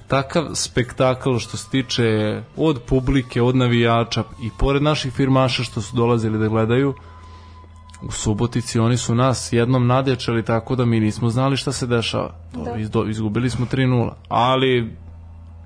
takav 0.09 0.45
spektakl 0.55 1.37
što 1.37 1.57
se 1.57 1.71
tiče 1.71 2.41
od 2.57 2.83
publike, 2.89 3.43
od 3.43 3.57
navijača 3.57 4.25
i 4.43 4.51
pored 4.59 4.83
naših 4.83 5.13
firmaša 5.13 5.63
što 5.63 5.81
su 5.81 5.97
dolazili 5.97 6.39
da 6.39 6.49
gledaju, 6.49 6.95
u 8.03 8.11
Subotici 8.11 8.79
oni 8.79 8.97
su 8.97 9.15
nas 9.15 9.53
jednom 9.53 9.87
nadječali 9.87 10.43
tako 10.43 10.77
da 10.77 10.85
mi 10.85 11.01
nismo 11.01 11.29
znali 11.29 11.57
šta 11.57 11.73
se 11.73 11.87
dešava. 11.87 12.35
Da. 12.53 13.05
izgubili 13.09 13.51
smo 13.51 13.67
3-0. 13.67 14.13
Ali 14.29 14.97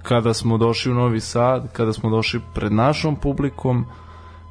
kada 0.02 0.34
smo 0.34 0.58
došli 0.58 0.92
u 0.92 0.94
Novi 0.94 1.20
Sad, 1.20 1.72
kada 1.72 1.92
smo 1.92 2.10
došli 2.10 2.40
pred 2.54 2.72
našom 2.72 3.16
publikom, 3.16 3.86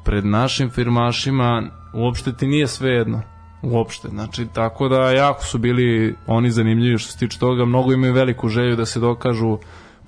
pred 0.04 0.24
našim 0.26 0.70
firmašima, 0.70 1.62
uopšte 1.94 2.32
ti 2.32 2.46
nije 2.46 2.66
sve 2.66 2.90
jedno. 2.90 3.22
Uopšte. 3.62 4.08
Znači, 4.08 4.46
tako 4.54 4.88
da 4.88 5.10
jako 5.10 5.44
su 5.44 5.58
bili 5.58 6.14
oni 6.26 6.50
zanimljivi 6.50 6.98
što 6.98 7.12
se 7.12 7.18
tiče 7.18 7.38
toga. 7.38 7.64
Mnogo 7.64 7.92
imaju 7.92 8.12
veliku 8.12 8.48
želju 8.48 8.76
da 8.76 8.86
se 8.86 9.00
dokažu 9.00 9.58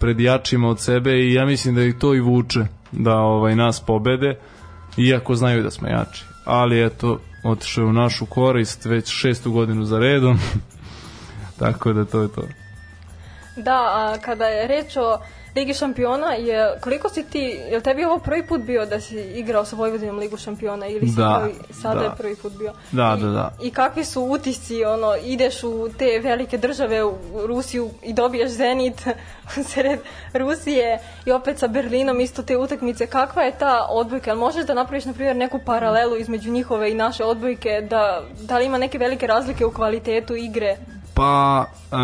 pred 0.00 0.20
jačima 0.20 0.68
od 0.68 0.80
sebe 0.80 1.10
i 1.10 1.32
ja 1.32 1.46
mislim 1.46 1.74
da 1.74 1.82
ih 1.82 1.94
to 1.98 2.14
i 2.14 2.20
vuče 2.20 2.60
da 2.92 3.16
ovaj 3.16 3.56
nas 3.56 3.80
pobede, 3.80 4.38
iako 4.96 5.34
znaju 5.34 5.62
da 5.62 5.70
smo 5.70 5.88
jači. 5.88 6.24
Ali 6.44 6.86
eto, 6.86 7.20
otišao 7.44 7.82
je 7.82 7.88
u 7.88 7.92
našu 7.92 8.26
korist 8.26 8.84
već 8.84 9.08
šestu 9.08 9.52
godinu 9.52 9.84
za 9.84 9.98
redom. 9.98 10.38
tako 11.60 11.92
da 11.92 12.04
to 12.04 12.22
je 12.22 12.28
to. 12.28 12.42
Da, 13.56 13.80
a 13.94 14.18
kada 14.20 14.44
je 14.44 14.68
reč 14.68 14.96
o 14.96 15.18
Ligi 15.56 15.74
šampiona, 15.74 16.32
je, 16.32 16.78
koliko 16.80 17.08
si 17.08 17.24
ti, 17.24 17.38
je 17.40 17.76
li 17.76 17.82
tebi 17.82 18.04
ovo 18.04 18.18
prvi 18.18 18.46
put 18.46 18.60
bio 18.60 18.86
da 18.86 19.00
si 19.00 19.20
igrao 19.20 19.64
sa 19.64 19.76
Vojvodinom 19.76 20.18
Ligu 20.18 20.36
šampiona 20.36 20.86
ili 20.86 21.08
si 21.08 21.16
Da, 21.16 21.38
kao 21.38 21.48
i 21.48 21.72
sada 21.72 21.98
da. 21.98 22.04
je 22.04 22.10
prvi 22.18 22.36
put 22.36 22.52
bio? 22.58 22.72
Da, 22.92 23.16
I, 23.18 23.22
da, 23.22 23.28
da. 23.28 23.52
I 23.62 23.70
kakvi 23.70 24.04
su 24.04 24.22
utisci, 24.22 24.84
ono, 24.84 25.16
ideš 25.24 25.64
u 25.64 25.88
te 25.98 26.20
velike 26.22 26.58
države, 26.58 27.04
u 27.04 27.16
Rusiju 27.46 27.90
i 28.02 28.12
dobiješ 28.12 28.50
Zenit 28.50 29.06
sred 29.72 30.00
Rusije 30.34 30.98
i 31.26 31.32
opet 31.32 31.58
sa 31.58 31.66
Berlinom 31.66 32.20
isto 32.20 32.42
te 32.42 32.56
utakmice. 32.56 33.06
Kakva 33.06 33.42
je 33.42 33.58
ta 33.58 33.86
odbojka? 33.90 34.34
Možeš 34.34 34.66
da 34.66 34.74
napraviš, 34.74 35.04
na 35.04 35.12
primjer, 35.12 35.36
neku 35.36 35.60
paralelu 35.66 36.16
između 36.16 36.50
njihove 36.50 36.90
i 36.90 36.94
naše 36.94 37.24
odbojke? 37.24 37.86
Da, 37.90 38.22
da 38.42 38.58
li 38.58 38.66
ima 38.66 38.78
neke 38.78 38.98
velike 38.98 39.26
razlike 39.26 39.66
u 39.66 39.72
kvalitetu 39.72 40.36
igre? 40.36 40.76
Pa, 41.20 41.66
e, 41.92 41.96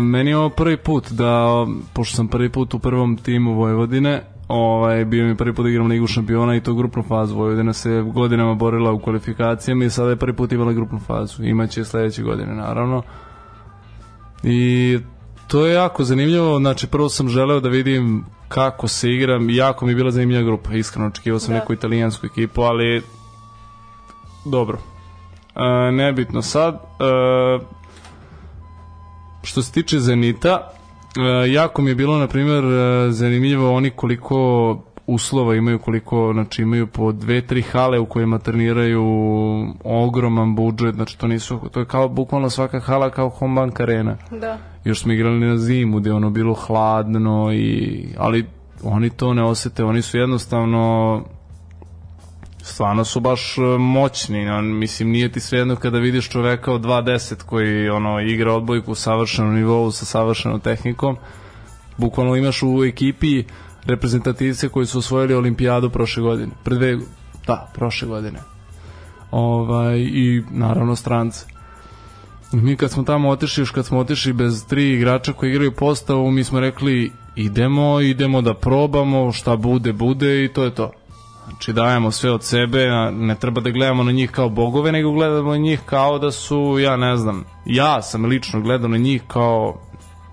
meni 0.00 0.30
je 0.30 0.36
ovo 0.36 0.48
prvi 0.48 0.76
put 0.76 1.10
da, 1.10 1.66
pošto 1.92 2.16
sam 2.16 2.28
prvi 2.28 2.48
put 2.48 2.74
u 2.74 2.78
prvom 2.78 3.16
timu 3.16 3.54
Vojvodine, 3.54 4.22
ovaj, 4.48 5.04
bio 5.04 5.26
mi 5.26 5.36
prvi 5.36 5.54
put 5.54 5.64
da 5.64 5.70
igram 5.70 5.86
Ligu 5.86 6.06
šampiona 6.06 6.56
i 6.56 6.60
to 6.60 6.74
grupnu 6.74 7.02
fazu. 7.02 7.36
Vojvodina 7.36 7.72
se 7.72 8.02
godinama 8.14 8.54
borila 8.54 8.92
u 8.92 8.98
kvalifikacijama 8.98 9.84
i 9.84 9.90
sada 9.90 10.10
je 10.10 10.16
prvi 10.16 10.36
put 10.36 10.52
imala 10.52 10.72
grupnu 10.72 10.98
fazu. 10.98 11.44
Imaće 11.44 11.84
sledeće 11.84 12.22
godine, 12.22 12.54
naravno. 12.54 13.02
I 14.42 14.98
to 15.48 15.66
je 15.66 15.74
jako 15.74 16.04
zanimljivo, 16.04 16.58
znači 16.58 16.86
prvo 16.86 17.08
sam 17.08 17.28
želeo 17.28 17.60
da 17.60 17.68
vidim 17.68 18.24
kako 18.48 18.88
se 18.88 19.10
igram, 19.10 19.50
jako 19.50 19.86
mi 19.86 19.92
je 19.92 19.96
bila 19.96 20.10
zanimljiva 20.10 20.42
grupa, 20.42 20.72
iskreno 20.72 21.08
očekivao 21.08 21.38
sam 21.38 21.54
Da. 21.54 21.60
neku 21.60 21.72
italijansku 21.72 22.26
ekipu, 22.26 22.62
ali 22.62 23.02
dobro. 24.44 24.78
E, 25.56 25.92
nebitno 25.92 26.42
sad, 26.42 26.74
e, 26.74 27.79
što 29.42 29.62
se 29.62 29.72
tiče 29.72 29.98
Zenita, 29.98 30.70
e, 31.16 31.52
jako 31.52 31.82
mi 31.82 31.90
je 31.90 31.94
bilo, 31.94 32.18
na 32.18 32.26
primjer, 32.26 32.64
e, 32.64 33.10
zanimljivo 33.10 33.74
oni 33.74 33.90
koliko 33.90 34.78
uslova 35.06 35.54
imaju, 35.54 35.78
koliko, 35.78 36.30
znači 36.32 36.62
imaju 36.62 36.86
po 36.86 37.12
dve, 37.12 37.46
tri 37.46 37.62
hale 37.62 37.98
u 37.98 38.06
kojima 38.06 38.38
treniraju 38.38 39.04
ogroman 39.84 40.54
budžet, 40.54 40.94
znači 40.94 41.18
to 41.18 41.26
nisu, 41.26 41.60
to 41.72 41.80
je 41.80 41.86
kao 41.86 42.08
bukvalno 42.08 42.50
svaka 42.50 42.80
hala 42.80 43.10
kao 43.10 43.28
home 43.28 43.60
bank 43.60 43.80
arena. 43.80 44.16
Da. 44.30 44.58
Još 44.84 45.00
smo 45.02 45.12
igrali 45.12 45.46
na 45.46 45.56
zimu 45.56 46.00
gde 46.00 46.10
je 46.10 46.14
ono 46.14 46.30
bilo 46.30 46.54
hladno 46.54 47.52
i, 47.52 48.06
ali 48.18 48.46
oni 48.82 49.10
to 49.10 49.34
ne 49.34 49.44
osete, 49.44 49.84
oni 49.84 50.02
su 50.02 50.18
jednostavno 50.18 51.22
stvarno 52.70 53.04
su 53.04 53.20
baš 53.20 53.58
e, 53.58 53.60
moćni, 53.78 54.50
on, 54.50 54.78
mislim 54.78 55.10
nije 55.10 55.32
ti 55.32 55.40
svejedno 55.40 55.76
kada 55.76 55.98
vidiš 55.98 56.28
čoveka 56.28 56.72
od 56.72 56.80
2.10 56.80 57.44
koji 57.44 57.88
ono 57.88 58.20
igra 58.20 58.52
odbojku 58.52 58.92
u 58.92 58.94
savršenom 58.94 59.54
nivou 59.54 59.90
sa 59.90 60.04
savršenom 60.04 60.60
tehnikom. 60.60 61.16
Bukvalno 61.96 62.36
imaš 62.36 62.62
u 62.62 62.84
ekipi 62.84 63.44
reprezentativce 63.84 64.68
koji 64.68 64.86
su 64.86 64.98
osvojili 64.98 65.34
olimpijadu 65.34 65.90
prošle 65.90 66.22
godine 66.22 66.52
pre 66.64 66.74
dve, 66.74 66.98
da, 67.46 67.70
prošle 67.74 68.08
godine. 68.08 68.38
Ovaj, 69.30 69.98
i 69.98 70.42
naravno 70.50 70.96
strance. 70.96 71.46
Mi 72.52 72.76
kad 72.76 72.90
smo 72.90 73.02
tamo 73.02 73.28
otišli, 73.28 73.60
još 73.60 73.70
kad 73.70 73.86
smo 73.86 73.98
otišli 73.98 74.32
bez 74.32 74.66
tri 74.66 74.92
igrača 74.92 75.32
koji 75.32 75.50
igraju 75.50 75.72
postavu, 75.72 76.30
mi 76.30 76.44
smo 76.44 76.60
rekli 76.60 77.12
idemo, 77.36 78.00
idemo 78.00 78.42
da 78.42 78.54
probamo, 78.54 79.32
šta 79.32 79.56
bude, 79.56 79.92
bude 79.92 80.44
i 80.44 80.48
to 80.48 80.64
je 80.64 80.74
to. 80.74 80.90
Znači 81.50 81.72
dajemo 81.72 82.10
sve 82.10 82.30
od 82.30 82.44
sebe, 82.44 82.86
ne 83.12 83.34
treba 83.34 83.60
da 83.60 83.70
gledamo 83.70 84.02
na 84.02 84.12
njih 84.12 84.30
kao 84.30 84.48
bogove, 84.48 84.92
nego 84.92 85.12
gledamo 85.12 85.50
na 85.50 85.56
njih 85.56 85.80
kao 85.86 86.18
da 86.18 86.30
su, 86.30 86.78
ja 86.80 86.96
ne 86.96 87.16
znam, 87.16 87.44
ja 87.66 88.02
sam 88.02 88.24
lično 88.24 88.60
gledao 88.60 88.88
na 88.88 88.96
njih 88.96 89.22
kao 89.28 89.80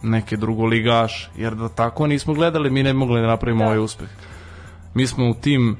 neke 0.04 0.38
drugoligaše, 0.38 1.30
jer 1.38 1.56
da 1.56 1.70
tako 1.70 2.08
nismo 2.08 2.34
gledali, 2.34 2.70
mi 2.70 2.84
ne 2.84 2.94
bi 2.94 3.00
mogli 3.00 3.22
da 3.22 3.28
napravimo 3.28 3.66
ovaj 3.66 3.80
uspeh. 3.80 4.08
Mi 4.94 5.08
smo 5.08 5.30
u 5.30 5.34
tim 5.34 5.78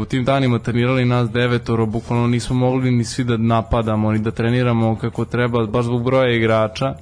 u 0.00 0.04
tim 0.04 0.24
danima 0.24 0.58
trenirali 0.58 1.04
nas 1.04 1.30
devetoro, 1.30 1.86
bukvalno 1.86 2.26
nismo 2.26 2.56
mogli 2.56 2.90
ni 2.90 3.04
svi 3.04 3.24
da 3.24 3.36
napadamo, 3.36 4.12
ni 4.12 4.18
da 4.18 4.30
treniramo 4.30 4.96
kako 4.96 5.24
treba, 5.24 5.66
baš 5.66 5.84
zbog 5.84 6.04
broja 6.04 6.34
igrača. 6.34 6.94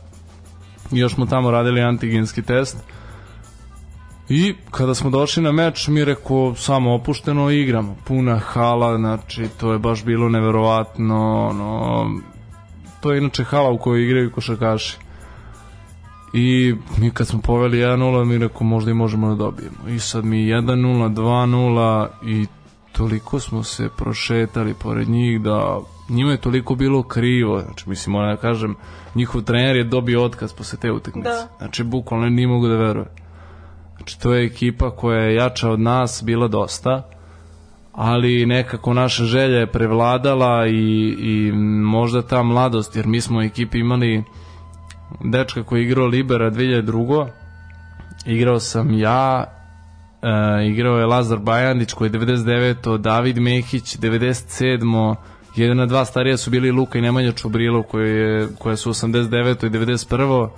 I 0.93 0.99
još 0.99 1.15
smo 1.15 1.27
tamo 1.27 1.51
radili 1.51 1.81
antigenski 1.81 2.43
test. 2.43 2.77
I 4.35 4.55
kada 4.71 4.95
smo 4.95 5.11
došli 5.11 5.43
na 5.43 5.53
meč, 5.53 5.89
mi 5.89 6.05
rekao 6.05 6.55
samo 6.55 6.95
opušteno 6.95 7.51
igramo. 7.51 7.97
Puna 8.05 8.39
hala, 8.39 8.99
znači 8.99 9.49
to 9.61 9.73
je 9.73 9.79
baš 9.79 10.05
bilo 10.05 10.29
neverovatno. 10.29 11.49
Ono, 11.51 12.11
to 13.01 13.13
je 13.13 13.19
inače 13.19 13.45
hala 13.45 13.71
u 13.71 13.79
kojoj 13.79 14.05
igraju 14.05 14.33
košarkaši. 14.33 14.99
I 16.33 16.75
mi 16.99 17.11
kad 17.11 17.27
smo 17.27 17.41
poveli 17.41 17.79
1-0, 17.79 18.25
mi 18.25 18.39
rekao 18.39 18.67
možda 18.67 18.91
i 18.91 18.95
možemo 18.95 19.29
da 19.29 19.35
dobijemo. 19.35 19.89
I 19.89 19.99
sad 19.99 20.25
mi 20.25 20.37
1-0, 20.37 21.15
2-0 21.15 22.09
i 22.27 22.47
toliko 22.93 23.41
smo 23.41 23.63
se 23.63 23.89
prošetali 23.97 24.75
pored 24.75 25.09
njih 25.09 25.41
da 25.41 25.81
njima 26.09 26.31
je 26.31 26.41
toliko 26.41 26.75
bilo 26.75 27.03
krivo. 27.03 27.61
Znači, 27.61 27.89
mislim, 27.89 28.13
moram 28.13 28.35
da 28.35 28.41
kažem, 28.41 28.77
njihov 29.15 29.43
trener 29.43 29.77
je 29.77 29.85
dobio 29.85 30.25
otkaz 30.25 30.53
posle 30.53 30.79
te 30.79 30.93
utakmice. 30.93 31.29
Da. 31.29 31.49
Znači, 31.59 31.85
bukvalno 31.85 32.29
nije 32.29 32.49
mogu 32.49 32.69
da 32.69 32.77
veruje. 32.77 33.22
Znači, 33.97 34.21
to 34.21 34.35
je 34.35 34.47
ekipa 34.47 34.91
koja 34.91 35.23
je 35.23 35.35
jača 35.35 35.71
od 35.71 35.81
nas, 35.81 36.23
bila 36.27 36.49
dosta, 36.49 37.03
ali 37.93 38.47
nekako 38.47 38.95
naša 38.95 39.25
želja 39.25 39.59
je 39.59 39.73
prevladala 39.73 40.67
i, 40.67 41.15
i 41.19 41.53
možda 41.83 42.23
ta 42.23 42.43
mladost, 42.43 42.97
jer 42.97 43.07
mi 43.07 43.21
smo 43.21 43.39
u 43.39 43.43
ekipi 43.43 43.79
imali 43.79 44.25
dečka 45.25 45.63
koji 45.63 45.81
je 45.81 45.85
igrao 45.85 46.07
Libera 46.07 46.51
2002. 46.51 47.29
Igrao 48.27 48.61
sam 48.61 48.99
ja 48.99 49.45
igrao 50.67 50.99
je 50.99 51.07
Lazar 51.07 51.39
Bajandić 51.39 51.93
koji 51.93 52.09
je 52.09 52.13
99. 52.13 52.99
David 52.99 53.39
Mehić 53.39 53.97
97. 53.97 55.15
Jedina 55.57 55.87
dva 55.87 56.05
starija 56.05 56.37
su 56.37 56.51
bili 56.51 56.71
Luka 56.71 56.99
i 56.99 57.03
Nemanja 57.03 57.33
Čubrilov 57.33 57.83
koji 57.83 58.11
je, 58.11 58.49
koja 58.59 58.77
su 58.77 58.91
89. 58.91 59.67
i 59.67 59.71
91. 59.71 60.49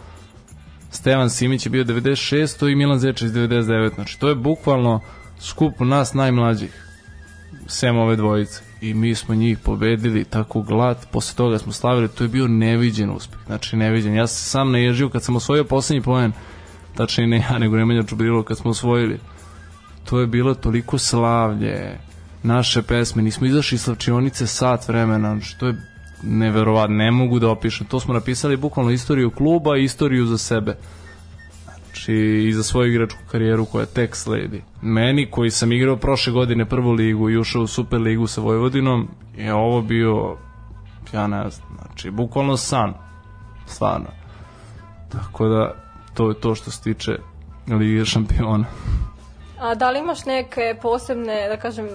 Stevan 0.95 1.31
Simić 1.31 1.66
je 1.66 1.71
bio 1.71 1.85
96. 1.85 2.73
i 2.73 2.75
Milan 2.75 2.99
Zečević 2.99 3.35
99. 3.35 3.95
Znači 3.95 4.21
to 4.21 4.29
je 4.29 4.35
bukvalno 4.35 5.01
skup 5.41 5.81
nas 5.81 6.15
najmlađih 6.15 6.87
sem 7.66 7.97
ove 7.99 8.16
dvojice 8.16 8.61
i 8.81 8.95
mi 8.95 9.15
smo 9.15 9.35
njih 9.35 9.59
pobedili 9.59 10.25
tako 10.25 10.62
glad, 10.62 11.07
posle 11.11 11.37
toga 11.37 11.59
smo 11.59 11.73
slavili, 11.73 12.09
to 12.09 12.25
je 12.25 12.29
bio 12.29 12.49
neviđen 12.49 13.11
uspeh, 13.11 13.39
znači 13.47 13.77
neviđen. 13.77 14.15
Ja 14.15 14.27
se 14.27 14.51
sam 14.51 14.73
naježio 14.73 15.09
kad 15.09 15.23
sam 15.23 15.37
osvojio 15.37 15.65
poslednji 15.65 16.03
poen, 16.03 16.33
tačnije 16.97 17.27
ne 17.27 17.37
ja, 17.51 17.59
nego 17.59 17.77
Nemanja 17.77 18.03
Čubrilo 18.03 18.43
kad 18.43 18.59
smo 18.59 18.71
osvojili. 18.71 19.19
To 20.05 20.21
je 20.21 20.27
bilo 20.27 20.55
toliko 20.55 20.99
slavlje, 20.99 21.99
naše 22.43 22.83
pesme, 22.83 23.23
nismo 23.23 23.47
izašli 23.47 23.75
iz 23.75 23.83
slavčionice 23.83 24.47
sat 24.47 24.89
vremena, 24.89 25.29
znači 25.29 25.59
to 25.59 25.66
je 25.66 25.94
neverovatno, 26.27 26.97
ne 26.97 27.11
mogu 27.11 27.39
da 27.39 27.51
opišem. 27.51 27.87
To 27.87 28.01
smo 28.01 28.15
napisali 28.15 28.57
bukvalno 28.57 28.91
istoriju 28.91 29.31
kluba 29.31 29.77
i 29.77 29.85
istoriju 29.85 30.27
za 30.27 30.39
sebe 30.39 30.77
znači 31.95 32.13
i 32.49 32.53
za 32.53 32.63
svoju 32.63 32.91
igračku 32.91 33.21
karijeru 33.31 33.65
koja 33.65 33.87
tek 33.87 34.17
sledi. 34.17 34.63
Meni 34.83 35.31
koji 35.31 35.51
sam 35.51 35.73
igrao 35.73 35.97
prošle 35.97 36.33
godine 36.33 36.65
prvu 36.65 36.93
ligu 36.93 37.31
i 37.31 37.39
ušao 37.39 37.63
u 37.63 37.67
super 37.67 38.01
ligu 38.01 38.27
sa 38.27 38.41
Vojvodinom 38.41 39.09
je 39.37 39.55
ovo 39.55 39.83
bio 39.83 40.37
ja 41.13 41.27
ne 41.27 41.51
znam, 41.51 41.69
znači 41.83 42.11
bukvalno 42.11 42.57
san 42.57 42.95
stvarno. 43.67 44.07
Tako 45.13 45.49
da 45.49 45.75
to 46.15 46.29
je 46.29 46.41
to 46.41 46.55
što 46.55 46.71
se 46.71 46.83
tiče 46.83 47.19
Lige 47.67 48.05
šampiona. 48.05 48.65
A 49.61 49.75
da 49.75 49.91
li 49.91 49.99
imaš 49.99 50.25
neke 50.25 50.77
posebne, 50.83 51.49
da 51.49 51.57
kažem, 51.57 51.87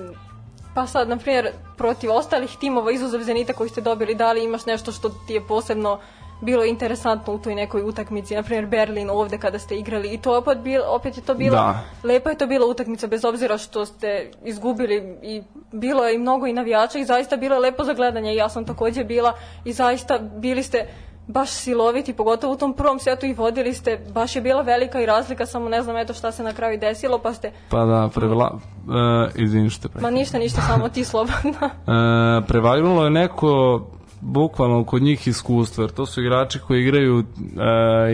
pa 0.76 0.88
sad, 0.88 1.10
na 1.10 1.18
primjer, 1.18 1.52
protiv 1.78 2.12
ostalih 2.12 2.58
timova 2.60 2.92
izuzev 2.92 3.22
Zenita 3.22 3.54
koji 3.54 3.70
ste 3.70 3.82
dobili, 3.82 4.16
da 4.16 4.32
li 4.32 4.44
imaš 4.44 4.66
nešto 4.66 4.92
što 4.92 5.10
ti 5.10 5.34
je 5.34 5.48
posebno 5.48 6.00
bilo 6.42 6.64
interesantno 6.64 7.34
u 7.34 7.38
toj 7.40 7.56
nekoj 7.56 7.82
utakmici, 7.82 8.36
na 8.36 8.44
primjer 8.44 8.66
Berlin 8.66 9.10
ovde 9.10 9.38
kada 9.38 9.60
ste 9.60 9.76
igrali. 9.76 10.14
I 10.14 10.18
to 10.18 10.38
opet, 10.38 10.58
bil, 10.58 10.82
opet 10.88 11.18
je 11.18 11.24
to 11.24 11.34
bilo, 11.34 11.56
Da. 11.56 11.80
lepa 12.04 12.30
je 12.30 12.38
to 12.38 12.48
bila 12.48 12.68
utakmica 12.68 13.08
bez 13.08 13.26
obzira 13.26 13.58
što 13.58 13.86
ste 13.86 14.32
izgubili 14.46 15.18
i 15.24 15.44
bilo 15.72 16.08
je 16.08 16.16
i 16.16 16.18
mnogo 16.18 16.48
i 16.48 16.54
navijača 16.54 17.00
i 17.00 17.06
zaista 17.06 17.38
bilo 17.38 17.56
je 17.56 17.60
lepo 17.60 17.84
za 17.84 17.94
gledanje. 17.94 18.34
I 18.34 18.38
ja 18.38 18.50
sam 18.50 18.66
takođe 18.66 19.04
bila 19.04 19.34
i 19.66 19.74
zaista 19.74 20.18
bili 20.18 20.64
ste 20.64 20.88
baš 21.30 21.50
siloviti, 21.50 22.14
pogotovo 22.14 22.54
u 22.54 22.58
tom 22.58 22.74
prvom 22.74 23.00
setu 23.00 23.26
i 23.26 23.34
vodili 23.34 23.74
ste, 23.74 24.00
baš 24.14 24.36
je 24.36 24.42
bila 24.42 24.62
velika 24.62 25.02
i 25.02 25.06
razlika, 25.06 25.46
samo 25.46 25.70
ne 25.70 25.82
znam 25.82 25.98
eto 25.98 26.14
šta 26.14 26.32
se 26.32 26.44
na 26.44 26.54
kraju 26.54 26.80
desilo, 26.80 27.20
pa 27.20 27.34
ste, 27.34 27.52
Pa 27.70 27.86
da, 27.86 28.10
prevla... 28.16 28.60
Uh, 28.88 28.96
izvini 29.36 29.70
što 29.70 29.88
te 29.88 30.00
ma 30.02 30.10
ništa, 30.10 30.40
ništa, 30.40 30.62
samo 30.62 30.90
ti 30.90 31.04
slobodno. 31.04 31.54
E, 31.90 32.42
prevaljulo 32.48 33.04
je 33.04 33.10
neko 33.10 33.82
bukvalno 34.22 34.84
kod 34.84 35.02
njih 35.02 35.28
iskustvo, 35.28 35.84
jer 35.84 35.92
to 35.92 36.06
su 36.06 36.22
igrači 36.22 36.60
koji 36.60 36.82
igraju 36.82 37.20
e, 37.20 37.24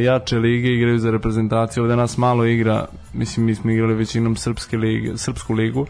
jače 0.04 0.38
lige, 0.38 0.68
igraju 0.68 1.00
za 1.00 1.12
reprezentaciju, 1.12 1.84
ovde 1.84 1.96
nas 1.96 2.18
malo 2.18 2.46
igra, 2.46 2.86
mislim 3.14 3.46
mi 3.46 3.56
smo 3.56 3.72
igrali 3.72 3.94
većinom 3.94 4.36
srpske 4.36 4.78
lige, 4.78 5.18
srpsku 5.18 5.54
ligu, 5.54 5.86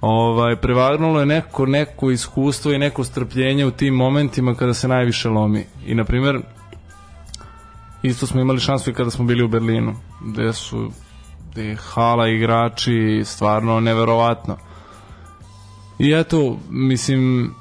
ovaj, 0.00 0.56
prevagnulo 0.56 1.20
je 1.20 1.26
neko, 1.26 1.66
neko 1.66 2.10
iskustvo 2.10 2.72
i 2.72 2.78
neko 2.78 3.04
strpljenje 3.04 3.66
u 3.66 3.70
tim 3.70 3.94
momentima 3.94 4.54
kada 4.54 4.74
se 4.74 4.88
najviše 4.88 5.28
lomi. 5.28 5.64
I, 5.86 5.94
na 5.94 6.04
primjer, 6.04 6.40
isto 8.02 8.26
smo 8.26 8.40
imali 8.40 8.60
šansu 8.60 8.90
i 8.90 8.94
kada 8.94 9.10
smo 9.10 9.24
bili 9.24 9.42
u 9.42 9.48
Berlinu, 9.48 9.94
gde 10.20 10.52
su 10.52 10.90
gde 11.50 11.76
hala 11.76 12.28
igrači 12.28 13.22
stvarno 13.24 13.80
neverovatno. 13.80 14.56
I 15.98 16.12
eto, 16.12 16.58
mislim, 16.70 17.54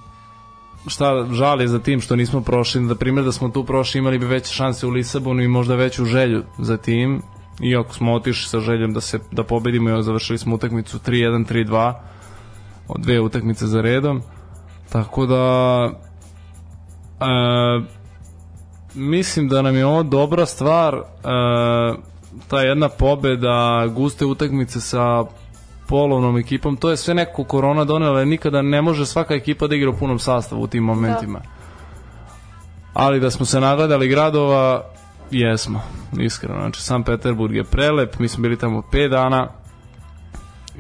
šta 0.87 1.27
žali 1.31 1.67
za 1.67 1.79
tim 1.79 2.01
što 2.01 2.15
nismo 2.15 2.41
prošli, 2.41 2.81
na 2.81 2.95
primjer 2.95 3.25
da 3.25 3.31
smo 3.31 3.49
tu 3.49 3.63
prošli 3.63 3.99
imali 3.99 4.19
bi 4.19 4.25
veće 4.25 4.53
šanse 4.53 4.87
u 4.87 4.89
Lisabonu 4.89 5.41
i 5.43 5.47
možda 5.47 5.75
veću 5.75 6.05
želju 6.05 6.43
za 6.57 6.77
tim, 6.77 7.21
iako 7.61 7.93
smo 7.93 8.13
otišli 8.13 8.49
sa 8.49 8.59
željom 8.59 8.93
da 8.93 9.01
se 9.01 9.19
da 9.31 9.43
pobedimo 9.43 9.99
i 9.99 10.03
završili 10.03 10.37
smo 10.37 10.55
utakmicu 10.55 10.99
3-1, 10.99 11.45
3-2 11.51 11.93
od 11.93 12.18
dve 12.97 13.19
utakmice 13.19 13.67
za 13.67 13.81
redom 13.81 14.21
tako 14.91 15.25
da 15.25 15.85
e, 17.19 17.25
mislim 18.93 19.47
da 19.47 19.61
nam 19.61 19.75
je 19.75 19.85
ovo 19.85 20.03
dobra 20.03 20.45
stvar 20.45 20.95
e, 20.95 21.01
ta 22.47 22.61
jedna 22.61 22.89
pobeda 22.89 23.87
guste 23.95 24.25
utakmice 24.25 24.81
sa 24.81 25.23
polovnom 25.87 26.37
ekipom, 26.37 26.77
to 26.77 26.89
je 26.89 26.97
sve 26.97 27.13
neko 27.13 27.43
korona 27.43 27.85
donela, 27.85 28.25
nikada 28.25 28.61
ne 28.61 28.81
može 28.81 29.05
svaka 29.05 29.33
ekipa 29.33 29.67
da 29.67 29.75
igra 29.75 29.89
u 29.89 29.97
punom 29.97 30.19
sastavu 30.19 30.61
u 30.61 30.67
tim 30.67 30.83
momentima. 30.83 31.41
Ali 32.93 33.19
da 33.19 33.31
smo 33.31 33.45
se 33.45 33.59
nagledali 33.59 34.07
gradova, 34.07 34.83
jesmo, 35.31 35.81
iskreno. 36.19 36.59
Znači, 36.59 36.81
San 36.81 37.03
Peterburg 37.03 37.55
je 37.55 37.63
prelep, 37.63 38.19
mi 38.19 38.27
smo 38.27 38.41
bili 38.41 38.57
tamo 38.57 38.81
5 38.91 39.09
dana 39.09 39.47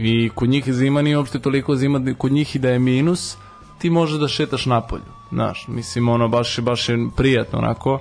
i 0.01 0.29
kod 0.35 0.49
njih 0.49 0.73
zima 0.73 1.01
nije 1.01 1.17
uopšte 1.17 1.39
toliko 1.39 1.75
zima, 1.75 2.01
kod 2.17 2.31
njih 2.31 2.55
i 2.55 2.59
da 2.59 2.69
je 2.69 2.79
minus, 2.79 3.37
ti 3.77 3.89
možeš 3.89 4.19
da 4.19 4.27
šetaš 4.27 4.65
napolju. 4.65 5.11
Znaš, 5.31 5.67
mislim, 5.67 6.09
ono, 6.09 6.27
baš 6.27 6.57
je, 6.57 6.61
baš 6.61 6.89
je 6.89 7.07
prijatno, 7.15 7.59
onako. 7.59 7.99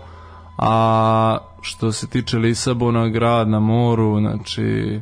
A 0.59 1.39
što 1.63 1.93
se 1.93 2.07
tiče 2.07 2.39
Lisabona, 2.39 3.09
grad 3.09 3.49
na 3.49 3.61
moru, 3.61 4.21
znači, 4.21 5.01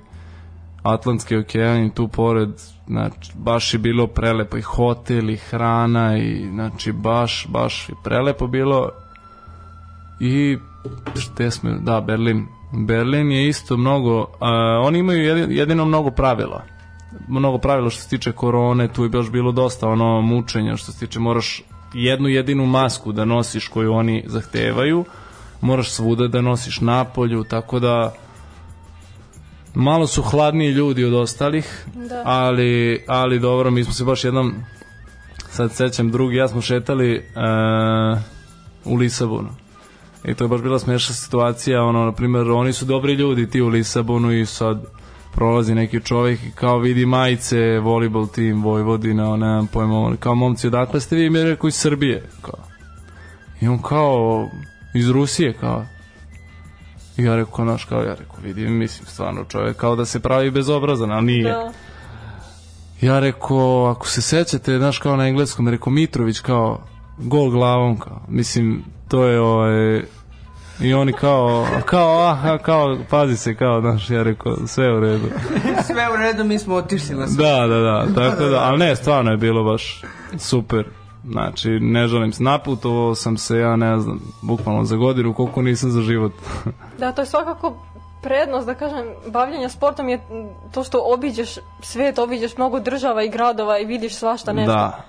Atlantski 0.82 1.36
okean 1.36 1.84
i 1.84 1.94
tu 1.94 2.08
pored, 2.08 2.50
znači, 2.86 3.32
baš 3.34 3.74
je 3.74 3.78
bilo 3.78 4.06
prelepo 4.06 4.56
i 4.56 4.62
hotel 4.62 5.30
i 5.30 5.36
hrana 5.36 6.18
i, 6.18 6.48
znači, 6.50 6.92
baš, 6.92 7.46
baš 7.48 7.88
je 7.88 7.94
prelepo 8.04 8.46
bilo 8.46 8.90
i 10.20 10.58
šte 11.14 11.50
smo, 11.50 11.70
da, 11.70 12.00
Berlin. 12.00 12.46
Berlin 12.72 13.30
je 13.30 13.48
isto 13.48 13.76
mnogo, 13.76 14.26
a, 14.40 14.80
oni 14.84 14.98
imaju 14.98 15.52
jedino 15.52 15.84
mnogo 15.84 16.10
pravila. 16.10 16.75
Mnogo 17.28 17.58
pravila 17.58 17.90
što 17.90 18.02
se 18.02 18.08
tiče 18.08 18.32
korone, 18.32 18.88
tu 18.92 19.02
je 19.02 19.08
baš 19.08 19.30
bilo 19.30 19.52
dosta 19.52 19.88
ono 19.88 20.20
mučenja 20.20 20.76
što 20.76 20.92
se 20.92 20.98
tiče 20.98 21.18
moraš 21.18 21.62
jednu 21.94 22.28
jedinu 22.28 22.66
masku 22.66 23.12
da 23.12 23.24
nosiš 23.24 23.68
koju 23.68 23.92
oni 23.92 24.24
zahtevaju, 24.26 25.04
moraš 25.60 25.90
svuda 25.90 26.28
da 26.28 26.40
nosiš 26.40 26.80
napolju, 26.80 27.44
tako 27.44 27.80
da 27.80 28.14
malo 29.74 30.06
su 30.06 30.22
hladniji 30.22 30.70
ljudi 30.70 31.04
od 31.04 31.14
ostalih, 31.14 31.86
Da. 31.94 32.22
ali, 32.24 33.04
ali 33.08 33.38
dobro, 33.38 33.70
mi 33.70 33.84
smo 33.84 33.92
se 33.92 34.04
baš 34.04 34.24
jednom 34.24 34.54
sad 35.50 35.72
sećam 35.72 36.10
drugi, 36.10 36.36
ja 36.36 36.48
smo 36.48 36.60
šetali 36.60 37.14
e, 37.14 37.22
u 38.84 38.96
Lisabonu. 38.96 39.48
I 40.24 40.34
to 40.34 40.44
je 40.44 40.48
baš 40.48 40.60
bila 40.60 40.78
smešna 40.78 41.14
situacija, 41.14 41.82
ono, 41.82 42.04
na 42.04 42.12
primjer, 42.12 42.50
oni 42.50 42.72
su 42.72 42.84
dobri 42.84 43.12
ljudi, 43.12 43.50
ti 43.50 43.60
u 43.60 43.68
Lisabonu 43.68 44.32
i 44.32 44.46
sad 44.46 44.95
prolazi 45.36 45.74
neki 45.74 46.00
čovjek 46.00 46.42
i 46.44 46.50
kao 46.50 46.78
vidi 46.78 47.06
majice, 47.06 47.56
volleyball 47.58 48.30
tim, 48.34 48.62
Vojvodina, 48.62 49.24
ono, 49.24 49.46
nemam 49.46 49.66
pojma, 49.66 50.16
kao 50.16 50.34
momci, 50.34 50.66
odakle 50.66 51.00
ste 51.00 51.16
vi, 51.16 51.30
mi 51.30 51.38
je 51.38 51.44
rekao 51.44 51.68
iz 51.68 51.74
Srbije, 51.74 52.22
kao. 52.42 52.64
I 53.60 53.68
on 53.68 53.82
kao, 53.82 54.48
iz 54.94 55.10
Rusije, 55.10 55.52
kao. 55.52 55.84
I 57.16 57.22
ja 57.22 57.36
rekao, 57.36 57.64
naš, 57.64 57.84
kao, 57.84 58.02
ja 58.02 58.14
rekao, 58.14 58.36
vidim, 58.42 58.78
mislim, 58.78 59.06
stvarno 59.06 59.44
čovjek 59.44 59.76
kao 59.76 59.96
da 59.96 60.04
se 60.04 60.20
pravi 60.20 60.50
bezobrazan, 60.50 61.10
ali 61.10 61.26
nije. 61.26 61.52
Da. 61.52 61.72
Ja 63.00 63.18
rekao, 63.18 63.86
ako 63.86 64.08
se 64.08 64.22
sećate, 64.22 64.78
znaš 64.78 64.98
kao 64.98 65.16
na 65.16 65.28
engleskom, 65.28 65.68
rekao 65.68 65.92
Mitrović 65.92 66.40
kao 66.40 66.80
gol 67.18 67.50
glavom, 67.50 67.98
kao, 67.98 68.22
mislim, 68.28 68.84
to 69.08 69.24
je 69.24 69.40
ovaj, 69.40 70.02
i 70.80 70.94
oni 70.94 71.12
kao, 71.12 71.66
kao, 71.84 72.26
aha, 72.26 72.58
kao, 72.58 72.98
pazi 73.10 73.36
se, 73.36 73.54
kao, 73.54 73.80
znaš, 73.80 74.10
ja 74.10 74.22
rekao, 74.22 74.56
sve 74.66 74.92
u 74.96 75.00
redu. 75.00 75.26
Sve 75.86 76.08
u 76.14 76.16
redu, 76.16 76.44
mi 76.44 76.58
smo 76.58 76.74
otišli 76.74 77.14
na 77.14 77.26
sve. 77.26 77.44
Da, 77.44 77.66
da, 77.66 77.78
da, 77.78 78.06
tako 78.14 78.44
da, 78.44 78.60
ali 78.62 78.78
ne, 78.78 78.96
stvarno 78.96 79.30
je 79.30 79.36
bilo 79.36 79.64
baš 79.64 80.02
super. 80.38 80.84
Znači, 81.30 81.70
ne 81.70 82.08
želim 82.08 82.32
se, 82.32 82.42
naputovao 82.42 83.14
sam 83.14 83.36
se, 83.36 83.58
ja 83.58 83.76
ne 83.76 84.00
znam, 84.00 84.20
bukvalno 84.42 84.84
za 84.84 84.96
godinu, 84.96 85.34
koliko 85.34 85.62
nisam 85.62 85.90
za 85.90 86.00
život. 86.00 86.32
Da, 86.98 87.12
to 87.12 87.22
je 87.22 87.26
svakako 87.26 87.74
prednost, 88.22 88.66
da 88.66 88.74
kažem, 88.74 89.06
bavljenja 89.26 89.68
sportom 89.68 90.08
je 90.08 90.20
to 90.74 90.84
što 90.84 91.02
obiđeš 91.04 91.58
svet, 91.82 92.18
obiđeš 92.18 92.56
mnogo 92.56 92.80
država 92.80 93.22
i 93.22 93.28
gradova 93.28 93.78
i 93.78 93.84
vidiš 93.84 94.14
svašta 94.14 94.52
nešto. 94.52 94.72
Da. 94.72 95.04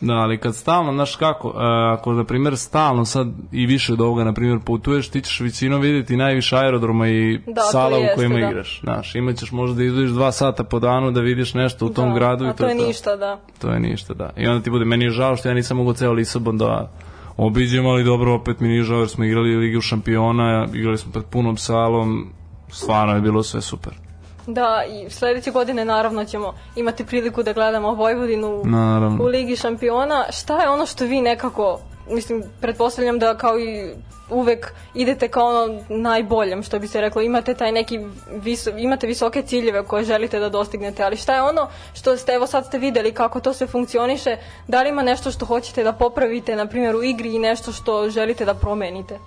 Da, 0.00 0.12
ali 0.14 0.38
kad 0.38 0.56
stalno, 0.56 0.92
znaš 0.92 1.16
kako, 1.16 1.48
e, 1.48 1.52
ako 1.92 2.12
na 2.12 2.24
primjer 2.24 2.56
stalno 2.56 3.04
sad 3.04 3.28
i 3.52 3.66
više 3.66 3.92
od 3.92 4.00
ovoga, 4.00 4.24
na 4.24 4.32
primjer, 4.32 4.58
putuješ, 4.64 5.08
ti 5.10 5.20
ćeš 5.20 5.40
većinom 5.40 5.80
vidjeti 5.80 6.16
najviše 6.16 6.56
aerodroma 6.56 7.08
i 7.08 7.38
Da, 7.46 7.60
sala 7.62 7.98
u 7.98 8.16
kojima 8.16 8.38
da. 8.38 8.48
igraš. 8.48 8.80
Znaš, 8.80 9.14
imaćeš 9.14 9.52
možda 9.52 9.76
da 9.76 9.84
izvojiš 9.84 10.10
dva 10.10 10.32
sata 10.32 10.64
po 10.64 10.78
danu 10.78 11.10
da 11.10 11.20
vidiš 11.20 11.54
nešto 11.54 11.86
u 11.86 11.88
tom 11.88 12.08
Da, 12.08 12.14
gradu 12.14 12.44
a 12.44 12.48
i 12.48 12.52
to, 12.52 12.56
to 12.58 12.66
je 12.68 12.78
to. 12.78 12.86
ništa, 12.86 13.16
da. 13.16 13.40
To 13.60 13.70
je 13.70 13.80
ništa, 13.80 14.14
da. 14.14 14.30
I 14.36 14.46
onda 14.46 14.62
ti 14.64 14.70
bude, 14.70 14.84
meni 14.84 15.04
je 15.04 15.10
žao 15.10 15.36
što 15.36 15.48
ja 15.48 15.54
nisam 15.54 15.76
mogao 15.76 15.94
ceo 15.94 16.12
Lisabon 16.12 16.58
da 16.58 16.90
obiđem, 17.36 17.86
ali 17.86 18.04
dobro, 18.04 18.34
opet 18.34 18.60
mi 18.60 18.68
nije 18.68 18.82
žao 18.82 18.98
jer 18.98 19.08
smo 19.08 19.24
igrali 19.24 19.56
Ligu 19.56 19.80
šampiona, 19.80 20.66
igrali 20.74 20.98
smo 20.98 21.12
pred 21.12 21.24
punom 21.24 21.56
salom, 21.56 22.26
stvarno 22.70 23.14
je 23.14 23.20
bilo 23.20 23.42
sve 23.42 23.60
super. 23.60 24.07
Da, 24.50 24.84
i 24.88 25.10
sledeće 25.10 25.50
godine 25.50 25.84
naravno 25.84 26.24
ćemo 26.24 26.54
imati 26.76 27.06
priliku 27.06 27.42
da 27.42 27.52
gledamo 27.52 27.94
Vojvodinu 27.94 28.62
Naravno. 28.64 29.24
u 29.24 29.26
Ligi 29.26 29.56
šampiona. 29.56 30.24
Šta 30.30 30.62
je 30.62 30.68
ono 30.68 30.86
što 30.86 31.04
vi 31.04 31.20
nekako, 31.20 31.80
mislim, 32.10 32.42
pretpostavljam 32.60 33.18
da 33.18 33.36
kao 33.36 33.58
i 33.58 33.90
uvek 34.30 34.72
idete 34.94 35.28
kao 35.28 35.46
ono 35.46 35.84
najboljem, 35.88 36.62
što 36.62 36.78
bi 36.78 36.88
se 36.88 37.00
reklo, 37.00 37.22
imate 37.22 37.54
taj 37.54 37.72
neki 37.72 38.00
viso, 38.30 38.70
imate 38.70 39.06
visoke 39.06 39.42
ciljeve 39.42 39.84
koje 39.84 40.04
želite 40.04 40.38
da 40.38 40.48
dostignete, 40.48 41.02
ali 41.02 41.16
šta 41.16 41.34
je 41.34 41.42
ono 41.42 41.68
što 41.94 42.16
ste, 42.16 42.32
evo 42.32 42.46
sad 42.46 42.66
ste 42.66 42.78
videli 42.78 43.12
kako 43.12 43.40
to 43.40 43.52
sve 43.52 43.66
funkcioniše, 43.66 44.36
da 44.68 44.82
li 44.82 44.88
ima 44.88 45.02
nešto 45.02 45.30
što 45.30 45.46
hoćete 45.46 45.84
da 45.84 45.92
popravite, 45.92 46.56
na 46.56 46.66
primjer 46.66 46.96
u 46.96 47.02
igri 47.02 47.34
i 47.34 47.38
nešto 47.38 47.72
što 47.72 48.10
želite 48.10 48.44
da 48.44 48.54
promenite? 48.54 49.18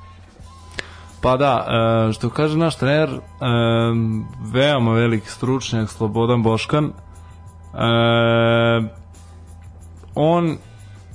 Pa 1.22 1.38
da, 1.38 1.68
e, 2.10 2.14
što 2.14 2.30
kaže 2.30 2.58
naš 2.58 2.76
trener, 2.76 3.10
e, 3.10 3.20
veoma 4.54 4.92
veliki 4.92 5.30
stručnjak 5.30 5.90
Slobodan 5.90 6.44
Boškan, 6.44 6.86
e, 6.86 6.92
on 10.16 10.58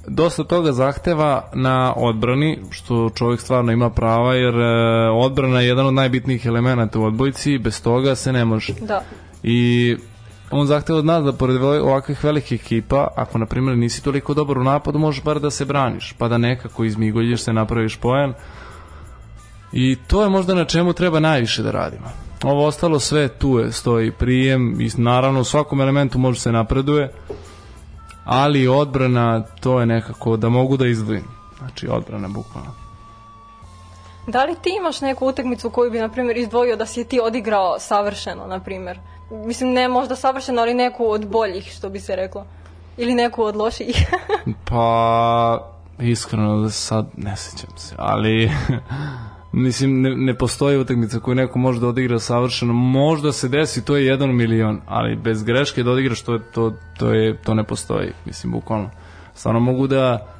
dosta 0.08 0.44
toga 0.44 0.72
zahteva 0.72 1.50
na 1.54 1.92
odbrani, 1.96 2.58
što 2.70 3.10
čovjek 3.14 3.40
stvarno 3.40 3.72
ima 3.72 3.90
prava, 3.90 4.34
jer 4.34 4.54
odbrana 5.12 5.60
je 5.60 5.68
jedan 5.68 5.86
od 5.86 5.94
najbitnijih 5.94 6.46
elemenata 6.46 6.98
u 6.98 7.04
odbojci 7.04 7.58
bez 7.58 7.82
toga 7.82 8.14
se 8.14 8.32
ne 8.32 8.44
može. 8.44 8.72
Da. 8.80 9.02
I 9.42 9.96
on 10.50 10.66
zahteva 10.66 10.98
od 10.98 11.04
nas 11.04 11.24
da 11.24 11.32
pored 11.32 11.62
ovakvih 11.62 12.24
velikih 12.24 12.60
ekipa, 12.60 13.08
ako 13.16 13.38
na 13.38 13.46
primjer 13.46 13.78
nisi 13.78 14.04
toliko 14.04 14.34
dobar 14.34 14.58
u 14.58 14.64
napadu, 14.64 14.98
možeš 14.98 15.24
bar 15.24 15.40
da 15.40 15.50
se 15.50 15.64
braniš, 15.64 16.14
pa 16.18 16.28
da 16.28 16.38
nekako 16.38 16.84
izmigoljiš 16.84 17.40
se, 17.42 17.52
napraviš 17.52 17.96
poen. 17.96 18.34
I 19.72 19.96
to 20.06 20.22
je 20.22 20.28
možda 20.28 20.54
na 20.54 20.64
čemu 20.64 20.92
treba 20.92 21.20
najviše 21.20 21.62
da 21.62 21.70
radimo. 21.70 22.10
Ovo 22.44 22.66
ostalo 22.66 23.00
sve 23.00 23.28
tu 23.28 23.58
je, 23.58 23.72
stoji 23.72 24.10
prijem 24.10 24.80
i 24.80 24.90
naravno 24.96 25.40
u 25.40 25.44
svakom 25.44 25.80
elementu 25.80 26.18
može 26.18 26.40
se 26.40 26.52
napreduje, 26.52 27.12
ali 28.24 28.68
odbrana 28.68 29.42
to 29.60 29.80
je 29.80 29.86
nekako 29.86 30.36
da 30.36 30.48
mogu 30.48 30.76
da 30.76 30.86
izdvojim. 30.86 31.24
Znači 31.58 31.88
odbrana 31.88 32.28
bukvalno. 32.28 32.70
Da 34.26 34.44
li 34.44 34.56
ti 34.62 34.76
imaš 34.80 35.00
neku 35.00 35.26
utakmicu 35.26 35.70
koju 35.70 35.90
bi, 35.90 35.98
na 35.98 36.08
primjer, 36.08 36.36
izdvojio 36.36 36.76
da 36.76 36.86
si 36.86 37.00
je 37.00 37.04
ti 37.04 37.20
odigrao 37.20 37.78
savršeno, 37.78 38.46
na 38.46 38.60
primjer? 38.60 38.98
Mislim, 39.30 39.72
ne 39.72 39.88
možda 39.88 40.16
savršeno, 40.16 40.62
ali 40.62 40.74
neku 40.74 41.10
od 41.10 41.26
boljih, 41.26 41.72
što 41.76 41.88
bi 41.88 42.00
se 42.00 42.16
reklo. 42.16 42.46
Ili 42.96 43.14
neku 43.14 43.42
od 43.42 43.56
loših. 43.56 44.06
Pa, 44.70 45.72
iskreno 45.98 46.70
sad 46.70 47.06
ne 47.16 47.36
sećam 47.36 47.70
se, 47.76 47.94
ali 47.98 48.50
mislim 49.56 50.00
ne, 50.00 50.16
ne 50.16 50.34
postoji 50.34 50.78
utakmica 50.78 51.20
koju 51.20 51.34
neko 51.34 51.58
može 51.58 51.80
da 51.80 51.88
odigra 51.88 52.18
savršeno. 52.18 52.72
Možda 52.72 53.32
se 53.32 53.48
desi, 53.48 53.84
to 53.84 53.96
je 53.96 54.06
jedan 54.06 54.36
milion, 54.36 54.80
ali 54.86 55.16
bez 55.16 55.42
greške 55.42 55.82
da 55.82 55.90
odigraš 55.90 56.22
to, 56.22 56.38
to, 56.38 56.72
to, 56.98 57.10
je, 57.10 57.36
to 57.36 57.54
ne 57.54 57.64
postoji, 57.64 58.12
mislim, 58.26 58.52
bukvalno. 58.52 58.90
Stvarno 59.34 59.60
mogu 59.60 59.86
da 59.86 60.32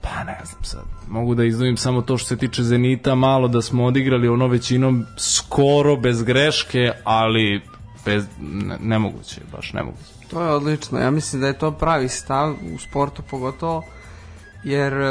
pa 0.00 0.24
ne 0.24 0.40
znam 0.44 0.64
sad, 0.64 0.84
mogu 1.08 1.34
da 1.34 1.44
izdvojim 1.44 1.76
samo 1.76 2.02
to 2.02 2.18
što 2.18 2.28
se 2.28 2.36
tiče 2.36 2.62
Zenita, 2.62 3.14
malo 3.14 3.48
da 3.48 3.62
smo 3.62 3.84
odigrali 3.84 4.28
ono 4.28 4.46
većinom 4.46 5.04
skoro 5.16 5.96
bez 5.96 6.22
greške, 6.22 6.92
ali 7.04 7.62
bez, 8.04 8.26
ne, 8.40 8.76
nemoguće, 8.80 9.40
baš 9.52 9.72
nemoguće. 9.72 10.12
To 10.30 10.42
je 10.42 10.50
odlično. 10.50 10.98
Ja 10.98 11.10
mislim 11.10 11.40
da 11.40 11.46
je 11.46 11.58
to 11.58 11.70
pravi 11.70 12.08
stav 12.08 12.54
u 12.74 12.78
sportu 12.78 13.22
pogotovo 13.30 13.84
jer 14.68 14.92
e, 14.92 15.06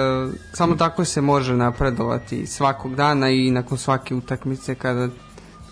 samo 0.53 0.75
tako 0.75 1.05
se 1.05 1.21
može 1.21 1.53
napredovati 1.55 2.45
svakog 2.47 2.95
dana 2.95 3.29
i 3.29 3.51
nakon 3.51 3.77
svake 3.77 4.15
utakmice 4.15 4.75
kada 4.75 5.07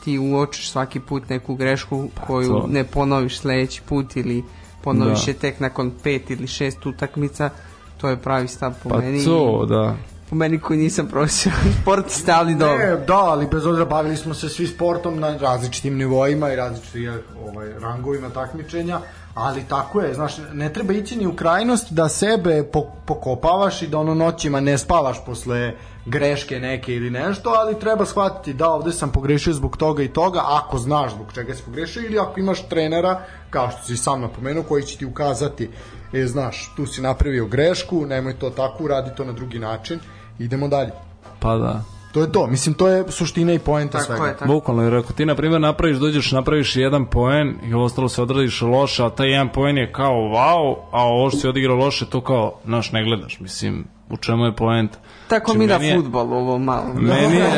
ti 0.04 0.20
uočiš 0.20 0.70
svaki 0.70 1.00
put 1.00 1.30
neku 1.30 1.56
grešku 1.56 2.10
koju 2.28 2.48
to. 2.50 2.68
ne 2.70 2.84
ponoviš 2.84 3.40
sledeći 3.40 3.82
put 3.82 4.16
ili 4.16 4.44
ponoviš 4.84 5.26
Da. 5.26 5.32
je 5.32 5.38
tek 5.38 5.60
nakon 5.60 5.92
pet 6.04 6.30
ili 6.30 6.48
šest 6.48 6.86
utakmica 6.86 7.50
to 7.98 8.10
je 8.10 8.18
pravi 8.18 8.48
stav 8.48 8.74
po 8.84 8.90
Pa 8.90 8.98
meni 8.98 9.26
to, 9.26 9.66
da. 9.66 9.96
po 10.30 10.36
meni 10.36 10.60
koji 10.60 10.80
nisam 10.80 11.08
profesionalni 11.08 11.72
sportista 11.82 12.36
ali 12.36 12.56
dobro 12.56 12.78
Ne, 12.78 12.98
da, 12.98 13.18
ali 13.18 13.48
bez 13.48 13.66
obzira 13.66 13.86
bavili 13.86 14.18
smo 14.18 14.34
se 14.34 14.50
svi 14.50 14.68
sportom 14.68 15.20
na 15.20 15.38
različitim 15.38 15.98
nivoima 15.98 16.52
i 16.52 16.56
različitim 16.56 17.14
ovaj, 17.46 17.80
rangovima 17.80 18.30
takmičenja, 18.30 19.00
ali 19.36 19.64
tako 19.70 20.02
je, 20.02 20.14
znaš, 20.14 20.36
ne 20.54 20.74
treba 20.74 20.94
ići 20.94 21.16
ni 21.16 21.28
u 21.28 21.36
krajnost 21.36 21.94
da 21.94 22.10
sebe 22.10 22.64
po, 22.74 22.86
pokopavaš 23.06 23.82
i 23.82 23.88
da 23.88 23.98
ono 23.98 24.14
noćima 24.14 24.60
ne 24.60 24.78
spavaš 24.78 25.26
posle 25.26 25.74
greške 26.06 26.60
neke 26.60 26.96
ili 26.96 27.10
nešto, 27.10 27.50
ali 27.50 27.80
treba 27.80 28.06
shvatiti 28.06 28.54
da 28.54 28.70
ovde 28.70 28.92
sam 28.92 29.12
pogrešio 29.12 29.54
zbog 29.54 29.78
toga 29.78 30.04
i 30.04 30.14
toga, 30.14 30.42
ako 30.46 30.78
znaš 30.78 31.12
zbog 31.12 31.34
čega 31.34 31.54
si 31.54 31.64
pogrešio 31.64 32.04
ili 32.06 32.20
ako 32.20 32.40
imaš 32.40 32.68
trenera, 32.70 33.22
kao 33.50 33.72
što 33.72 33.84
si 33.84 33.98
sam 33.98 34.22
napomenuo, 34.22 34.64
koji 34.64 34.84
će 34.84 34.98
ti 34.98 35.06
ukazati, 35.06 35.70
e, 36.14 36.26
znaš, 36.26 36.74
tu 36.76 36.86
si 36.86 37.02
napravio 37.02 37.46
grešku, 37.46 38.06
nemoj 38.06 38.40
to 38.40 38.50
tako, 38.50 38.84
uradi 38.84 39.12
to 39.18 39.26
na 39.26 39.32
drugi 39.32 39.60
način, 39.60 40.00
idemo 40.40 40.68
dalje. 40.68 40.92
Pa 41.40 41.58
da. 41.58 41.95
To 42.16 42.22
je 42.22 42.32
to, 42.32 42.48
mislim 42.48 42.76
to 42.76 42.88
je 42.88 43.06
suština 43.10 43.54
i 43.54 43.60
poenta 43.60 43.98
tako 43.98 44.06
svega. 44.06 44.26
je 44.26 44.34
tako 44.34 44.54
Bukvalno, 44.54 44.84
jer 44.84 44.96
ako 44.96 45.14
ti 45.14 45.26
na 45.26 45.36
primjer 45.36 45.62
napraviš, 45.62 45.98
dođeš, 45.98 46.32
napraviš 46.32 46.76
jedan 46.76 47.06
poen 47.06 47.56
i 47.70 47.74
ostalo 47.74 48.10
se 48.10 48.22
odradiš 48.22 48.62
loše, 48.62 49.04
a 49.04 49.10
taj 49.10 49.30
jedan 49.32 49.50
poen 49.50 49.78
je 49.78 49.92
kao 49.92 50.14
wow, 50.14 50.76
a 50.92 51.04
ovo 51.04 51.30
što 51.30 51.40
si 51.40 51.48
odigrao 51.48 51.76
loše, 51.78 52.06
to 52.06 52.22
kao, 52.22 52.60
znaš, 52.66 52.92
ne 52.92 53.04
gledaš, 53.04 53.40
mislim, 53.40 53.88
u 54.10 54.18
čemu 54.18 54.46
je 54.46 54.56
poenta. 54.56 54.98
tako 55.28 55.52
Znači, 55.52 55.60
mi 55.60 55.68
na 55.68 55.86
je- 55.86 55.96
futbol 55.96 56.34
ovo 56.34 56.58
malo 56.60 56.94
Meni 56.94 57.36
je, 57.36 57.50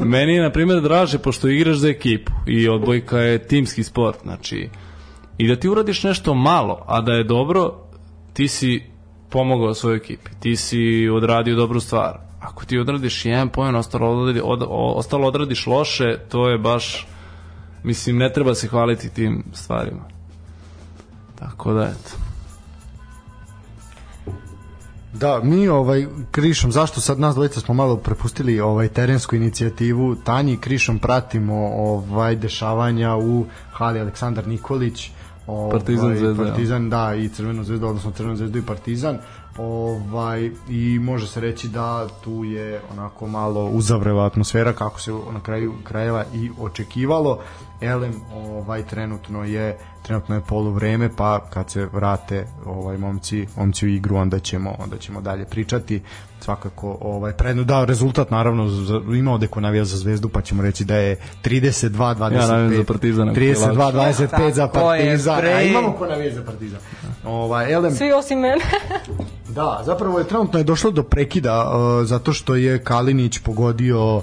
meni 0.14 0.34
je, 0.34 0.42
na 0.42 0.50
primjer, 0.50 0.80
draže, 0.80 1.18
pošto 1.18 1.48
igraš 1.48 1.76
za 1.76 1.88
ekipu 1.88 2.32
i 2.46 2.68
odbojka 2.68 3.18
je 3.18 3.46
timski 3.46 3.82
sport, 3.82 4.18
znači, 4.22 4.68
i 5.38 5.48
da 5.48 5.56
ti 5.56 5.68
uradiš 5.68 6.02
nešto 6.02 6.34
malo, 6.34 6.84
a 6.86 7.00
da 7.00 7.12
je 7.12 7.24
dobro, 7.24 7.72
ti 8.32 8.48
si 8.48 8.82
pomogao 9.30 9.74
svojoj 9.74 9.96
ekipi, 9.96 10.30
ti 10.40 10.56
si 10.56 11.08
odradio 11.08 11.56
dobru 11.56 11.80
stvar. 11.80 12.18
Ako 12.44 12.64
ti 12.64 12.78
odradiš 12.78 13.24
jedan 13.24 13.48
poen, 13.48 13.76
ostalo, 13.76 14.10
odradi, 14.10 14.40
od, 14.44 14.66
ostalo 14.70 15.28
odradiš 15.28 15.66
loše, 15.66 16.18
to 16.28 16.48
je 16.48 16.58
baš, 16.58 17.06
mislim, 17.82 18.16
ne 18.16 18.32
treba 18.32 18.54
se 18.54 18.68
hvaliti 18.68 19.08
tim 19.08 19.44
stvarima. 19.52 20.04
Tako 21.38 21.72
da, 21.72 21.82
eto. 21.82 22.24
Da, 25.12 25.40
mi 25.42 25.68
ovaj 25.68 26.06
Krišom, 26.30 26.72
zašto 26.72 27.00
sad 27.00 27.20
nas 27.20 27.34
dvojica 27.34 27.60
smo 27.60 27.74
malo 27.74 27.96
prepustili 27.96 28.60
ovaj 28.60 28.88
terensku 28.88 29.36
inicijativu, 29.36 30.14
Tanji 30.14 30.52
i 30.52 30.56
Krišom 30.56 30.98
pratimo 30.98 31.54
ovaj 31.76 32.36
dešavanja 32.36 33.16
u 33.16 33.46
hali 33.72 34.00
Aleksandar 34.00 34.48
Nikolić, 34.48 35.10
ovaj, 35.46 35.70
Partizan, 35.70 36.16
Zvezda, 36.16 36.44
Partizan, 36.44 36.90
da, 36.90 37.14
i 37.14 37.28
Crvenu 37.28 37.64
zvezdu, 37.64 37.86
odnosno 37.86 38.10
Crvenu 38.10 38.36
zvezdu 38.36 38.58
i 38.58 38.62
Partizan. 38.62 39.18
Ovaj 39.58 40.50
i 40.68 40.98
može 40.98 41.26
se 41.26 41.40
reći 41.40 41.68
da 41.68 42.08
tu 42.24 42.44
je 42.44 42.80
onako 42.92 43.26
malo 43.26 43.66
uzavrela 43.66 44.26
atmosfera 44.26 44.72
kako 44.72 45.00
se 45.00 45.12
na 45.32 45.40
kraju 45.40 45.74
krajeva 45.84 46.24
i 46.34 46.50
očekivalo. 46.60 47.40
Elem 47.80 48.12
ovaj 48.34 48.82
trenutno 48.86 49.44
je 49.44 49.78
trenutno 50.02 50.34
je 50.34 50.40
poluvreme 50.40 51.10
pa 51.16 51.40
kad 51.50 51.70
se 51.70 51.86
vrate 51.86 52.46
ovaj 52.66 52.98
momci 52.98 53.46
momci 53.56 53.86
u 53.86 53.88
igru 53.88 54.16
onda 54.16 54.38
ćemo 54.38 54.74
onda 54.78 54.98
ćemo 54.98 55.20
dalje 55.20 55.44
pričati. 55.44 56.02
Svakako 56.40 56.98
ovaj 57.00 57.32
predno 57.32 57.64
da 57.64 57.84
rezultat 57.84 58.30
naravno 58.30 58.68
za, 58.68 59.00
ima 59.14 59.32
ovde 59.32 59.46
ko 59.46 59.60
navija 59.60 59.84
za 59.84 59.96
zvezdu 59.96 60.28
pa 60.28 60.42
ćemo 60.42 60.62
reći 60.62 60.84
da 60.84 60.96
je 60.96 61.16
32 61.44 61.90
25 61.90 62.32
Ja 62.32 62.46
navijam 62.46 62.76
za 62.76 62.84
Partizan, 62.84 63.28
ako 63.28 63.40
je 63.40 63.54
32 63.54 63.92
25 63.92 64.52
za 64.52 64.68
Partizan. 64.68 65.44
A 65.44 65.62
imamo 65.62 65.92
ko 65.92 66.06
navija 66.06 66.34
za 66.34 66.42
Partizan. 66.42 66.80
Ovaj 67.24 67.72
elem 67.72 67.94
Svi 67.94 68.12
osim 68.12 68.38
mene. 68.38 68.64
Da, 69.54 69.82
zapravo 69.84 70.18
je 70.18 70.24
trenutno 70.24 70.58
je 70.58 70.64
došlo 70.64 70.90
do 70.90 71.02
prekida 71.02 71.64
uh, 71.66 72.06
zato 72.06 72.32
što 72.32 72.54
je 72.54 72.84
Kalinić 72.84 73.38
pogodio 73.38 74.22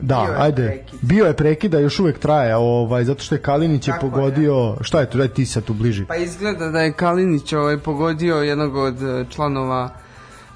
Da, 0.00 0.16
Bio 0.16 0.32
je 0.32 0.40
ajde. 0.40 0.66
prekid. 0.66 0.98
Bio 1.02 1.26
je 1.26 1.32
prekida, 1.32 1.78
još 1.78 2.00
uvek 2.00 2.18
traje, 2.18 2.56
ovaj 2.56 3.04
zato 3.04 3.22
što 3.22 3.34
je 3.34 3.42
Kalinić 3.42 3.88
je 3.88 3.92
Kako 3.92 4.06
je? 4.06 4.10
pogodio, 4.12 4.76
šta 4.80 5.00
je 5.00 5.10
tu, 5.10 5.18
daj 5.18 5.28
ti 5.28 5.46
sad 5.46 5.64
tu 5.64 5.74
bliži. 5.74 6.04
Pa 6.04 6.16
izgleda 6.16 6.68
da 6.68 6.80
je 6.80 6.92
Kalinić 6.92 7.52
ovaj, 7.52 7.78
pogodio 7.78 8.36
jednog 8.36 8.76
od 8.76 9.02
e, 9.02 9.24
članova 9.30 9.90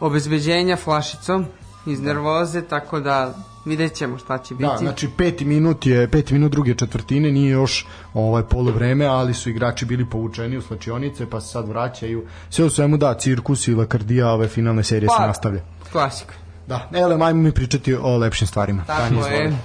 obezbeđenja 0.00 0.76
flašicom 0.76 1.46
iz 1.86 2.00
nervoze, 2.00 2.62
tako 2.62 3.00
da 3.00 3.34
vidjet 3.64 3.94
ćemo 3.94 4.18
šta 4.18 4.38
će 4.38 4.54
biti. 4.54 4.70
Da, 4.70 4.76
znači 4.76 5.08
peti 5.16 5.44
minut 5.44 5.86
je, 5.86 6.08
peti 6.10 6.34
minut 6.34 6.52
druge 6.52 6.74
četvrtine, 6.74 7.32
nije 7.32 7.50
još 7.50 7.86
ovaj 8.14 8.42
poluvreme, 8.42 9.06
ali 9.06 9.34
su 9.34 9.50
igrači 9.50 9.84
bili 9.84 10.10
povučeni 10.10 10.56
u 10.56 10.62
slačionice, 10.62 11.30
pa 11.30 11.40
se 11.40 11.48
sad 11.48 11.68
vraćaju. 11.68 12.26
Sve 12.50 12.64
u 12.64 12.70
svemu 12.70 12.96
da, 12.96 13.14
cirkus 13.14 13.68
i 13.68 13.74
lakardija 13.74 14.30
ove 14.30 14.48
finalne 14.48 14.84
serije 14.84 15.08
Pa, 15.08 15.16
se 15.16 15.26
nastavlja. 15.26 15.60
Klasika. 15.92 16.34
Da, 16.66 16.88
ele, 16.92 17.26
ajmo 17.26 17.42
mi 17.42 17.52
pričati 17.52 17.94
o 17.94 18.16
lepšim 18.16 18.46
stvarima. 18.46 18.84
Tako 18.86 19.00
Tanja, 19.00 19.20
izvoli. 19.20 19.34
je. 19.34 19.58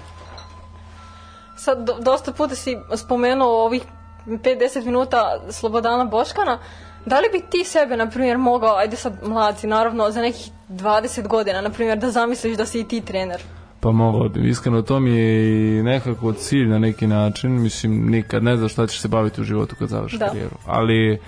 Sad, 1.58 1.86
do, 1.86 1.98
dosta 2.00 2.32
puta 2.32 2.56
si 2.56 2.78
spomenuo 2.96 3.66
ovih 3.66 3.82
5-10 4.26 4.86
minuta 4.86 5.42
Slobodana 5.52 6.06
Boškana. 6.06 6.60
Da 7.06 7.20
li 7.20 7.30
bi 7.32 7.42
ti 7.50 7.64
sebe, 7.64 7.98
na 7.98 8.10
primjer, 8.10 8.38
mogao, 8.38 8.76
ajde 8.76 8.98
sad 8.98 9.14
mladci, 9.24 9.68
naravno, 9.68 10.12
za 10.12 10.22
nekih 10.22 10.50
20 10.70 11.28
godina, 11.28 11.62
na 11.62 11.70
primjer, 11.70 11.98
da 11.98 12.12
zamisliš 12.12 12.58
da 12.58 12.66
si 12.66 12.80
i 12.80 12.88
ti 12.88 13.02
trener? 13.02 13.42
Pa 13.86 14.30
bi, 14.30 14.50
iskreno 14.50 14.82
to 14.82 15.00
mi 15.00 15.12
je 15.12 15.80
i 15.80 15.84
nekako 15.84 16.34
cilj 16.34 16.68
na 16.68 16.80
neki 16.80 17.08
način, 17.08 17.62
mislim 17.62 18.12
nikad 18.12 18.44
ne 18.44 18.58
znaš 18.58 18.72
šta 18.72 18.88
ćeš 18.88 19.00
se 19.00 19.08
baviti 19.08 19.42
u 19.42 19.44
životu 19.44 19.76
kad 19.80 19.90
završiš 19.90 20.20
Da. 20.20 20.28
karijeru, 20.28 20.56
ali 20.66 21.20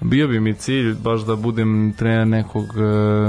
bio 0.00 0.28
bi 0.28 0.40
mi 0.40 0.54
cilj 0.54 0.94
baš 0.94 1.20
da 1.20 1.36
budem 1.36 1.94
trener 1.98 2.26
nekog 2.26 2.64
e, 2.64 2.82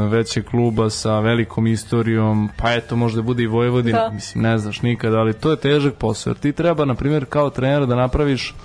većeg 0.07 0.45
kluba 0.45 0.89
sa 0.89 1.19
velikom 1.19 1.67
istorijom, 1.67 2.49
pa 2.57 2.73
eto 2.73 2.95
možda 2.95 3.21
bude 3.21 3.43
i 3.43 3.47
Vojvodina, 3.47 3.99
Da. 3.99 4.09
mislim 4.09 4.43
ne 4.43 4.57
znaš 4.57 4.81
nikad, 4.81 5.13
ali 5.13 5.33
to 5.33 5.51
je 5.51 5.57
težak 5.57 5.93
posao, 5.93 6.31
jer 6.31 6.37
ti 6.37 6.51
treba 6.51 6.85
na 6.85 6.95
primjer 6.95 7.25
kao 7.25 7.49
trener 7.49 7.85
da 7.85 7.95
napraviš 7.95 8.55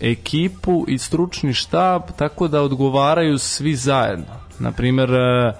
ekipu 0.00 0.84
i 0.88 0.98
stručni 0.98 1.52
štab 1.52 2.02
tako 2.18 2.48
da 2.48 2.62
odgovaraju 2.62 3.38
svi 3.38 3.74
zajedno. 3.74 4.34
Na 4.58 4.72
primjer, 4.72 5.10
e, 5.10 5.52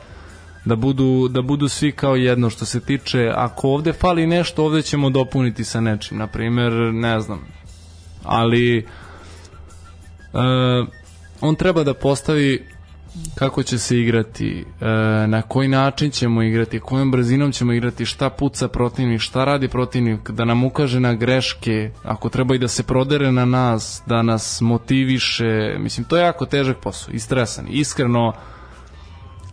da 0.65 0.77
budu, 0.77 1.29
da 1.29 1.43
budu 1.43 1.69
svi 1.69 1.93
kao 1.93 2.17
jedno 2.17 2.51
što 2.51 2.65
se 2.65 2.81
tiče, 2.81 3.33
ako 3.35 3.69
ovde 3.69 3.93
fali 3.93 4.27
nešto, 4.27 4.65
ovde 4.65 4.83
ćemo 4.83 5.11
dopuniti 5.11 5.65
sa 5.65 5.81
nečim. 5.81 6.19
Na 6.19 6.27
primjer, 6.27 6.73
ne 6.73 7.21
znam, 7.21 7.41
ali 8.25 8.79
e, 8.79 8.85
on 11.41 11.55
treba 11.55 11.85
da 11.85 11.95
postavi 11.95 12.67
kako 13.35 13.63
će 13.63 13.79
se 13.79 13.99
igrati, 13.99 14.65
e, 14.81 14.87
na 15.27 15.43
koji 15.43 15.69
način 15.69 16.11
ćemo 16.11 16.43
igrati, 16.43 16.81
kojom 16.81 17.11
brzinom 17.11 17.53
ćemo 17.53 17.73
igrati, 17.73 18.07
šta 18.07 18.31
puca 18.31 18.69
protivnik, 18.69 19.21
šta 19.21 19.45
radi 19.45 19.69
protivnik, 19.69 20.31
da 20.31 20.45
nam 20.45 20.65
ukaže 20.65 21.01
na 21.01 21.15
greške, 21.15 21.91
ako 22.05 22.29
treba 22.29 22.55
i 22.55 22.59
da 22.59 22.69
se 22.69 22.83
prodere 22.83 23.33
na 23.33 23.45
nas, 23.45 24.03
da 24.07 24.23
nas 24.23 24.61
motiviše, 24.61 25.77
mislim, 25.79 26.07
to 26.07 26.17
je 26.17 26.23
jako 26.23 26.47
težak 26.47 26.77
posao 26.77 27.13
i 27.13 27.19
stresan. 27.19 27.67
Iskreno, 27.71 28.33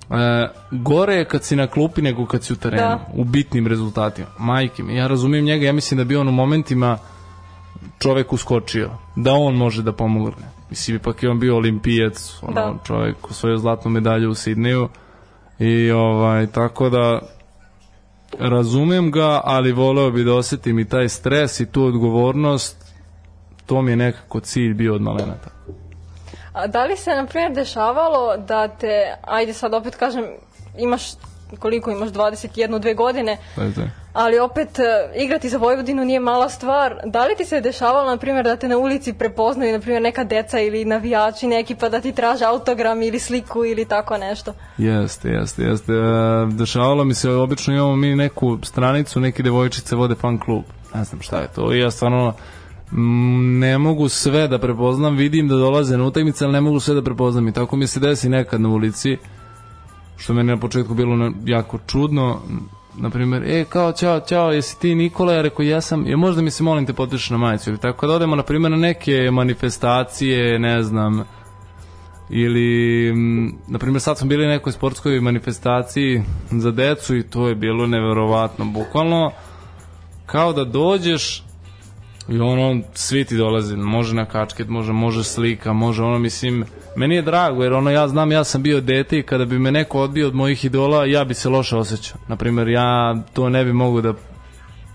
e, 0.10 0.48
gore 0.72 1.16
je 1.16 1.26
kad 1.26 1.44
si 1.44 1.56
na 1.56 1.68
klupi 1.68 2.02
nego 2.02 2.26
kad 2.26 2.44
si 2.44 2.54
u 2.54 2.56
terenu, 2.56 2.82
Da. 2.82 3.06
u 3.14 3.24
bitnim 3.24 3.68
rezultatima. 3.68 4.28
Majke 4.40 4.84
mi, 4.84 4.96
ja 4.96 5.08
razumijem 5.08 5.46
njega, 5.46 5.66
ja 5.66 5.74
mislim 5.74 5.98
da 5.98 6.04
bi 6.04 6.16
on 6.16 6.28
u 6.28 6.32
momentima 6.32 6.98
čovek 8.00 8.34
uskočio, 8.34 8.90
da 9.16 9.34
on 9.34 9.56
može 9.56 9.84
da 9.84 9.92
pomogne. 9.92 10.46
Mislim, 10.70 10.98
ipak 10.98 11.24
je 11.24 11.30
on 11.30 11.40
bio 11.40 11.56
olimpijac, 11.56 12.34
ono, 12.42 12.54
Da. 12.54 12.74
čovek 12.84 13.30
osvojio 13.32 13.58
zlatnu 13.58 13.92
medalju 13.92 14.30
u 14.30 14.36
Sidneju 14.36 14.90
i 15.60 15.92
ovaj, 15.92 16.48
tako 16.48 16.90
da 16.90 17.20
razumem 18.40 19.12
ga, 19.12 19.42
ali 19.44 19.72
voleo 19.72 20.12
bi 20.12 20.24
da 20.24 20.34
osetim 20.34 20.80
i 20.80 20.86
taj 20.90 21.10
stres 21.10 21.60
i 21.60 21.66
tu 21.66 21.84
odgovornost, 21.84 22.94
to 23.66 23.82
mi 23.82 23.92
je 23.92 23.96
nekako 23.96 24.40
cilj 24.40 24.74
bio 24.74 24.96
od 24.96 25.02
malenata. 25.02 25.50
A 25.68 25.85
da 26.68 26.86
li 26.86 26.98
se, 26.98 27.16
na 27.16 27.26
primjer, 27.26 27.54
dešavalo 27.54 28.38
da 28.38 28.68
te, 28.68 29.16
ajde 29.22 29.54
sad 29.54 29.74
opet 29.74 29.96
kažem, 29.96 30.26
imaš, 30.78 31.02
koliko 31.60 31.92
imaš, 31.92 32.10
21, 32.10 32.80
dve 32.80 32.94
godine, 32.94 33.38
Znate? 33.56 33.90
ali 34.14 34.40
opet 34.40 34.80
e, 34.80 34.84
igrati 35.16 35.50
za 35.50 35.58
Vojvodinu 35.58 36.06
nije 36.06 36.20
mala 36.20 36.50
stvar. 36.50 36.96
Da 37.06 37.26
li 37.26 37.36
ti 37.36 37.46
se 37.46 37.62
dešavalo, 37.62 38.12
na 38.12 38.18
primjer, 38.18 38.46
da 38.46 38.56
te 38.56 38.68
na 38.68 38.78
ulici 38.78 39.14
prepoznaju, 39.14 39.74
na 39.74 39.80
primjer, 39.80 40.02
neka 40.02 40.24
deca 40.24 40.60
ili 40.60 40.86
navijači 40.86 41.48
neki, 41.48 41.76
pa 41.76 41.90
da 41.90 42.02
ti 42.02 42.12
traže 42.12 42.46
autogram 42.46 43.02
ili 43.02 43.20
sliku 43.20 43.66
ili 43.66 43.86
tako 43.86 44.18
nešto? 44.18 44.54
Jeste, 44.78 45.30
jeste, 45.30 45.64
jeste. 45.64 45.94
E, 45.94 46.46
Dešavalo 46.52 47.04
mi 47.04 47.14
se, 47.14 47.30
obično 47.30 47.74
imamo 47.74 47.96
mi 47.96 48.16
neku 48.16 48.58
stranicu, 48.64 49.20
neke 49.20 49.44
devojčice 49.44 49.96
vode 49.96 50.16
fan 50.16 50.40
klub. 50.40 50.64
Ne 50.94 51.04
znam 51.04 51.22
šta 51.22 51.40
je 51.40 51.48
to. 51.56 51.74
I 51.74 51.80
ja 51.80 51.92
stvarno 51.92 52.34
ne 52.92 53.78
mogu 53.78 54.10
sve 54.10 54.48
da 54.48 54.60
prepoznam, 54.60 55.16
vidim 55.16 55.48
da 55.48 55.56
dolaze 55.56 55.98
na 55.98 56.04
utakmice, 56.04 56.46
ali 56.46 56.54
ne 56.54 56.62
mogu 56.62 56.80
sve 56.80 56.96
da 56.96 57.02
prepoznam. 57.02 57.48
I 57.48 57.52
tako 57.52 57.76
mi 57.76 57.88
se 57.88 58.00
desi 58.00 58.30
nekad 58.30 58.62
na 58.62 58.70
ulici, 58.70 59.18
što 60.18 60.34
meni 60.34 60.50
na 60.50 60.58
početku 60.58 60.94
bilo 60.94 61.32
jako 61.46 61.80
čudno. 61.88 62.42
Na 62.98 63.10
primjer, 63.10 63.44
e, 63.46 63.66
kao, 63.70 63.92
čao, 63.92 64.20
čao, 64.20 64.52
jesi 64.52 64.80
ti 64.80 64.96
Nikola? 64.96 65.34
Ja 65.34 65.42
rekao, 65.42 65.64
ja 65.64 65.82
sam, 65.82 66.08
je 66.08 66.16
možda 66.16 66.42
mi 66.42 66.52
se 66.52 66.64
molim 66.64 66.86
te 66.86 66.94
potiš 66.94 67.30
na 67.30 67.38
majicu. 67.38 67.70
Ili 67.70 67.80
tako, 67.80 68.00
kada 68.00 68.14
odemo, 68.14 68.36
na 68.36 68.44
primjer, 68.44 68.72
na 68.72 68.78
neke 68.78 69.32
manifestacije, 69.32 70.60
ne 70.60 70.84
znam, 70.84 71.24
ili 72.30 73.12
mm, 73.14 73.58
na 73.68 73.80
primjer 73.80 74.02
sad 74.02 74.18
smo 74.18 74.28
bili 74.28 74.46
na 74.46 74.52
nekoj 74.52 74.72
sportskoj 74.72 75.20
manifestaciji 75.20 76.24
za 76.52 76.72
decu 76.72 77.18
i 77.18 77.24
to 77.24 77.48
je 77.48 77.56
bilo 77.56 77.88
neverovatno 77.88 78.66
bukvalno 78.66 79.32
kao 80.26 80.54
da 80.54 80.64
dođeš 80.64 81.45
i 82.30 82.40
ono 82.40 82.82
svi 82.94 83.26
ti 83.26 83.38
dolaze 83.38 83.76
može 83.76 84.16
na 84.16 84.26
kačket, 84.26 84.68
može, 84.68 84.94
može 84.94 85.24
slika 85.24 85.74
može 85.74 86.04
ono 86.04 86.20
mislim, 86.20 86.66
meni 86.96 87.16
je 87.16 87.22
drago 87.22 87.64
jer 87.64 87.74
ono 87.74 87.92
ja 87.92 88.08
znam 88.08 88.32
ja 88.32 88.44
sam 88.44 88.64
bio 88.64 88.82
dete 88.82 89.20
i 89.20 89.24
kada 89.24 89.46
bi 89.46 89.60
me 89.60 89.72
neko 89.72 90.00
odbio 90.00 90.28
od 90.28 90.36
mojih 90.36 90.66
idola 90.66 91.06
ja 91.06 91.24
bi 91.24 91.34
se 91.34 91.50
loše 91.50 91.78
osjećao. 91.78 92.18
Na 92.28 92.36
primjer 92.36 92.68
ja 92.68 93.16
to 93.34 93.50
ne 93.50 93.66
bi 93.66 93.74
mogu 93.74 94.02
da 94.02 94.14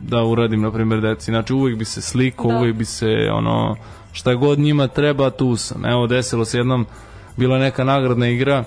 da 0.00 0.22
uradim 0.22 0.60
na 0.60 0.72
primjer 0.72 1.00
deci. 1.00 1.30
Znači 1.30 1.52
uvijek 1.54 1.78
bi 1.78 1.84
se 1.84 2.02
slikao 2.02 2.50
Da. 2.50 2.58
uvijek 2.58 2.76
bi 2.76 2.84
se 2.84 3.06
ono 3.32 3.76
šta 4.12 4.34
god 4.34 4.58
njima 4.58 4.88
treba 4.88 5.30
tu 5.30 5.56
sam. 5.56 5.84
Evo 5.84 6.06
desilo 6.06 6.44
se 6.44 6.58
jednom 6.58 6.86
bila 7.36 7.58
neka 7.58 7.84
nagradna 7.84 8.28
igra 8.28 8.64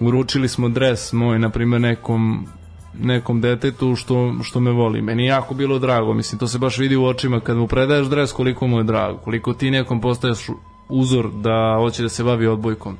uručili 0.00 0.48
smo 0.48 0.68
dres 0.68 1.12
moj 1.12 1.38
na 1.38 1.50
primjer 1.50 1.80
nekom 1.80 2.46
nekom 2.94 3.40
detetu 3.40 3.96
što, 3.96 4.34
što 4.42 4.60
me 4.60 4.70
voli. 4.70 5.02
Meni 5.02 5.22
je 5.22 5.28
jako 5.28 5.54
bilo 5.54 5.78
drago, 5.78 6.14
mislim, 6.14 6.38
to 6.38 6.46
se 6.46 6.58
baš 6.58 6.78
vidi 6.78 6.96
u 6.96 7.04
očima 7.04 7.40
kad 7.40 7.56
mu 7.56 7.66
predaješ 7.66 8.06
dres 8.06 8.32
koliko 8.32 8.66
mu 8.66 8.78
je 8.78 8.84
drago, 8.84 9.18
koliko 9.18 9.52
ti 9.52 9.70
nekom 9.70 10.00
postaješ 10.00 10.46
uzor 10.88 11.30
da 11.30 11.76
hoće 11.78 12.02
da 12.02 12.08
se 12.08 12.24
bavi 12.24 12.46
odbojkom. 12.46 12.96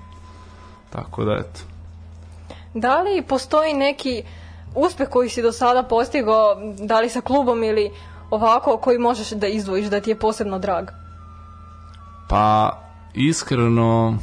Tako 0.90 1.24
da, 1.24 1.32
eto. 1.32 1.60
Da 2.74 3.02
li 3.02 3.22
postoji 3.22 3.74
neki 3.74 4.22
uspeh 4.74 5.08
koji 5.08 5.28
si 5.28 5.42
do 5.42 5.52
sada 5.52 5.82
postigao, 5.82 6.56
da 6.78 7.00
li 7.00 7.08
sa 7.08 7.20
klubom 7.20 7.64
ili 7.64 7.90
ovako, 8.30 8.76
koji 8.76 8.98
možeš 8.98 9.30
da 9.30 9.46
izdvojiš, 9.46 9.86
da 9.86 10.00
ti 10.00 10.10
je 10.10 10.18
posebno 10.18 10.58
drag? 10.58 10.88
Pa, 12.28 12.78
iskreno, 13.14 14.18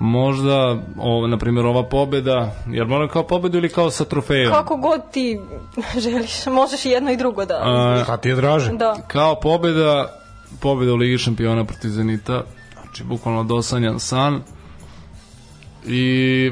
možda, 0.00 0.78
o, 0.98 1.26
na 1.26 1.38
primjer, 1.38 1.66
ova 1.66 1.88
pobeda, 1.88 2.54
jer 2.66 2.86
moram 2.86 3.08
kao 3.08 3.22
pobedu 3.22 3.58
ili 3.58 3.68
kao 3.68 3.90
sa 3.90 4.04
trofejom? 4.04 4.52
Kako 4.52 4.76
god 4.76 5.10
ti 5.12 5.40
želiš, 6.04 6.46
možeš 6.46 6.84
i 6.84 6.88
jedno 6.88 7.10
i 7.10 7.16
drugo 7.16 7.44
da... 7.44 7.54
A, 7.64 8.00
Šta 8.04 8.16
ti 8.16 8.28
je 8.28 8.36
draže? 8.36 8.72
da. 8.72 8.96
kao 9.08 9.40
pobeda 9.40 10.16
pobeda 10.60 10.92
u 10.92 10.96
Ligi 10.96 11.18
šampiona 11.18 11.64
protiv 11.64 11.88
Zenita 11.88 12.42
znači 12.74 13.04
bukvalno 13.04 13.44
dosanjan 13.44 14.00
san 14.00 14.40
i 15.86 16.50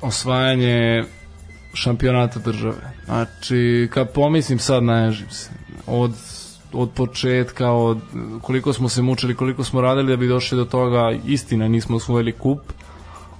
osvajanje 0.00 1.04
šampionata 1.74 2.38
države 2.38 2.92
znači 3.04 3.88
kad 3.94 4.12
pomislim 4.12 4.58
sad 4.58 4.82
naježim 4.82 5.30
se 5.30 5.50
od 5.86 6.14
od 6.72 6.90
početka, 6.90 7.70
od 7.70 7.98
koliko 8.42 8.72
smo 8.72 8.88
se 8.88 9.02
mučili, 9.02 9.34
koliko 9.34 9.64
smo 9.64 9.80
radili 9.80 10.08
da 10.08 10.16
bi 10.16 10.28
došli 10.28 10.58
do 10.58 10.64
toga, 10.64 11.12
istina, 11.26 11.68
nismo 11.68 11.96
osvojili 11.96 12.32
kup, 12.32 12.60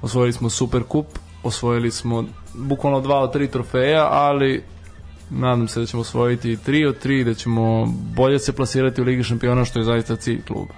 osvojili 0.02 0.32
smo 0.32 0.50
super 0.50 0.82
kup, 0.82 1.06
osvojili 1.42 1.90
smo 1.90 2.24
bukvalno 2.54 3.00
dva 3.00 3.18
od 3.18 3.32
tri 3.32 3.48
trofeja, 3.48 4.08
ali 4.10 4.62
nadam 5.30 5.68
se 5.68 5.80
da 5.80 5.86
ćemo 5.86 6.00
osvojiti 6.00 6.56
tri 6.56 6.86
od 6.86 6.98
tri, 6.98 7.24
da 7.24 7.34
ćemo 7.34 7.86
bolje 8.16 8.38
se 8.38 8.52
plasirati 8.52 9.00
u 9.00 9.04
Ligi 9.04 9.22
šampiona, 9.22 9.64
što 9.64 9.78
je 9.78 9.84
zaista 9.84 10.16
cilj 10.16 10.42
kluba. 10.42 10.74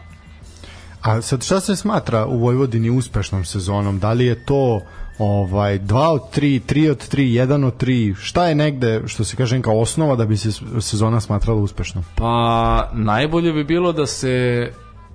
A 1.03 1.23
sad 1.23 1.45
šta 1.45 1.61
se 1.61 1.77
smatra 1.77 2.27
u 2.27 2.39
Vojvodini 2.39 2.91
uspešnom 2.91 3.45
sezonom? 3.45 3.99
Da 3.99 4.13
li 4.13 4.27
je 4.27 4.45
to 4.45 4.81
ovaj 5.19 5.79
2 5.79 6.09
od 6.09 6.21
3, 6.35 6.61
3 6.61 6.91
od 6.91 7.15
3, 7.15 7.47
1 7.47 7.67
od 7.67 7.83
3? 7.83 8.15
Šta 8.15 8.47
je 8.47 8.55
negde, 8.55 9.03
što 9.07 9.25
se 9.25 9.37
kaže, 9.37 9.57
neka 9.57 9.71
osnova 9.71 10.17
da 10.17 10.25
bi 10.25 10.37
se 10.37 10.51
sezona 10.81 11.21
smatrala 11.21 11.61
uspešnom? 11.61 12.05
Pa 12.15 12.91
najbolje 12.93 13.53
bi 13.53 13.65
bilo 13.65 13.93
da 13.93 14.07
se 14.07 14.69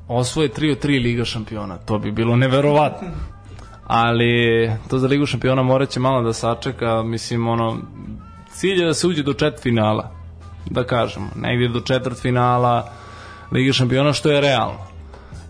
osvoje 0.07 0.49
3 0.49 0.71
od 0.71 0.83
3 0.83 1.03
Liga 1.03 1.25
šampiona. 1.25 1.77
To 1.77 1.99
bi 1.99 2.11
bilo 2.11 2.35
neverovatno. 2.35 3.07
Ali 3.87 4.71
to 4.89 4.97
za 4.97 5.07
Ligu 5.07 5.25
šampiona 5.25 5.63
morat 5.63 5.89
će 5.89 5.99
malo 5.99 6.21
da 6.21 6.33
sačeka. 6.33 7.03
Mislim, 7.03 7.47
ono, 7.47 7.77
cilj 8.51 8.79
je 8.79 8.85
da 8.85 8.93
se 8.93 9.07
uđe 9.07 9.23
do 9.23 9.33
četvrt 9.33 9.63
finala. 9.63 10.11
Da 10.69 10.83
kažemo. 10.83 11.29
Negdje 11.35 11.67
do 11.67 11.79
četvrt 11.79 12.21
finala 12.21 12.91
Liga 13.51 13.73
šampiona, 13.73 14.13
što 14.13 14.31
je 14.31 14.41
realno. 14.41 14.87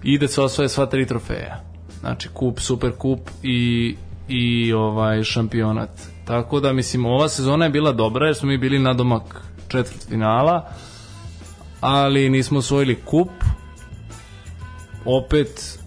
I 0.03 0.17
da 0.17 0.27
se 0.27 0.41
osvoje 0.41 0.69
sva 0.69 0.85
tri 0.85 1.05
trofeja. 1.05 1.63
Znači, 1.99 2.29
kup, 2.33 2.59
super 2.59 2.91
kup 2.97 3.19
i, 3.43 3.95
i 4.29 4.73
ovaj 4.73 5.23
šampionat. 5.23 5.89
Tako 6.25 6.59
da, 6.59 6.73
mislim, 6.73 7.05
ova 7.05 7.29
sezona 7.29 7.65
je 7.65 7.71
bila 7.71 7.91
dobra 7.91 8.25
jer 8.25 8.35
smo 8.35 8.47
mi 8.47 8.57
bili 8.57 8.79
na 8.79 8.93
domak 8.93 9.23
četvrt 9.67 10.07
finala 10.09 10.69
ali 11.81 12.29
nismo 12.29 12.59
osvojili 12.59 12.95
kup 12.95 13.29
opet 15.05 15.79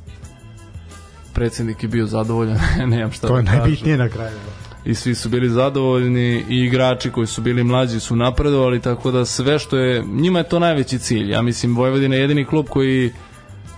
predsednik 1.35 1.83
je 1.83 1.89
bio 1.89 2.07
zadovoljan 2.07 2.59
nemam 2.87 3.13
šta 3.13 3.27
To 3.29 3.37
je 3.37 3.43
da 3.43 3.47
kažem. 3.47 3.61
najbitnije 3.61 3.97
na 3.97 4.09
kraju. 4.09 4.37
i 4.85 4.95
svi 4.95 5.15
su 5.15 5.29
bili 5.29 5.49
zadovoljni 5.51 6.45
i 6.49 6.57
igrači 6.57 7.11
koji 7.11 7.27
su 7.27 7.43
bili 7.43 7.65
mlađi 7.65 8.01
su 8.01 8.17
napredovali 8.17 8.81
tako 8.81 9.11
da 9.11 9.25
sve 9.25 9.59
što 9.59 9.77
je 9.77 10.05
njima 10.05 10.39
je 10.39 10.49
to 10.49 10.59
najveći 10.59 10.99
cilj 10.99 11.31
ja 11.31 11.43
mislim 11.43 11.77
Vojvodina 11.77 12.15
je 12.15 12.21
jedini 12.21 12.45
klub 12.45 12.67
koji 12.69 13.13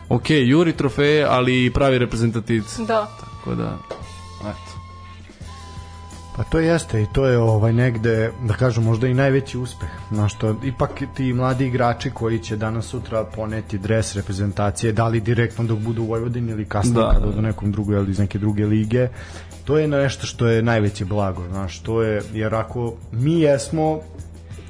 ok, 0.09 0.27
juri 0.31 0.73
trofeje 0.73 1.25
ali 1.25 1.67
i 1.67 1.71
pravi 1.71 1.99
reprezentativci 1.99 2.85
Da. 2.85 3.09
tako 3.21 3.55
da 3.55 3.79
Pa 6.43 6.49
to 6.49 6.59
jeste 6.59 7.03
i 7.03 7.07
to 7.13 7.27
je 7.27 7.39
ovaj 7.39 7.73
negde, 7.73 8.33
da 8.43 8.55
kažem, 8.55 8.85
možda 8.85 9.07
i 9.07 9.15
najveći 9.15 9.59
uspeh. 9.59 9.89
Na 10.11 10.29
što 10.29 10.57
ipak 10.65 10.91
ti 11.15 11.33
mladi 11.33 11.67
igrači 11.67 12.11
koji 12.11 12.39
će 12.39 12.57
danas 12.57 12.87
sutra 12.87 13.25
poneti 13.25 13.79
dres 13.79 14.17
reprezentacije, 14.17 14.93
da 14.93 15.09
li 15.09 15.21
direktno 15.21 15.65
dok 15.65 15.79
budu 15.79 16.03
u 16.03 16.07
Vojvodini 16.07 16.53
ili 16.53 16.65
kasnije 16.65 16.95
Da, 16.95 17.01
da, 17.01 17.13
kada 17.13 17.27
da. 17.27 17.39
u 17.39 17.43
nekom 17.43 17.73
drugoj 17.73 17.97
ili 17.97 18.11
iz 18.11 18.19
neke 18.19 18.39
druge 18.39 18.67
lige, 18.67 19.09
to 19.65 19.79
je 19.79 19.89
nešto 19.89 20.27
što 20.27 20.47
je 20.47 20.63
najveće 20.63 21.05
blago, 21.05 21.49
znaš, 21.49 21.79
to 21.79 22.03
je, 22.03 22.23
jer 22.33 22.55
ako 22.55 22.95
mi 23.13 23.41
jesmo 23.41 24.01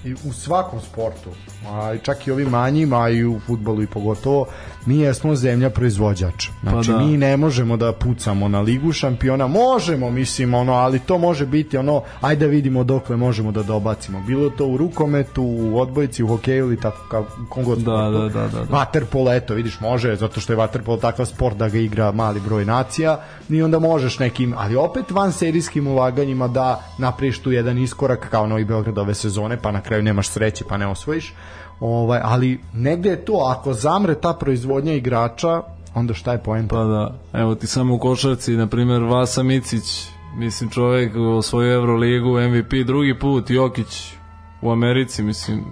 i 0.05 0.15
u 0.15 0.33
svakom 0.33 0.81
sportu, 0.81 1.31
a 1.69 1.97
čak 2.03 2.27
i 2.27 2.31
ovim 2.31 2.49
manjima, 2.49 3.03
a 3.05 3.11
i 3.11 3.25
u 3.25 3.41
futbolu 3.47 3.83
i 3.83 3.87
pogotovo, 3.87 4.47
mi 4.87 4.99
jesmo 4.99 5.35
zemlja 5.35 5.71
proizvođač. 5.71 6.49
Znači, 6.63 6.91
Pa 6.91 6.99
da. 6.99 7.05
mi 7.05 7.17
ne 7.17 7.37
možemo 7.37 7.77
da 7.77 7.93
pucamo 7.93 8.49
na 8.49 8.61
ligu 8.61 8.93
šampiona, 8.93 9.47
možemo, 9.47 10.11
mislim, 10.11 10.55
ono, 10.55 10.73
ali 10.73 10.99
to 10.99 11.19
može 11.19 11.47
biti 11.47 11.77
ono, 11.77 12.03
ajde 12.21 12.47
da 12.47 12.51
vidimo 12.51 12.85
dokle 12.85 13.17
možemo 13.17 13.53
da 13.53 13.63
dobacimo. 13.63 14.23
Bilo 14.27 14.51
to 14.51 14.67
u 14.67 14.77
rukometu, 14.77 15.43
u 15.43 15.81
odbojci, 15.81 16.23
u 16.23 16.29
hokeju 16.29 16.67
ili 16.67 16.81
tako 16.81 17.07
kao 17.11 17.27
kom 17.49 17.65
god 17.65 17.79
Da, 17.79 18.11
da, 18.11 18.29
da, 18.29 18.49
da, 18.49 18.65
da. 18.65 18.77
Waterpolo, 18.77 19.37
eto, 19.37 19.55
vidiš, 19.55 19.81
može, 19.81 20.17
zato 20.17 20.41
što 20.41 20.53
je 20.53 20.57
waterpolo 20.57 21.01
takav 21.01 21.27
sport 21.27 21.57
da 21.57 21.69
ga 21.69 21.79
igra 21.79 22.13
mali 22.13 22.41
broj 22.41 22.65
nacija 22.65 23.21
i 23.49 23.63
onda 23.63 23.79
možeš 23.79 24.19
nekim, 24.19 24.55
ali 24.59 24.77
opet 24.77 25.11
van 25.11 25.33
serijskim 25.33 25.87
ulaganjima 25.87 26.49
da 26.49 26.83
napraviš 26.99 27.39
tu 27.39 27.53
jedan 27.53 27.79
iskorak 27.79 28.29
kao 28.31 28.47
Novi 28.47 28.65
Beograd 28.65 28.99
ove 28.99 29.15
sezone, 29.15 29.57
pa 29.63 29.71
na 29.71 29.81
kraju 29.81 30.03
nemaš 30.03 30.29
sreće 30.29 30.65
pa 30.69 30.77
ne 30.77 30.87
osvojiš. 30.87 31.35
Ovaj, 31.83 32.21
ali 32.23 32.61
negde 32.75 33.11
je 33.11 33.25
to, 33.25 33.33
ako 33.33 33.73
zamre 33.73 34.15
ta 34.15 34.33
proizvodnja 34.33 34.93
igrača, 34.93 35.63
onda 35.95 36.15
šta 36.15 36.33
je 36.33 36.43
poenta? 36.43 36.75
Pa 36.75 36.85
da, 36.85 37.15
evo 37.33 37.55
ti 37.55 37.67
samo 37.67 37.95
u 37.95 37.99
košarci, 37.99 38.57
na 38.57 38.67
primjer 38.67 39.03
Vasa 39.03 39.43
Micić, 39.43 40.07
mislim 40.37 40.71
čovjek 40.71 41.17
osvojio 41.17 41.75
Euroligu, 41.75 42.41
MVP 42.41 42.87
drugi 42.87 43.19
put, 43.19 43.51
Jokić 43.51 44.15
u 44.61 44.71
Americi, 44.71 45.23
mislim, 45.23 45.65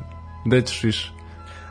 gde 0.47 0.63
ćeš 0.63 0.83
više? 0.83 1.13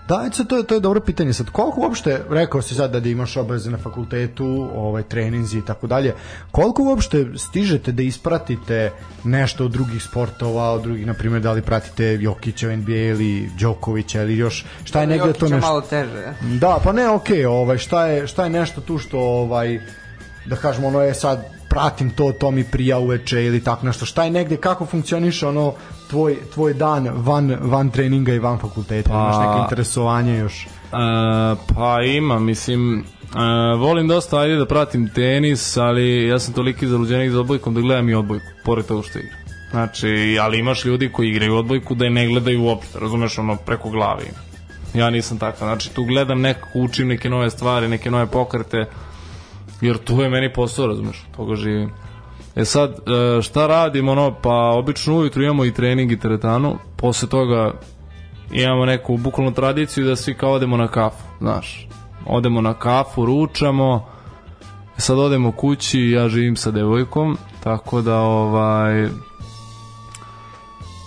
Da, 0.10 0.30
to 0.48 0.58
je, 0.58 0.64
to 0.64 0.74
je 0.76 0.80
dobro 0.80 1.00
pitanje. 1.00 1.34
Sad, 1.34 1.50
koliko 1.50 1.82
uopšte, 1.82 2.22
rekao 2.30 2.62
si 2.62 2.76
sad 2.76 2.92
da 2.92 3.10
imaš 3.10 3.38
obaveze 3.38 3.72
na 3.72 3.78
fakultetu, 3.78 4.70
ovaj, 4.76 5.04
treninzi 5.04 5.58
i 5.58 5.66
tako 5.66 5.88
dalje, 5.88 6.14
koliko 6.52 6.84
uopšte 6.84 7.26
stižete 7.38 7.92
da 7.92 8.04
ispratite 8.04 8.92
nešto 9.24 9.66
od 9.66 9.72
drugih 9.72 10.04
sportova, 10.04 10.72
od 10.72 10.82
drugih, 10.82 11.08
na 11.08 11.14
primjer, 11.14 11.42
da 11.42 11.52
li 11.52 11.62
pratite 11.62 12.18
Jokića 12.22 12.68
u 12.68 12.76
NBA 12.78 12.92
ili 12.92 13.50
Đokovića 13.60 14.22
ili 14.22 14.38
još, 14.38 14.66
šta 14.84 15.02
je 15.02 15.08
negde 15.08 15.34
to 15.34 15.48
nešto? 15.48 15.68
malo 15.68 15.82
teže. 15.82 16.34
Da, 16.42 16.80
pa 16.84 16.92
ne, 16.92 17.10
okej, 17.10 17.46
ovaj, 17.46 17.78
šta 17.78 18.06
je, 18.06 18.28
šta 18.28 18.44
je 18.44 18.50
nešto 18.50 18.82
tu 18.82 18.98
što, 18.98 19.20
ovaj, 19.20 19.80
da 20.46 20.56
kažemo, 20.56 20.88
ono 20.88 21.02
je 21.02 21.14
sad, 21.14 21.59
pratim 21.70 22.10
to, 22.10 22.32
to 22.32 22.52
mi 22.52 22.64
prija 22.64 22.98
uveče 22.98 23.46
ili 23.46 23.64
tako 23.64 23.86
nešto. 23.86 24.06
Šta 24.06 24.24
je 24.24 24.32
negde, 24.32 24.58
kako 24.58 24.86
funkcioniše 24.86 25.48
ono 25.48 25.74
tvoj, 26.10 26.38
tvoj 26.54 26.74
dan 26.74 27.10
van, 27.14 27.58
van 27.62 27.90
treninga 27.90 28.34
i 28.34 28.40
van 28.40 28.60
fakulteta? 28.60 29.10
Pa- 29.10 29.16
Imaš 29.16 29.48
neke 29.48 29.62
interesovanje 29.64 30.38
još? 30.38 30.66
E, 30.66 30.68
pa 31.76 32.02
ima, 32.02 32.40
mislim, 32.40 33.00
e, 33.00 33.04
volim 33.78 34.08
dosta, 34.08 34.40
ajde 34.40 34.56
da 34.56 34.66
pratim 34.66 35.10
tenis, 35.16 35.78
ali 35.78 36.28
ja 36.28 36.40
sam 36.40 36.54
toliki 36.54 36.88
zaluđenik 36.88 37.32
za 37.32 37.40
odbojkom 37.40 37.74
da 37.74 37.82
gledam 37.82 38.10
i 38.10 38.14
odbojku, 38.16 38.46
pored 38.66 38.86
toga 38.86 39.04
što 39.08 39.20
igram. 39.20 39.40
Znači, 39.72 40.38
ali 40.42 40.60
imaš 40.60 40.86
ljudi 40.86 41.12
koji 41.12 41.30
igraju 41.30 41.56
odbojku 41.56 41.96
da 41.96 42.06
je 42.06 42.12
ne 42.12 42.28
gledaju 42.28 42.64
uopšte, 42.64 43.00
razumeš, 43.00 43.38
ono, 43.38 43.56
preko 43.56 43.90
glave 43.90 44.24
im. 44.24 44.34
Ja 45.00 45.10
nisam 45.10 45.38
takav, 45.38 45.68
znači 45.68 45.94
tu 45.94 46.04
gledam 46.04 46.42
nekako, 46.42 46.70
učim 46.80 47.08
neke 47.08 47.30
nove 47.30 47.50
stvari, 47.50 47.88
neke 47.88 48.12
nove 48.12 48.28
pokrete, 48.28 48.86
jer 49.82 49.98
tu 49.98 50.22
je 50.22 50.30
meni 50.30 50.54
posao, 50.54 50.88
razumeš, 50.88 51.26
toga 51.38 51.56
živim. 51.56 51.92
E 52.56 52.66
sad, 52.66 52.92
e, 52.92 53.42
šta 53.42 53.68
radim, 53.68 54.10
ono, 54.10 54.36
pa 54.42 54.54
obično 54.54 55.18
ujutru 55.18 55.44
imamo 55.44 55.66
i 55.66 55.74
trening 55.74 56.12
i 56.12 56.20
teretanu, 56.20 56.78
posle 56.98 57.30
toga 57.30 57.74
imamo 58.52 58.86
neku 58.86 59.18
bukvalnu 59.18 59.54
tradiciju 59.54 60.06
da 60.06 60.16
svi 60.16 60.34
kao 60.34 60.52
odemo 60.52 60.78
na 60.78 60.88
kafu, 60.88 61.24
znaš. 61.40 61.88
Odemo 62.26 62.62
na 62.62 62.74
kafu, 62.74 63.26
ručamo, 63.26 64.08
sad 64.98 65.20
odemo 65.20 65.52
kući, 65.52 66.00
ja 66.00 66.30
živim 66.30 66.56
sa 66.56 66.72
devojkom, 66.72 67.38
tako 67.64 68.02
da 68.02 68.18
ovaj 68.18 69.08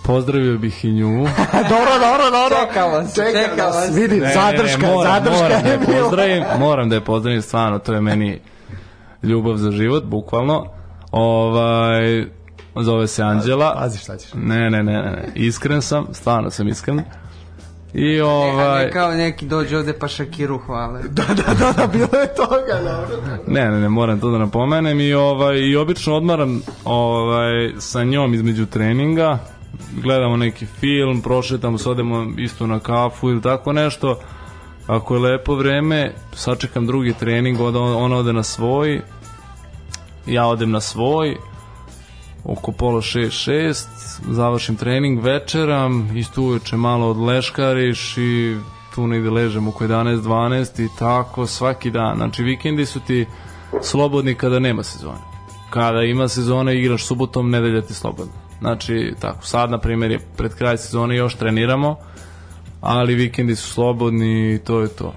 pozdravio 0.05 0.59
bih 0.59 0.85
i 0.85 0.93
nju. 0.93 1.27
dobro, 1.73 1.99
dobro, 2.01 2.31
dobro. 2.31 2.57
Čekamo 2.67 3.09
se, 3.09 3.63
vas, 3.63 3.87
se. 3.87 4.01
Vidim, 4.01 4.25
zadrška, 4.35 4.87
moram, 4.87 5.13
zadrška 5.13 5.43
moram 5.43 5.63
da 5.63 5.71
je 5.71 6.01
pozdravim, 6.03 6.45
moram 6.59 6.89
da 6.89 6.95
je 6.95 7.01
pozdravim 7.01 7.43
stvarno, 7.43 7.79
to 7.79 7.93
je 7.93 8.01
meni 8.01 8.41
ljubav 9.23 9.57
za 9.57 9.71
život, 9.71 10.05
bukvalno. 10.05 10.67
Ovaj, 11.11 12.27
zove 12.81 13.07
se 13.07 13.23
Anđela. 13.23 13.75
Pazi 13.79 13.99
šta 13.99 14.17
ćeš. 14.17 14.31
Ne, 14.35 14.71
ne, 14.71 14.83
ne, 14.83 14.93
ne, 14.93 15.03
ne. 15.03 15.33
Iskren 15.35 15.83
sam, 15.83 16.07
stvarno 16.13 16.51
sam 16.51 16.69
iskren. 16.69 17.03
I 17.95 18.21
ovaj... 18.21 18.85
ne 18.85 18.91
kao 18.91 19.11
neki 19.11 19.47
dođe 19.47 19.79
ovde 19.79 19.93
pa 19.93 20.09
Šakiru 20.09 20.59
hvale. 20.59 21.01
Da, 21.11 21.25
da, 21.29 21.55
da, 21.55 21.73
da, 21.73 21.87
bilo 21.87 22.21
je 22.21 22.35
toga, 22.35 22.81
dobro. 22.85 23.43
Ne, 23.47 23.71
ne, 23.71 23.81
ne, 23.81 23.89
moram 23.89 24.21
to 24.21 24.31
da 24.31 24.39
napomenem 24.39 25.01
i 25.01 25.15
ovaj 25.15 25.59
i 25.59 25.77
obično 25.77 26.15
odmaram 26.15 26.63
ovaj 26.85 27.73
sa 27.79 28.05
njom 28.05 28.35
između 28.35 28.67
treninga. 28.67 29.39
Gledamo 30.03 30.37
neki 30.37 30.67
film, 30.67 31.23
prošetamo 31.23 31.79
se, 31.79 31.91
odemo 31.91 32.27
isto 32.39 32.67
na 32.67 32.81
kafu 32.81 33.31
ili 33.31 33.43
tako 33.43 33.73
nešto. 33.73 34.19
Ako 34.87 35.15
je 35.15 35.21
lepo 35.21 35.55
vreme, 35.55 36.15
sačekam 36.33 36.87
drugi 36.87 37.13
trening, 37.13 37.61
onda 37.61 37.81
ona 37.81 38.17
ode 38.17 38.33
na 38.33 38.43
svoj, 38.43 39.01
ja 40.27 40.47
odem 40.47 40.71
na 40.71 40.81
svoj, 40.81 41.37
oko 42.45 42.73
pola 42.73 43.03
šest, 43.03 43.33
šest, 43.33 43.89
završim 44.29 44.77
trening, 44.77 45.25
večeram, 45.25 46.17
isto 46.17 46.43
uveče 46.43 46.77
malo 46.77 47.11
odleškariš 47.11 48.19
i 48.19 48.57
tu 48.95 49.07
negde 49.07 49.31
ležem 49.31 49.69
oko 49.69 49.85
11-12 49.85 50.85
i 50.85 50.89
tako 50.99 51.47
svaki 51.47 51.91
dan. 51.91 52.17
Znači 52.17 52.43
vikendi 52.43 52.87
su 52.87 53.01
ti 53.01 53.27
slobodni 53.83 54.35
kada 54.35 54.59
nema 54.59 54.83
sezone. 54.83 55.21
Kada 55.71 56.03
ima 56.03 56.29
sezone 56.29 56.79
igraš 56.79 57.05
subotom, 57.05 57.51
nedelja 57.51 57.83
ti 57.83 57.95
slobodna. 57.95 58.33
Znači 58.61 59.15
tako, 59.21 59.47
sad 59.47 59.71
na 59.71 59.79
primjer 59.79 60.11
je 60.11 60.21
pred 60.37 60.55
kraj 60.55 60.77
sezone 60.79 61.17
još 61.17 61.35
treniramo, 61.35 61.97
ali 62.81 63.15
vikendi 63.15 63.57
su 63.57 63.73
slobodni 63.73 64.55
i 64.55 64.59
to 64.59 64.81
je 64.81 64.89
to. 64.89 65.15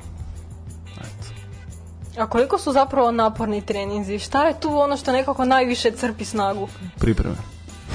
A 2.18 2.28
koliko 2.28 2.58
su 2.58 2.72
zapravo 2.72 3.12
naporni 3.12 3.62
treninzi? 3.62 4.20
Šta 4.20 4.48
je 4.48 4.60
tu 4.60 4.78
ono 4.78 4.98
što 4.98 5.12
nekako 5.12 5.46
najviše 5.46 5.92
crpi 5.92 6.26
snagu? 6.26 6.68
pripreme. 7.00 7.36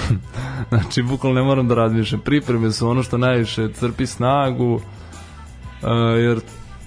znači, 0.69 1.03
bukvalno 1.03 1.41
ne 1.41 1.47
moram 1.47 1.69
da 1.69 1.75
razmišljam. 1.75 2.21
Pripreme 2.21 2.73
su 2.73 2.89
ono 2.89 3.03
što 3.03 3.19
najviše 3.19 3.69
crpi 3.73 4.07
snagu, 4.07 4.75
uh, 4.75 4.81
jer 6.19 6.41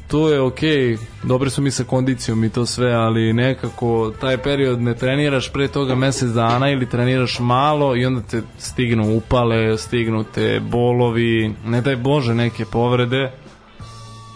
to 0.07 0.29
je 0.29 0.41
okej, 0.41 0.97
dobri 1.23 1.49
su 1.49 1.61
mi 1.61 1.71
sa 1.71 1.83
kondicijom 1.83 2.43
i 2.43 2.49
to 2.49 2.65
sve, 2.65 2.91
ali 2.93 3.33
nekako 3.33 4.13
taj 4.21 4.37
period 4.37 4.81
ne 4.81 4.95
treniraš 4.95 5.53
pre 5.53 5.67
toga 5.67 5.95
mesec 5.95 6.29
dana 6.29 6.69
ili 6.69 6.89
treniraš 6.89 7.39
malo 7.39 7.95
i 7.95 8.05
onda 8.05 8.21
te 8.21 8.41
stignu 8.57 9.17
upale, 9.17 9.77
stignu 9.77 10.23
te 10.23 10.59
bolovi, 10.59 11.55
ne 11.65 11.81
daj 11.81 11.95
Bože 11.95 12.35
neke 12.35 12.65
povrede 12.65 13.31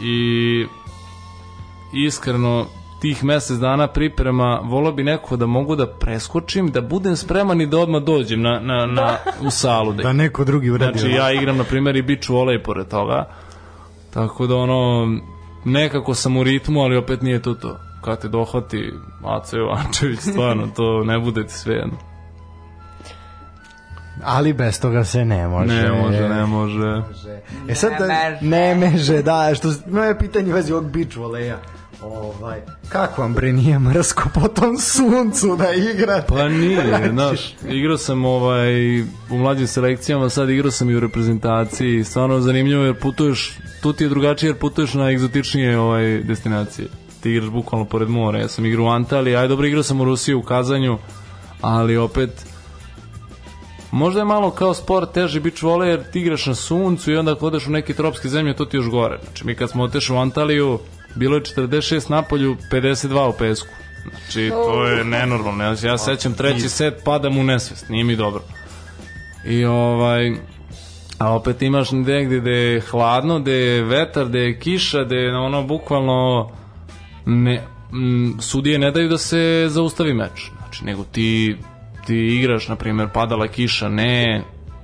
i 0.02 0.66
iskreno 1.94 2.66
tih 3.02 3.24
mesec 3.24 3.58
dana 3.58 3.88
priprema 3.88 4.62
volao 4.64 4.92
bi 4.92 5.04
neko 5.04 5.36
da 5.38 5.46
mogu 5.46 5.76
da 5.76 5.88
preskočim, 5.88 6.72
da 6.72 6.82
budem 6.82 7.16
spreman 7.16 7.62
i 7.62 7.68
da 7.68 7.78
odmah 7.80 8.02
dođem 8.04 8.42
na, 8.42 8.60
na, 8.60 8.86
na, 8.86 9.18
u 9.42 9.50
salu. 9.50 9.94
Da 9.94 10.14
neko 10.14 10.44
drugi 10.44 10.70
uradi. 10.70 11.00
Znači 11.00 11.14
ja 11.14 11.32
igram 11.32 11.58
na 11.58 11.64
primjer 11.64 11.96
i 11.96 12.02
beach 12.02 12.30
volley 12.30 12.64
pored 12.64 12.88
toga. 12.88 13.30
Tako 14.14 14.48
da 14.48 14.56
ono 14.56 15.08
nekako 15.66 16.14
sam 16.14 16.38
u 16.38 16.44
ritmu, 16.44 16.82
ali 16.82 16.98
opet 16.98 17.22
nije 17.22 17.42
to 17.42 17.54
to. 17.54 17.80
Kad 18.02 18.22
te 18.22 18.28
dohvati 18.28 18.94
Aco 19.26 19.58
Jovančević, 19.58 20.20
stvarno 20.20 20.68
to 20.76 21.04
ne 21.04 21.20
bude 21.20 21.48
ti 21.48 21.54
sve 21.54 21.76
jedno. 21.76 21.98
Ali 24.24 24.54
bez 24.54 24.82
toga 24.82 25.04
se 25.04 25.26
ne 25.26 25.48
može. 25.48 25.74
Ne 25.74 25.92
može, 25.92 26.30
ne 26.30 26.46
može. 26.46 27.02
E 27.68 27.76
sad, 27.76 27.92
Ne 27.92 27.98
da, 27.98 28.06
može. 28.06 28.38
ne 28.42 28.76
meže, 28.76 29.22
da, 29.22 29.56
što, 29.56 29.68
moje 29.92 30.20
pitanje 30.20 30.54
vezi 30.54 30.74
ovog 30.74 30.92
beach 30.92 31.18
voleja. 31.18 31.58
Ovaj, 32.02 32.62
kako 32.90 33.22
vam 33.22 33.34
bre 33.34 33.54
nije 33.54 33.80
mrsko 33.80 34.30
po 34.34 34.48
tom 34.48 34.78
suncu 34.78 35.56
da 35.56 35.74
igrate? 35.74 36.28
Pa 36.28 36.50
nije, 36.50 37.10
znaš, 37.14 37.56
igrao 37.70 37.98
sam 37.98 38.26
ovaj, 38.26 39.02
u 39.02 39.38
mlađim 39.38 39.68
selekcijama, 39.68 40.30
sad 40.30 40.50
igrao 40.50 40.72
sam 40.72 40.90
i 40.90 40.96
u 40.96 41.00
reprezentaciji, 41.00 42.04
stvarno 42.04 42.40
zanimljivo 42.40 42.84
jer 42.84 43.00
putuješ, 43.00 43.58
tu 43.82 43.94
ti 43.94 44.04
je 44.04 44.10
drugačije 44.10 44.50
jer 44.50 44.58
putuješ 44.58 44.94
na 44.94 45.12
egzotičnije 45.12 45.80
ovaj, 45.80 46.24
destinacije. 46.24 46.88
Ti 47.24 47.32
igraš 47.32 47.50
bukvalno 47.50 47.86
pored 47.86 48.10
mora, 48.10 48.40
ja 48.40 48.48
sam 48.48 48.66
igrao 48.66 48.86
u 48.86 48.90
Antaliji, 48.90 49.36
aj 49.36 49.48
dobro 49.48 49.68
igrao 49.68 49.84
sam 49.84 50.02
u 50.02 50.06
Rusiji, 50.06 50.36
u 50.36 50.42
Kazanju, 50.42 50.98
ali 51.62 51.98
opet 51.98 52.46
možda 53.92 54.20
je 54.22 54.26
malo 54.26 54.52
kao 54.52 54.74
sport 54.74 55.12
teži 55.14 55.40
beach 55.40 55.64
volley 55.64 55.86
jer 55.86 56.12
ti 56.12 56.20
igraš 56.20 56.46
na 56.46 56.56
suncu 56.56 57.12
i 57.12 57.18
onda 57.18 57.32
ako 57.32 57.48
odeš 57.48 57.68
u 57.68 57.72
neke 57.72 57.94
tropske 57.94 58.30
zemlje 58.30 58.56
to 58.56 58.66
ti 58.66 58.78
još 58.78 58.90
gore. 58.90 59.20
Znači 59.24 59.46
mi 59.46 59.56
kad 59.56 59.70
smo 59.70 59.84
otešli 59.84 60.16
u 60.16 60.20
Antaliju 60.20 60.80
bilo 61.18 61.36
je 61.36 61.42
46 61.42 62.10
na 62.10 62.22
polju, 62.22 62.58
52 62.72 63.30
u 63.30 63.34
pesku. 63.38 63.70
Znači 64.10 64.50
to 64.50 64.86
je 64.86 65.04
nenormalno. 65.04 65.64
Ja, 65.64 65.76
ja 65.84 65.98
sećam 65.98 66.34
treći 66.34 66.70
set, 66.70 66.94
padam 67.04 67.38
u 67.38 67.44
nesvest, 67.44 67.90
nije 67.90 68.04
mi 68.04 68.16
dobro. 68.16 68.44
I 69.46 69.66
ovaj, 69.66 70.32
a 71.18 71.36
opet 71.36 71.62
imaš 71.62 71.92
negde 71.92 72.40
gde 72.40 72.52
je 72.52 72.82
hladno, 72.82 73.40
gde 73.40 73.52
je 73.52 73.84
vetar, 73.84 74.26
gde 74.26 74.40
je 74.40 74.60
kiša, 74.60 75.04
gde 75.04 75.16
je 75.16 75.38
ono 75.38 75.64
bukvalno 75.64 76.50
ne, 77.26 77.64
m, 77.94 78.38
sudije 78.40 78.80
ne 78.80 78.92
daju 78.92 79.10
da 79.10 79.18
se 79.18 79.66
zaustavi 79.70 80.14
meč. 80.14 80.52
Znači, 80.58 80.86
nego 80.86 81.04
ti, 81.04 81.58
ti 82.06 82.16
igraš, 82.16 82.68
na 82.68 82.76
primjer, 82.76 83.10
padala 83.14 83.48
kiša, 83.48 83.90
ne, 83.90 84.44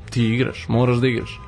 ti 0.10 0.26
igraš, 0.26 0.65
moraš 0.68 0.97
da 0.97 1.07
igraš. 1.07 1.39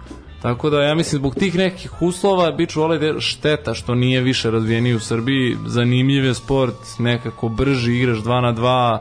Tako 0.45 0.69
da 0.69 0.81
ja 0.81 0.95
mislim 0.95 1.19
zbog 1.19 1.35
tih 1.35 1.55
nekih 1.55 2.01
uslova 2.01 2.51
biću 2.51 2.81
volej 2.81 3.19
šteta 3.19 3.73
što 3.73 3.95
nije 3.95 4.21
više 4.21 4.51
razvijeniji 4.51 4.95
u 4.95 4.99
Srbiji, 4.99 5.57
zanimljiv 5.65 6.25
je 6.25 6.33
sport, 6.33 6.75
nekako 6.99 7.49
brži, 7.49 7.93
igraš 7.93 8.17
2 8.17 8.41
na 8.41 8.53
2, 8.53 8.99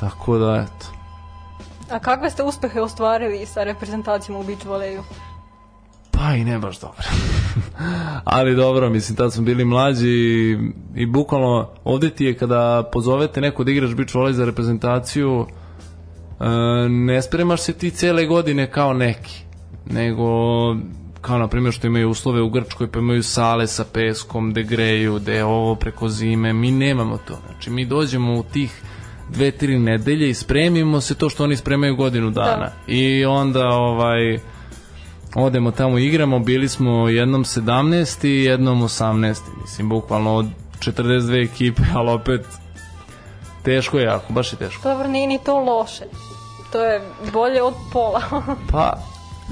tako 0.00 0.38
da 0.38 0.66
eto. 0.66 0.86
A 1.90 1.98
kakve 1.98 2.30
ste 2.30 2.42
uspehe 2.42 2.80
ostvarili 2.80 3.46
sa 3.46 3.64
reprezentacijom 3.64 4.40
u 4.40 4.44
beach 4.44 4.66
voleju? 4.66 5.02
Pa 6.10 6.34
i 6.34 6.44
ne 6.44 6.58
baš 6.58 6.80
dobro. 6.80 7.04
Ali 8.24 8.56
dobro, 8.56 8.90
mislim, 8.90 9.16
tad 9.16 9.32
smo 9.32 9.44
bili 9.44 9.64
mlađi 9.64 10.08
i, 10.08 10.58
i 10.94 11.06
bukvalno 11.06 11.68
ovde 11.84 12.10
ti 12.10 12.24
je 12.24 12.36
kada 12.36 12.90
pozovete 12.92 13.40
neko 13.40 13.64
da 13.64 13.70
igraš 13.70 13.94
beach 13.94 14.14
volley 14.14 14.32
za 14.32 14.44
reprezentaciju, 14.44 15.46
e, 16.40 16.44
ne 16.88 17.22
spremaš 17.22 17.60
se 17.60 17.72
ti 17.72 17.90
cele 17.90 18.26
godine 18.26 18.70
kao 18.70 18.92
neki, 18.92 19.47
nego 19.90 20.24
kao 21.20 21.38
na 21.38 21.48
primjer 21.48 21.74
što 21.74 21.86
imaju 21.86 22.10
uslove 22.10 22.42
u 22.42 22.50
Grčkoj 22.50 22.90
pa 22.90 22.98
imaju 22.98 23.22
sale 23.22 23.66
sa 23.66 23.84
peskom, 23.92 24.50
gde 24.50 24.62
greju, 24.62 25.14
gde 25.14 25.34
je 25.34 25.44
ovo 25.44 25.74
preko 25.74 26.08
zime, 26.08 26.52
mi 26.52 26.70
nemamo 26.70 27.18
to. 27.18 27.38
Znači 27.46 27.70
mi 27.70 27.84
dođemo 27.84 28.34
u 28.34 28.42
tih 28.42 28.82
dve, 29.28 29.50
tri 29.50 29.78
nedelje 29.78 30.30
i 30.30 30.34
spremimo 30.34 31.00
se 31.00 31.14
to 31.14 31.28
što 31.28 31.44
oni 31.44 31.56
spremaju 31.56 31.96
godinu 31.96 32.30
dana. 32.30 32.70
I 32.86 33.24
onda 33.24 33.68
ovaj 33.68 34.38
odemo 35.34 35.70
tamo 35.70 35.98
igramo, 35.98 36.38
bili 36.38 36.68
smo 36.68 37.08
jednom 37.08 37.44
17 37.44 38.28
i 38.28 38.44
jednom 38.44 38.82
18. 38.82 39.40
Mislim, 39.62 39.88
bukvalno 39.88 40.34
od 40.34 40.46
42 40.78 41.44
ekipe, 41.44 41.82
ali 41.96 42.10
opet 42.10 42.46
teško 43.62 43.98
je 43.98 44.04
jako, 44.04 44.32
baš 44.32 44.52
je 44.52 44.58
teško. 44.58 44.88
Dobro, 44.88 45.08
nije 45.08 45.26
ni 45.26 45.38
to 45.44 45.58
loše. 45.58 46.04
To 46.72 46.84
je 46.84 47.00
bolje 47.32 47.62
od 47.62 47.74
pola. 47.92 48.22
Pa, 48.72 48.98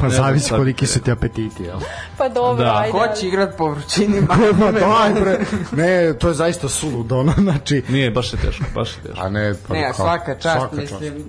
Pa 0.01 0.09
zavisi 0.09 0.51
koliki 0.51 0.87
su 0.87 1.01
ti 1.01 1.11
apetiti, 1.11 1.63
jel? 1.63 1.79
pa 2.19 2.29
dobro, 2.29 2.65
Da. 2.65 2.77
ajde. 2.77 2.93
Ko 2.93 3.07
će 3.21 3.27
igrat 3.27 3.57
po 3.57 3.69
vrućini? 3.69 4.21
Ma 4.61 4.73
daj 4.73 5.21
bre, 5.21 5.39
ne, 5.73 6.19
to 6.19 6.29
je 6.29 6.35
zaista 6.35 6.69
suludo, 6.69 7.19
ono, 7.19 7.33
znači... 7.43 7.83
nije, 7.89 8.11
baš 8.11 8.33
je 8.33 8.39
teško, 8.39 8.65
baš 8.75 8.89
je 8.89 9.03
teško. 9.03 9.25
A 9.25 9.29
ne, 9.29 9.55
pa 9.69 9.75
Ne, 9.75 9.83
kao- 9.83 9.95
svaka 9.95 10.35
čast, 10.35 10.57
svaka 10.57 10.77
mislim. 10.77 11.25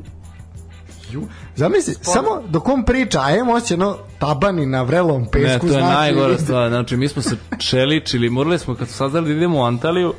Ju, 1.11 1.27
Zamisli, 1.55 1.93
samo 2.01 2.41
dok 2.47 2.69
on 2.69 2.83
priča, 2.83 3.21
a 3.21 3.31
imamo 3.31 3.53
osjećaj, 3.53 3.77
no, 3.77 3.97
tabani 4.19 4.65
na 4.65 4.81
vrelom 4.81 5.25
pesku, 5.31 5.47
Ne, 5.47 5.71
to 5.71 5.77
je 5.77 5.81
znači... 5.81 5.95
najgora 5.95 6.37
stvar. 6.37 6.69
Znači, 6.73 6.97
mi 6.97 7.07
smo 7.07 7.21
se 7.21 7.35
čeličili, 7.59 8.29
morali 8.29 8.59
smo, 8.59 8.75
kad 8.75 8.87
smo 8.87 8.95
saznali 8.97 9.27
da 9.27 9.33
idemo 9.33 9.59
u 9.59 9.63
Antaliju, 9.63 10.13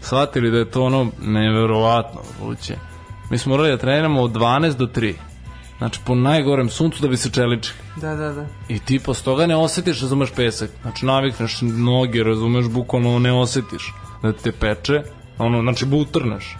shvatili 0.00 0.50
da 0.50 0.56
je 0.56 0.70
to 0.70 0.82
ono 0.84 1.06
neverovatno 1.20 2.20
vruće. 2.42 2.76
Mi 3.30 3.38
smo 3.38 3.50
morali 3.50 3.70
da 3.70 3.76
treniramo 3.76 4.22
od 4.22 4.30
12 4.30 4.72
do 4.72 4.86
3. 4.86 5.14
Znači, 5.78 6.00
po 6.04 6.14
najgorem 6.14 6.68
suncu 6.68 7.02
da 7.02 7.08
bi 7.08 7.16
se 7.16 7.30
čeličili. 7.30 7.78
Da, 7.96 8.14
da, 8.14 8.32
da. 8.32 8.46
I 8.68 8.78
ti 8.78 8.98
posle 8.98 9.24
toga 9.24 9.46
ne 9.46 9.56
osetiš, 9.56 10.00
razumeš 10.00 10.30
pesak. 10.36 10.70
Znači, 10.82 11.06
navikneš 11.06 11.58
noge, 11.62 12.22
razumeš, 12.22 12.66
bukvalno 12.68 13.18
ne 13.18 13.32
osetiš 13.32 13.94
da 14.22 14.32
te 14.32 14.52
peče. 14.52 15.02
Ono, 15.38 15.60
znači, 15.60 15.84
butrneš. 15.84 16.56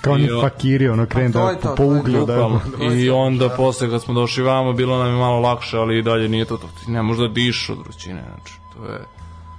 Kao 0.00 0.12
oni 0.12 0.28
fakiri, 0.40 0.88
ono, 0.88 1.06
krene 1.06 1.32
Pa 1.32 1.52
da 1.52 1.54
to, 1.54 1.74
po 1.74 1.84
uglju, 1.84 2.26
da... 2.26 2.48
Bukvalno. 2.48 2.94
I 2.94 3.10
onda 3.10 3.48
posle 3.48 3.90
kad 3.90 4.02
smo 4.02 4.14
došli 4.14 4.42
vamo 4.42 4.72
bilo 4.72 4.98
nam 4.98 5.12
je 5.12 5.18
malo 5.18 5.40
lakše, 5.40 5.76
ali 5.76 5.98
i 5.98 6.02
dalje 6.02 6.28
nije 6.28 6.44
to 6.44 6.56
to. 6.56 6.68
Ti 6.84 6.90
ne 6.90 7.02
možeš 7.02 7.20
da 7.20 7.28
diš 7.28 7.70
od 7.70 7.78
vrućine, 7.78 8.22
znači 8.34 8.54
to 8.74 8.92
je... 8.92 9.00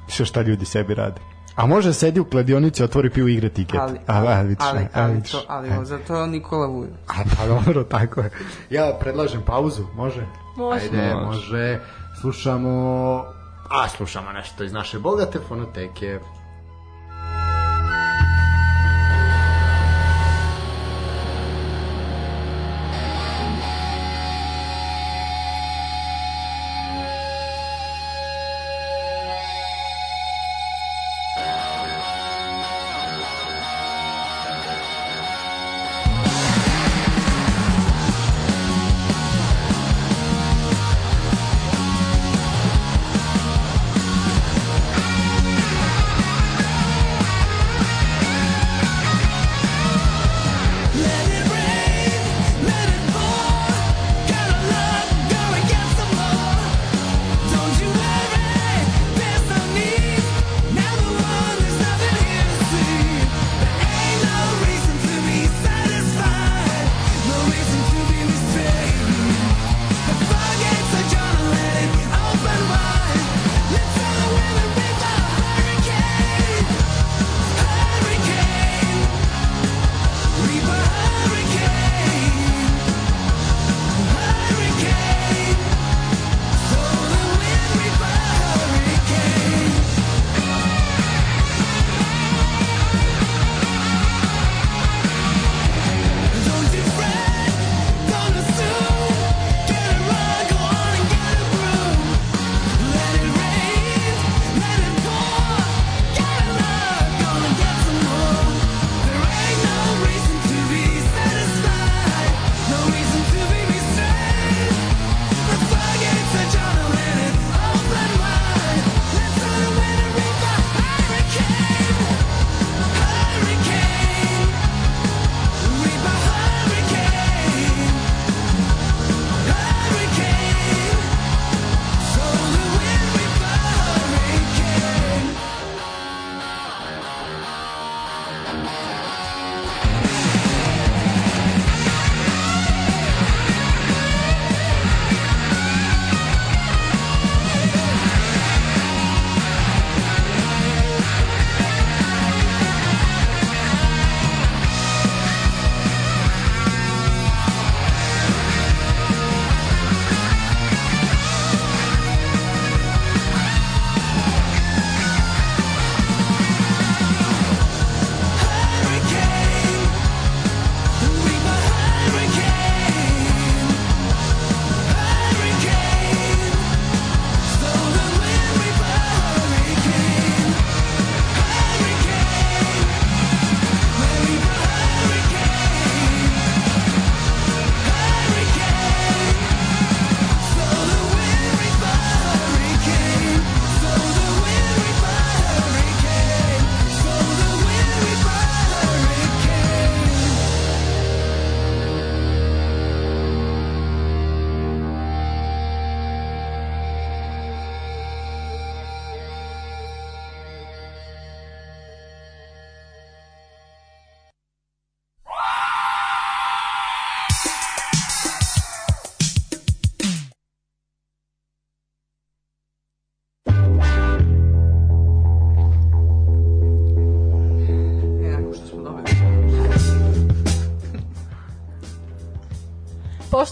Sve 0.07 0.25
šta 0.25 0.41
ljudi 0.41 0.65
sebi 0.65 0.93
rade. 0.93 1.32
A 1.55 1.65
može 1.65 1.93
sedi 1.93 2.19
u 2.19 2.25
kladionici, 2.25 2.83
otvori 2.83 3.09
pivu 3.09 3.27
i 3.27 3.33
igra 3.33 3.49
tiket. 3.49 3.79
Ali, 3.79 3.99
ali, 4.07 4.27
a, 4.27 4.87
ali, 4.93 5.13
vidiš. 5.13 5.31
to, 5.31 5.41
ali 5.47 5.69
E. 5.69 5.85
za 5.85 5.97
to 6.07 6.15
je 6.21 6.27
Nikola 6.27 6.67
Vujo. 6.67 6.89
A 7.07 7.13
pa 7.37 7.47
dobro, 7.47 7.83
tako 7.83 8.21
je. 8.21 8.29
Ja 8.69 8.97
predlažem 8.99 9.41
pauzu, 9.45 9.83
može? 9.95 10.25
Može. 10.55 10.85
Ajde, 10.85 11.13
Može. 11.13 11.25
može. 11.25 11.79
Slušamo... 12.21 13.25
A, 13.69 13.89
slušamo 13.89 14.31
nešto 14.31 14.63
iz 14.63 14.73
naše 14.73 14.99
bogate 14.99 15.39
fonoteke. 15.47 16.19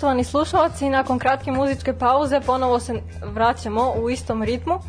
Poštovani 0.01 0.23
slušalci, 0.23 0.89
nakon 0.89 1.19
kratke 1.19 1.51
muzičke 1.51 1.93
pauze 1.93 2.41
ponovo 2.45 2.79
se 2.79 3.01
vraćamo 3.23 3.93
u 3.97 4.09
istom 4.09 4.43
ritmu. 4.43 4.79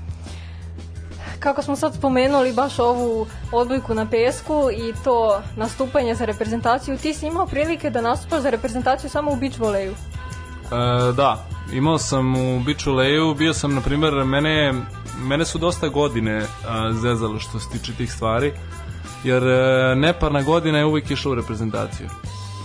Kako 1.38 1.62
smo 1.62 1.76
sad 1.76 1.94
spomenuli 1.94 2.52
baš 2.52 2.78
ovu 2.78 3.26
odbojku 3.52 3.94
na 3.94 4.06
pesku 4.06 4.68
i 4.72 4.92
to 5.04 5.40
nastupanje 5.56 6.14
za 6.14 6.24
reprezentaciju, 6.24 6.98
ti 6.98 7.14
si 7.14 7.26
imao 7.26 7.46
prilike 7.46 7.90
da 7.90 8.00
nastupaš 8.00 8.40
za 8.42 8.50
reprezentaciju 8.50 9.10
samo 9.10 9.32
u 9.32 9.36
beach 9.36 9.58
voleju. 9.60 9.92
E, 9.92 11.12
da, 11.12 11.44
imao 11.72 11.98
sam 11.98 12.36
u 12.36 12.60
Beach 12.60 12.86
Leju, 12.86 13.34
bio 13.34 13.54
sam, 13.54 13.74
na 13.74 13.80
primjer, 13.80 14.14
mene, 14.14 14.72
mene 15.18 15.44
su 15.44 15.58
dosta 15.58 15.88
godine 15.88 16.46
a, 16.68 16.92
zezale 16.92 17.40
što 17.40 17.60
se 17.60 17.68
tiče 17.70 17.92
tih 17.94 18.12
stvari, 18.12 18.52
jer 19.24 19.42
e, 19.42 19.94
neparna 19.94 20.42
godina 20.42 20.78
je 20.78 20.84
uvijek 20.84 21.10
išla 21.10 21.32
u 21.32 21.34
reprezentaciju. 21.34 22.08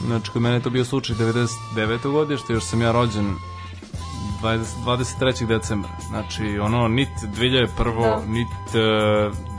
Znači, 0.06 0.32
kod 0.32 0.42
mene 0.42 0.56
je 0.56 0.62
to 0.62 0.70
bio 0.70 0.86
slučaj 0.86 1.16
99. 1.16 2.12
godište, 2.12 2.54
još 2.54 2.64
sam 2.64 2.82
ja 2.82 2.92
rođen 2.92 3.36
20, 4.42 4.64
23. 4.86 5.48
decembra. 5.48 5.90
Znači, 6.08 6.60
ono, 6.60 6.88
nit 6.88 7.10
2001. 7.24 8.02
Da. 8.02 8.22
nit 8.28 8.48
e, 8.76 8.78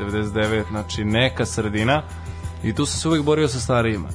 99. 0.05 0.69
Znači, 0.71 1.05
neka 1.05 1.47
sredina. 1.47 2.03
I 2.65 2.75
tu 2.75 2.87
sam 2.87 3.01
se 3.01 3.09
uvijek 3.09 3.25
borio 3.25 3.49
sa 3.49 3.61
starijima. 3.61 4.09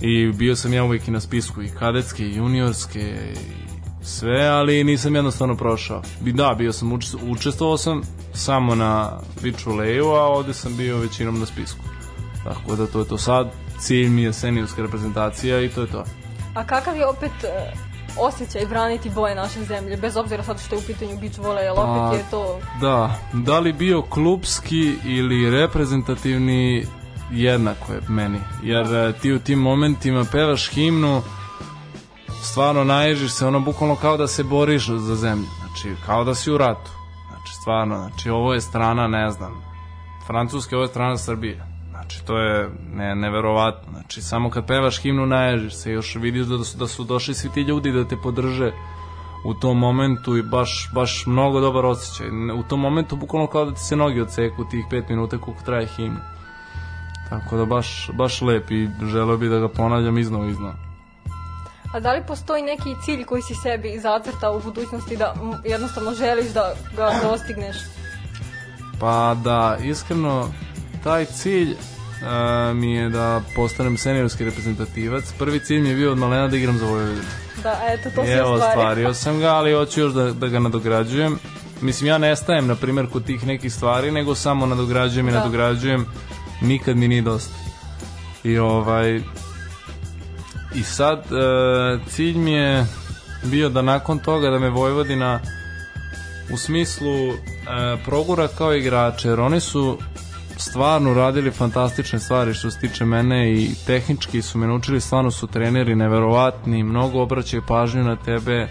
I 0.00 0.32
bio 0.32 0.56
sam 0.56 0.72
ja 0.72 0.84
uvijek 0.84 1.08
i 1.08 1.10
na 1.10 1.20
spisku 1.20 1.62
i 1.62 1.68
kadetske 1.68 2.24
i 2.24 2.36
juniorske 2.36 3.00
i 3.34 4.04
sve, 4.04 4.46
ali 4.46 4.84
nisam 4.84 5.14
jednostavno 5.14 5.56
prošao. 5.56 6.02
Bi 6.20 6.32
da, 6.32 6.54
bio 6.58 6.72
sam 6.72 6.92
učest- 6.92 7.18
učestvovao 7.30 7.78
sam 7.78 8.02
samo 8.34 8.74
na 8.74 9.10
beach 9.42 9.66
voleju, 9.66 10.06
a 10.06 10.24
ovde 10.24 10.54
sam 10.54 10.76
bio 10.76 10.98
većinom 10.98 11.40
na 11.40 11.46
spisku. 11.46 11.80
Tako 12.44 12.76
da 12.76 12.86
to 12.86 12.98
je 12.98 13.08
to 13.08 13.18
sad. 13.18 13.50
Cilj 13.78 14.08
mi 14.08 14.22
je 14.22 14.32
seniorska 14.32 14.82
reprezentacija 14.82 15.60
i 15.60 15.68
to 15.68 15.80
je 15.80 15.86
to. 15.86 16.04
A 16.54 16.64
kakav 16.66 16.96
je 16.96 17.06
opet 17.06 17.44
e, 17.44 17.72
osjećaj 18.20 18.66
braniti 18.66 19.10
boje 19.10 19.34
naše 19.34 19.64
zemlje, 19.64 19.96
bez 19.96 20.16
obzira 20.16 20.42
sad 20.42 20.60
što 20.60 20.74
je 20.74 20.78
u 20.78 20.86
pitanju 20.86 21.18
beach 21.20 21.38
volej, 21.38 21.68
ali 21.68 21.76
Pa, 21.76 21.82
opet 21.82 22.18
je 22.18 22.30
to... 22.30 22.60
Da, 22.80 23.14
da 23.32 23.58
li 23.58 23.72
bio 23.72 24.02
klubski 24.02 24.94
ili 25.04 25.50
reprezentativni, 25.50 26.86
jednako 27.32 27.92
je 27.92 28.00
meni. 28.08 28.38
Jer 28.62 28.94
e, 28.94 29.12
ti 29.12 29.32
u 29.32 29.38
tim 29.38 29.58
momentima 29.58 30.24
pevaš 30.32 30.70
himnu, 30.70 31.22
stvarno 32.42 32.84
naježiš 32.84 33.32
se, 33.32 33.46
ono 33.46 33.60
bukvalno 33.60 33.96
kao 33.96 34.16
da 34.16 34.26
se 34.26 34.44
boriš 34.44 34.88
za 34.88 35.16
zemlju. 35.16 35.46
Znači, 35.58 35.96
kao 36.06 36.24
da 36.24 36.34
si 36.34 36.50
u 36.50 36.58
ratu. 36.58 36.90
Znači, 37.28 37.54
stvarno, 37.60 37.98
znači, 37.98 38.30
ovo 38.30 38.54
je 38.54 38.60
strana, 38.60 39.06
ne 39.06 39.30
znam, 39.30 39.64
Francuske, 40.26 40.76
ovo 40.76 40.84
je 40.84 40.88
strana 40.88 41.16
Srbije. 41.16 41.77
Znači, 41.98 42.24
to 42.24 42.38
je 42.38 42.70
ne, 42.94 43.14
neverovatno. 43.14 43.92
Znači, 43.92 44.22
samo 44.22 44.50
kad 44.50 44.66
pevaš 44.66 45.00
himnu 45.02 45.26
naježiš 45.26 45.74
se, 45.74 45.92
još 45.92 46.14
vidiš 46.14 46.46
da 46.46 46.64
su, 46.64 46.78
da 46.78 46.86
su 46.86 47.04
došli 47.04 47.34
svi 47.34 47.50
ti 47.50 47.60
ljudi 47.60 47.92
da 47.92 48.08
te 48.08 48.16
podrže 48.22 48.72
u 49.44 49.54
tom 49.54 49.78
momentu 49.78 50.36
i 50.36 50.42
baš, 50.42 50.90
baš 50.94 51.24
mnogo 51.26 51.60
dobar 51.60 51.86
osjećaj. 51.86 52.26
U 52.54 52.62
tom 52.62 52.80
momentu 52.80 53.16
bukvalno 53.16 53.46
kao 53.46 53.64
da 53.64 53.74
ti 53.74 53.80
se 53.80 53.96
noge 53.96 54.22
odseku 54.22 54.64
tih 54.70 54.84
pet 54.90 55.08
minuta 55.08 55.38
koliko 55.38 55.62
traje 55.64 55.86
himna. 55.86 56.20
Tako 57.30 57.56
da 57.56 57.64
baš, 57.64 58.10
baš 58.14 58.40
lep 58.42 58.70
i 58.70 58.88
želeo 59.12 59.36
bi 59.36 59.48
da 59.48 59.58
ga 59.58 59.68
ponavljam 59.68 60.18
iznova 60.18 60.46
iznova. 60.46 60.74
A 61.94 62.00
da 62.00 62.12
li 62.12 62.26
postoji 62.26 62.62
neki 62.62 62.94
cilj 63.04 63.24
koji 63.24 63.42
si 63.42 63.54
sebi 63.54 63.98
zacrtao 63.98 64.56
u 64.56 64.60
budućnosti 64.60 65.16
da 65.16 65.34
jednostavno 65.64 66.14
želiš 66.14 66.52
da 66.52 66.74
ga 66.96 67.10
dostigneš? 67.22 67.76
Pa 69.00 69.36
da, 69.44 69.76
iskreno, 69.82 70.48
taj 71.04 71.24
cilj 71.24 71.70
e, 71.72 71.76
mi 72.74 72.92
je 72.94 73.08
da 73.08 73.40
postanem 73.54 73.96
seniorski 73.96 74.44
reprezentativac. 74.44 75.24
Prvi 75.38 75.60
cilj 75.60 75.80
mi 75.80 75.88
je 75.88 75.94
bio 75.94 76.12
od 76.12 76.18
malena 76.18 76.48
da 76.48 76.56
igram 76.56 76.78
za 76.78 76.86
Vojvodinu. 76.86 77.22
Da, 77.62 77.80
eto, 77.88 78.10
to 78.10 78.24
I 78.24 78.30
evo, 78.30 78.52
ostvario. 78.52 78.70
ostvario 78.78 79.14
sam 79.14 79.38
ga, 79.40 79.48
ali 79.48 79.72
hoću 79.72 80.00
još 80.00 80.12
da, 80.12 80.32
da 80.32 80.48
ga 80.48 80.58
nadograđujem. 80.58 81.38
Mislim, 81.80 82.08
ja 82.08 82.18
ne 82.18 82.36
stajem, 82.36 82.66
na 82.66 82.74
primjer, 82.74 83.06
kod 83.12 83.24
tih 83.24 83.46
nekih 83.46 83.72
stvari, 83.72 84.10
nego 84.10 84.34
samo 84.34 84.66
nadograđujem 84.66 85.28
i 85.28 85.32
Da. 85.32 85.38
nadograđujem. 85.38 86.06
Nikad 86.62 86.96
mi 86.96 87.08
nije 87.08 87.22
dosta. 87.22 87.54
I 88.44 88.58
ovaj... 88.58 89.20
I 90.74 90.82
sad, 90.82 91.18
e, 91.18 91.98
cilj 92.10 92.38
mi 92.38 92.52
je 92.52 92.86
bio 93.44 93.68
da 93.68 93.82
nakon 93.82 94.18
toga 94.18 94.50
da 94.50 94.58
me 94.58 94.68
Vojvodina 94.70 95.40
u 96.52 96.56
smislu 96.56 97.28
e, 97.28 97.34
progura 98.04 98.48
kao 98.48 98.74
igrače, 98.74 99.28
jer 99.28 99.40
oni 99.40 99.60
su 99.60 99.98
stvarno 100.58 101.14
radili 101.14 101.50
fantastične 101.50 102.18
stvari 102.18 102.54
što 102.54 102.70
se 102.70 102.78
tiče 102.80 103.04
mene 103.04 103.52
i 103.52 103.74
tehnički 103.86 104.42
su 104.42 104.58
me 104.58 104.66
naučili, 104.66 105.00
stvarno 105.00 105.30
su 105.30 105.46
treneri 105.46 105.94
neverovatni, 105.94 106.82
mnogo 106.82 107.22
obraćaju 107.22 107.62
pažnju 107.68 108.04
na 108.04 108.16
tebe, 108.16 108.68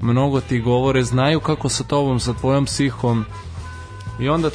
mnogo 0.00 0.40
ti 0.40 0.60
govore, 0.60 1.02
znaju 1.04 1.40
kako 1.40 1.68
sa 1.68 1.84
tobom, 1.84 2.20
sa 2.20 2.34
tvojom 2.34 2.64
psihom. 2.64 3.24
I 4.20 4.28
onda 4.28 4.48
e, 4.48 4.52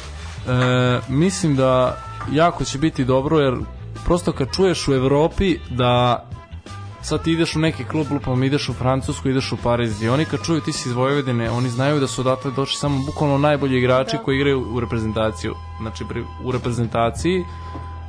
mislim 1.08 1.56
da 1.56 1.98
jako 2.32 2.64
će 2.64 2.78
biti 2.78 3.04
dobro 3.04 3.38
jer 3.38 3.54
prosto 4.04 4.32
kad 4.32 4.54
čuješ 4.56 4.88
u 4.88 4.94
Evropi 4.94 5.58
da 5.70 6.24
sad 7.06 7.22
ti 7.22 7.32
ideš 7.32 7.56
u 7.56 7.58
neki 7.58 7.84
klub, 7.84 8.06
lupom 8.10 8.44
ideš 8.44 8.68
u 8.68 8.72
Francusku, 8.72 9.28
ideš 9.28 9.52
u 9.52 9.56
Pariz 9.62 10.02
i 10.02 10.08
oni 10.08 10.24
kad 10.24 10.42
čuju 10.42 10.60
ti 10.60 10.72
si 10.72 10.88
iz 10.88 10.94
Vojvodine, 10.94 11.50
oni 11.50 11.68
znaju 11.68 12.00
da 12.00 12.06
su 12.06 12.20
odatle 12.20 12.50
došli 12.50 12.76
samo 12.76 13.04
bukvalno 13.06 13.38
najbolji 13.38 13.78
igrači 13.78 14.16
Da. 14.16 14.22
koji 14.22 14.36
igraju 14.36 14.66
u 14.74 14.80
reprezentaciju. 14.80 15.54
Znači 15.80 16.04
pri- 16.08 16.24
u 16.44 16.52
reprezentaciji 16.52 17.44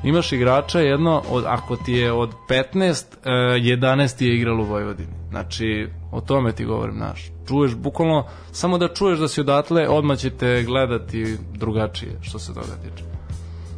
imaš 0.04 0.32
igrača 0.32 0.80
jedno, 0.80 1.24
od, 1.30 1.44
ako 1.48 1.76
ti 1.76 1.94
je 1.94 2.12
od 2.12 2.32
15, 2.50 3.06
e, 3.26 3.30
11 3.60 4.18
ti 4.18 4.26
je 4.26 4.36
igralo 4.36 4.64
u 4.64 4.68
Vojvodini. 4.68 5.14
Znači, 5.30 5.88
o 6.12 6.22
tome 6.22 6.52
ti 6.52 6.66
govorim, 6.66 6.96
znaš. 6.96 7.32
Čuješ, 7.48 7.76
bukvalno, 7.76 8.26
samo 8.52 8.78
da 8.78 8.88
čuješ 8.88 9.20
da 9.20 9.28
si 9.28 9.42
odatle, 9.42 9.88
odmah 9.90 10.18
će 10.18 10.30
te 10.30 10.64
gledati 10.64 11.38
drugačije, 11.54 12.18
što 12.22 12.40
se 12.40 12.54
toga 12.54 12.76
tiče. 12.84 13.04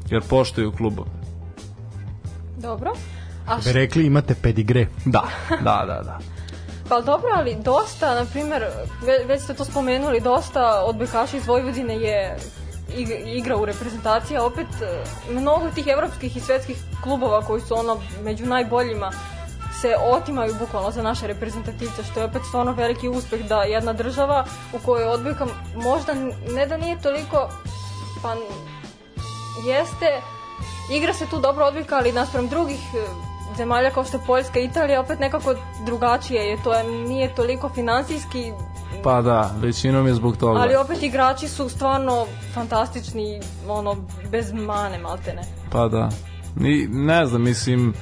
Jer 0.10 0.22
poštuju 0.30 0.72
klubove. 0.72 1.10
Dobro. 2.58 2.94
A 3.50 3.58
Bi 3.58 3.72
rekli 3.74 4.06
imate 4.06 4.36
pedigre. 4.36 4.88
Da, 5.06 5.24
da, 5.52 5.84
da, 5.88 6.02
da. 6.04 6.20
Pa 6.90 7.02
dobro, 7.02 7.30
ali 7.36 7.56
dosta, 7.56 8.16
na 8.16 8.26
primjer, 8.26 8.66
ve- 9.02 9.26
već 9.26 9.42
ste 9.44 9.54
to 9.54 9.66
spomenuli, 9.66 10.20
dosta 10.22 10.84
odbojkaša 10.84 11.38
iz 11.38 11.48
Vojvodine 11.48 11.96
je 11.96 12.38
ig- 12.90 13.28
igra 13.28 13.58
u 13.58 13.66
reprezentaciji, 13.66 14.38
a 14.38 14.44
opet 14.44 14.68
e, 14.82 15.04
mnogo 15.32 15.70
tih 15.70 15.88
evropskih 15.88 16.38
i 16.38 16.42
svetskih 16.42 16.78
klubova 17.04 17.42
koji 17.42 17.62
su 17.62 17.76
ono 17.76 17.98
među 18.24 18.46
najboljima 18.46 19.12
se 19.82 19.96
otimaju 20.04 20.56
bukvalno 20.56 20.92
za 20.92 21.02
naše 21.04 21.28
reprezentativce, 21.28 22.04
što 22.04 22.20
je 22.20 22.26
opet 22.26 22.42
stvarno 22.44 22.72
veliki 22.72 23.10
uspeh 23.10 23.42
da 23.44 23.62
jedna 23.64 23.94
država 23.94 24.46
u 24.74 24.80
kojoj 24.80 25.06
odbojka 25.06 25.46
možda 25.76 26.14
ne 26.50 26.66
da 26.66 26.78
nije 26.78 27.02
toliko, 27.02 27.50
pa 28.24 28.36
jeste, 29.66 30.22
igra 30.92 31.14
se 31.14 31.26
tu 31.26 31.40
dobro 31.40 31.66
odbojka, 31.66 31.96
ali 31.96 32.12
naspram 32.12 32.48
drugih 32.48 32.80
e, 32.96 33.29
zemalja 33.60 33.90
kao 33.92 34.04
što 34.06 34.18
je 34.18 34.24
Poljska 34.28 34.60
i 34.60 34.66
Italija, 34.66 35.02
opet 35.02 35.20
nekako 35.20 35.56
drugačije 35.86 36.42
je 36.50 36.58
to, 36.64 36.72
nije 37.08 37.36
toliko 37.36 37.70
finansijski, 37.70 38.52
Pa 39.04 39.22
da, 39.22 39.56
većinom 39.60 40.08
je 40.08 40.14
zbog 40.14 40.38
toga. 40.38 40.60
ali 40.60 40.76
opet 40.76 41.04
igrači 41.04 41.48
su 41.48 41.70
stvarno 41.70 42.26
fantastični, 42.54 43.40
ono, 43.68 43.96
bez 44.32 44.54
mane 44.54 45.00
maltene. 45.00 45.42
Pa 45.72 45.88
da. 45.88 46.10
Ni, 46.56 46.88
ne 46.88 47.26
znam, 47.26 47.42
mislim, 47.42 47.94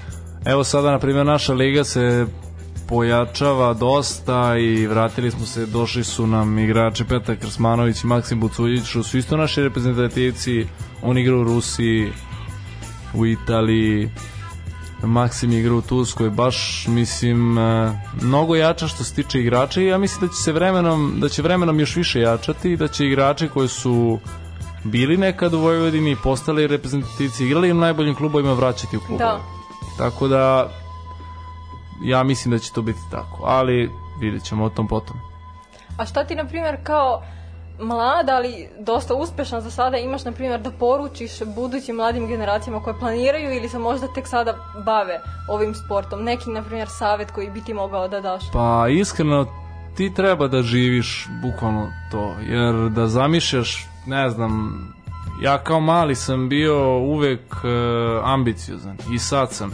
evo 0.46 0.64
sada, 0.64 0.92
na 0.92 1.00
primjer, 1.00 1.26
naša 1.26 1.54
liga 1.54 1.84
se 1.84 2.26
pojačava 2.88 3.74
dosta 3.74 4.58
i 4.58 4.88
vratili 4.88 5.32
smo 5.32 5.46
se, 5.46 5.66
došli 5.66 6.04
su 6.04 6.28
nam 6.28 6.60
igrači 6.60 7.06
Petar 7.06 7.36
Krsmanović 7.36 8.04
i 8.04 8.08
Maksim 8.08 8.40
Buculjić, 8.40 8.84
su 9.04 9.18
isto 9.18 9.38
naši 9.38 9.64
reprezentativci, 9.64 10.66
on 11.02 11.18
igra 11.18 11.36
u 11.38 11.44
Rusiji, 11.44 12.12
u 13.14 13.26
Italiji, 13.26 14.10
Maksim 15.04 15.52
igra 15.52 15.74
u 15.74 15.82
Turskoj, 15.82 16.30
baš 16.30 16.86
mislim 16.88 17.58
e, 17.58 17.92
mnogo 18.22 18.56
jača 18.56 18.88
što 18.88 19.04
se 19.04 19.16
tiče 19.16 19.40
igrača 19.40 19.82
i 19.82 19.86
ja 19.86 19.98
mislim 19.98 20.28
da 20.28 20.34
će 20.34 20.42
se 20.42 20.52
vremenom 20.52 21.14
da 21.20 21.30
će 21.30 21.42
vremenom 21.42 21.80
još 21.80 21.96
više 21.96 22.20
jačati 22.20 22.72
i 22.72 22.78
da 22.78 22.88
će 22.88 23.06
igrači 23.06 23.50
koji 23.50 23.68
su 23.68 24.20
bili 24.84 25.18
nekad 25.18 25.54
u 25.54 25.60
Vojvodini, 25.60 26.16
postali 26.24 26.68
reprezentativci, 26.68 27.46
igrali 27.46 27.72
u 27.72 27.76
najboljim 27.76 28.16
klubovima 28.16 28.54
vraćati 28.54 28.98
u 28.98 29.00
klubove. 29.00 29.30
Da. 29.30 29.40
Tako 29.98 30.28
da 30.28 30.70
ja 32.02 32.24
mislim 32.24 32.52
da 32.52 32.60
će 32.60 32.74
to 32.74 32.82
biti 32.82 33.00
tako, 33.12 33.44
ali 33.46 33.92
vidjet 34.20 34.44
ćemo 34.44 34.66
o 34.66 34.70
tom 34.70 34.88
potom. 34.88 35.20
A 35.98 36.06
šta 36.06 36.24
ti, 36.24 36.36
na 36.36 36.46
primjer, 36.46 36.78
kao 36.84 37.24
mlad, 37.80 38.30
ali 38.30 38.70
dosta 38.80 39.14
uspešan 39.14 39.62
za 39.62 39.72
sada, 39.72 39.98
imaš, 39.98 40.26
na 40.26 40.32
primjer, 40.32 40.62
da 40.62 40.72
poručiš 40.72 41.32
budućim 41.56 41.96
mladim 41.96 42.28
generacijama 42.28 42.84
koje 42.84 43.00
planiraju 43.00 43.54
ili 43.54 43.70
se 43.70 43.80
možda 43.80 44.08
tek 44.14 44.28
sada 44.28 44.58
bave 44.86 45.22
ovim 45.50 45.76
sportom? 45.76 46.24
Neki, 46.24 46.50
na 46.50 46.64
primjer, 46.64 46.88
savjet 46.90 47.32
koji 47.32 47.50
bi 47.50 47.62
ti 47.62 47.74
mogao 47.74 48.08
da 48.08 48.22
daš? 48.22 48.44
Pa 48.54 48.88
iskreno 48.90 49.46
ti 49.98 50.14
treba 50.14 50.48
da 50.48 50.62
živiš 50.62 51.28
bukvalno 51.42 51.92
to, 52.12 52.36
jer 52.42 52.90
da 52.90 53.08
zamišljaš, 53.08 53.88
ne 54.06 54.30
znam, 54.30 54.80
ja 55.42 55.64
kao 55.64 55.80
mali 55.80 56.16
sam 56.16 56.50
bio 56.50 56.98
uvek 56.98 57.40
e, 57.64 57.68
ambiciozan 58.24 58.98
i 59.14 59.20
sad 59.20 59.54
sam. 59.54 59.72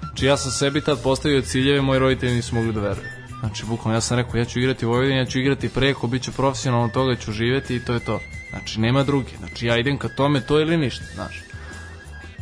Znači 0.00 0.26
ja 0.26 0.36
sam 0.36 0.50
sebi 0.50 0.80
tad 0.80 1.02
postavio 1.02 1.42
ciljeve, 1.42 1.80
moji 1.80 1.98
roditelji 1.98 2.34
nisu 2.34 2.54
mogli 2.54 2.72
da 2.72 2.80
veruju. 2.80 3.13
Znači, 3.44 3.64
bukvalno 3.66 3.96
ja 3.96 4.00
sam 4.00 4.16
rekao, 4.16 4.38
ja 4.38 4.44
ću 4.44 4.58
igrati 4.58 4.86
u 4.86 4.88
Vojvodini, 4.88 5.18
ja 5.18 5.24
ću 5.26 5.38
igrati 5.38 5.68
preko, 5.68 6.06
bit 6.06 6.22
ću 6.22 6.32
profesionalno, 6.32 6.88
toga 6.88 7.16
ću 7.16 7.32
živeti 7.32 7.76
i 7.76 7.80
to 7.80 7.92
je 7.92 8.00
to. 8.00 8.20
Znači, 8.50 8.80
nema 8.80 9.02
druge. 9.02 9.30
Znači, 9.38 9.66
ja 9.66 9.76
idem 9.78 9.98
ka 9.98 10.08
tome, 10.08 10.40
to 10.40 10.60
ili 10.60 10.76
ništa, 10.76 11.04
znaš. 11.14 11.42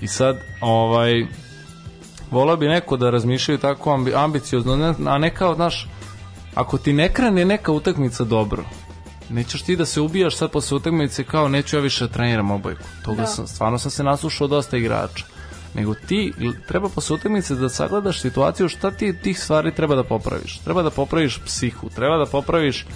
I 0.01 0.07
sad, 0.09 0.41
ovaj, 0.61 1.27
volao 2.31 2.57
bi 2.57 2.69
neko 2.69 2.97
da 2.97 3.11
razmišljaju 3.11 3.59
tako 3.59 3.95
ambi, 3.95 4.15
ambiciozno, 4.15 4.77
ne- 4.77 5.11
a 5.11 5.19
ne 5.19 5.35
kao, 5.35 5.55
znaš, 5.55 5.89
ako 6.55 6.79
ti 6.79 6.93
ne 6.93 7.13
krene 7.13 7.45
neka 7.45 7.73
utakmica 7.73 8.25
dobro, 8.25 8.65
nećeš 9.31 9.63
ti 9.63 9.77
da 9.77 9.87
se 9.87 10.01
ubijaš 10.01 10.37
sad 10.37 10.51
posle 10.51 10.77
utakmice 10.77 11.25
kao 11.25 11.49
neću 11.49 11.77
ja 11.77 11.83
više 11.83 12.07
da 12.07 12.13
treniram 12.13 12.51
obojku. 12.51 12.83
Toga 13.05 13.21
Da. 13.21 13.27
sam, 13.27 13.47
stvarno 13.47 13.79
sam 13.79 13.91
se 13.91 14.05
naslušao 14.05 14.47
dosta 14.47 14.77
igrača. 14.77 15.25
Nego 15.75 15.95
ti 15.95 16.33
treba 16.69 16.89
posle 16.89 17.15
utakmice 17.15 17.55
da 17.55 17.69
sagledaš 17.69 18.21
situaciju 18.21 18.69
šta 18.69 18.91
ti 18.91 19.19
tih 19.23 19.41
stvari 19.41 19.75
treba 19.75 19.95
da 19.95 20.05
popraviš. 20.05 20.59
Treba 20.59 20.83
da 20.83 20.91
popraviš 20.91 21.41
psihu, 21.45 21.89
treba 21.89 22.17
da 22.17 22.27
popraviš 22.27 22.87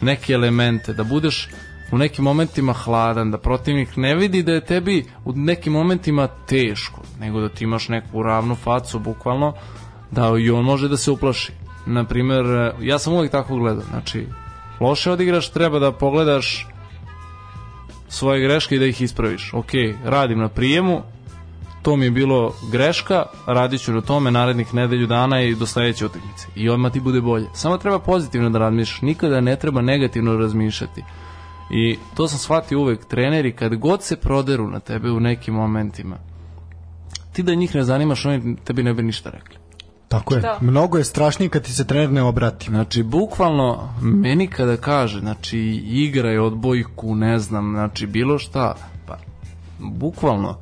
neke 0.00 0.32
elemente, 0.32 0.92
da 0.92 1.04
budeš 1.04 1.48
u 1.92 1.98
nekim 1.98 2.24
momentima 2.24 2.72
hladan, 2.72 3.30
da 3.30 3.38
protivnik 3.38 3.96
ne 3.96 4.14
vidi 4.14 4.42
da 4.42 4.52
je 4.52 4.64
tebi 4.64 5.04
u 5.24 5.32
nekim 5.32 5.72
momentima 5.72 6.28
teško, 6.46 7.02
nego 7.20 7.40
da 7.40 7.48
ti 7.48 7.64
imaš 7.64 7.88
neku 7.88 8.22
ravnu 8.22 8.54
facu, 8.54 8.98
bukvalno, 8.98 9.54
da 10.10 10.32
i 10.38 10.50
on 10.50 10.64
može 10.64 10.88
da 10.88 10.96
se 10.96 11.10
uplaši. 11.10 11.52
Naprimer, 11.86 12.72
ja 12.80 12.98
sam 12.98 13.12
uvijek 13.12 13.32
tako 13.32 13.56
gledao, 13.56 13.84
znači, 13.90 14.26
loše 14.80 15.10
odigraš, 15.10 15.50
treba 15.50 15.78
da 15.78 15.92
pogledaš 15.92 16.66
svoje 18.08 18.40
greške 18.40 18.74
i 18.74 18.78
da 18.78 18.86
ih 18.86 19.00
ispraviš. 19.00 19.50
Ok, 19.54 19.70
radim 20.04 20.38
na 20.38 20.48
prijemu, 20.48 21.02
to 21.82 21.96
mi 21.96 22.04
je 22.04 22.10
bilo 22.10 22.54
greška, 22.72 23.24
radit 23.46 23.80
ću 23.80 23.92
na 23.92 24.00
tome 24.00 24.30
narednih 24.30 24.74
nedelju 24.74 25.06
dana 25.06 25.42
i 25.42 25.54
do 25.54 25.66
sledeće 25.66 26.06
utakmice. 26.06 26.46
I 26.54 26.68
odmah 26.68 26.92
ti 26.92 27.00
bude 27.00 27.20
bolje. 27.20 27.46
Samo 27.54 27.78
treba 27.78 27.98
pozitivno 27.98 28.50
da 28.50 28.58
razmišljaš, 28.58 29.02
nikada 29.02 29.40
ne 29.40 29.56
treba 29.56 29.80
negativno 29.80 30.36
razmišljati. 30.36 31.04
I 31.70 31.98
to 32.14 32.28
sam 32.28 32.38
shvatio 32.38 32.80
uvek, 32.80 33.04
treneri 33.04 33.52
kad 33.52 33.76
god 33.76 34.02
se 34.02 34.16
proderu 34.16 34.68
na 34.68 34.80
tebe 34.80 35.10
u 35.10 35.20
nekim 35.20 35.54
momentima, 35.54 36.16
ti 37.32 37.42
da 37.42 37.54
njih 37.54 37.74
ne 37.74 37.82
zanimaš, 37.82 38.26
oni 38.26 38.56
tebi 38.64 38.82
ne 38.82 38.94
bi 38.94 39.02
ništa 39.02 39.30
rekli. 39.30 39.56
Tako 40.08 40.34
je. 40.34 40.40
Da. 40.40 40.58
Mnogo 40.60 40.98
je 40.98 41.04
strašnije 41.04 41.48
kad 41.48 41.62
ti 41.62 41.72
se 41.72 41.86
trener 41.86 42.10
ne 42.10 42.22
obrati. 42.22 42.66
Znači, 42.70 43.02
bukvalno, 43.02 43.94
meni 44.00 44.46
kada 44.46 44.76
kaže, 44.76 45.20
znači, 45.20 45.58
igraj 45.86 46.38
odbojku, 46.38 47.14
ne 47.14 47.38
znam, 47.38 47.72
znači, 47.72 48.06
bilo 48.06 48.38
šta, 48.38 48.74
pa, 49.06 49.18
bukvalno, 49.78 50.58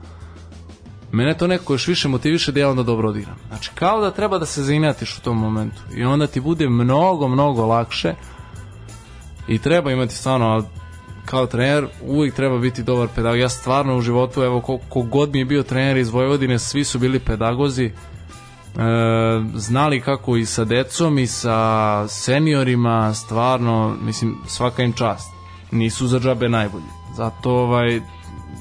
mene 1.13 1.37
to 1.37 1.47
neko 1.47 1.73
još 1.73 1.87
više 1.87 2.09
motiviše 2.09 2.53
da 2.53 2.61
ja 2.61 2.71
onda 2.71 2.83
dobro 2.83 3.09
odigram. 3.09 3.37
Znači, 3.49 3.71
kao 3.75 4.01
da 4.01 4.11
treba 4.11 4.39
da 4.39 4.47
se 4.47 4.63
zainatiš 4.63 5.19
u 5.19 5.21
tom 5.21 5.39
momentu. 5.39 5.83
I 5.95 6.05
onda 6.05 6.27
ti 6.27 6.41
bude 6.41 6.69
mnogo, 6.69 7.29
mnogo 7.29 7.67
lakše 7.67 8.15
i 9.49 9.59
treba 9.59 9.93
imati 9.93 10.15
stvarno, 10.15 10.65
kao 11.25 11.47
trener 11.47 11.87
uvijek 12.03 12.35
treba 12.35 12.59
biti 12.59 12.83
dobar 12.83 13.09
pedagog. 13.15 13.39
Ja 13.39 13.49
stvarno 13.49 13.97
u 13.97 14.01
životu, 14.01 14.43
evo, 14.43 14.61
ko, 14.61 14.79
kogod 14.89 15.33
mi 15.33 15.39
je 15.39 15.45
bio 15.45 15.63
trener 15.63 15.97
iz 15.97 16.09
Vojvodine, 16.09 16.59
svi 16.59 16.85
su 16.85 16.99
bili 16.99 17.21
pedagozi, 17.21 17.85
e, 17.85 17.93
znali 19.55 20.01
kako 20.01 20.37
i 20.37 20.47
sa 20.47 20.65
decom 20.65 21.19
i 21.19 21.27
sa 21.27 22.09
seniorima, 22.09 23.15
stvarno, 23.15 23.97
mislim, 24.01 24.37
svaka 24.47 24.83
im 24.83 24.93
čast. 24.93 25.31
Nisu 25.71 26.07
za 26.07 26.21
džabe 26.21 26.49
najbolji. 26.49 26.85
Zato, 27.17 27.51
ovaj, 27.51 28.01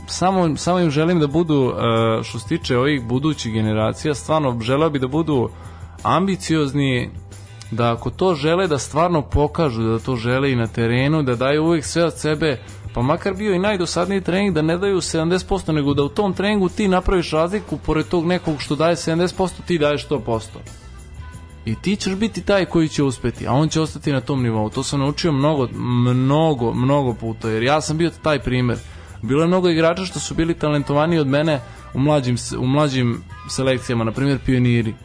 samo, 0.08 0.58
samo 0.58 0.80
im 0.80 0.90
želim 0.90 1.20
da 1.20 1.28
budu, 1.28 1.74
e, 1.74 2.24
što 2.24 2.40
se 2.40 2.48
tiče 2.48 2.78
ovih 2.78 3.06
budućih 3.06 3.54
generacija, 3.54 4.16
stvarno 4.16 4.60
želeo 4.62 4.90
bi 4.90 5.00
da 5.00 5.08
budu 5.08 5.50
ambiciozni, 6.04 7.10
da 7.72 7.92
ako 7.92 8.10
to 8.10 8.36
žele 8.36 8.68
da 8.68 8.78
stvarno 8.78 9.22
pokažu 9.22 9.84
da 9.84 10.00
to 10.00 10.16
žele 10.16 10.52
i 10.52 10.56
na 10.56 10.68
terenu, 10.68 11.24
da 11.24 11.36
daju 11.36 11.64
uvijek 11.64 11.86
sve 11.86 12.06
od 12.06 12.18
sebe, 12.18 12.60
pa 12.94 13.02
makar 13.02 13.34
bio 13.34 13.54
i 13.54 13.60
najdosadniji 13.60 14.22
trening 14.22 14.56
da 14.56 14.62
ne 14.62 14.78
daju 14.78 14.98
70%, 14.98 15.72
nego 15.72 15.94
da 15.94 16.04
u 16.04 16.10
tom 16.10 16.34
treningu 16.34 16.70
ti 16.70 16.88
napraviš 16.88 17.32
razliku 17.32 17.78
pored 17.78 18.08
tog 18.08 18.26
nekog 18.26 18.62
što 18.62 18.76
daje 18.76 18.96
70%, 18.96 19.50
ti 19.68 19.78
daješ 19.78 20.08
100%. 20.08 20.40
I 21.66 21.76
ti 21.76 21.96
ćeš 21.96 22.16
biti 22.16 22.42
taj 22.42 22.66
koji 22.66 22.90
će 22.90 23.04
uspeti, 23.04 23.48
a 23.48 23.54
on 23.54 23.70
će 23.70 23.82
ostati 23.82 24.12
na 24.12 24.22
tom 24.22 24.44
nivou. 24.44 24.70
To 24.70 24.84
sam 24.84 25.00
naučio 25.00 25.32
mnogo, 25.32 25.68
mnogo, 26.14 26.74
mnogo 26.74 27.14
puta, 27.14 27.50
jer 27.50 27.64
ja 27.64 27.82
sam 27.82 27.98
bio 27.98 28.12
taj 28.24 28.40
primer. 28.40 28.78
Bilo 29.22 29.42
je 29.42 29.48
mnogo 29.48 29.70
igrača 29.70 30.06
što 30.06 30.20
su 30.20 30.36
bili 30.36 30.54
talentovaniji 30.54 31.20
od 31.20 31.28
mene 31.28 31.62
u 31.94 32.00
mlađim, 32.00 32.38
u 32.60 32.68
mlađim 32.68 33.24
selekcijama, 33.50 34.04
na 34.04 34.12
primjer 34.12 34.40
pioniri 34.46 34.96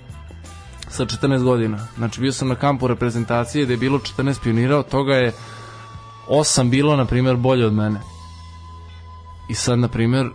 sa 0.89 1.05
14 1.05 1.43
godina. 1.43 1.79
Znači 1.97 2.21
bio 2.21 2.33
sam 2.33 2.49
na 2.49 2.55
kampu 2.55 2.87
reprezentacije 2.87 3.65
gde 3.65 3.75
je 3.75 3.79
bilo 3.79 3.99
14 3.99 4.43
pionira, 4.43 4.79
od 4.79 4.89
toga 4.89 5.15
je 5.15 5.33
8 6.29 6.71
bilo, 6.71 6.97
na 6.97 7.05
primjer, 7.05 7.37
bolje 7.37 7.67
od 7.67 7.73
mene. 7.73 8.01
I 9.49 9.55
sad, 9.55 9.79
na 9.79 9.89
primjer, 9.89 10.31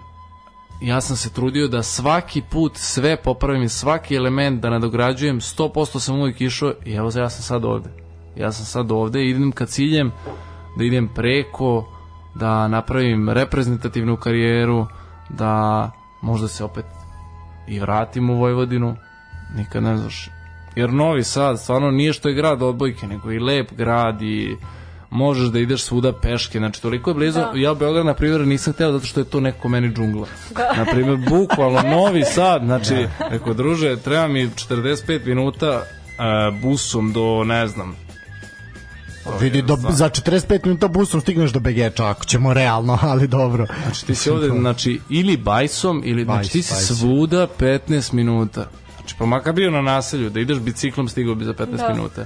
ja 0.81 1.01
sam 1.01 1.15
se 1.17 1.33
trudio 1.33 1.67
da 1.67 1.83
svaki 1.83 2.41
put 2.41 2.77
sve 2.77 3.17
popravim 3.23 3.63
i 3.63 3.69
svaki 3.69 4.15
element 4.15 4.61
da 4.61 4.69
nadograđujem, 4.69 5.39
100% 5.39 5.99
sam 5.99 6.19
uvijek 6.19 6.41
išao 6.41 6.73
i 6.85 6.93
evo 6.93 7.11
ja 7.15 7.29
sam 7.29 7.43
sad 7.43 7.65
ovde. 7.65 7.89
Ja 8.35 8.51
sam 8.51 8.65
sad 8.65 8.91
ovde 8.91 9.23
i 9.23 9.29
idem 9.29 9.51
ka 9.51 9.65
ciljem 9.65 10.11
da 10.77 10.83
idem 10.83 11.07
preko, 11.15 11.97
da 12.39 12.68
napravim 12.68 13.30
reprezentativnu 13.30 14.18
karijeru, 14.18 14.88
da 15.30 15.91
možda 16.22 16.47
se 16.47 16.64
opet 16.64 16.85
i 17.68 17.80
vratim 17.80 18.30
u 18.30 18.38
Vojvodinu, 18.39 18.95
nikad 19.55 19.84
ne 19.84 19.97
znaš. 19.97 20.30
Jer 20.76 20.93
Novi 20.93 21.23
Sad 21.23 21.59
stvarno 21.59 21.91
nije 21.91 22.14
što 22.14 22.30
je 22.30 22.35
grad 22.35 22.61
odbojke, 22.61 23.07
nego 23.07 23.31
i 23.31 23.39
lep 23.39 23.73
grad 23.73 24.22
i 24.22 24.57
možeš 25.09 25.47
da 25.47 25.59
ideš 25.59 25.84
svuda 25.84 26.14
peške, 26.14 26.57
znači 26.57 26.81
toliko 26.81 27.09
je 27.09 27.14
blizu, 27.14 27.39
Da. 27.39 27.51
ja 27.55 27.73
Beograd 27.73 28.05
na 28.05 28.14
primjer 28.14 28.47
nisam 28.47 28.73
hteo 28.73 28.91
zato 28.91 29.05
što 29.05 29.19
je 29.19 29.30
to 29.30 29.39
neko 29.39 29.69
meni 29.69 29.93
džungla. 29.93 30.27
Na 30.77 30.85
primjer, 30.85 31.18
bukvalno 31.30 31.81
Novi 31.95 32.23
Sad, 32.23 32.61
znači, 32.65 33.07
rekao, 33.30 33.53
druže, 33.53 33.95
treba 33.95 34.27
mi 34.27 34.47
45 34.49 35.26
minuta 35.26 35.68
e, 35.68 35.81
busom 36.61 37.14
do, 37.14 37.43
ne 37.43 37.68
znam, 37.68 37.95
Vidi, 39.39 39.61
do, 39.61 39.77
za 39.89 40.09
45 40.09 40.65
minuta 40.65 40.87
busom 40.87 41.21
stigneš 41.21 41.51
do 41.51 41.59
Begeča, 41.59 42.07
ako 42.07 42.25
ćemo 42.25 42.53
realno, 42.53 42.97
ali 43.11 43.27
dobro. 43.27 43.65
Znači 43.83 44.05
ti 44.05 44.15
si 44.15 44.29
ovde, 44.29 44.47
znači, 44.49 44.99
ili 45.09 45.37
bajsom, 45.37 46.01
ili, 46.05 46.23
znači 46.23 46.37
Bajs, 46.37 46.49
ti 46.49 46.61
si 46.61 46.73
bajs. 46.73 46.87
svuda 46.87 47.47
15 47.59 48.13
minuta. 48.13 48.67
Znači, 48.97 49.15
pa 49.19 49.25
makar 49.25 49.53
bio 49.53 49.71
na 49.71 49.81
naselju, 49.81 50.29
da 50.29 50.39
ideš 50.39 50.59
biciklom, 50.59 51.07
stigao 51.07 51.35
bi 51.35 51.45
za 51.45 51.53
15 51.53 51.77
Da. 51.77 51.89
minuta. 51.89 52.25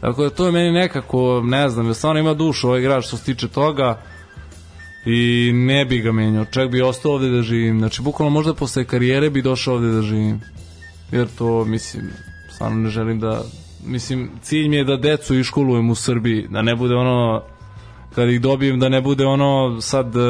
Tako 0.00 0.22
da 0.22 0.30
to 0.30 0.46
je 0.46 0.52
meni 0.52 0.72
nekako, 0.72 1.42
ne 1.44 1.68
znam, 1.68 1.94
stvarno 1.94 2.20
ima 2.20 2.34
dušu 2.34 2.68
ovaj 2.68 2.80
igrač 2.80 3.06
što 3.06 3.16
se 3.16 3.24
tiče 3.24 3.48
toga 3.48 4.00
i 5.06 5.50
ne 5.54 5.84
bi 5.84 5.98
ga 5.98 6.12
menjao, 6.12 6.44
čak 6.44 6.70
bi 6.70 6.82
ostao 6.82 7.12
ovde 7.12 7.28
da 7.28 7.42
živim. 7.42 7.78
Znači, 7.78 8.02
bukvalno 8.02 8.30
možda 8.30 8.54
posle 8.54 8.84
karijere 8.84 9.30
bi 9.30 9.42
došao 9.42 9.74
ovde 9.74 9.88
da 9.88 10.02
živim. 10.02 10.40
Jer 11.12 11.28
to, 11.38 11.64
mislim, 11.64 12.02
stvarno 12.50 12.76
ne 12.76 12.90
želim 12.90 13.20
da, 13.20 13.42
mislim, 13.84 14.30
cilj 14.42 14.68
mi 14.68 14.76
je 14.76 14.84
da 14.84 14.96
decu 14.96 15.34
iškolujem 15.34 15.90
u 15.90 15.94
Srbiji, 15.94 16.46
da 16.50 16.62
ne 16.62 16.74
bude 16.76 16.94
ono, 16.94 17.42
kad 18.14 18.28
ih 18.28 18.40
dobijem 18.40 18.80
da 18.80 18.88
ne 18.88 19.00
bude 19.00 19.26
ono 19.26 19.80
sad, 19.80 20.16
e, 20.16 20.20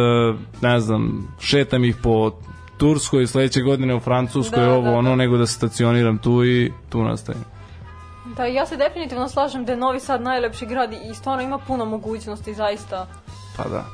ne 0.61 0.81
znam, 0.81 1.29
šetam 1.41 1.85
ih 1.85 1.97
po 2.03 2.31
Turskoj, 2.77 3.27
sledeće 3.27 3.61
godine 3.61 3.95
u 3.95 4.01
Francuskoj, 4.01 4.65
Da, 4.65 4.75
ovo, 4.75 4.91
da, 4.91 4.97
ono, 4.97 5.11
da. 5.11 5.17
nego 5.17 5.37
da 5.37 5.47
stacioniram 5.47 6.19
tu 6.19 6.45
i 6.45 6.73
tu 6.89 7.03
nastavim. 7.03 7.45
Da, 8.37 8.45
ja 8.45 8.67
se 8.67 8.77
definitivno 8.77 9.29
slažem 9.29 9.65
da 9.65 9.73
je 9.73 9.79
Novi 9.79 10.01
Sad 10.01 10.23
najlepši 10.23 10.67
grad 10.67 10.93
i 10.93 11.15
stvarno 11.15 11.43
ima 11.43 11.59
puno 11.59 11.85
mogućnosti, 11.85 12.55
zaista. 12.55 13.07
Pa 13.57 13.69
da. 13.69 13.85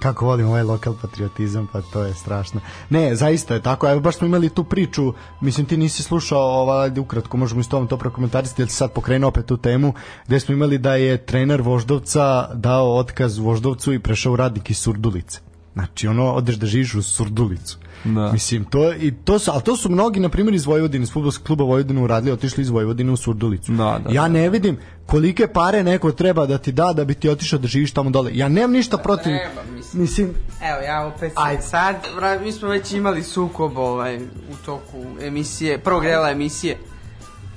Kako 0.00 0.26
volim 0.26 0.46
ovaj 0.46 0.62
lokal 0.62 0.94
patriotizam, 1.02 1.68
pa 1.72 1.80
to 1.82 2.02
je 2.02 2.14
strašno. 2.14 2.60
Ne, 2.90 3.14
zaista 3.16 3.54
je 3.54 3.62
tako. 3.62 3.88
Evo 3.88 4.00
baš 4.00 4.16
smo 4.16 4.26
imali 4.26 4.48
tu 4.48 4.64
priču, 4.64 5.12
mislim 5.40 5.66
ti 5.66 5.76
nisi 5.76 6.02
slušao, 6.02 6.70
ajde 6.70 7.00
ukratko 7.00 7.36
možemo 7.36 7.60
i 7.60 7.64
s 7.64 7.68
tobom 7.68 7.88
to 7.88 7.96
prokomentarisati, 7.96 8.62
jer 8.62 8.68
si 8.68 8.76
sad 8.76 8.92
pokrenuo 8.92 9.28
opet 9.28 9.46
tu 9.46 9.56
temu, 9.56 9.94
gde 10.26 10.40
smo 10.40 10.54
imali 10.54 10.78
da 10.78 10.94
je 10.94 11.26
trener 11.26 11.62
Voždovca 11.62 12.48
dao 12.54 12.96
otkaz 12.96 13.38
Voždovcu 13.38 13.92
i 13.92 13.98
prešao 13.98 14.32
u 14.32 14.36
radnik 14.36 14.70
iz 14.70 14.78
Surdulice. 14.78 15.40
Znači, 15.72 16.08
ono, 16.08 16.32
odeš 16.32 16.56
da 16.56 16.66
živiš 16.66 16.94
u 16.94 17.02
Surdulicu. 17.02 17.78
Da. 18.04 18.32
Mislim, 18.32 18.64
to, 18.64 18.92
i 18.92 19.14
to 19.24 19.38
su, 19.38 19.50
ali 19.50 19.62
to 19.62 19.76
su 19.76 19.90
mnogi, 19.90 20.20
na 20.20 20.28
primjer, 20.28 20.54
iz 20.54 20.66
Vojvodine, 20.66 21.02
iz 21.02 21.12
futbolskog 21.12 21.46
kluba 21.46 21.64
Vojvodine 21.64 22.02
uradili, 22.02 22.32
otišli 22.32 22.62
iz 22.62 22.68
Vojvodine 22.68 23.12
u 23.12 23.16
Surdulicu. 23.16 23.72
Da, 23.72 24.00
da, 24.04 24.12
ja 24.12 24.22
da. 24.22 24.28
ne 24.28 24.50
vidim 24.50 24.76
kolike 25.10 25.46
pare 25.46 25.82
neko 25.82 26.12
treba 26.12 26.46
da 26.46 26.58
ti 26.58 26.72
da 26.72 26.92
da 26.92 27.04
bi 27.04 27.14
ti 27.14 27.28
otišao 27.28 27.58
da 27.58 27.68
živiš 27.68 27.92
tamo 27.92 28.10
dole. 28.10 28.30
Ja 28.34 28.48
nemam 28.48 28.72
ništa 28.72 28.96
protiv. 28.98 29.32
treba, 29.32 29.62
mislim. 29.76 30.02
mislim 30.02 30.34
Evo, 30.62 30.80
ja 30.80 31.06
opet 31.06 31.32
Ajde. 31.34 31.62
sad, 31.62 31.96
mi 32.42 32.52
smo 32.52 32.68
već 32.68 32.92
imali 32.92 33.22
sukob 33.22 33.78
ovaj, 33.78 34.16
u 34.22 34.56
toku 34.66 35.04
emisije, 35.22 35.78
prvog 35.78 36.02
dela 36.02 36.30
emisije. 36.30 36.78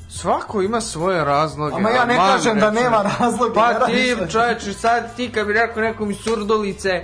Svako 0.10 0.62
ima 0.62 0.82
svoje 0.82 1.26
razloge. 1.26 1.76
Ama 1.76 1.90
ja 1.90 2.06
ne 2.06 2.16
kažem 2.16 2.60
da 2.60 2.70
recimo. 2.70 2.84
nema 2.84 3.04
razloga, 3.20 3.54
Pa 3.54 3.86
ti, 3.86 4.16
čoveče, 4.32 4.74
sad 4.74 5.16
ti 5.16 5.30
kad 5.32 5.48
bi 5.48 5.54
rekao 5.54 5.84
nekom 5.84 6.12
iz 6.12 6.18
Surdulice, 6.18 7.04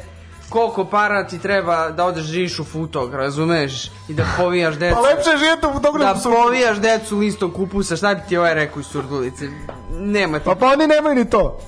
koliko 0.50 0.86
para 0.86 1.28
ti 1.28 1.40
treba 1.40 1.90
da 1.90 2.06
odeš 2.06 2.24
živiš 2.24 2.60
u 2.60 2.64
futog, 2.64 3.14
razumeš? 3.14 3.92
I 4.10 4.14
da 4.14 4.24
povijaš 4.38 4.76
decu. 4.76 4.96
Pa 4.96 5.02
lepše 5.02 5.30
je 5.30 5.38
živjeti 5.38 5.66
u 5.66 5.70
da 5.70 5.74
fotografu. 5.74 6.30
povijaš 6.30 6.78
decu 6.78 7.18
listom 7.18 7.52
kupusa, 7.52 7.96
šta 7.96 8.16
bi 8.16 8.22
ti 8.30 8.38
ovaj 8.38 8.54
rekao 8.54 8.80
iz 8.80 8.86
Surdulice? 8.86 9.46
Nema 9.92 10.40
ti. 10.40 10.46
Pa 10.46 10.56
pa 10.56 10.68
oni 10.68 10.88
nemaju 10.88 11.16
ni 11.16 11.30
to. 11.30 11.60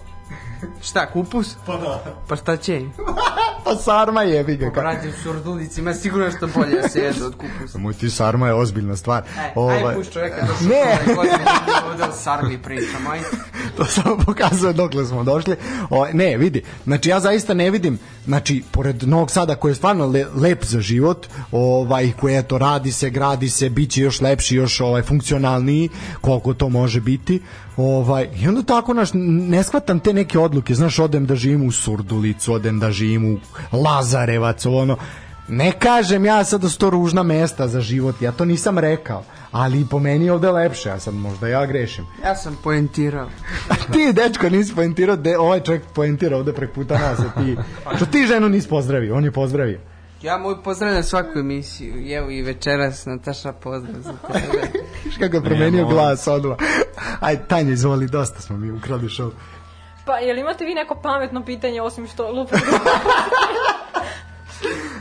Šta, 0.81 1.05
kupus? 1.05 1.55
Pa 1.65 1.77
da. 1.77 2.03
Pa 2.27 2.35
šta 2.35 2.57
će? 2.57 2.81
Pa 3.65 3.75
sarma 3.75 4.23
jebi 4.23 4.55
ga. 4.57 4.65
ka- 4.65 4.73
Brate, 4.73 5.09
u 5.09 5.23
Surdulici 5.23 5.81
ima 5.81 5.93
sigurno 5.93 6.31
što 6.31 6.47
bolje 6.49 6.81
da 6.81 6.89
se 6.89 6.99
jede 6.99 7.25
od 7.25 7.33
kupusa. 7.33 7.77
Moj 7.77 7.93
ti 7.93 8.09
sarma 8.09 8.47
je 8.47 8.53
ozbiljna 8.53 8.95
stvar. 8.95 9.23
E, 9.39 9.51
Ovaj, 9.55 9.83
aj 9.83 9.95
puš 9.95 10.09
čovjeka 10.09 10.35
do 10.37 10.53
Ne. 10.65 11.15
godine, 11.15 11.37
ovdje 11.85 12.05
o 12.05 12.11
sarmi 12.13 12.57
pričamo, 12.57 13.09
aj. 13.09 13.19
to 13.77 13.85
samo 13.85 14.17
pokazuje 14.17 14.73
dokle 14.73 15.05
smo 15.05 15.23
došli. 15.23 15.55
O, 15.89 16.05
ne, 16.13 16.37
vidi, 16.37 16.63
znači 16.83 17.09
ja 17.09 17.19
zaista 17.19 17.53
ne 17.53 17.69
vidim, 17.69 17.99
znači, 18.25 18.63
pored 18.71 19.03
Novog 19.03 19.31
Sada 19.31 19.55
koji 19.55 19.71
je 19.71 19.75
stvarno 19.75 20.05
le, 20.05 20.25
lep 20.35 20.63
za 20.65 20.79
život, 20.81 21.27
ovaj, 21.51 22.11
koji 22.19 22.35
eto, 22.35 22.57
radi 22.57 22.91
se, 22.91 23.09
gradi 23.09 23.49
se, 23.49 23.69
bit 23.69 23.91
će 23.91 24.01
još 24.01 24.21
lepši, 24.21 24.55
još 24.55 24.81
ovaj, 24.81 25.01
funkcionalniji, 25.01 25.89
koliko 26.21 26.53
to 26.53 26.69
može 26.69 27.01
biti, 27.01 27.41
ovaj, 27.77 28.29
i 28.35 28.47
onda 28.47 28.61
tako, 28.63 28.93
naš, 28.93 29.09
ne 29.13 29.63
shvatam 29.63 29.99
te 29.99 30.13
neke 30.13 30.39
odluke, 30.51 30.75
znaš, 30.75 30.99
odem 30.99 31.25
da 31.25 31.35
živim 31.35 31.67
u 31.67 31.71
Surdulicu, 31.71 32.53
odem 32.53 32.79
da 32.79 32.91
živim 32.91 33.25
u 33.33 33.37
Lazarevac, 33.71 34.65
ono, 34.65 34.97
Ne 35.51 35.71
kažem 35.71 36.25
ja 36.25 36.43
sad 36.43 36.61
da 36.61 36.69
su 36.69 36.77
to 36.79 36.89
ružna 36.89 37.23
mesta 37.23 37.67
za 37.67 37.81
život, 37.81 38.21
ja 38.21 38.31
to 38.31 38.45
nisam 38.45 38.79
rekao, 38.79 39.23
ali 39.51 39.85
po 39.89 39.99
meni 39.99 40.25
je 40.25 40.33
ovde 40.33 40.51
lepše, 40.51 40.91
a 40.91 40.99
sad 40.99 41.13
možda 41.13 41.47
ja 41.47 41.65
grešim. 41.65 42.05
Ja 42.25 42.35
sam 42.35 42.57
poentirao. 42.63 43.27
ti 43.93 44.13
dečko 44.13 44.49
nisi 44.49 44.75
poentirao, 44.75 45.15
de, 45.15 45.37
ovaj 45.37 45.59
čovjek 45.59 45.83
poentira 45.95 46.37
ovde 46.37 46.53
prek 46.53 46.71
puta 46.71 46.99
nas, 46.99 47.19
a 47.19 47.41
ti, 47.41 47.57
što 47.95 48.05
ti 48.05 48.25
ženu 48.27 48.49
nisi 48.49 48.69
pozdravio, 48.69 49.15
on 49.15 49.25
je 49.25 49.31
pozdravio. 49.31 49.79
Ja 50.21 50.37
moj 50.37 50.63
pozdravljam 50.63 51.03
svaku 51.03 51.39
emisiju. 51.39 51.97
I 51.97 52.11
Evo 52.11 52.29
i 52.29 52.41
večeras 52.41 53.05
Nataša 53.05 53.53
pozdrav 53.53 54.01
za 54.01 54.13
tebe. 54.33 54.67
Viš 55.05 55.17
kako 55.17 55.35
je 55.35 55.43
promenio 55.43 55.87
glas 55.87 56.27
odmah. 56.27 56.57
Aj, 57.19 57.37
Tanja, 57.47 57.73
izvoli, 57.73 58.07
dosta 58.07 58.41
smo 58.41 58.57
mi 58.57 58.71
ukrali 58.71 59.07
show. 59.07 59.31
Pa, 60.05 60.17
jel 60.17 60.37
imate 60.37 60.65
vi 60.65 60.73
neko 60.73 60.95
pametno 60.95 61.45
pitanje 61.45 61.81
osim 61.81 62.07
što 62.07 62.31
lupa 62.31 62.55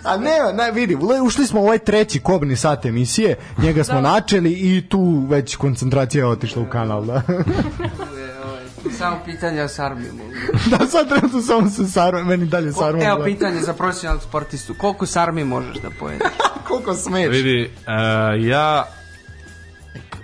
A 0.05 0.17
ne, 0.17 0.39
ne, 0.55 0.71
vidi, 0.73 0.97
ušli 1.25 1.47
smo 1.47 1.61
u 1.61 1.65
ovaj 1.65 1.79
treći 1.79 2.21
kobni 2.21 2.57
sat 2.57 2.85
emisije, 2.85 3.37
njega 3.59 3.85
smo 3.85 4.01
načeli 4.01 4.53
i 4.53 4.89
tu 4.89 5.27
već 5.29 5.57
koncentracija 5.57 6.25
je 6.25 6.27
otišla 6.27 6.63
u 6.63 6.67
kanal, 6.71 7.05
da. 7.05 7.23
Samo 8.99 9.19
pitanje 9.25 9.63
o 9.63 9.69
sarmi 9.69 10.07
mogu. 10.13 10.33
da, 10.71 10.87
sad 10.87 11.09
trenutno 11.09 11.43
samo 11.43 11.71
se 11.71 11.87
sarma, 11.87 12.25
meni 12.25 12.47
dalje 12.47 12.73
sarma. 12.73 13.05
Evo 13.05 13.25
pitanje 13.25 13.61
za 13.61 13.73
profesionalnog 13.73 14.23
sportistu. 14.23 14.75
Koliko 14.79 15.07
sarmi 15.07 15.45
možeš 15.45 15.77
da 15.77 15.89
pojedeš? 16.01 16.29
Koliko 16.69 16.95
smeš? 16.95 17.29
Vidi, 17.29 17.71
uh, 17.87 18.47
ja 18.47 18.87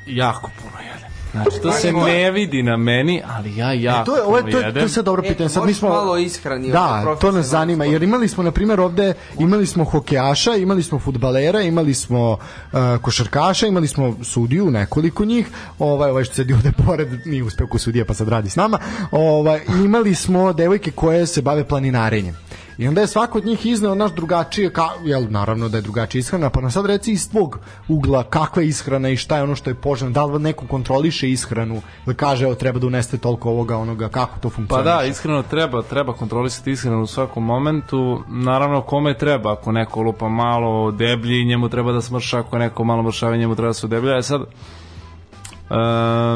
jako 0.07 0.51
puno 0.62 0.78
jedem. 0.81 1.06
Znači, 1.43 1.61
to 1.63 1.73
se 1.73 1.93
ne 1.93 2.31
vidi 2.31 2.63
na 2.63 2.77
meni, 2.77 3.23
ali 3.37 3.57
ja 3.57 3.73
jako 3.73 4.03
E, 4.03 4.05
to 4.05 4.17
je, 4.17 4.23
ovo 4.23 4.43
to, 4.43 4.59
je, 4.59 4.73
to 4.73 4.79
je 4.79 4.89
sad 4.89 5.05
dobro 5.05 5.23
E, 5.27 5.29
pitanje. 5.29 5.49
Sad 5.49 5.67
mi 5.67 5.75
smo 5.75 5.89
malo 5.89 6.17
ishrani, 6.17 6.71
Da, 6.71 7.17
to 7.21 7.33
nas 7.33 7.47
zanima 7.47 7.85
jer 7.85 8.03
imali 8.03 8.29
smo 8.29 8.43
na 8.43 8.51
primjer 8.51 8.81
ovde 8.81 9.15
imali 9.39 9.67
smo 9.67 9.85
hokejaša, 9.85 10.55
imali 10.57 10.83
smo 10.83 10.99
fudbalera, 10.99 11.61
imali 11.61 11.95
smo 11.95 12.33
uh, 12.33 12.79
košarkaša, 13.03 13.67
imali 13.67 13.89
smo 13.89 14.17
sudiju, 14.23 14.71
nekoliko 14.71 15.25
njih. 15.25 15.47
Ovaj 15.79 16.11
ovaj 16.11 16.25
što 16.25 16.35
sedi 16.35 16.53
ovde 16.53 16.73
pored, 16.87 17.09
nije 17.27 17.43
uspeo 17.43 17.67
ko 17.67 17.79
sudija 17.79 18.05
pa 18.05 18.15
sad 18.15 18.29
radi 18.29 18.51
s 18.51 18.57
nama. 18.57 18.79
Ovaj 19.11 19.61
imali 19.85 20.15
smo 20.15 20.53
devojke 20.53 20.91
koje 20.91 21.27
se 21.27 21.43
bave 21.43 21.65
planinarenjem. 21.65 22.37
I 22.78 22.89
onda 22.89 23.01
je 23.01 23.07
svako 23.07 23.39
od 23.39 23.44
njih 23.44 23.66
izneo 23.66 23.94
naš 23.94 24.12
drugačije, 24.12 24.73
ka, 24.73 24.89
jel, 25.05 25.27
naravno 25.31 25.69
da 25.69 25.78
je 25.78 25.82
drugačija 25.82 26.20
ishrana, 26.20 26.51
pa 26.51 26.61
nam 26.61 26.70
sad 26.70 26.86
reci 26.86 27.12
iz 27.12 27.31
tvog 27.31 27.59
ugla 27.89 28.23
kakva 28.24 28.62
je 28.62 28.69
ishrana 28.69 29.09
i 29.09 29.16
šta 29.16 29.36
je 29.36 29.43
ono 29.43 29.55
što 29.57 29.70
je 29.70 29.74
poželjno, 29.74 30.12
da 30.12 30.24
li 30.24 30.43
neko 30.43 30.66
kontroliše 30.66 31.31
ishranu, 31.31 31.82
da 32.07 32.15
kaže 32.15 32.44
evo 32.44 32.55
treba 32.55 32.78
da 32.78 32.86
uneste 32.86 33.19
toliko 33.19 33.51
ovoga, 33.51 33.77
onoga, 33.77 34.09
kako 34.09 34.39
to 34.40 34.48
Pa 34.48 34.55
funkcioniše. 34.55 34.85
da, 34.85 35.05
iskreno 35.05 35.43
treba, 35.43 35.82
treba 35.82 36.12
kontrolisati 36.12 36.70
iskreno 36.70 37.03
u 37.03 37.07
svakom 37.07 37.44
momentu. 37.44 38.23
Naravno, 38.28 38.81
kome 38.81 39.19
treba, 39.19 39.53
ako 39.53 39.73
neko 39.73 40.03
lupa 40.03 40.28
malo 40.28 40.90
deblji, 40.90 41.44
njemu 41.44 41.69
treba 41.69 41.93
da 41.93 42.01
smrša, 42.03 42.39
ako 42.39 42.59
neko 42.59 42.85
malo 42.85 43.03
mršavi, 43.03 43.39
njemu 43.39 43.55
treba 43.55 43.69
da 43.70 43.74
se 43.74 43.89
deblja. 43.89 44.19
E 44.19 44.23
sad, 44.23 44.40
e, 44.40 44.47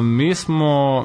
mi 0.03 0.35
smo 0.35 1.05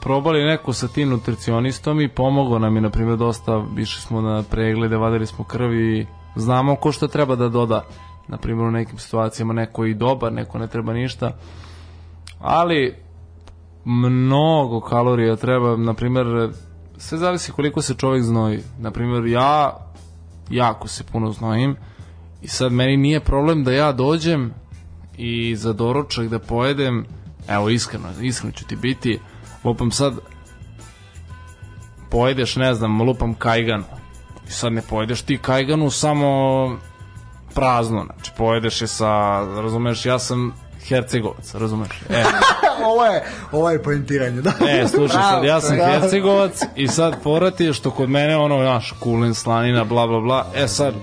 probali 0.00 0.44
neku 0.44 0.72
sa 0.72 0.88
tim 0.88 1.08
nutricionistom 1.08 2.00
i 2.00 2.08
pomogao 2.08 2.58
nam 2.58 2.76
je, 2.76 2.82
na 2.82 2.90
primjer, 2.90 3.18
dosta, 3.18 3.64
išli 3.78 4.00
smo 4.00 4.20
na 4.20 4.42
preglede, 4.42 4.96
vadili 4.96 5.26
smo 5.26 5.44
krv 5.44 5.74
i 5.74 6.06
znamo 6.36 6.76
ko 6.76 6.92
što 6.92 7.08
treba 7.08 7.36
da 7.36 7.48
doda. 7.48 7.84
Na 8.28 8.36
primjer, 8.36 8.68
u 8.68 8.70
nekim 8.70 8.98
situacijama 8.98 9.52
neko 9.52 9.84
i 9.84 9.94
dobar, 9.94 10.32
neko 10.32 10.58
ne 10.58 10.66
treba 10.66 10.92
ništa. 10.92 11.32
Ali, 12.40 12.94
mnogo 13.84 14.80
kalorija 14.80 15.36
treba, 15.36 15.76
na 15.76 15.94
primjer, 15.94 16.50
sve 16.96 17.18
zavisi 17.18 17.52
koliko 17.52 17.82
se 17.82 17.94
čovjek 17.94 18.24
znoji. 18.24 18.60
Na 18.78 18.90
primjer, 18.90 19.26
ja 19.26 19.76
jako 20.50 20.88
se 20.88 21.04
puno 21.04 21.32
znojim 21.32 21.76
i 22.42 22.48
sad 22.48 22.72
meni 22.72 22.96
nije 22.96 23.20
problem 23.20 23.64
da 23.64 23.72
ja 23.72 23.92
dođem 23.92 24.52
i 25.16 25.56
za 25.56 25.72
doručak 25.72 26.28
da 26.28 26.38
pojedem, 26.38 27.04
evo 27.48 27.68
iskreno, 27.68 28.08
iskreno 28.20 28.52
ću 28.52 28.66
ti 28.66 28.76
biti, 28.76 29.18
lupam 29.64 29.90
sad 29.90 30.14
pojedeš, 32.10 32.56
ne 32.56 32.74
znam, 32.74 33.02
lupam 33.02 33.34
kajgan 33.34 33.84
i 34.48 34.50
sad 34.50 34.72
ne 34.72 34.82
pojedeš 34.82 35.22
ti 35.22 35.38
kajganu 35.38 35.90
samo 35.90 36.28
prazno, 37.54 38.04
znači 38.04 38.30
pojedeš 38.36 38.80
je 38.80 38.86
sa, 38.86 39.40
razumeš, 39.62 40.06
ja 40.06 40.18
sam 40.18 40.52
Hercegovac, 40.88 41.54
razumeš? 41.54 42.02
E, 42.08 42.24
ovo 42.90 43.04
je, 43.04 43.24
ovo 43.52 43.70
je 43.70 43.82
poentiranje, 43.82 44.42
da. 44.42 44.52
E, 44.68 44.88
slušaj, 44.88 45.22
sad 45.22 45.44
ja 45.44 45.60
sam 45.60 45.76
Bravo. 45.76 46.00
Hercegovac 46.00 46.60
i 46.76 46.88
sad 46.88 47.22
povrat 47.22 47.60
je 47.60 47.72
što 47.72 47.90
kod 47.90 48.08
mene 48.08 48.36
ono, 48.36 48.58
naš, 48.58 48.94
kulen, 49.00 49.34
slanina, 49.34 49.84
bla, 49.84 50.06
bla, 50.06 50.20
bla. 50.20 50.46
E 50.54 50.68
sad, 50.68 50.94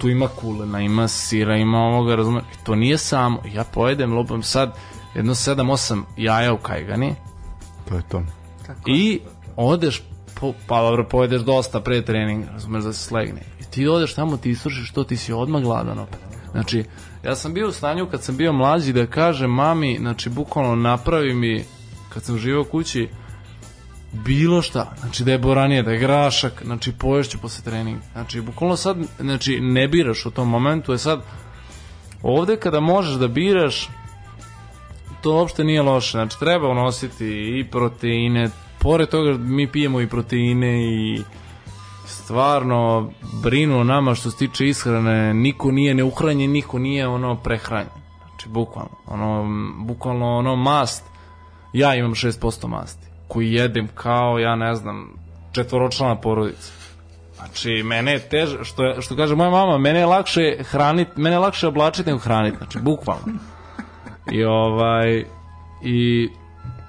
tu 0.00 0.08
ima 0.08 0.28
kulena, 0.28 0.80
ima 0.80 1.08
sira, 1.08 1.56
ima 1.56 1.78
ovoga, 1.78 2.16
razumeš? 2.16 2.44
I 2.44 2.64
to 2.64 2.74
nije 2.74 2.98
samo. 2.98 3.42
Ja 3.52 3.64
pojedem, 3.64 4.12
lupam 4.14 4.42
sad 4.42 4.74
jedno 5.14 5.34
7-8 5.34 6.02
jaja 6.16 6.52
u 6.52 6.58
kajgani 6.58 7.14
To 7.88 7.94
je 7.94 8.02
to. 8.08 8.22
i 8.86 9.20
odeš, 9.56 10.02
po, 10.40 10.52
pa 10.66 10.82
dobro, 10.82 11.08
pojedeš 11.08 11.42
dosta 11.42 11.80
pre 11.80 12.02
treninga, 12.02 12.50
razumeš 12.50 12.84
da 12.84 12.92
se 12.92 13.04
slegne. 13.04 13.42
I 13.60 13.64
ti 13.70 13.88
odeš 13.88 14.14
tamo, 14.14 14.36
ti 14.36 14.50
isrušiš 14.50 14.92
to, 14.92 15.04
ti 15.04 15.16
si 15.16 15.32
odmah 15.32 15.62
gladan 15.62 15.98
opet. 15.98 16.18
Znači, 16.50 16.84
ja 17.24 17.36
sam 17.36 17.54
bio 17.54 17.68
u 17.68 17.72
stanju 17.72 18.06
kad 18.10 18.22
sam 18.22 18.36
bio 18.36 18.52
mlađi 18.52 18.92
da 18.92 19.06
kažem 19.06 19.50
mami, 19.50 19.96
znači, 20.00 20.30
bukvalno 20.30 20.74
napravi 20.74 21.34
mi, 21.34 21.64
kad 22.08 22.22
sam 22.22 22.38
živao 22.38 22.64
kući, 22.64 23.08
bilo 24.12 24.62
šta, 24.62 24.94
znači 25.00 25.24
da 25.24 25.32
je 25.32 25.38
boranije, 25.38 25.82
da 25.82 25.90
je 25.90 25.98
grašak, 25.98 26.62
znači 26.64 26.92
poješću 26.92 27.38
posle 27.38 27.64
treninga. 27.64 28.00
Znači, 28.12 28.40
bukvalno 28.40 28.76
sad, 28.76 28.96
znači, 29.20 29.60
ne 29.60 29.88
biraš 29.88 30.26
u 30.26 30.30
tom 30.30 30.48
momentu, 30.48 30.92
je 30.92 30.98
sad, 30.98 31.22
ovde 32.22 32.56
kada 32.56 32.80
možeš 32.80 33.14
da 33.14 33.28
biraš, 33.28 33.88
to 35.24 35.32
uopšte 35.32 35.64
nije 35.64 35.82
loše. 35.82 36.10
Znači, 36.10 36.38
treba 36.38 36.68
unositi 36.68 37.26
i 37.58 37.64
proteine. 37.70 38.50
Pored 38.78 39.08
toga, 39.08 39.32
mi 39.38 39.66
pijemo 39.66 40.00
i 40.00 40.08
proteine 40.08 40.84
i 40.84 41.22
stvarno 42.06 43.10
brinu 43.42 43.84
nama 43.84 44.14
što 44.14 44.30
se 44.30 44.36
tiče 44.36 44.66
ishrane. 44.66 45.34
Niko 45.34 45.70
nije 45.70 45.94
neuhranjen, 45.94 46.50
niko 46.50 46.78
nije 46.78 47.08
ono 47.08 47.36
prehranjen. 47.36 47.88
Znači, 48.28 48.48
bukvalno. 48.48 48.96
Ono, 49.06 49.46
bukvalno 49.84 50.36
ono 50.36 50.56
mast. 50.56 51.04
Ja 51.72 51.94
imam 51.94 52.14
6% 52.14 52.68
masti 52.68 53.06
koji 53.28 53.52
jedem 53.52 53.88
kao, 53.94 54.38
ja 54.38 54.56
ne 54.56 54.74
znam, 54.74 55.12
četvoročlana 55.52 56.16
porodica. 56.16 56.72
Znači, 57.36 57.82
mene 57.84 58.12
je 58.12 58.28
teže, 58.28 58.64
što, 58.64 59.00
što 59.00 59.16
kaže 59.16 59.34
moja 59.34 59.50
mama, 59.50 59.78
mene 59.78 59.98
je 59.98 60.06
lakše 60.06 60.56
hraniti, 60.70 61.20
mene 61.20 61.36
je 61.36 61.40
lakše 61.40 61.66
oblačiti 61.66 62.10
nego 62.10 62.18
hraniti, 62.18 62.56
znači, 62.56 62.78
bukvalno. 62.78 63.53
I 64.32 64.44
ovaj 64.44 65.24
i 65.82 66.28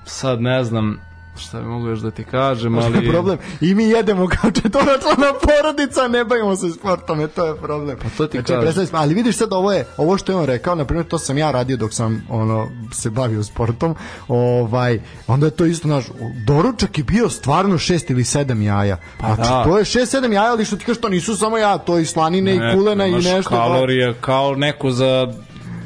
sad 0.05 0.41
ne 0.41 0.63
znam 0.63 1.05
šta 1.37 1.59
bi 1.59 1.65
mogu 1.65 1.87
još 1.87 1.99
da 1.99 2.11
ti 2.11 2.23
kažem, 2.23 2.77
Ali... 2.77 2.85
ali 2.97 3.09
problem. 3.09 3.37
I 3.61 3.75
mi 3.75 3.83
jedemo 3.83 4.27
kao 4.27 4.51
četvoročlana 4.51 5.33
porodica, 5.41 6.07
ne 6.07 6.23
bavimo 6.25 6.55
se 6.55 6.71
sportom, 6.71 7.21
e, 7.21 7.27
to 7.27 7.45
je 7.45 7.55
problem. 7.55 7.97
Pa 8.03 8.09
to 8.17 8.27
ti 8.27 8.37
kažem. 8.43 8.61
predstavi 8.61 8.87
se- 8.87 8.95
ali 8.95 9.13
vidiš 9.13 9.37
sad 9.37 9.53
ovo 9.53 9.71
je, 9.71 9.85
ovo 9.97 10.17
što 10.17 10.31
je 10.31 10.35
on 10.35 10.45
rekao, 10.45 10.75
na 10.75 10.85
primjer 10.85 11.07
to 11.07 11.17
sam 11.19 11.37
ja 11.37 11.51
radio 11.51 11.77
dok 11.77 11.93
sam 11.93 12.25
ono 12.29 12.67
se 12.93 13.09
bavio 13.09 13.43
sportom. 13.43 13.95
Ovaj, 14.27 14.99
onda 15.27 15.45
je 15.45 15.51
to 15.51 15.65
isto 15.65 15.87
naš 15.87 16.05
doručak 16.45 16.97
je 16.97 17.03
bio 17.03 17.29
stvarno 17.29 17.77
šest 17.77 18.09
ili 18.09 18.23
sedam 18.23 18.61
jaja. 18.61 18.97
Pa 19.17 19.35
znači, 19.35 19.49
da. 19.49 19.63
to 19.63 19.77
je 19.77 19.85
šest, 19.85 20.11
sedam 20.11 20.33
jaja, 20.33 20.51
ali 20.51 20.65
što 20.65 20.75
ti 20.75 20.85
kažeš, 20.85 21.01
to 21.01 21.09
nisu 21.09 21.35
samo 21.37 21.57
jaja, 21.57 21.77
to 21.77 21.97
je 21.97 22.01
i 22.01 22.05
slanine 22.05 22.55
i 22.55 22.75
kulena 22.75 23.05
i 23.05 23.11
nešto. 23.11 23.49
kalorije 23.49 24.13
kao 24.21 24.55
neko 24.55 24.91
za 24.91 25.33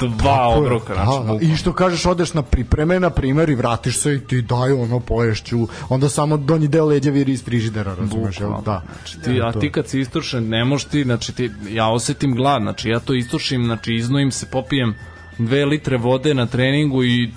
dva 0.08 0.48
obroka, 0.48 0.94
Da, 0.94 1.04
znači, 1.04 1.12
da. 1.12 1.20
bukvalno. 1.20 1.54
I 1.54 1.56
što 1.56 1.74
kažeš, 1.74 2.06
odeš 2.06 2.34
na 2.34 2.42
pripreme, 2.42 3.00
na 3.00 3.10
primjer, 3.10 3.50
i 3.50 3.56
vratiš 3.56 3.98
se 3.98 4.14
i 4.14 4.20
ti 4.20 4.42
daju 4.42 4.82
ono 4.82 5.00
poješću, 5.00 5.68
onda 5.90 6.10
samo 6.10 6.38
donji 6.38 6.68
deo 6.68 6.86
leđa 6.86 7.12
viri 7.12 7.32
iz 7.32 7.44
frižidera, 7.44 7.96
razumeš, 7.96 8.40
jel? 8.40 8.52
Da. 8.66 8.82
Znači, 8.96 9.20
ti, 9.20 9.42
a 9.42 9.52
ti 9.52 9.72
kad 9.72 9.88
si 9.88 10.00
istušen, 10.00 10.50
ne 10.50 10.66
možeš 10.66 10.88
ti, 10.88 11.04
znači 11.04 11.36
ti, 11.36 11.52
ja 11.70 11.88
osetim 11.88 12.36
glad, 12.36 12.62
znači 12.62 12.90
ja 12.90 13.00
to 13.00 13.14
istušim, 13.14 13.66
znači 13.66 13.94
iznojim 13.96 14.32
se, 14.32 14.46
popijem 14.52 14.96
dve 15.38 15.66
litre 15.66 15.98
vode 15.98 16.34
na 16.34 16.46
treningu 16.46 17.04
i 17.04 17.32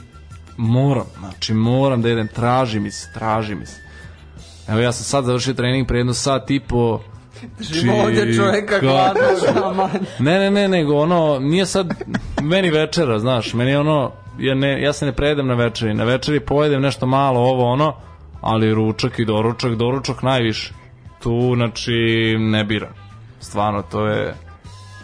moram, 0.56 1.06
znači 1.18 1.54
moram 1.54 2.02
da 2.02 2.08
jedem, 2.08 2.28
traži 2.28 2.80
mi 2.80 2.90
se, 2.90 3.08
traži 3.14 3.54
mi 3.54 3.66
se. 3.66 3.82
Evo 4.68 4.80
ja 4.80 4.92
sam 4.92 5.04
sad 5.04 5.24
završio 5.24 5.54
trening 5.54 5.88
pre 5.88 5.98
jedno 5.98 6.14
sat 6.14 6.50
i 6.50 6.60
po, 6.60 7.00
Žimo 7.72 7.96
ovdje 7.96 8.34
čoveka 8.34 8.78
gladno. 8.78 9.22
Ne, 10.18 10.38
ne, 10.38 10.50
ne, 10.50 10.68
nego 10.68 10.96
ono, 10.96 11.38
nije 11.38 11.66
sad 11.66 11.94
meni 12.42 12.70
večera, 12.70 13.18
znaš, 13.18 13.54
meni 13.54 13.74
ono, 13.74 14.12
ja, 14.38 14.54
ne, 14.54 14.82
ja 14.82 14.92
se 14.92 15.06
ne 15.06 15.12
prejedem 15.12 15.46
na 15.46 15.54
večeri, 15.54 15.94
na 15.94 16.04
večeri 16.04 16.40
pojedem 16.40 16.82
nešto 16.82 17.06
malo, 17.06 17.40
ovo, 17.40 17.72
ono, 17.72 17.94
ali 18.40 18.74
ručak 18.74 19.18
i 19.18 19.24
doručak, 19.24 19.74
doručak 19.74 20.22
najviše. 20.22 20.74
Tu, 21.22 21.52
znači, 21.54 21.92
ne 22.38 22.64
biram. 22.64 22.94
Stvarno, 23.40 23.82
to 23.82 24.06
je... 24.06 24.34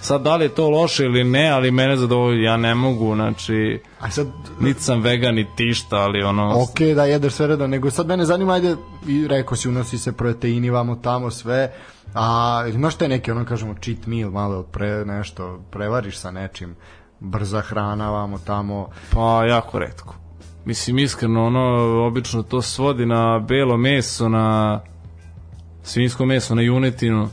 Sad, 0.01 0.23
da 0.23 0.37
li 0.37 0.45
je 0.45 0.49
to 0.49 0.71
loše 0.71 1.05
ili 1.05 1.25
ne, 1.25 1.49
ali 1.51 1.71
mene 1.71 1.97
zadovolji, 1.97 2.43
ja 2.43 2.57
ne 2.57 2.75
mogu, 2.75 3.15
znači, 3.15 3.81
A 4.01 4.11
sad, 4.11 4.27
niti 4.61 4.83
sam 4.83 5.01
vegan, 5.01 5.35
ni 5.35 5.47
tišta, 5.57 5.97
ali 5.97 6.23
ono... 6.23 6.63
ok, 6.63 6.81
da 6.95 7.05
jedeš 7.05 7.33
sve 7.33 7.47
redom, 7.47 7.71
nego 7.71 7.91
sad 7.91 8.07
mene 8.07 8.25
zanima, 8.25 8.53
ajde, 8.53 8.77
i 9.07 9.29
rekao 9.29 9.57
si, 9.57 9.69
unosi 9.69 9.99
se 9.99 10.13
proteini, 10.13 10.71
vamo 10.71 10.97
tamo, 10.97 11.31
sve, 11.31 11.73
a 12.15 12.65
imaš 12.75 12.97
te 12.97 13.09
neke, 13.09 13.33
ono 13.33 13.45
kažemo, 13.45 13.75
cheat 13.75 14.07
meal, 14.07 14.31
malo 14.31 14.63
pre, 14.63 15.05
nešto, 15.05 15.63
prevariš 15.71 16.19
sa 16.19 16.31
nečim, 16.31 16.77
brza 17.21 17.61
hrana, 17.61 18.11
vamo 18.11 18.39
tamo, 18.39 18.89
Pa 19.11 19.45
jako 19.45 19.79
redko. 19.79 20.15
Mislim 20.65 20.99
iskreno 20.99 21.47
ono 21.47 21.61
obično 22.07 22.43
to 22.43 22.63
svodi 22.63 23.07
na 23.07 23.39
belo 23.39 23.77
meso, 23.77 24.29
na 24.29 24.81
svinjsko 25.83 26.27
meso, 26.27 26.55
na 26.55 26.63
junetinu. 26.63 27.29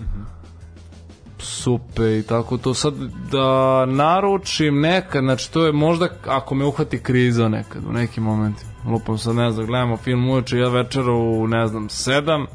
Supe 1.40 2.20
i 2.20 2.24
tako 2.24 2.58
to 2.58 2.74
sad 2.74 2.94
da 3.32 3.86
naručim 3.86 4.82
nekad, 4.82 5.24
znači 5.24 5.52
to 5.54 5.66
je 5.66 5.72
možda 5.72 6.10
ako 6.28 6.56
me 6.56 6.66
uhvati 6.66 7.04
kriza 7.04 7.48
nekad 7.48 7.86
u 7.86 7.92
nekim 7.92 8.24
momentima. 8.24 8.72
Lupam 8.86 9.18
sad 9.18 9.36
ne 9.36 9.52
znam, 9.52 9.66
gledamo 9.66 9.98
film 9.98 10.30
uveče, 10.30 10.58
ja 10.58 10.70
večera 10.70 11.12
u 11.12 11.48
ne 11.48 11.68
znam 11.68 11.90
7 11.90 12.46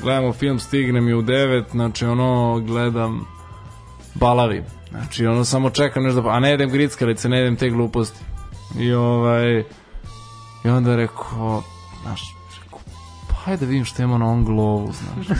gledamo 0.00 0.32
film, 0.32 0.58
stignem 0.58 1.08
i 1.08 1.14
u 1.14 1.22
9 1.22 1.64
znači 1.70 2.06
ono 2.06 2.60
gledam 2.60 3.26
balavim. 4.14 4.64
Znači, 4.90 5.26
ono 5.26 5.44
samo 5.44 5.70
čekam 5.70 6.02
nešto, 6.02 6.20
da- 6.20 6.30
a 6.30 6.40
ne 6.40 6.50
jedem 6.50 6.70
grickalice, 6.70 7.28
ne 7.28 7.38
jedem 7.38 7.56
te 7.56 7.70
gluposti. 7.70 8.24
I 8.78 8.92
ovaj, 8.92 9.64
i 10.64 10.68
onda 10.68 10.96
rekao, 10.96 11.62
znaš, 12.02 12.34
rekao, 12.64 12.78
pa 13.28 13.34
hajde 13.34 13.66
da 13.66 13.70
vidim 13.70 13.84
što 13.84 14.02
ima 14.02 14.18
na 14.18 14.26
ovom 14.26 14.44
glovu, 14.44 14.92
znaš. 14.92 15.38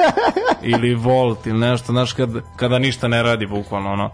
ili 0.72 0.94
volt, 0.94 1.46
ili 1.46 1.58
nešto, 1.58 1.92
znaš, 1.92 2.12
kad, 2.12 2.30
kada 2.56 2.78
ništa 2.78 3.08
ne 3.08 3.22
radi, 3.22 3.46
bukvalno, 3.46 3.92
ono. 3.92 4.10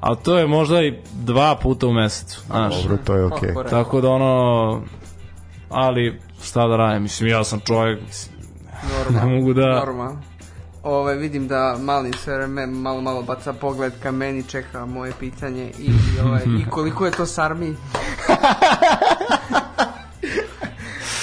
A 0.00 0.14
to 0.14 0.38
je 0.38 0.46
možda 0.46 0.82
i 0.82 0.98
dva 1.12 1.56
puta 1.56 1.86
u 1.86 1.92
mesecu, 1.92 2.40
znaš. 2.46 2.82
dobro, 2.82 2.98
to 3.04 3.14
je 3.14 3.24
ok. 3.24 3.32
Kako 3.32 3.46
rekao. 3.46 3.64
Tako 3.64 4.00
da 4.00 4.08
ono, 4.10 4.80
ali 5.68 6.20
šta 6.42 6.66
da 6.66 6.76
radim, 6.76 7.02
mislim, 7.02 7.28
ja 7.30 7.44
sam 7.44 7.60
čovjek, 7.60 8.00
mislim, 8.06 8.39
Normalno. 8.88 9.20
ne 9.26 9.34
mogu 9.34 9.52
da... 9.52 9.74
Normalno. 9.76 10.20
Ove, 10.82 11.14
vidim 11.14 11.48
da 11.48 11.76
mali 11.78 12.12
sve 12.14 12.36
vreme 12.36 12.66
malo 12.66 13.00
malo 13.00 13.22
baca 13.22 13.52
pogled 13.52 13.92
ka 14.02 14.10
meni, 14.10 14.42
čeka 14.42 14.86
moje 14.86 15.12
pitanje 15.20 15.72
i, 15.78 15.84
i, 15.84 15.92
ovaj, 16.24 16.42
i 16.58 16.70
koliko 16.70 17.06
je 17.06 17.12
to 17.12 17.26
sarmi? 17.26 17.76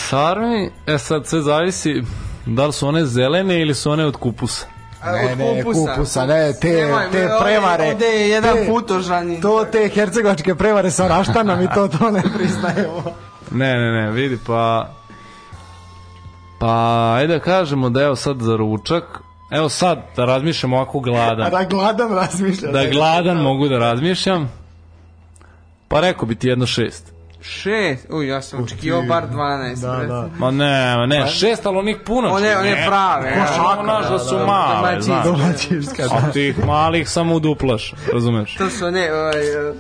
Sarmi, 0.02 0.72
e 0.88 0.98
sad 0.98 1.28
sve 1.28 1.42
zavisi 1.42 2.04
da 2.46 2.66
li 2.66 2.74
su 2.74 2.88
one 2.88 3.06
zelene 3.06 3.62
ili 3.62 3.76
su 3.76 3.92
one 3.92 4.06
od 4.06 4.16
kupusa. 4.16 4.66
Ne, 5.06 5.36
ne, 5.36 5.64
kupusa, 5.64 6.26
ne, 6.26 6.54
te- 6.54 6.70
Nemoj, 6.72 7.12
te 7.12 7.30
prevare, 7.42 7.84
Ovdje 7.86 8.08
je 8.08 8.30
jedan 8.30 8.54
te- 8.56 8.66
putožan. 8.68 9.32
i- 9.32 9.42
To 9.42 9.66
te 9.66 9.90
hercegovačke 9.90 10.56
prevare 10.56 10.92
sa 10.92 11.08
raštanom 11.08 11.62
i 11.62 11.68
to 11.76 11.88
to 11.90 12.12
ne 12.12 12.22
priznajemo. 12.38 13.04
Ne, 13.52 13.74
ne, 13.74 13.92
ne, 13.94 14.12
vidi, 14.12 14.38
pa... 14.48 14.90
Pa, 16.60 16.68
ajde 17.14 17.34
da 17.34 17.40
kažemo 17.40 17.90
da 17.90 18.02
evo 18.02 18.16
sad 18.16 18.38
za 18.40 18.56
ručak, 18.56 19.04
evo 19.52 19.70
sad 19.70 20.00
da 20.16 20.26
razmišljam 20.26 20.74
ovako 20.74 20.98
A 20.98 21.02
gladan. 21.02 21.52
da 21.52 21.64
gladan 21.64 22.12
razmišlja. 22.12 22.72
Da 22.72 22.86
gladan 22.86 23.38
mogu 23.38 23.68
da 23.68 23.78
razmišljam. 23.78 24.52
Pa 25.88 26.00
rekao 26.00 26.26
bi 26.28 26.36
ti 26.36 26.48
jedno 26.48 26.66
šest. 26.66 27.14
Šest? 27.42 28.08
Uj, 28.10 28.28
ja 28.28 28.42
sam 28.42 28.64
očekivao 28.64 29.02
bar 29.02 29.24
12. 29.34 29.82
Da, 29.82 30.08
da. 30.08 30.30
Ma 30.40 30.52
ne, 30.52 30.96
ma 30.98 31.06
ne, 31.06 31.28
šest, 31.28 31.66
ali 31.66 31.78
onih 31.78 31.98
puno. 32.06 32.30
One, 32.30 32.58
one 32.58 32.86
prave. 32.88 33.30
ja. 33.30 33.46
Košaka, 33.46 33.84
znaš 33.84 34.10
da 34.10 34.20
su 34.20 34.36
male, 34.38 34.82
Domaćinske. 34.82 35.02
znaš. 35.02 35.26
Domaćinska, 35.26 36.08
da. 36.08 36.16
A 36.16 36.32
tih 36.32 36.66
malih 36.66 37.10
samo 37.10 37.36
uduplaš, 37.36 37.94
razumeš? 38.14 38.56
To 38.56 38.70
su 38.70 38.86
one, 38.86 39.14
ovaj, 39.14 39.70
uh, 39.70 39.76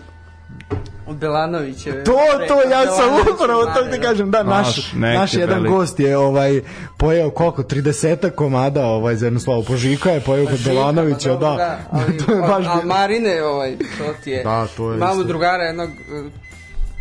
Belanovićeve. 1.13 2.03
To, 2.03 2.17
to, 2.47 2.69
ja 2.71 2.85
sam 2.85 3.33
upravo 3.35 3.65
to 3.65 3.83
ti 3.91 4.01
kažem, 4.01 4.31
da, 4.31 4.43
naš, 4.43 4.67
Naš, 4.93 4.93
naš 4.93 5.33
jedan 5.33 5.55
veliki. 5.55 5.73
gost 5.73 5.99
je 5.99 6.17
ovaj, 6.17 6.61
pojeo 6.97 7.29
koliko, 7.29 7.63
30 7.63 8.29
komada 8.29 8.85
ovaj, 8.85 9.15
za 9.15 9.25
jednu 9.25 9.39
slavu 9.39 9.63
požika 9.63 10.11
je 10.11 10.19
pojeo 10.21 10.45
kod 10.45 10.59
Belanovića, 10.65 11.29
pa 11.29 11.39
dobro, 11.39 11.57
da, 11.57 11.79
ali, 11.91 12.17
to 12.17 12.31
je 12.31 12.41
baš 12.41 12.65
a, 12.65 12.79
a. 12.83 12.85
Marine, 12.85 13.43
ovaj, 13.43 13.77
to 13.77 14.13
ti 14.23 14.31
je. 14.31 14.43
Da, 14.43 14.67
to 14.77 14.91
je 14.91 14.97
Imamo 14.97 15.11
isto. 15.13 15.23
drugara 15.23 15.63
jednog, 15.63 15.89
uh, 15.89 16.31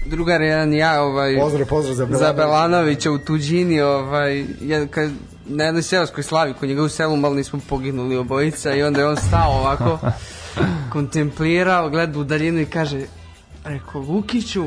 drugar 0.06 0.40
jedan 0.43 0.74
ja, 0.74 1.02
ovaj, 1.02 1.38
Pozdrav, 1.40 1.66
pozdrav 1.68 1.94
za 1.94 2.05
za 2.05 2.09
Belanovića. 2.09 2.32
Belanovića 2.32 3.10
u 3.10 3.18
tuđini, 3.18 3.80
ovaj, 3.80 4.44
jedan, 4.60 4.88
kad, 4.88 5.10
na 5.47 5.64
jednoj 5.64 5.82
seoskoj 5.82 6.24
slavi, 6.24 6.55
kod 6.55 6.68
njega 6.68 6.82
u 6.82 6.88
selu 6.88 7.16
malo 7.16 7.34
nismo 7.34 7.60
poginuli 7.68 8.16
obojica 8.16 8.74
i 8.74 8.82
onda 8.82 9.01
je 9.01 9.06
on 9.09 9.16
stao 9.16 9.51
ovako, 9.51 9.98
kontemplirao, 10.93 11.90
gleda 11.90 12.18
u 12.18 12.24
daljinu 12.24 12.60
i 12.60 12.66
kaže, 12.66 13.01
rekao, 13.68 14.01
Vukiću, 14.01 14.64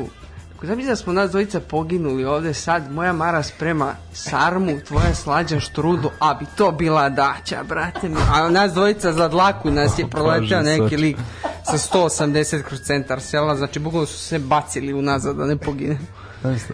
Ako 0.56 0.66
znam 0.66 0.86
da 0.86 0.96
smo 0.96 1.12
nas 1.12 1.30
dvojica 1.30 1.60
poginuli 1.60 2.24
ovde 2.24 2.54
sad, 2.54 2.92
moja 2.92 3.12
Mara 3.12 3.42
sprema 3.42 3.94
sarmu, 4.12 4.80
tvoja 4.88 5.14
slađa 5.14 5.60
štrudu, 5.60 6.10
a 6.18 6.34
bi 6.34 6.46
to 6.56 6.72
bila 6.72 7.08
daća, 7.08 7.62
brate 7.68 8.08
mi. 8.08 8.16
A 8.32 8.48
nas 8.48 8.72
dvojica 8.72 9.12
za 9.12 9.28
dlaku 9.28 9.70
nas 9.70 9.98
je 9.98 10.06
proleteo 10.14 10.62
neki 10.62 10.96
lik 10.96 11.16
sa 11.64 11.78
180 11.98 12.62
kroz 12.62 12.80
centar 12.80 13.20
sela, 13.20 13.56
znači 13.56 13.78
bukvalno 13.78 14.06
su 14.06 14.18
se 14.18 14.38
bacili 14.38 14.92
unazad 14.92 15.36
da 15.36 15.46
ne 15.46 15.56
pogine. 15.56 15.98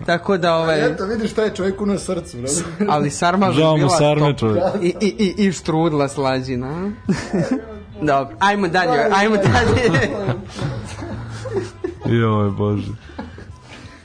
Tako 0.07 0.37
da, 0.37 0.55
ovaj, 0.55 0.87
Eto, 0.87 1.05
vidiš 1.07 1.31
šta 1.31 1.43
je 1.43 1.55
čovjeku 1.55 1.87
na 1.87 1.99
srcu, 1.99 2.41
razumiješ? 2.41 2.65
ali 2.95 3.11
sarma 3.11 3.49
bi 3.49 3.55
bila 3.55 3.89
sarme, 3.89 4.31
top. 4.31 4.39
čovjek. 4.39 4.65
I, 4.83 4.95
i, 5.01 5.15
i, 5.19 5.47
i 5.47 5.53
štrudla 5.53 6.09
slađina. 6.09 6.91
Dobro, 8.03 8.37
ajmo 8.39 8.69
dalje, 8.69 9.09
ajmo 9.13 9.37
dalje. 9.37 10.09
Joj, 12.09 12.51
bože. 12.51 12.93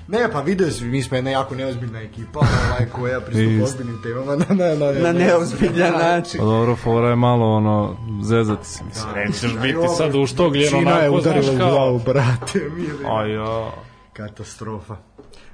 Ne, 0.07 0.31
pa 0.31 0.41
vidio 0.41 0.71
si, 0.71 0.85
mi 0.85 1.03
smo 1.03 1.17
jedna 1.17 1.31
jako 1.31 1.55
neozbiljna 1.55 2.01
ekipa, 2.01 2.39
ovaj, 2.39 2.89
koja 2.91 3.21
pristupa 3.21 3.51
Isto. 3.51 3.63
ozbiljnim 3.63 4.01
temama 4.03 4.35
na, 4.35 4.45
na, 4.49 4.75
na, 4.75 4.99
Na 4.99 5.11
neozbiljan 5.11 5.93
način. 5.93 6.39
Pa 6.39 6.45
dobro, 6.45 6.75
fora 6.75 7.09
je 7.09 7.15
malo 7.15 7.55
ono, 7.55 7.97
zezati 8.23 8.67
se. 8.67 8.83
Mislim, 8.83 9.13
nećeš 9.15 9.57
biti 9.61 9.87
sad 9.97 10.15
uštogljen 10.15 10.69
Čina 10.69 10.91
je 10.91 11.09
onako, 11.09 11.21
znaš 11.21 11.35
udarila 11.35 11.53
u 11.53 11.57
kao... 11.57 11.71
glavu, 11.71 11.99
brate, 12.05 12.69
mili. 12.75 13.31
Ja. 13.33 13.71
Katastrofa. 14.13 14.95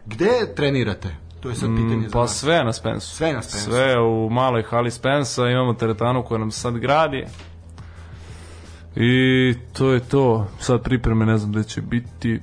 Gde 0.06 0.54
trenirate? 0.56 1.16
To 1.40 1.50
je 1.50 1.56
sad 1.56 1.70
pitanje 1.76 2.10
za 2.10 2.14
Pa 2.14 2.28
sve 2.28 2.64
na 2.64 2.74
Spensu. 2.74 3.16
Sve 3.16 3.34
na 3.34 3.42
Spensu. 3.42 3.66
Sve 3.72 4.00
u 4.00 4.30
maloj 4.30 4.64
hali 4.64 4.92
Spensa, 4.92 5.48
imamo 5.48 5.74
teretanu 5.74 6.24
koja 6.24 6.38
nam 6.38 6.52
sad 6.52 6.78
gradi. 6.78 7.26
I 9.00 9.54
to 9.74 9.92
je 9.92 10.00
to. 10.00 10.48
Sad 10.60 10.84
pripreme 10.84 11.26
ne 11.26 11.38
znam 11.38 11.52
gde 11.52 11.64
će 11.64 11.82
biti. 11.82 12.40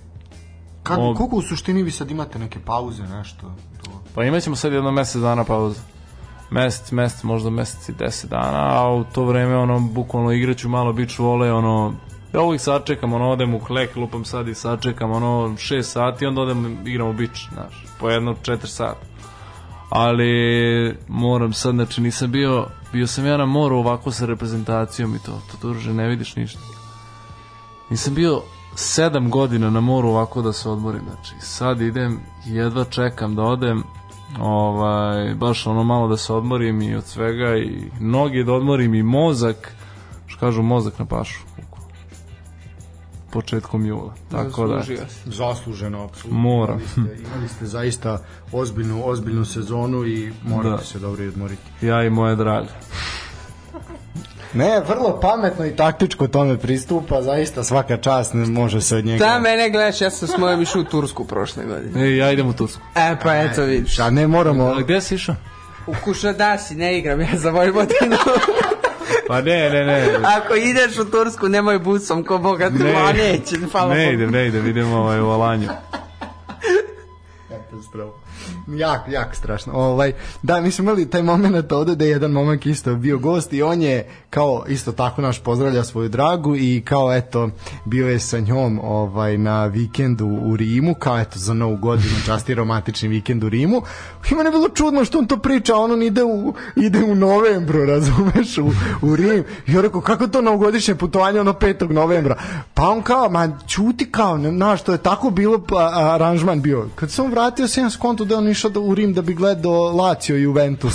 Kako, 0.83 1.01
Ob- 1.01 1.17
koliko 1.17 1.37
u 1.37 1.43
suštini 1.43 1.83
vi 1.83 1.91
sad 1.91 2.11
imate 2.11 2.39
neke 2.39 2.59
pauze, 2.59 3.03
nešto? 3.03 3.53
To... 3.85 3.91
Pa 4.15 4.25
imat 4.25 4.43
ćemo 4.43 4.57
sad 4.57 4.73
jedno 4.73 4.91
mesec 4.91 5.23
dana 5.23 5.45
pauzu. 5.45 5.81
Mesec, 6.51 6.93
mesec, 6.93 7.23
možda 7.23 7.51
mesec 7.51 7.89
i 7.89 7.93
deset 7.93 8.31
dana, 8.31 8.83
a 8.83 8.95
u 8.95 9.05
to 9.05 9.25
vreme 9.25 9.57
ono, 9.57 9.81
bukvalno 9.81 10.33
igraću 10.33 10.69
malo 10.69 10.93
beach 10.93 11.19
vole, 11.19 11.53
ono, 11.53 11.95
ja 12.35 12.43
uvijek 12.43 12.61
sačekam, 12.61 13.13
ono, 13.13 13.31
odem 13.31 13.55
u 13.55 13.61
klek, 13.61 13.97
lupam 13.97 14.25
sad 14.25 14.49
i 14.49 14.55
sačekam, 14.55 15.11
ono, 15.11 15.49
6 15.49 15.83
sati, 15.83 16.27
onda 16.27 16.41
odem, 16.41 16.87
igramo 16.87 17.13
beach, 17.13 17.41
znaš, 17.53 17.87
po 18.01 18.11
jedno 18.11 18.35
4 18.35 18.67
sata. 18.67 19.14
Ali 19.91 20.97
moram 21.09 21.53
sad, 21.53 21.75
znači 21.75 22.01
nisam 22.01 22.31
bio, 22.31 22.67
bio 22.93 23.07
sam 23.07 23.27
ja 23.27 23.37
na 23.37 23.47
moru 23.47 23.77
ovako 23.77 24.11
sa 24.11 24.27
reprezentacijom 24.27 25.15
i 25.15 25.19
to, 25.19 25.41
to 25.51 25.69
druže, 25.69 25.95
ne 25.95 26.09
vidiš 26.09 26.37
ništa. 26.37 26.61
Nisam 27.91 28.15
bio 28.15 28.43
sedam 28.75 29.31
godina 29.31 29.71
na 29.71 29.81
moru 29.81 30.09
ovako 30.09 30.43
da 30.43 30.53
se 30.53 30.69
odmorim, 30.69 31.03
znači 31.05 31.35
sad 31.41 31.81
idem, 31.81 32.21
jedva 32.47 32.85
čekam 32.85 33.35
da 33.35 33.43
odem, 33.43 33.83
ovaj, 34.41 35.35
baš 35.35 35.67
ono 35.67 35.85
malo 35.85 36.09
da 36.09 36.17
se 36.17 36.33
odmorim 36.33 36.83
i 36.83 36.95
od 36.95 37.05
svega 37.05 37.57
i 37.57 37.91
noge 38.01 38.45
da 38.45 38.53
odmorim 38.53 38.95
i 38.95 39.03
mozak, 39.03 39.75
što 40.27 40.41
kažu 40.41 40.63
mozak 40.63 40.99
na 40.99 41.05
pašu. 41.05 41.41
Početkom 43.35 43.87
jula. 43.87 44.15
Tako 44.31 44.67
da. 44.67 44.83
Zasluženo, 45.25 46.05
apsolutno. 46.05 46.41
Moram. 46.41 46.81
Imali 46.97 47.17
ste, 47.17 47.23
imali 47.27 47.49
ste 47.49 47.67
zaista 47.67 48.19
ozbiljnu, 48.53 49.03
ozbiljnu 49.05 49.45
sezonu 49.45 50.07
i 50.07 50.33
morate 50.45 50.77
Da. 50.77 50.85
se 50.85 50.99
dobro 50.99 51.25
i 51.25 51.29
odmoriti. 51.29 51.63
ja 51.83 52.03
i 52.03 52.11
moje 52.11 52.37
drage. 52.37 52.69
Ne, 54.55 54.83
vrlo 54.89 55.21
pametno 55.21 55.67
i 55.67 55.77
taktičko 55.77 56.29
tome 56.29 56.59
pristupa, 56.59 57.23
zaista 57.23 57.65
svaka 57.65 57.97
čast 57.97 58.35
ne 58.35 58.47
može 58.47 58.81
se 58.81 58.97
od 58.97 59.05
njega. 59.05 59.25
Da, 59.25 59.39
mene 59.39 59.71
gledaš, 59.71 60.01
ja 60.01 60.11
sam 60.11 60.29
s 60.29 60.39
mojom 60.39 60.63
išao 60.63 60.81
u 60.81 60.85
Tursku 60.85 61.25
prošle 61.25 61.65
godine. 61.65 62.05
E, 62.05 62.17
ja 62.17 62.33
idem 62.33 62.49
u 62.49 62.53
Tursku. 62.53 62.81
E, 62.95 63.17
pa 63.23 63.35
eto 63.35 63.63
vidiš. 63.63 63.99
A 63.99 64.11
ne 64.11 64.27
moramo, 64.27 64.65
A 64.65 64.81
gde 64.81 65.01
si 65.01 65.15
išao? 65.15 65.35
U 65.87 65.95
Kušadasi 66.05 66.75
ne 66.75 66.99
igram 66.99 67.21
ja 67.21 67.29
za 67.35 67.51
Vojvodinu. 67.51 68.17
Pa 69.29 69.41
ne, 69.41 69.71
ne, 69.71 69.85
ne. 69.85 70.09
Ako 70.27 70.55
ideš 70.55 70.99
u 70.99 71.05
Tursku, 71.05 71.49
nemoj 71.49 71.79
busom 71.79 72.25
ko 72.25 72.39
boga 72.39 72.71
tu, 72.71 72.77
Ne. 72.77 72.95
a 72.95 73.13
neće, 73.13 73.57
hvala 73.73 73.95
Ne 73.95 74.05
Bogu. 74.05 74.15
idem, 74.15 74.31
ne 74.31 74.47
idem, 74.47 74.67
idem 74.67 74.93
ovaj, 74.93 75.21
u 75.21 75.27
Alanju. 75.27 75.69
Katastrofa. 77.75 78.19
Jak, 78.69 79.01
jak 79.09 79.37
strašno. 79.37 79.73
Ovaj, 79.73 80.13
da, 80.43 80.61
mi 80.61 80.71
smo 80.71 80.83
imali 80.83 81.11
taj 81.11 81.23
moment 81.23 81.73
ovde 81.73 81.95
da 81.95 82.05
je 82.05 82.11
jedan 82.11 82.31
momak 82.31 82.67
isto 82.67 82.95
bio 82.95 83.19
gost 83.19 83.53
i 83.53 83.63
on 83.63 83.83
je 83.83 84.09
kao 84.31 84.65
isto 84.69 84.93
tako 84.93 85.23
naš 85.23 85.43
pozdravlja 85.43 85.85
svoju 85.85 86.09
dragu 86.09 86.57
i 86.57 86.83
kao 86.85 87.15
eto 87.15 87.51
bio 87.85 88.09
je 88.09 88.21
sa 88.21 88.39
njom 88.39 88.81
ovaj 88.83 89.39
na 89.39 89.67
vikendu 89.67 90.27
u 90.27 90.57
Rimu, 90.57 90.95
kao 90.95 91.19
eto 91.21 91.39
za 91.39 91.55
novu 91.55 91.77
godinu 91.77 92.15
časti 92.27 92.55
romantični 92.55 93.09
vikend 93.09 93.45
u 93.45 93.49
Rimu. 93.49 93.83
I 94.31 94.35
mene 94.35 94.49
je 94.49 94.53
bilo 94.53 94.69
čudno 94.69 95.05
što 95.05 95.19
on 95.19 95.27
to 95.27 95.37
priča, 95.37 95.75
a 95.75 95.79
on 95.79 96.03
ide 96.03 96.25
u, 96.25 96.55
ide 96.77 97.05
u 97.05 97.15
novembru, 97.15 97.85
razumeš, 97.85 98.59
u, 98.59 98.71
u 99.03 99.17
Rim. 99.17 99.45
I 99.67 99.73
ja 99.73 99.81
rekao, 99.81 100.01
kako 100.01 100.27
to 100.27 100.43
novogodišnje 100.43 100.95
putovanje 100.95 101.41
ono 101.41 101.53
5. 101.53 101.91
novembra? 101.91 102.37
Pa 102.75 102.89
on 102.89 103.03
kao, 103.03 103.31
ma 103.31 103.59
čuti 103.67 104.11
kao, 104.11 104.39
znaš, 104.39 104.83
to 104.83 104.93
je 104.93 104.99
tako 104.99 105.31
bilo 105.31 105.59
pa, 105.59 105.91
aranžman 105.95 106.63
bio. 106.63 106.89
Kad 106.95 107.11
sam 107.11 107.31
vratio 107.31 107.64
se 107.69 107.81
jedan 107.81 107.91
skonto 107.91 108.25
da 108.25 108.37
on 108.37 108.49
išao 108.49 108.71
da, 108.71 108.81
u 108.81 108.95
Rim 108.95 109.13
da 109.13 109.23
bi 109.23 109.35
gledao 109.35 109.73
Lazio 109.93 110.37
i 110.37 110.43
Juventus. 110.43 110.95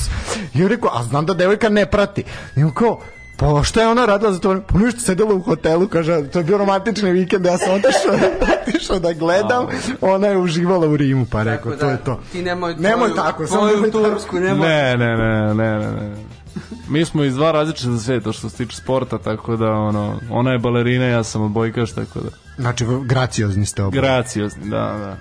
I 0.53 0.59
ja 0.59 0.67
rekao, 0.67 0.91
a 0.93 1.03
znam 1.03 1.25
da 1.25 1.33
devojka 1.33 1.69
ne 1.69 1.85
prati. 1.85 2.23
I 2.55 2.63
on 2.63 2.71
kao, 2.71 2.99
Pa 3.37 3.63
šta 3.63 3.81
je 3.81 3.87
ona 3.87 4.05
radila 4.05 4.33
za 4.33 4.39
to? 4.39 4.61
Pa 4.63 4.77
ništa, 4.77 4.99
sedela 4.99 5.33
u 5.33 5.41
hotelu, 5.41 5.87
kaže, 5.87 6.23
to 6.23 6.39
je 6.39 6.43
bio 6.43 6.57
romantični 6.57 7.11
vikend, 7.11 7.45
ja 7.45 7.57
sam 7.57 7.69
otišao, 7.69 8.29
otišao 8.61 8.99
da 8.99 9.13
gledam, 9.13 9.65
ona 10.01 10.27
je 10.27 10.37
uživala 10.37 10.87
u 10.87 10.97
Rimu, 10.97 11.25
pa 11.25 11.43
rekao, 11.43 11.71
Tako 11.71 11.79
to 11.79 11.85
da, 11.85 11.91
je 11.91 11.97
to. 11.97 12.19
Ti 12.31 12.41
nemoj, 12.41 12.75
Nemoj 12.75 12.97
tvoju- 12.99 13.15
tako, 13.15 13.47
samo 13.47 13.59
tvoju 13.61 13.75
nemoj 13.75 13.91
tako. 13.91 14.03
Tursku, 14.05 14.35
nemoj. 14.35 14.67
Ne, 14.67 14.97
ne, 14.97 15.17
ne, 15.17 15.53
ne, 15.53 15.79
ne, 15.79 15.91
ne. 15.91 16.15
Mi 16.89 17.05
smo 17.05 17.23
iz 17.23 17.35
dva 17.35 17.51
različita 17.51 17.97
sveta 17.97 18.31
što 18.31 18.49
se 18.49 18.57
tiče 18.57 18.75
sporta, 18.77 19.17
tako 19.17 19.55
da 19.55 19.71
ono, 19.71 20.19
ona 20.29 20.51
je 20.51 20.59
balerina, 20.59 21.05
ja 21.05 21.23
sam 21.23 21.41
odbojkaš, 21.41 21.91
tako 21.91 22.19
da 22.19 22.29
Znači, 22.57 22.85
graciozni 23.03 23.65
ste 23.65 23.83
oba. 23.83 23.91
graciozni, 23.91 24.63
da, 24.63 24.77
da. 24.77 25.17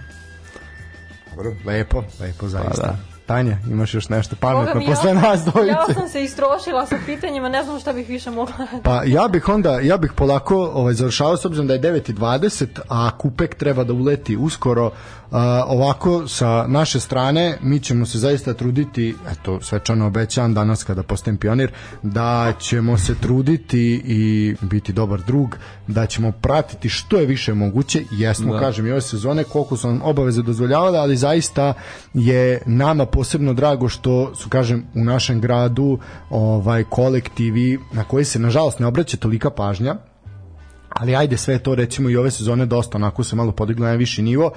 Dobro, 1.38 1.54
lepo, 1.64 2.02
lepo 2.20 2.48
zaista. 2.48 2.82
Pa 2.82 2.86
da. 2.86 2.96
Tanja, 3.26 3.58
imaš 3.70 3.94
još 3.94 4.08
nešto 4.08 4.36
pametno 4.40 4.80
mi, 4.80 4.86
posle 4.86 5.10
ja, 5.10 5.14
nas 5.14 5.44
dvojice? 5.44 5.72
ja 5.72 5.94
sam 5.94 6.08
se 6.08 6.24
istrošila 6.24 6.86
sa 6.86 6.96
pitanjima, 7.06 7.48
ne 7.48 7.64
znam 7.64 7.80
šta 7.80 7.92
bih 7.92 8.08
više 8.08 8.30
mogla. 8.30 8.54
Pa 8.84 9.02
ja 9.04 9.28
bih 9.28 9.48
onda, 9.48 9.80
ja 9.80 9.96
bih 9.96 10.12
polako 10.16 10.56
ovaj, 10.56 10.94
završao 10.94 11.36
s 11.36 11.44
obzirom 11.44 11.66
da 11.66 11.74
je 11.74 11.80
9.20, 11.80 12.66
a 12.88 13.10
Kupek 13.18 13.54
treba 13.54 13.84
da 13.84 13.92
uleti 13.92 14.36
uskoro. 14.36 14.90
Ovako, 15.66 16.28
sa 16.28 16.66
naše 16.68 17.00
strane, 17.00 17.58
mi 17.62 17.80
ćemo 17.80 18.06
se 18.06 18.18
zaista 18.18 18.54
truditi, 18.54 19.14
eto, 19.32 19.60
svečano 19.60 20.06
obećam 20.06 20.54
danas 20.54 20.84
kada 20.84 21.02
postajem 21.02 21.36
pionir, 21.36 21.72
da 22.02 22.52
ćemo 22.60 22.98
se 22.98 23.14
truditi 23.14 24.02
i 24.04 24.54
biti 24.60 24.92
dobar 24.92 25.20
drug, 25.26 25.56
da 25.86 26.06
ćemo 26.06 26.32
pratiti 26.32 26.88
što 26.88 27.18
je 27.18 27.26
više 27.26 27.54
moguće, 27.54 28.04
jesmo, 28.10 28.52
da. 28.52 28.60
kažem, 28.60 28.86
i 28.86 28.90
ove 28.90 29.00
sezone, 29.00 29.44
koliko 29.44 29.76
su 29.76 29.88
nam 29.88 30.00
obaveze 30.02 30.42
dozvoljavale, 30.42 30.98
ali 30.98 31.16
zaista 31.16 31.74
je 32.14 32.62
nama 32.66 33.06
posebno 33.06 33.54
drago 33.54 33.88
što 33.88 34.34
su, 34.34 34.48
kažem, 34.48 34.84
u 34.94 35.04
našem 35.04 35.40
gradu 35.40 35.98
ovaj 36.30 36.84
kolektivi 36.84 37.78
na 37.92 38.04
koji 38.04 38.24
se, 38.24 38.38
nažalost, 38.38 38.78
ne 38.78 38.86
obraća 38.86 39.16
tolika 39.16 39.50
pažnja, 39.50 39.96
ali 40.88 41.16
ajde 41.16 41.36
sve 41.36 41.58
to 41.58 41.74
recimo 41.74 42.10
i 42.10 42.16
ove 42.16 42.30
sezone 42.30 42.66
dosta 42.66 42.98
onako 42.98 43.24
se 43.24 43.36
malo 43.36 43.52
podiglo 43.52 43.86
na 43.86 43.92
viši 43.92 44.22
nivo 44.22 44.52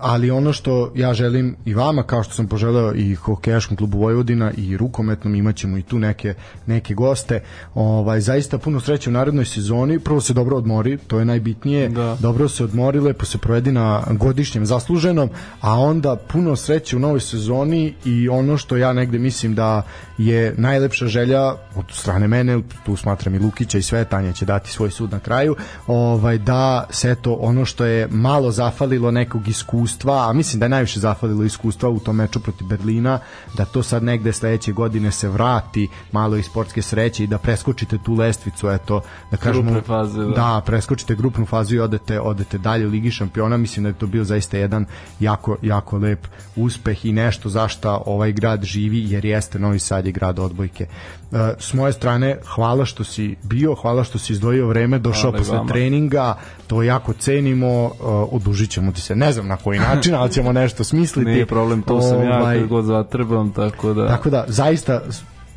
ali 0.00 0.30
ono 0.30 0.52
što 0.52 0.92
ja 0.94 1.14
želim 1.14 1.56
i 1.64 1.74
vama 1.74 2.02
kao 2.02 2.22
što 2.22 2.34
sam 2.34 2.46
poželeo 2.46 2.94
i 2.94 3.14
hokejaškom 3.14 3.76
klubu 3.76 3.98
Vojvodina 3.98 4.52
i 4.56 4.76
rukometnom 4.76 5.34
imaćemo 5.34 5.78
i 5.78 5.82
tu 5.82 5.98
neke, 5.98 6.34
neke 6.66 6.94
goste. 6.94 7.40
Ovaj, 7.74 8.20
zaista 8.20 8.58
puno 8.58 8.80
sreće 8.80 9.10
u 9.10 9.12
narednoj 9.12 9.44
sezoni. 9.44 9.98
Prvo 9.98 10.20
se 10.20 10.32
dobro 10.32 10.56
odmori, 10.56 10.98
to 10.98 11.18
je 11.18 11.24
najbitnije. 11.24 11.88
Da. 11.88 12.16
dobro 12.20 12.48
se 12.48 12.64
odmori, 12.64 13.00
lepo 13.00 13.24
se 13.24 13.38
provedi 13.38 13.72
na 13.72 14.02
godišnjem 14.10 14.66
zasluženom, 14.66 15.30
a 15.60 15.80
onda 15.80 16.16
puno 16.16 16.56
sreće 16.56 16.96
u 16.96 17.00
novoj 17.00 17.20
sezoni 17.20 17.94
i 18.04 18.28
ono 18.28 18.56
što 18.56 18.76
ja 18.76 18.92
negde 18.92 19.18
mislim 19.18 19.54
da 19.54 19.82
je 20.18 20.54
najlepša 20.58 21.06
želja 21.06 21.54
od 21.74 21.84
strane 21.90 22.28
mene, 22.28 22.60
tu 22.86 22.96
smatram 22.96 23.34
i 23.34 23.38
Lukića 23.38 23.78
i 23.78 23.82
sve, 23.82 24.04
Tanja 24.04 24.32
će 24.32 24.44
dati 24.44 24.70
svoj 24.70 24.90
sud 24.90 25.10
na 25.12 25.18
kraju, 25.18 25.56
ovaj, 25.86 26.38
da 26.38 26.86
se 26.90 27.14
to 27.14 27.32
ono 27.32 27.64
što 27.64 27.84
je 27.84 28.08
malo 28.10 28.50
zafalilo 28.50 29.10
nekog 29.10 29.41
iskustva, 29.48 30.28
a 30.28 30.32
mislim 30.32 30.60
da 30.60 30.64
je 30.64 30.70
najviše 30.70 31.00
zafalilo 31.00 31.44
iskustva 31.44 31.88
u 31.88 32.00
tom 32.00 32.16
meču 32.16 32.40
protiv 32.40 32.66
Berlina, 32.66 33.18
da 33.54 33.64
to 33.64 33.82
sad 33.82 34.02
negde 34.02 34.32
sledeće 34.32 34.72
godine 34.72 35.10
se 35.10 35.28
vrati 35.28 35.88
malo 36.12 36.36
i 36.36 36.42
sportske 36.42 36.82
sreće 36.82 37.24
i 37.24 37.26
da 37.26 37.38
preskočite 37.38 37.98
tu 37.98 38.14
lestvicu, 38.14 38.70
eto, 38.70 39.00
da 39.30 39.36
kažemo, 39.36 39.70
Grupne 39.70 39.82
faze, 39.82 40.20
da. 40.20 40.30
da, 40.30 40.62
preskočite 40.66 41.14
grupnu 41.14 41.46
fazu 41.46 41.74
i 41.74 41.80
odete, 41.80 42.20
odete 42.20 42.58
dalje 42.58 42.86
u 42.86 42.90
Ligi 42.90 43.10
šampiona, 43.10 43.56
mislim 43.56 43.82
da 43.82 43.88
je 43.88 43.98
to 43.98 44.06
bio 44.06 44.24
zaista 44.24 44.56
jedan 44.56 44.86
jako, 45.20 45.56
jako 45.62 45.98
lep 45.98 46.26
uspeh 46.56 47.04
i 47.04 47.12
nešto 47.12 47.48
zašta 47.48 48.02
ovaj 48.06 48.32
grad 48.32 48.64
živi, 48.64 49.10
jer 49.10 49.24
jeste 49.24 49.58
Novi 49.58 49.78
Sad 49.78 50.06
je 50.06 50.12
grad 50.12 50.38
odbojke. 50.38 50.86
E, 51.32 51.54
s 51.58 51.74
moje 51.74 51.92
strane, 51.92 52.38
hvala 52.54 52.84
što 52.84 53.04
si 53.04 53.36
bio, 53.42 53.74
hvala 53.74 54.04
što 54.04 54.18
si 54.18 54.32
izdvojio 54.32 54.66
vreme, 54.66 54.98
došao 54.98 55.30
Hvala 55.30 55.38
posle 55.38 55.56
vama. 55.56 55.68
treninga, 55.68 56.34
to 56.66 56.82
jako 56.82 57.12
cenimo, 57.12 57.84
uh, 57.84 57.92
odužit 58.30 58.70
ćemo 58.70 58.92
ti 58.92 59.00
se, 59.00 59.16
ne 59.16 59.32
znam 59.32 59.48
na 59.48 59.56
koji 59.56 59.78
način, 59.78 60.14
ali 60.14 60.32
ćemo 60.32 60.52
nešto 60.52 60.84
smisliti. 60.84 61.30
Nije 61.30 61.46
problem, 61.46 61.82
to 61.82 62.00
sam 62.00 62.22
ja 62.22 62.38
Ovaj, 62.38 62.58
kad 62.58 62.68
god 62.68 62.84
zatrebam, 62.84 63.52
tako 63.52 63.94
da... 63.94 64.08
Tako 64.08 64.30
da, 64.30 64.44
zaista 64.48 65.00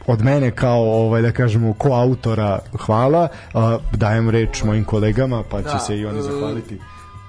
od 0.08 0.22
mene 0.22 0.52
kao 0.52 0.82
ovaj 0.82 1.22
da 1.22 1.32
kažemo 1.32 1.74
koautora 1.74 2.60
hvala 2.80 3.28
uh, 3.54 3.62
dajem 3.94 4.30
reč 4.30 4.64
mojim 4.64 4.84
kolegama 4.84 5.44
pa 5.50 5.62
će 5.62 5.70
Da, 5.70 5.80
se 5.80 5.98
i 5.98 6.06
oni 6.06 6.22
zahvaliti 6.22 6.80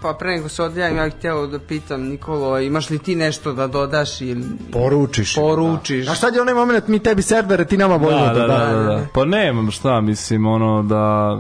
Pa 0.02 0.12
pre 0.12 0.30
nego 0.30 0.48
se 0.48 0.62
odjavim, 0.62 0.96
ja 0.96 1.04
bih 1.04 1.14
htio 1.14 1.46
da 1.46 1.58
pitam 1.58 2.02
Nikolo, 2.02 2.60
imaš 2.60 2.90
li 2.90 2.98
ti 2.98 3.14
nešto 3.16 3.52
da 3.52 3.66
dodaš 3.66 4.20
ili 4.20 4.44
poručiš 4.72 5.34
poručiš? 5.34 6.08
a 6.08 6.14
sad 6.14 6.34
je 6.34 6.40
onaj 6.40 6.54
moment 6.54 6.88
mi 6.88 6.98
tebi 6.98 7.22
servere 7.22 7.64
ti 7.64 7.76
nama 7.76 7.98
Da, 7.98 8.04
Vojvoda 8.04 8.32
da, 8.32 8.46
da, 8.46 8.76
da, 8.76 8.82
da. 8.82 9.06
Pa 9.14 9.24
nemam 9.24 9.70
šta, 9.70 10.00
mislim, 10.00 10.46
ono 10.46 10.82
da... 10.82 11.38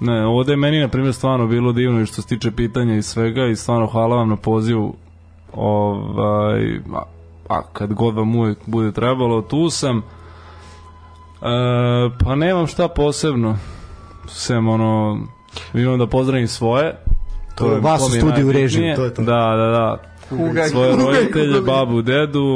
Ne, 0.00 0.26
ovde 0.26 0.52
je 0.52 0.56
meni, 0.56 0.80
na 0.80 0.88
primjer, 0.88 1.14
stvarno 1.14 1.46
bilo 1.46 1.72
divno 1.72 2.00
i 2.00 2.06
što 2.06 2.22
se 2.22 2.28
tiče 2.28 2.50
pitanja 2.50 2.96
i 2.96 3.02
svega 3.02 3.46
i 3.46 3.56
stvarno 3.56 3.86
hvala 3.86 4.16
vam 4.16 4.28
na 4.28 4.36
pozivu 4.36 4.94
ovaj, 5.52 6.80
a, 6.94 7.02
a 7.48 7.62
kad 7.72 7.92
god 7.92 8.14
vam 8.14 8.36
uvijek 8.36 8.58
bude 8.66 8.92
trebalo, 8.92 9.42
tu 9.42 9.70
sam. 9.70 9.98
E, 9.98 10.02
pa 12.24 12.34
nemam 12.34 12.66
šta 12.66 12.88
posebno, 12.88 13.58
sem 14.28 14.68
ono, 14.68 15.20
imam 15.74 15.98
da 15.98 16.06
pozdravim 16.06 16.48
svoje. 16.48 16.96
To 17.62 17.72
je 17.72 17.80
vas 17.80 18.02
u 18.02 18.10
studiju 18.10 18.52
režiji, 18.52 18.94
to 18.96 19.04
je 19.04 19.14
to. 19.14 19.22
Da, 19.22 19.32
da, 19.56 19.66
da. 19.68 19.96
Kuga- 20.30 20.68
Svoje 20.68 20.92
kuga- 20.92 21.04
roditelje, 21.06 21.54
kuga- 21.54 21.66
babu, 21.66 22.02
dedu, 22.02 22.48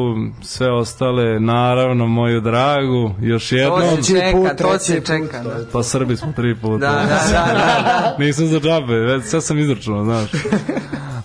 sve 0.42 0.72
ostale, 0.72 1.40
naravno 1.40 2.06
moju 2.06 2.40
dragu, 2.40 3.14
još 3.20 3.52
jednom. 3.52 3.80
To 3.80 4.02
se 4.02 4.14
čeka, 4.14 4.32
put, 4.32 4.48
to 4.58 4.78
se 4.78 4.94
čeka. 4.96 5.38
Da, 5.40 5.54
Pa 5.72 5.82
Srbi 5.82 6.16
smo 6.16 6.32
tri 6.32 6.54
puta. 6.54 6.78
da, 6.78 6.92
da, 6.92 7.02
da, 7.28 7.52
da. 7.52 8.16
Nisam 8.18 8.46
za 8.46 8.60
džabe, 8.60 8.94
već 8.94 9.24
sve 9.24 9.40
sam 9.40 9.58
izračunao, 9.58 10.04
znaš. 10.04 10.30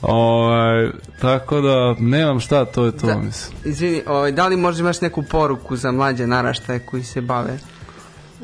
ovaj, 0.02 0.90
tako 1.22 1.62
da, 1.62 1.96
nemam 2.00 2.40
šta, 2.40 2.66
to 2.66 2.86
je 2.86 2.92
to, 2.92 3.08
Da. 3.08 3.16
mislim. 3.18 3.58
Izvini, 3.66 4.02
ovaj, 4.08 4.32
da 4.32 4.48
li 4.48 4.58
možda 4.58 4.80
imaš 4.80 5.02
neku 5.02 5.24
poruku 5.24 5.76
za 5.76 5.92
mlađe 5.92 6.28
naraštaje 6.28 6.80
koji 6.82 7.04
se 7.04 7.22
bave? 7.22 7.58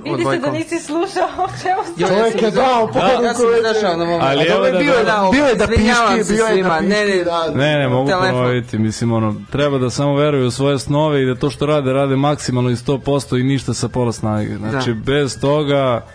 Vidi 0.10 0.24
se 0.26 0.38
da 0.40 0.52
nisi 0.52 0.80
slušao 0.80 1.28
o 1.38 1.48
čemu 1.62 1.82
se... 1.88 2.08
Čovjek 2.08 2.42
je 2.42 2.52
dao 2.52 2.88
poruku 2.88 3.24
Ja 3.24 3.34
sam 3.34 3.46
izašao 3.60 3.98
na. 3.98 4.20
Ali 4.22 4.42
evo 4.42 4.56
dobro, 4.56 4.72
da- 4.72 4.78
bio 4.78 4.94
je 4.94 5.04
da, 5.04 5.30
bio 5.32 5.46
je 5.46 5.56
da 5.56 5.68
piški 5.68 6.34
bio 6.34 6.46
je 6.46 6.64
da 6.64 6.82
Ne, 6.82 6.88
ne, 6.90 7.06
piški 7.06 7.24
da, 7.26 7.52
Ne, 7.56 7.78
ne, 7.78 7.88
mogu 7.88 8.10
Telefon. 8.10 8.32
ponoviti, 8.32 8.78
mislim, 8.78 9.12
ono, 9.12 9.36
treba 9.52 9.78
da 9.78 9.90
samo 9.90 10.16
veruju 10.16 10.48
u 10.48 10.52
svoje 10.52 10.80
snove 10.80 11.24
i 11.24 11.26
da 11.26 11.36
to 11.36 11.50
što 11.50 11.66
rade, 11.66 11.94
rade 11.94 12.16
maksimalno 12.16 12.70
i 12.70 12.76
100% 12.76 13.40
i 13.40 13.44
ništa 13.44 13.74
sa 13.74 13.88
pola 13.88 14.12
snage. 14.12 14.58
Znači, 14.58 14.94
Da. 14.94 15.00
bez 15.02 15.40
toga 15.42 16.06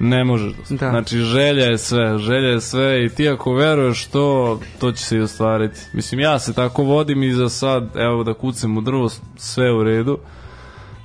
ne 0.00 0.24
možeš. 0.24 0.52
Da. 0.70 0.90
Znači, 0.90 1.18
želja 1.18 1.64
je 1.64 1.78
sve, 1.78 2.18
želja 2.18 2.48
je 2.48 2.60
sve 2.60 3.04
i 3.04 3.08
ti 3.08 3.28
ako 3.28 3.52
veruješ 3.52 4.06
to, 4.06 4.60
to 4.78 4.92
će 4.92 5.04
se 5.04 5.16
i 5.16 5.20
ostvariti. 5.20 5.80
Mislim, 5.92 6.20
ja 6.20 6.38
se 6.38 6.52
tako 6.52 6.82
vodim 6.82 7.22
i 7.22 7.32
za 7.32 7.48
sad, 7.48 7.96
evo 7.96 8.24
da 8.24 8.34
kucem 8.34 8.76
u 8.76 8.80
drvo, 8.80 9.08
sve 9.36 9.72
u 9.72 9.82
redu. 9.82 10.18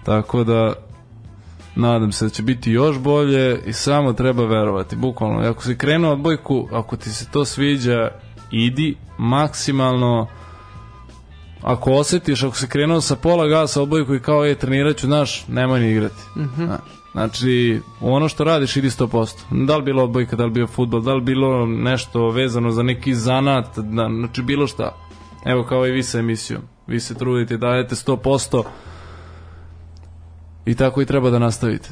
Tako 0.06 0.44
da, 0.44 0.74
Nadam 1.76 2.12
se 2.12 2.26
da 2.26 2.30
će 2.30 2.44
biti 2.44 2.72
još 2.72 3.00
bolje 3.00 3.60
i 3.66 3.74
samo 3.74 4.14
treba 4.14 4.46
verovati, 4.46 4.96
bukvalno. 4.96 5.50
Ako 5.50 5.64
si 5.64 5.78
krenuo 5.78 6.12
odbojku, 6.14 6.68
ako 6.72 6.98
ti 6.98 7.10
se 7.10 7.26
to 7.32 7.46
sviđa, 7.46 8.12
idi 8.52 8.96
maksimalno 9.18 10.28
ako 11.62 11.92
osetiš, 11.92 12.44
ako 12.44 12.56
si 12.56 12.68
krenuo 12.68 13.02
sa 13.02 13.16
pola 13.16 13.48
gasa 13.48 13.82
odbojku 13.82 14.16
i 14.16 14.20
kao, 14.20 14.46
ej, 14.46 14.56
trenirat 14.56 14.98
ću, 14.98 15.06
znaš, 15.08 15.48
nemoj 15.48 15.80
ni 15.80 15.92
igrati. 15.92 16.22
Zna- 16.56 16.80
Znači, 17.12 17.82
u 18.02 18.14
ono 18.14 18.30
što 18.30 18.44
radiš 18.44 18.78
idi 18.78 18.90
100%. 18.90 19.38
Da 19.52 19.78
li 19.78 19.84
bilo 19.84 20.04
odbojka, 20.04 20.36
da 20.36 20.46
li 20.46 20.52
bio 20.52 20.68
futbol, 20.68 21.02
da 21.02 21.14
li 21.14 21.22
bilo 21.22 21.66
nešto 21.66 22.30
vezano 22.30 22.72
za 22.72 22.84
neki 22.84 23.16
zanat, 23.16 23.66
da, 23.78 24.10
znači 24.10 24.42
bilo 24.42 24.68
šta. 24.68 24.96
Evo 25.46 25.64
kao 25.64 25.88
i 25.88 25.92
vi 25.92 26.04
sa 26.04 26.20
emisijom. 26.20 26.62
Vi 26.88 27.00
se 27.00 27.14
trudite, 27.16 27.58
dajete 27.58 27.96
100% 27.96 28.64
i 30.66 30.76
tako 30.76 31.02
i 31.02 31.06
treba 31.06 31.30
da 31.30 31.40
nastavite. 31.40 31.90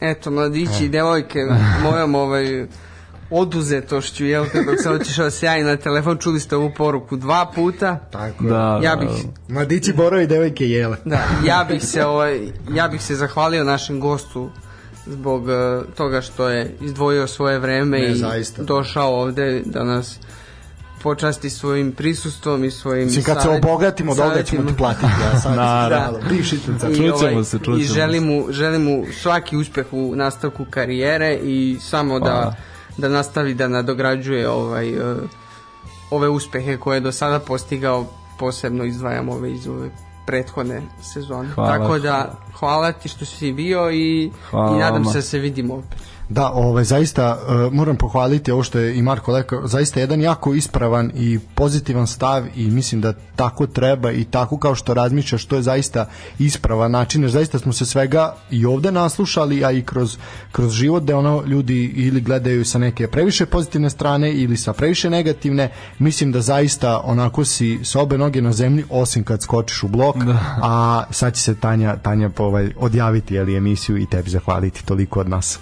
Eto, 0.00 0.30
mladići 0.30 0.84
i 0.84 0.88
devojke, 0.88 1.38
mojom 1.84 2.14
ovaj 2.14 2.66
oduzetošću, 3.30 4.24
jel, 4.24 4.44
dok 4.44 4.74
sam 4.78 4.94
otišao 4.94 5.30
sjajno 5.30 5.68
na 5.70 5.76
telefon, 5.76 6.18
čuli 6.18 6.40
ste 6.40 6.56
ovu 6.56 6.70
poruku 6.76 7.16
dva 7.16 7.52
puta. 7.54 7.96
Tako 8.10 8.44
je. 8.44 8.50
Da, 8.50 8.80
Ja 8.82 8.96
da, 8.96 9.00
bih, 9.00 9.10
Mladići 9.48 9.92
borovi 9.92 10.26
devojke 10.26 10.64
jele. 10.66 10.96
da, 11.04 11.18
ja 11.46 11.64
bih 11.70 11.82
se, 11.84 12.06
ovaj, 12.06 12.40
ja 12.74 12.88
bih 12.88 13.02
se 13.02 13.14
zahvalio 13.14 13.64
našem 13.64 14.00
gostu 14.00 14.50
zbog 15.06 15.50
eh, 15.50 15.54
toga 15.96 16.20
što 16.20 16.48
je 16.48 16.76
izdvojio 16.80 17.26
svoje 17.26 17.58
vreme 17.58 17.98
Ne, 17.98 18.12
i 18.12 18.14
zaista. 18.14 18.62
došao 18.62 19.20
ovde 19.20 19.62
da 19.64 19.84
nas 19.84 20.18
počasti 21.02 21.50
svojim 21.50 21.92
prisustvom 21.92 22.64
i 22.64 22.70
svojim 22.70 23.04
Mislim, 23.04 23.24
kad 23.24 23.42
se 23.42 23.48
obogatimo, 23.48 24.14
da 24.14 24.24
ovdje 24.24 24.44
ćemo 24.44 24.70
ti 24.70 24.76
platiti. 24.76 25.06
Ja 25.24 25.40
sad, 25.40 25.54
da, 25.56 26.12
sad. 26.78 26.96
I, 26.96 27.10
ovaj, 27.10 27.44
se, 27.44 27.58
čućemo 27.58 27.76
I 27.76 27.82
želim 27.82 28.24
mu, 28.24 28.46
želim 28.50 28.82
mu 28.82 29.04
svaki 29.22 29.56
uspeh 29.56 29.86
u 29.92 30.16
nastavku 30.16 30.66
karijere 30.70 31.34
i 31.34 31.78
samo 31.80 32.20
da, 32.20 32.54
da 32.96 33.08
nastavi 33.08 33.54
da 33.54 33.68
nadograđuje 33.68 34.48
ovaj, 34.48 34.88
eh, 34.88 35.16
ove 36.10 36.28
uspehe 36.28 36.76
koje 36.76 36.96
je 36.96 37.00
do 37.00 37.12
sada 37.12 37.38
postigao, 37.38 38.06
posebno 38.38 38.84
izdvajam 38.84 39.28
ove 39.28 39.52
iz 39.52 39.68
ove 39.68 39.90
prethodne 40.26 40.82
sezone. 41.02 41.48
Hvala, 41.48 41.78
Tako 41.78 41.98
da, 41.98 42.10
hvala. 42.10 42.36
hvala 42.58 42.92
ti 42.92 43.08
što 43.08 43.24
si 43.24 43.52
bio 43.52 43.90
i, 43.90 44.30
Hvala 44.50 44.76
i 44.76 44.80
nadam 44.80 45.02
vama. 45.02 45.12
se 45.12 45.18
da 45.18 45.22
se 45.22 45.38
vidimo 45.38 45.74
opet. 45.74 46.11
Da, 46.32 46.50
ovaj, 46.54 46.84
zaista 46.84 47.38
uh, 47.38 47.72
moram 47.72 47.96
pohvaliti 47.96 48.52
ovo 48.52 48.62
što 48.62 48.78
je 48.78 48.96
i 48.96 49.02
Marko 49.02 49.36
rekao, 49.36 49.66
zaista 49.66 50.00
jedan 50.00 50.20
jako 50.20 50.54
ispravan 50.54 51.12
i 51.14 51.38
pozitivan 51.54 52.06
stav 52.06 52.44
i 52.56 52.70
mislim 52.70 53.00
da 53.00 53.12
tako 53.36 53.66
treba 53.66 54.10
i 54.12 54.24
tako 54.24 54.58
kao 54.58 54.74
što 54.74 54.94
razmišljaš, 54.94 55.44
to 55.44 55.56
je 55.56 55.62
zaista 55.62 56.06
ispravan 56.38 56.90
način, 56.90 57.22
jer 57.22 57.30
zaista 57.30 57.58
smo 57.58 57.72
se 57.72 57.86
svega 57.86 58.34
i 58.50 58.66
ovde 58.66 58.92
naslušali, 58.92 59.64
a 59.64 59.70
i 59.70 59.82
kroz, 59.82 60.16
kroz 60.52 60.72
život 60.72 61.02
da 61.02 61.18
ono 61.18 61.42
ljudi 61.46 61.84
ili 61.84 62.20
gledaju 62.20 62.64
sa 62.64 62.78
neke 62.78 63.08
previše 63.08 63.46
pozitivne 63.46 63.90
strane 63.90 64.32
ili 64.32 64.56
sa 64.56 64.72
previše 64.72 65.10
negativne, 65.10 65.68
mislim 65.98 66.32
da 66.32 66.40
zaista 66.40 67.00
onako 67.04 67.44
si 67.44 67.80
sa 67.84 68.00
obe 68.00 68.18
noge 68.18 68.42
na 68.42 68.52
zemlji, 68.52 68.84
osim 68.90 69.24
kad 69.24 69.42
skočiš 69.42 69.82
u 69.82 69.88
blok, 69.88 70.16
a 70.62 71.04
sad 71.10 71.34
će 71.34 71.40
se 71.40 71.54
Tanja, 71.54 71.96
Tanja 71.96 72.28
po, 72.28 72.44
ovaj, 72.44 72.72
odjaviti 72.76 73.34
jeli, 73.34 73.56
emisiju 73.56 73.96
i 73.96 74.06
tebi 74.06 74.30
zahvaliti 74.30 74.86
toliko 74.86 75.20
od 75.20 75.28
nas. 75.28 75.58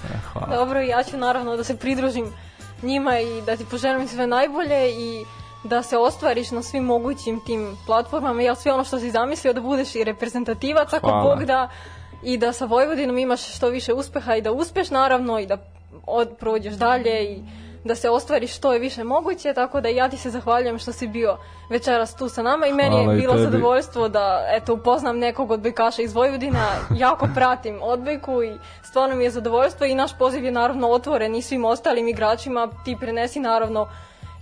Dobro, 0.61 0.81
ja 0.81 1.03
ću 1.03 1.17
naravno 1.17 1.57
da 1.57 1.65
se 1.65 1.77
pridružim 1.77 2.33
njima 2.83 3.19
i 3.19 3.43
da 3.47 3.57
ti 3.57 3.65
poželim 3.71 4.09
sve 4.09 4.27
najbolje 4.27 4.91
i 4.91 5.25
da 5.65 5.83
se 5.83 5.97
ostvariš 5.97 6.51
na 6.51 6.63
svim 6.63 6.85
mogućim 6.85 7.41
tim 7.47 7.77
platformama, 7.87 8.43
jel 8.43 8.55
sve 8.55 8.73
ono 8.73 8.85
što 8.85 8.99
si 8.99 9.11
zamislio 9.11 9.53
da 9.53 9.61
budeš 9.61 9.95
i 9.95 10.05
reprezentativac 10.05 10.93
ako 10.93 11.09
Hvala. 11.09 11.25
Bog 11.25 11.45
da 11.45 11.69
i 12.25 12.37
da 12.39 12.53
sa 12.53 12.65
Vojvodinom 12.65 13.19
imaš 13.19 13.55
što 13.57 13.69
više 13.69 13.93
uspeha 13.93 14.37
i 14.37 14.43
da 14.43 14.53
uspeš 14.53 14.91
naravno 14.91 15.39
i 15.39 15.47
da 15.47 15.57
od, 16.07 16.37
prođeš 16.39 16.75
dalje 16.75 17.25
i 17.25 17.43
da 17.84 17.94
se 17.94 18.10
ostvari 18.10 18.47
što 18.47 18.73
je 18.73 18.78
više 18.78 19.05
moguće, 19.05 19.55
tako 19.55 19.81
da 19.81 19.89
ja 19.89 20.09
ti 20.09 20.17
se 20.17 20.31
zahvaljujem 20.31 20.78
što 20.78 20.92
si 20.92 21.07
bio 21.07 21.36
večeras 21.70 22.17
tu 22.17 22.28
sa 22.28 22.42
nama 22.42 22.67
i 22.67 22.73
meni 22.73 22.97
Hvala 22.97 23.12
je 23.12 23.20
bilo 23.20 23.33
tebi. 23.33 23.44
zadovoljstvo 23.44 24.09
da 24.09 24.47
eto 24.49 24.75
upoznam 24.75 25.18
nekog 25.18 25.50
odbojkaša 25.50 26.02
iz 26.02 26.15
Vojvodina, 26.15 26.67
jako 26.97 27.28
pratim 27.34 27.78
odbojku 27.83 28.42
i 28.42 28.59
stvarno 28.83 29.17
mi 29.17 29.25
je 29.25 29.31
zadovoljstvo 29.31 29.86
i 29.86 29.94
naš 29.94 30.18
poziv 30.18 30.44
je 30.44 30.50
naravno 30.50 30.89
otvoren 30.89 31.34
i 31.34 31.42
svim 31.42 31.65
ostalim 31.65 32.09
igračima, 32.09 32.68
ti 32.84 32.97
prenesi 33.00 33.41
naravno 33.41 33.89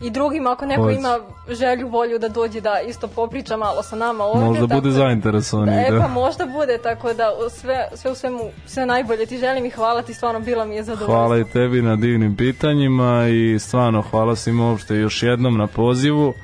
i 0.01 0.11
drugim 0.11 0.47
ako 0.47 0.67
neko 0.67 0.83
Hoće. 0.83 0.97
ima 0.97 1.19
želju, 1.51 1.89
volju 1.89 2.19
da 2.19 2.29
dođe 2.29 2.61
da 2.61 2.81
isto 2.81 3.09
popriča 3.09 3.57
malo 3.57 3.83
sa 3.83 3.97
nama 3.97 4.25
ovdje. 4.25 4.45
Možda 4.45 4.67
tako 4.67 4.75
bude 4.75 4.89
da- 4.89 4.97
zainteresovan 4.97 5.69
E 5.69 5.83
i 5.83 5.91
pa 5.91 5.99
da. 5.99 6.09
možda 6.09 6.47
bude, 6.47 6.79
tako 6.79 7.13
da 7.13 7.25
sve, 7.51 7.89
sve 7.95 8.11
u 8.11 8.15
svemu, 8.15 8.41
sve 8.67 8.87
najbolje 8.87 9.27
ti 9.27 9.39
želim 9.39 9.65
i 9.67 9.71
hvala 9.71 10.03
ti, 10.03 10.15
stvarno 10.15 10.41
bilo 10.41 10.65
mi 10.65 10.75
je 10.75 10.83
zadovoljstvo. 10.83 11.15
Hvala 11.15 11.39
i 11.39 11.45
tebi 11.45 11.83
na 11.83 11.97
divnim 11.97 12.37
pitanjima 12.37 13.27
i 13.29 13.59
stvarno 13.59 14.03
hvala 14.03 14.37
svima 14.37 14.65
uopšte 14.65 14.97
još 14.97 15.23
jednom 15.23 15.57
na 15.57 15.67
pozivu. 15.67 16.35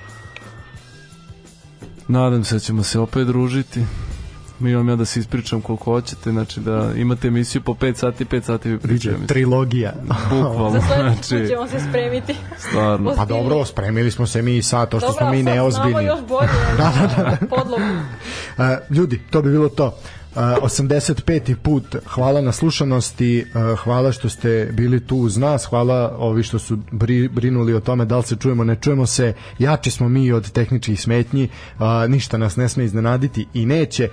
Nadam 2.09 2.45
se 2.45 2.55
da 2.55 2.61
ćemo 2.61 2.83
se 2.83 2.99
opet 3.01 3.27
družiti. 3.27 3.81
Mi 4.59 4.71
imam 4.71 4.89
ja 4.89 4.97
da 4.97 5.05
se 5.05 5.21
ispričam 5.21 5.61
koliko 5.61 5.85
hoćete, 5.85 6.31
znači 6.31 6.61
da 6.61 6.91
imate 6.97 7.29
emisiju 7.29 7.63
po 7.63 7.73
5 7.73 7.95
sati, 7.95 8.25
5 8.25 8.43
sati 8.43 8.69
vi 8.69 8.79
pričate. 8.79 9.27
Trilogija. 9.27 9.93
Bukvalno, 10.31 10.71
Za 10.71 10.81
znači, 10.97 11.49
ćemo 11.49 11.69
se 11.69 11.81
spremiti. 11.89 12.35
stvarno. 12.59 13.13
Pa 13.17 13.25
dobro, 13.25 13.65
spremili 13.65 14.11
smo 14.11 14.27
se 14.27 14.43
mi 14.43 14.63
sad, 14.63 14.89
to 14.89 14.99
što 14.99 15.07
Dobro, 15.09 15.19
smo 15.21 15.31
mi 15.33 15.41
a 15.41 15.45
sad 15.45 15.73
znamo 15.73 15.89
neozbiljni. 15.89 16.07
još 16.07 16.21
bolje 16.29 16.49
da, 16.79 16.93
da, 17.17 17.23
da. 17.41 17.47
podlogu. 17.49 17.83
E, 18.59 18.79
ljudi, 18.91 19.21
to 19.31 19.43
bi 19.43 19.51
bilo 19.51 19.69
to. 19.69 19.99
Uh, 20.37 20.41
85. 20.63 21.55
put, 21.63 21.97
hvala 22.07 22.41
na 22.41 22.53
slušanosti, 22.53 23.47
hvala 23.85 24.13
što 24.13 24.29
ste 24.29 24.69
bili 24.73 25.07
tu 25.07 25.17
uz 25.17 25.37
nas, 25.37 25.65
hvala 25.65 26.15
ovi 26.19 26.43
što 26.43 26.59
su 26.59 26.79
bri, 26.93 27.29
brinuli 27.29 27.75
o 27.75 27.81
tome 27.81 28.05
da 28.05 28.17
li 28.17 28.23
se 28.23 28.37
čujemo, 28.37 28.65
ne 28.65 28.77
čujemo 28.77 29.07
se, 29.07 29.35
jači 29.59 29.91
smo 29.91 30.09
mi 30.09 30.33
od 30.33 30.51
tehničkih 30.51 31.01
smetnji, 31.01 31.49
ništa 32.09 32.39
nas 32.39 32.57
ne 32.57 32.69
sme 32.69 32.85
iznenaditi 32.85 33.47
i 33.55 33.67
neće. 33.67 34.09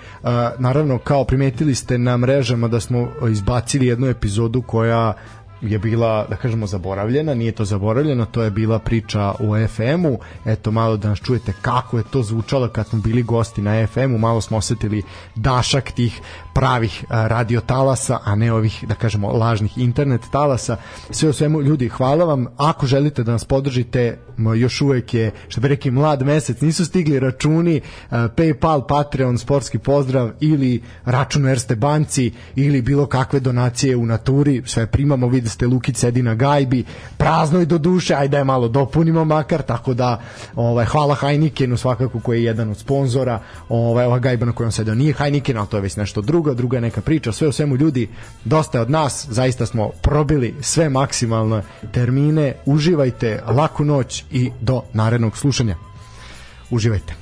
Naravno, 0.57 0.97
kao 0.97 1.23
primetili 1.23 1.75
ste 1.75 1.97
na 1.97 2.17
mrežama 2.17 2.67
da 2.67 2.79
smo 2.79 3.07
izbacili 3.31 3.87
jednu 3.87 4.07
epizodu 4.07 4.61
koja 4.61 5.13
je 5.61 5.79
bila, 5.79 6.25
da 6.29 6.35
kažemo, 6.35 6.67
zaboravljena, 6.67 7.33
nije 7.33 7.51
to 7.51 7.65
zaboravljeno, 7.65 8.25
to 8.25 8.43
je 8.43 8.51
bila 8.51 8.79
priča 8.79 9.33
o 9.39 9.67
FM-u, 9.67 10.19
eto 10.45 10.71
malo 10.71 10.97
da 10.97 11.09
nas 11.09 11.19
čujete 11.19 11.53
kako 11.61 11.97
je 11.97 12.03
to 12.03 12.23
zvučalo 12.23 12.67
kad 12.67 12.87
smo 12.87 12.99
bili 12.99 13.23
gosti 13.23 13.61
na 13.61 13.87
FM-u, 13.87 14.17
malo 14.17 14.41
smo 14.41 14.57
osetili 14.57 15.03
dašak 15.35 15.91
tih 15.91 16.21
pravih 16.53 17.05
radio 17.09 17.61
talasa, 17.61 18.19
a 18.23 18.35
ne 18.35 18.53
ovih, 18.53 18.85
da 18.87 18.95
kažemo, 18.95 19.27
lažnih 19.27 19.77
internet 19.77 20.21
talasa. 20.31 20.77
Sve 21.09 21.29
o 21.29 21.33
svemu, 21.33 21.61
ljudi, 21.61 21.89
hvala 21.89 22.25
vam. 22.25 22.47
Ako 22.57 22.85
želite 22.85 23.23
da 23.23 23.31
nas 23.31 23.45
podržite, 23.45 24.19
još 24.55 24.81
uvek 24.81 25.13
je, 25.13 25.31
što 25.47 25.61
bi 25.61 25.67
rekli, 25.67 25.91
mlad 25.91 26.21
mesec, 26.21 26.61
nisu 26.61 26.85
stigli 26.85 27.19
računi, 27.19 27.81
Paypal, 28.11 28.87
Patreon, 28.87 29.37
sportski 29.37 29.77
pozdrav 29.77 30.31
ili 30.39 30.81
račun 31.05 31.47
Erste 31.47 31.75
banci 31.75 32.31
ili 32.55 32.81
bilo 32.81 33.05
kakve 33.05 33.39
donacije 33.39 33.95
u 33.95 34.05
naturi, 34.05 34.61
sve 34.65 34.87
primamo, 34.87 35.27
vidi 35.27 35.49
ste 35.49 35.67
Lukić 35.67 35.97
sedi 35.97 36.23
na 36.23 36.35
gajbi, 36.35 36.83
prazno 37.17 37.61
i 37.61 37.65
do 37.65 37.77
duše, 37.77 38.15
ajde 38.15 38.37
je 38.37 38.43
malo 38.43 38.67
dopunimo 38.67 39.25
makar, 39.25 39.61
tako 39.61 39.93
da 39.93 40.21
ovaj, 40.55 40.85
hvala 40.85 41.15
Heinekenu 41.15 41.77
svakako 41.77 42.19
koji 42.19 42.39
je 42.39 42.43
jedan 42.43 42.69
od 42.69 42.77
sponzora, 42.77 43.39
ovaj, 43.69 44.05
ova 44.05 44.19
gajba 44.19 44.45
na 44.45 44.51
kojom 44.51 44.71
sedeo. 44.71 44.95
Nije 44.95 45.13
Heineken, 45.13 45.57
ali 45.57 45.67
to 45.67 45.77
je 45.77 45.81
već 45.81 45.95
nešto 45.95 46.21
drugo, 46.21 46.40
druga 46.53 46.77
je 46.77 46.81
neka 46.81 47.01
priča, 47.01 47.31
sve 47.31 47.47
u 47.47 47.51
svemu 47.51 47.75
ljudi, 47.75 48.09
dosta 48.45 48.77
je 48.77 48.81
od 48.81 48.89
nas, 48.89 49.27
zaista 49.29 49.65
smo 49.65 49.89
probili 50.01 50.55
sve 50.61 50.89
maksimalne 50.89 51.61
termine, 51.91 52.55
uživajte, 52.65 53.43
laku 53.47 53.85
noć 53.85 54.23
i 54.31 54.51
do 54.61 54.83
narednog 54.93 55.37
slušanja. 55.37 55.75
Uživajte. 56.69 57.20